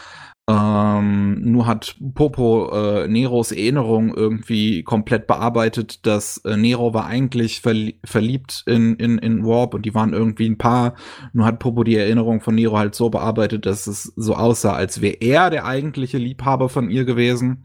[0.48, 7.60] ähm, nur hat Popo äh, Neros Erinnerung irgendwie komplett bearbeitet, dass äh, Nero war eigentlich
[7.60, 10.94] verli verliebt in, in, in Warp und die waren irgendwie ein Paar.
[11.32, 15.00] Nur hat Popo die Erinnerung von Nero halt so bearbeitet, dass es so aussah, als
[15.00, 17.64] wäre er der eigentliche Liebhaber von ihr gewesen.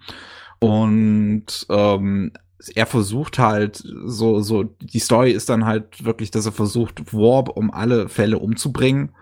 [0.60, 2.32] Und ähm,
[2.76, 7.50] er versucht halt so, so, die Story ist dann halt wirklich, dass er versucht, Warp
[7.50, 9.14] um alle Fälle umzubringen.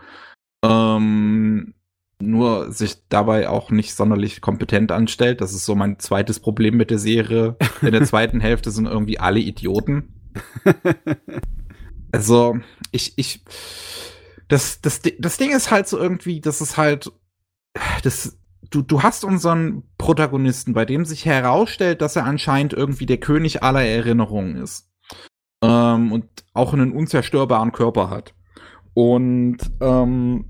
[0.63, 1.73] Ähm,
[2.19, 5.41] nur sich dabei auch nicht sonderlich kompetent anstellt.
[5.41, 7.57] Das ist so mein zweites Problem mit der Serie.
[7.81, 10.13] In der zweiten Hälfte sind irgendwie alle Idioten.
[12.11, 12.57] also,
[12.91, 13.43] ich, ich,
[14.47, 17.11] das, das, das Ding ist halt so irgendwie, das ist halt,
[18.03, 18.37] das,
[18.69, 23.63] du, du hast unseren Protagonisten, bei dem sich herausstellt, dass er anscheinend irgendwie der König
[23.63, 24.89] aller Erinnerungen ist.
[25.61, 28.33] Ähm, und auch einen unzerstörbaren Körper hat.
[28.93, 30.45] Und ähm,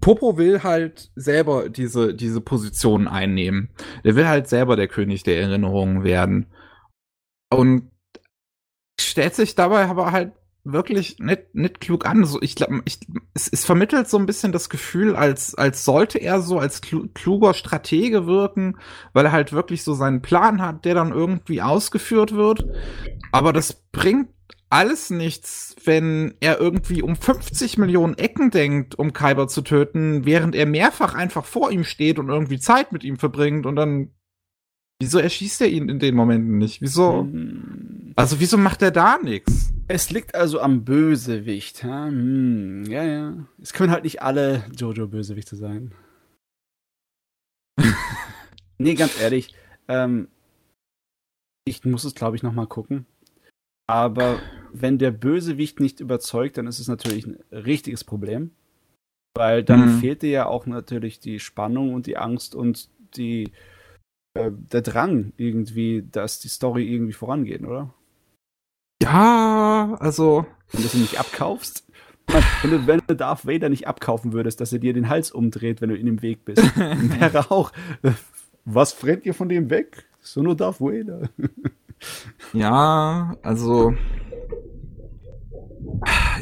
[0.00, 3.70] Popo will halt selber diese, diese Position einnehmen.
[4.04, 6.46] Der will halt selber der König der Erinnerungen werden.
[7.50, 7.90] Und
[9.00, 10.32] stellt sich dabei aber halt
[10.64, 12.24] wirklich nicht, nicht klug an.
[12.24, 13.00] So, ich glaube, ich,
[13.34, 17.54] es, es vermittelt so ein bisschen das Gefühl, als, als sollte er so als kluger
[17.54, 18.76] Stratege wirken,
[19.12, 22.66] weil er halt wirklich so seinen Plan hat, der dann irgendwie ausgeführt wird.
[23.32, 24.28] Aber das bringt
[24.70, 30.54] alles nichts, wenn er irgendwie um 50 Millionen Ecken denkt, um Kyber zu töten, während
[30.54, 34.10] er mehrfach einfach vor ihm steht und irgendwie Zeit mit ihm verbringt und dann
[35.00, 36.82] Wieso erschießt er ihn in den Momenten nicht?
[36.82, 37.20] Wieso?
[37.20, 38.12] Hm.
[38.16, 39.72] Also wieso macht er da nichts?
[39.86, 41.84] Es liegt also am Bösewicht.
[41.84, 43.46] Hm, ja, ja.
[43.62, 45.94] Es können halt nicht alle Jojo-Bösewichte sein.
[48.78, 49.54] nee, ganz ehrlich.
[49.86, 50.26] Ähm,
[51.64, 53.06] ich muss es, glaube ich, noch mal gucken.
[53.86, 54.40] Aber
[54.72, 58.52] wenn der Bösewicht nicht überzeugt, dann ist es natürlich ein richtiges Problem.
[59.34, 60.00] Weil dann mhm.
[60.00, 63.52] fehlt dir ja auch natürlich die Spannung und die Angst und die,
[64.34, 67.94] äh, der Drang irgendwie, dass die Story irgendwie vorangeht, oder?
[69.02, 70.46] Ja, also.
[70.72, 71.86] Wenn du sie nicht abkaufst.
[72.62, 75.80] Wenn du, wenn du Darth Vader nicht abkaufen würdest, dass er dir den Hals umdreht,
[75.80, 77.72] wenn du in dem Weg bist, wäre auch.
[78.64, 80.04] Was frennt ihr von dem weg?
[80.20, 81.30] So nur Darth Vader.
[82.52, 83.94] Ja, also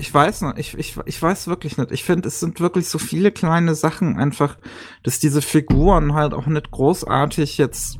[0.01, 1.91] ich weiß noch, ich, ich, ich weiß wirklich nicht.
[1.93, 4.59] Ich finde, es sind wirklich so viele kleine Sachen einfach,
[5.03, 7.99] dass diese Figuren halt auch nicht großartig jetzt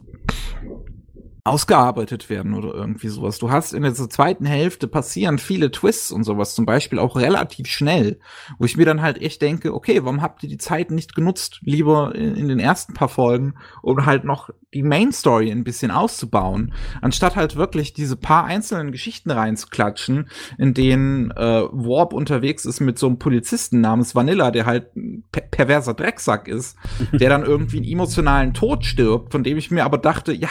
[1.47, 3.39] ausgearbeitet werden oder irgendwie sowas.
[3.39, 7.69] Du hast in der zweiten Hälfte passieren viele Twists und sowas, zum Beispiel auch relativ
[7.69, 8.19] schnell,
[8.59, 11.61] wo ich mir dann halt echt denke, okay, warum habt ihr die Zeit nicht genutzt,
[11.63, 15.91] lieber in, in den ersten paar Folgen, um halt noch die Main Story ein bisschen
[15.91, 22.81] auszubauen, anstatt halt wirklich diese paar einzelnen Geschichten reinzuklatschen, in denen äh, Warp unterwegs ist
[22.81, 26.77] mit so einem Polizisten namens Vanilla, der halt ein per perverser Drecksack ist,
[27.13, 30.51] der dann irgendwie einen emotionalen Tod stirbt, von dem ich mir aber dachte, ja,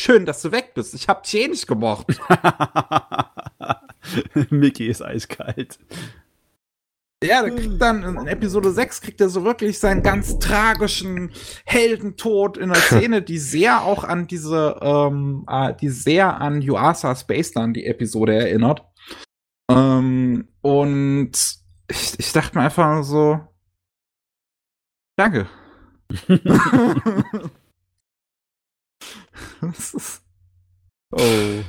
[0.00, 0.94] Schön, dass du weg bist.
[0.94, 2.06] Ich hab dich eh nicht gemocht.
[4.50, 5.78] Mickey ist eiskalt.
[7.22, 11.30] Ja, der kriegt dann in Episode 6 kriegt er so wirklich seinen ganz tragischen
[11.64, 17.16] Heldentod in einer Szene, die sehr auch an diese, ähm, äh, die sehr an Yuasa
[17.16, 18.84] Spaceland die Episode erinnert.
[19.70, 21.32] Ähm, und
[21.88, 23.40] ich, ich dachte mir einfach so,
[25.16, 25.48] danke.
[31.12, 31.62] oh.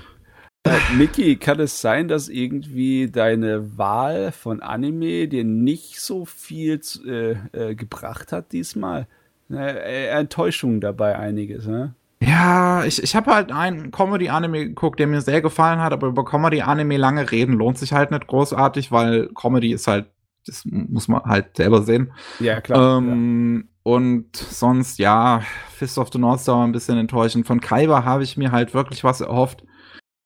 [0.66, 6.82] Äh, Mickey, kann es sein, dass irgendwie deine Wahl von Anime dir nicht so viel
[7.06, 9.08] äh, äh, gebracht hat diesmal?
[9.52, 11.94] Äh, Enttäuschung dabei einiges, ne?
[12.19, 16.26] Ja, ich, ich habe halt einen Comedy-Anime geguckt, der mir sehr gefallen hat, aber über
[16.26, 20.08] Comedy-Anime lange reden lohnt sich halt nicht großartig, weil Comedy ist halt,
[20.45, 22.11] das muss man halt selber sehen.
[22.40, 22.98] Ja, klar.
[22.98, 23.91] Ähm, ja.
[23.91, 27.45] Und sonst, ja, Fist of the North Star war ein bisschen enttäuschend.
[27.45, 29.64] Von Kaiba habe ich mir halt wirklich was erhofft,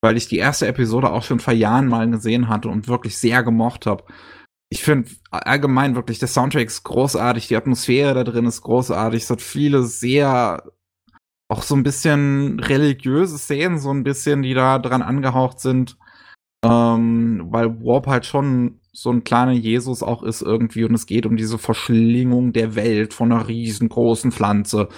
[0.02, 3.44] weil ich die erste Episode auch schon vor Jahren mal gesehen hatte und wirklich sehr
[3.44, 4.06] gemocht habe.
[4.72, 9.30] Ich finde allgemein wirklich, der Soundtrack ist großartig, die Atmosphäre da drin ist großartig, es
[9.30, 10.64] hat viele sehr
[11.50, 15.98] auch so ein bisschen religiöse Szenen, so ein bisschen, die da dran angehaucht sind.
[16.64, 21.26] Ähm, weil Warp halt schon so ein kleiner Jesus auch ist irgendwie und es geht
[21.26, 24.90] um diese Verschlingung der Welt von einer riesengroßen Pflanze.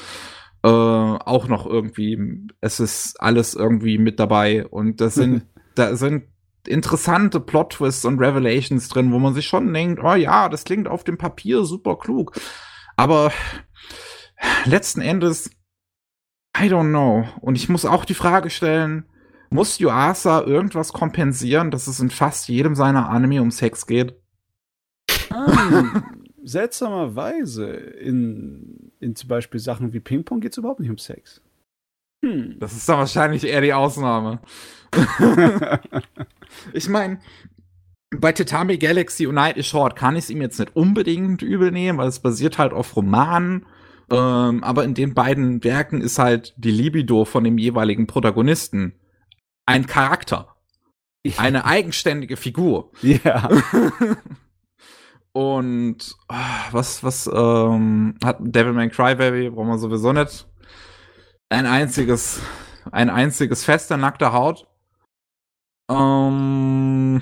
[0.63, 6.23] Äh, auch noch irgendwie, es ist alles irgendwie mit dabei und das sind da sind
[6.67, 11.03] interessante Plot-Twists und Revelations drin, wo man sich schon denkt, oh ja, das klingt auf
[11.03, 12.33] dem Papier super klug.
[12.97, 13.31] Aber
[14.65, 15.49] letzten Endes,
[16.57, 17.27] I don't know.
[17.39, 19.05] Und ich muss auch die Frage stellen,
[19.51, 24.15] muss Yuasa irgendwas kompensieren, dass es in fast jedem seiner Anime um Sex geht?
[25.29, 26.03] Ah,
[26.43, 31.41] seltsamerweise in, in zum Beispiel Sachen wie Ping-Pong geht es überhaupt nicht um Sex.
[32.23, 32.57] Hm.
[32.59, 34.39] Das ist dann wahrscheinlich eher die Ausnahme.
[36.73, 37.19] ich meine,
[38.15, 42.07] bei Tatami Galaxy United Short kann ich es ihm jetzt nicht unbedingt übel nehmen, weil
[42.07, 43.65] es basiert halt auf Romanen.
[44.09, 48.93] Ähm, aber in den beiden Werken ist halt die Libido von dem jeweiligen Protagonisten
[49.65, 50.55] ein Charakter.
[51.37, 52.91] Eine eigenständige Figur.
[53.01, 53.49] Ja.
[55.33, 56.35] Und oh,
[56.71, 60.45] was, was ähm, hat Devilman Crybaby, brauchen wir sowieso nicht.
[61.47, 62.41] Ein einziges,
[62.91, 64.67] ein einziges fester nackter Haut.
[65.89, 67.21] Ähm,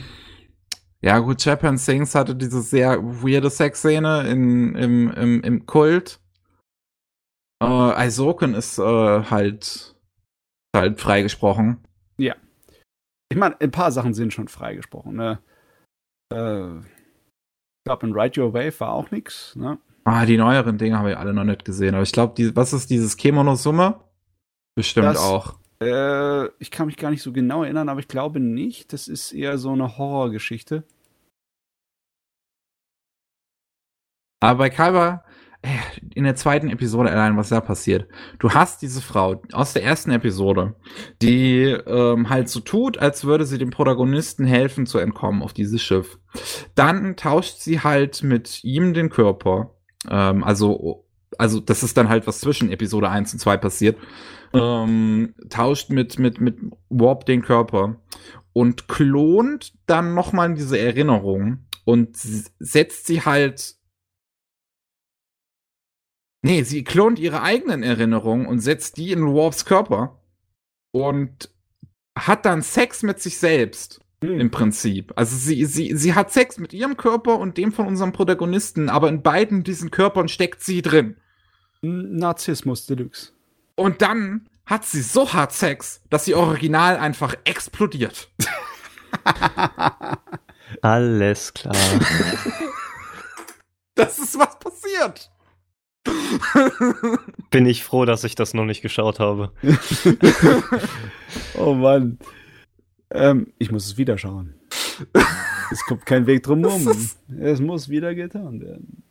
[1.01, 6.19] ja, gut, Japan Sings hatte diese sehr weirde Sexszene in, im, im, im Kult.
[7.61, 9.95] Äh, Aizoken ist äh, halt,
[10.76, 11.84] halt freigesprochen.
[13.32, 15.40] Ich meine, ein paar Sachen sind schon freigesprochen, ne?
[16.33, 19.77] Äh, ich glaube, in Ride Your Wave war auch nichts, ne?
[20.03, 21.93] Ah, die neueren Dinge habe ich alle noch nicht gesehen.
[21.93, 23.99] Aber ich glaube, was ist dieses Kemono-Summe?
[24.75, 25.59] Bestimmt das, auch.
[25.82, 28.91] Äh, ich kann mich gar nicht so genau erinnern, aber ich glaube nicht.
[28.91, 30.83] Das ist eher so eine Horrorgeschichte.
[34.41, 35.19] Aber bei äh,
[36.15, 38.07] in der zweiten Episode allein, was da passiert.
[38.39, 40.75] Du hast diese Frau aus der ersten Episode,
[41.21, 45.81] die ähm, halt so tut, als würde sie dem Protagonisten helfen zu entkommen auf dieses
[45.81, 46.17] Schiff.
[46.75, 49.71] Dann tauscht sie halt mit ihm den Körper.
[50.09, 51.05] Ähm, also,
[51.38, 53.97] also das ist dann halt was zwischen Episode 1 und 2 passiert.
[54.53, 56.57] Ähm, tauscht mit, mit, mit
[56.89, 57.97] Warp den Körper
[58.53, 63.78] und klont dann nochmal diese Erinnerung und setzt sie halt
[66.42, 70.19] Nee, sie klont ihre eigenen Erinnerungen und setzt die in Warps Körper
[70.92, 71.50] und
[72.18, 74.01] hat dann Sex mit sich selbst.
[74.24, 74.40] Hm.
[74.40, 75.14] Im Prinzip.
[75.16, 79.08] Also sie, sie, sie hat Sex mit ihrem Körper und dem von unserem Protagonisten, aber
[79.08, 81.16] in beiden diesen Körpern steckt sie drin.
[81.82, 83.32] Narzissmus Deluxe.
[83.76, 88.30] Und dann hat sie so hart Sex, dass sie original einfach explodiert.
[90.82, 91.76] Alles klar.
[93.95, 95.32] das ist was passiert.
[97.51, 99.51] Bin ich froh, dass ich das noch nicht geschaut habe.
[101.57, 102.19] oh Mann.
[103.11, 104.53] Ähm, ich muss es wieder schauen.
[105.71, 106.87] es kommt kein Weg drum um.
[107.39, 109.03] Es muss wieder getan werden.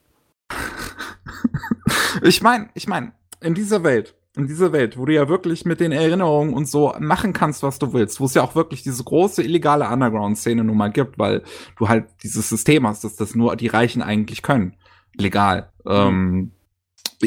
[2.23, 5.81] Ich meine, ich meine, in dieser Welt, in dieser Welt, wo du ja wirklich mit
[5.81, 9.03] den Erinnerungen und so machen kannst, was du willst, wo es ja auch wirklich diese
[9.03, 11.43] große illegale Underground-Szene nun mal gibt, weil
[11.77, 14.77] du halt dieses System hast, dass das nur die Reichen eigentlich können.
[15.15, 15.71] Legal.
[15.85, 15.93] Mhm.
[15.93, 16.53] Ähm,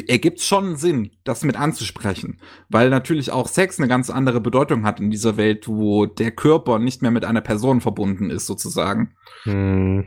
[0.07, 2.39] ergibt schon Sinn, das mit anzusprechen,
[2.69, 6.79] weil natürlich auch Sex eine ganz andere Bedeutung hat in dieser Welt, wo der Körper
[6.79, 9.15] nicht mehr mit einer Person verbunden ist, sozusagen.
[9.43, 10.05] Hm.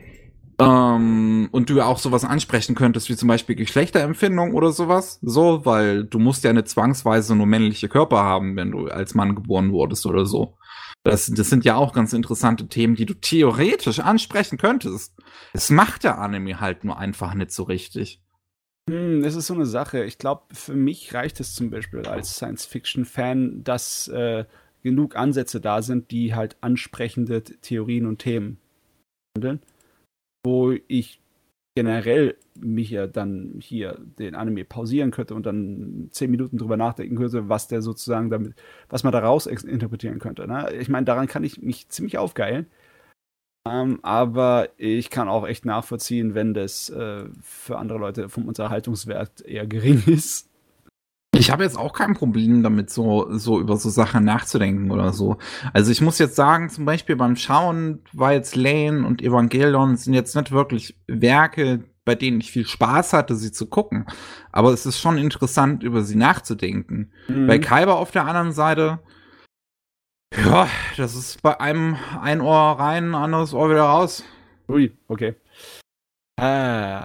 [0.57, 5.19] Ähm, und du ja auch sowas ansprechen könntest, wie zum Beispiel Geschlechterempfindung oder sowas.
[5.21, 9.35] So, weil du musst ja eine zwangsweise nur männliche Körper haben, wenn du als Mann
[9.35, 10.57] geboren wurdest oder so.
[11.03, 15.13] Das, das sind ja auch ganz interessante Themen, die du theoretisch ansprechen könntest.
[15.53, 18.21] Es macht der Anime halt nur einfach nicht so richtig.
[18.89, 20.03] Hm, das ist so eine Sache.
[20.03, 24.45] Ich glaube, für mich reicht es zum Beispiel als Science-Fiction-Fan, dass äh,
[24.83, 28.59] genug Ansätze da sind, die halt ansprechende Theorien und Themen
[29.35, 29.59] handeln,
[30.45, 31.19] wo ich
[31.75, 37.17] generell mich ja dann hier den Anime pausieren könnte und dann zehn Minuten drüber nachdenken
[37.17, 38.53] könnte, was der sozusagen damit,
[38.87, 40.47] was man daraus interpretieren könnte.
[40.47, 40.71] Ne?
[40.79, 42.67] Ich meine, daran kann ich mich ziemlich aufgeilen.
[43.67, 49.41] Ähm, aber ich kann auch echt nachvollziehen, wenn das äh, für andere Leute vom Unterhaltungswert
[49.41, 50.49] eher gering ist.
[51.37, 55.37] Ich habe jetzt auch kein Problem damit, so, so über so Sachen nachzudenken oder so.
[55.73, 60.13] Also ich muss jetzt sagen, zum Beispiel beim Schauen war jetzt Lane und Evangelion sind
[60.13, 64.05] jetzt nicht wirklich Werke, bei denen ich viel Spaß hatte, sie zu gucken.
[64.51, 67.11] Aber es ist schon interessant, über sie nachzudenken.
[67.27, 67.47] Mhm.
[67.47, 68.99] Bei Kaiba auf der anderen Seite,
[70.43, 74.23] ja, das ist bei einem ein Ohr rein, anderes Ohr wieder raus.
[74.67, 75.35] Ui, okay.
[76.39, 76.99] Äh.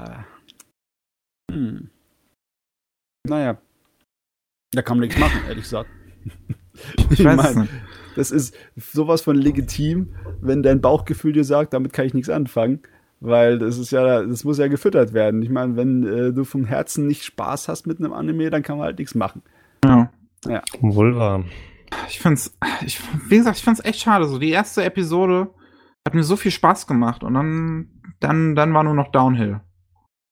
[1.52, 1.90] Hm.
[3.26, 3.58] Naja.
[4.72, 5.90] Da kann man nichts machen, ehrlich gesagt.
[7.10, 7.68] ich meine,
[8.16, 12.80] das ist sowas von legitim, wenn dein Bauchgefühl dir sagt, damit kann ich nichts anfangen.
[13.20, 15.42] Weil das ist ja, das muss ja gefüttert werden.
[15.42, 18.78] Ich meine, wenn äh, du vom Herzen nicht Spaß hast mit einem Anime, dann kann
[18.78, 19.42] man halt nichts machen.
[19.84, 20.10] Ja.
[20.46, 20.62] ja.
[20.80, 21.44] Wohl wahr.
[22.08, 24.26] Ich find's, ich, wie gesagt, ich find's echt schade.
[24.26, 25.48] So, die erste Episode
[26.06, 27.88] hat mir so viel Spaß gemacht und dann,
[28.20, 29.60] dann, dann war nur noch Downhill.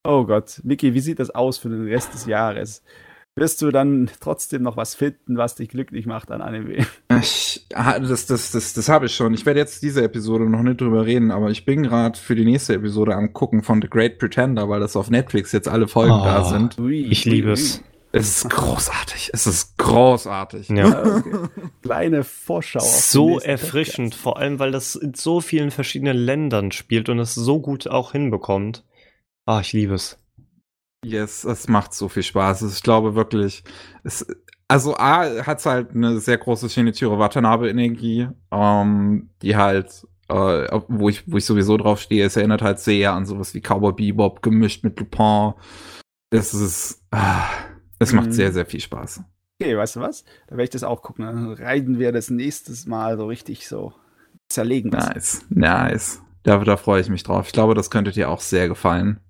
[0.06, 2.82] Oh Gott, Micky, wie sieht das aus für den Rest des Jahres?
[3.36, 6.84] Wirst du dann trotzdem noch was finden, was dich glücklich macht an Anime?
[7.20, 9.32] Ich, ah, das, das, das, das habe ich schon.
[9.34, 12.44] Ich werde jetzt diese Episode noch nicht drüber reden, aber ich bin gerade für die
[12.44, 16.14] nächste Episode am gucken von The Great Pretender, weil das auf Netflix jetzt alle Folgen
[16.14, 16.24] Oh.
[16.24, 16.78] da sind.
[16.80, 17.82] Ui, Ich liebe es.
[18.10, 19.30] Es ist großartig.
[19.34, 20.68] Es ist großartig.
[20.70, 21.04] Ja.
[21.04, 21.48] Okay.
[21.82, 22.80] Kleine Vorschau.
[22.80, 24.22] So erfrischend, Podcast.
[24.22, 28.12] vor allem weil das in so vielen verschiedenen Ländern spielt und es so gut auch
[28.12, 28.84] hinbekommt.
[29.46, 30.18] Ah, ich liebe es.
[31.04, 32.62] Yes, es macht so viel Spaß.
[32.62, 33.62] Ich glaube wirklich,
[34.04, 34.26] es,
[34.68, 41.30] also A hat's halt eine sehr große Shinichiro Watanabe-Energie, ähm, die halt, äh, wo ich,
[41.30, 44.82] wo ich sowieso drauf stehe, es erinnert halt sehr an sowas wie Cowboy Bebop gemischt
[44.82, 45.54] mit Lupin.
[46.30, 47.48] Es ist, ah,
[47.98, 48.32] es macht Mhm.
[48.32, 49.22] sehr, sehr viel Spaß.
[49.60, 50.24] Okay, weißt du was?
[50.46, 51.24] Da werde ich das auch gucken.
[51.26, 53.92] Dann reiten wir das nächstes Mal so richtig so
[54.48, 54.90] zerlegen.
[54.90, 55.08] das.
[55.08, 56.22] Nice, nice.
[56.44, 57.46] Da, da freue ich mich drauf.
[57.48, 59.20] Ich glaube, das könnte dir auch sehr gefallen.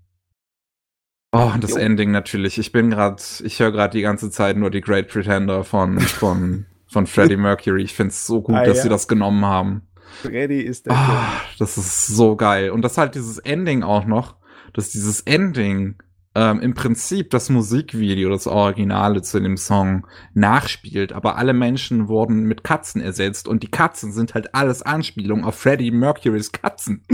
[1.32, 1.78] Oh, und das Jo.
[1.78, 2.58] Ending natürlich.
[2.58, 6.66] Ich bin gerade, ich höre gerade die ganze Zeit nur die Great Pretender von, von,
[6.86, 7.82] von Freddie Mercury.
[7.82, 8.82] Ich finde es so gut, Ah, dass ja.
[8.84, 9.82] sie das genommen haben.
[10.22, 12.70] Freddy ist der Ah, das ist so geil.
[12.70, 14.36] Und das halt dieses Ending auch noch,
[14.72, 15.96] dass dieses Ending
[16.40, 22.44] ähm, im Prinzip das Musikvideo, das Originale zu dem Song nachspielt, aber alle Menschen wurden
[22.44, 27.02] mit Katzen ersetzt und die Katzen sind halt alles Anspielungen auf Freddie Mercurys Katzen.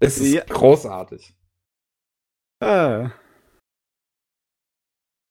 [0.00, 0.44] Es ist Ja.
[0.44, 1.34] großartig.
[2.62, 3.10] Ah.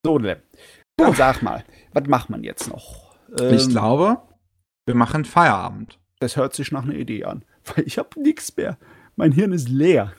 [0.05, 0.19] So.
[0.19, 3.15] Dann sag mal, was macht man jetzt noch?
[3.33, 4.21] ich Ähm, glaube,
[4.85, 5.99] wir machen Feierabend.
[6.19, 7.45] Das hört sich nach einer Idee an.
[7.63, 8.77] Weil ich habe nichts mehr.
[9.15, 10.13] Mein Hirn ist leer.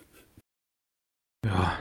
[1.45, 1.79] Ja.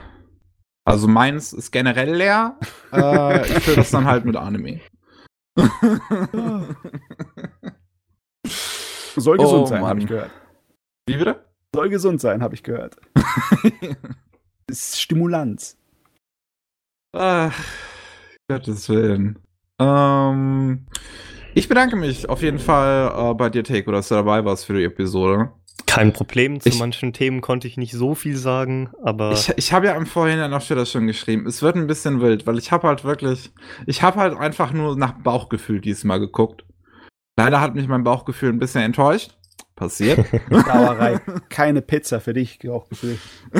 [0.87, 2.57] Also meins ist generell leer.
[2.93, 4.79] äh, ich fülle das dann halt mit Anime.
[9.17, 10.31] Soll Oh, gesund sein, habe ich gehört.
[11.07, 11.43] Wie bitte?
[11.75, 12.95] Soll gesund sein, habe ich gehört.
[14.69, 15.77] Ist Stimulanz.
[17.13, 17.53] Ach,
[18.49, 19.39] Gottes Willen.
[19.79, 20.85] Ähm,
[21.53, 24.73] ich bedanke mich auf jeden Fall äh, bei dir, Teiko, dass du dabei warst für
[24.73, 25.51] die Episode.
[25.87, 29.73] Kein Problem, zu Ich- manchen Themen konnte ich nicht so viel sagen, aber Ich, ich
[29.73, 31.47] habe ja im Vorhinein auch schon das schon geschrieben.
[31.47, 33.51] Es wird ein bisschen wild, weil ich habe halt wirklich,
[33.87, 36.63] ich habe halt einfach nur nach Bauchgefühl diesmal geguckt.
[37.37, 39.35] Leider hat mich mein Bauchgefühl ein bisschen enttäuscht.
[39.75, 40.25] Passiert.
[40.49, 41.19] Sauerei.
[41.49, 43.17] Keine Pizza für dich, Gefühl.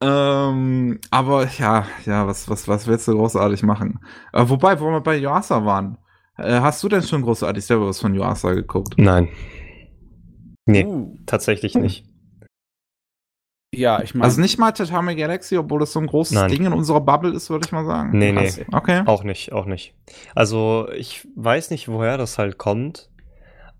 [0.00, 4.00] ähm, aber ja, ja, was, was, was willst du großartig machen?
[4.32, 5.98] Äh, wobei, wo wir bei Yuasa waren,
[6.38, 8.94] äh, hast du denn schon großartig selber was von Yuasa geguckt?
[8.98, 9.28] nein.
[10.66, 12.06] Nee, Uh, tatsächlich nicht.
[13.74, 16.50] ja, ich meine, Also nicht mal Tatami Galaxy, obwohl das so ein großes Nein.
[16.50, 18.16] Ding in unserer Bubble ist, würde ich mal sagen.
[18.16, 18.50] Nee, nee.
[18.72, 19.02] Okay.
[19.04, 19.94] Auch nicht, auch nicht.
[20.34, 23.10] Also, ich weiß nicht, woher das halt kommt,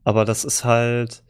[0.04, 1.22] aber das ist halt.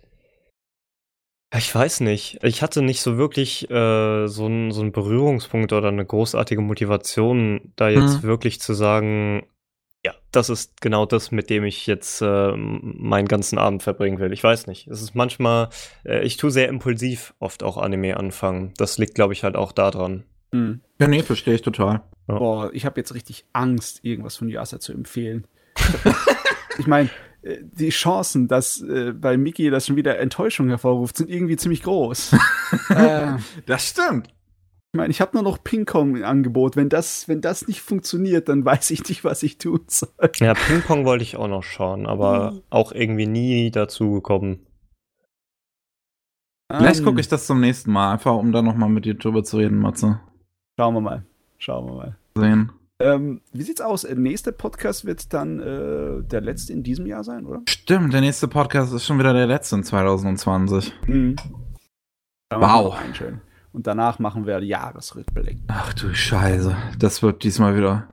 [1.56, 2.42] Ich weiß nicht.
[2.42, 7.72] Ich hatte nicht so wirklich äh, so einen so einen Berührungspunkt oder eine großartige Motivation,
[7.76, 8.26] da jetzt Mhm.
[8.26, 9.46] wirklich zu sagen,
[10.04, 14.32] ja, das ist genau das, mit dem ich jetzt äh, meinen ganzen Abend verbringen will.
[14.32, 14.86] Ich weiß nicht.
[14.86, 15.70] Es ist manchmal,
[16.04, 18.74] äh, ich tue sehr impulsiv oft auch Anime anfangen.
[18.76, 20.24] Das liegt, glaube ich, halt auch daran.
[20.52, 20.80] hm.
[21.00, 22.02] Ja, nee, verstehe ich total.
[22.26, 25.46] boah, ich habe jetzt richtig Angst, irgendwas von Yasa zu empfehlen.
[26.78, 27.08] ich meine,
[27.42, 31.82] äh, die Chancen, dass äh, bei Miki das schon wieder Enttäuschung hervorruft, sind irgendwie ziemlich
[31.82, 32.34] groß.
[32.90, 34.28] äh, Das stimmt.
[34.94, 36.76] Ich meine, ich habe nur noch Ping-Pong im Angebot.
[36.76, 40.08] Wenn das, wenn das nicht funktioniert, dann weiß ich nicht, was ich tun soll.
[40.36, 44.64] Ja, Ping-Pong wollte ich auch noch schauen, aber auch irgendwie nie dazu gekommen.
[46.72, 49.42] Vielleicht Ähm, gucke ich das zum nächsten Mal, einfach um da nochmal mit dir drüber
[49.42, 50.20] zu reden, Matze.
[50.78, 51.26] Schauen wir mal.
[51.58, 52.16] Schauen wir mal.
[52.36, 52.70] Sehen.
[53.00, 54.02] Ähm, wie sieht's aus?
[54.02, 57.62] Der nächste Podcast wird dann äh, der letzte in diesem Jahr sein, oder?
[57.68, 60.92] Stimmt, der nächste Podcast ist schon wieder der letzte in 2020.
[61.08, 61.34] Mhm.
[62.52, 62.96] Wow.
[63.12, 63.40] schön.
[63.74, 65.58] Und danach machen wir Jahresrückblick.
[65.66, 66.76] Ach du Scheiße.
[66.96, 68.06] Das wird diesmal wieder.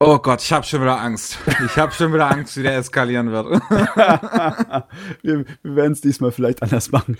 [0.00, 1.38] Oh Gott, ich habe schon wieder Angst.
[1.66, 3.46] Ich habe schon wieder Angst, wie der eskalieren wird.
[5.22, 7.18] wir wir werden es diesmal vielleicht anders machen.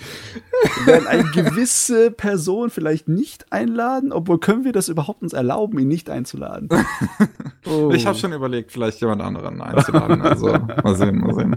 [0.78, 5.78] Wir werden eine gewisse Person vielleicht nicht einladen, obwohl können wir das überhaupt uns erlauben,
[5.78, 6.70] ihn nicht einzuladen?
[7.66, 7.90] Oh.
[7.94, 10.22] Ich habe schon überlegt, vielleicht jemand anderen einzuladen.
[10.22, 11.56] Also mal sehen, mal sehen.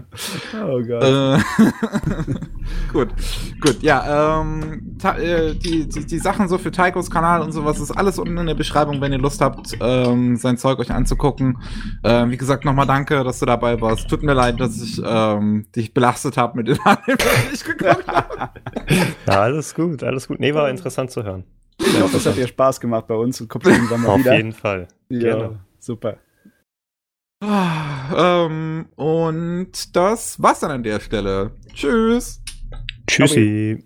[0.54, 1.02] Oh Gott.
[1.02, 1.38] Äh,
[2.92, 3.08] gut,
[3.60, 7.90] gut, ja, ähm, äh, die, die, die Sachen so für Taikos Kanal und sowas ist
[7.90, 11.58] alles unten in der Beschreibung, wenn ihr Lust habt, ähm, sein Zeug euch anzugucken.
[12.04, 14.08] Ähm, wie gesagt, nochmal danke, dass du dabei warst.
[14.08, 18.06] Tut mir leid, dass ich ähm, dich belastet habe mit den Anime, die ich geguckt
[18.06, 18.50] habe.
[19.26, 20.40] Ja, alles gut, alles gut.
[20.40, 21.44] Nee, war interessant zu hören.
[21.78, 24.36] Ich hoffe, es hat dir Spaß gemacht bei uns und kommt irgendwann mal Auf wieder.
[24.36, 24.88] jeden Fall.
[25.08, 25.60] Ja, Gerne.
[25.78, 26.16] super.
[27.44, 31.52] Ah, ähm, und das war's dann an der Stelle.
[31.74, 32.40] Tschüss.
[33.06, 33.85] Tschüssi.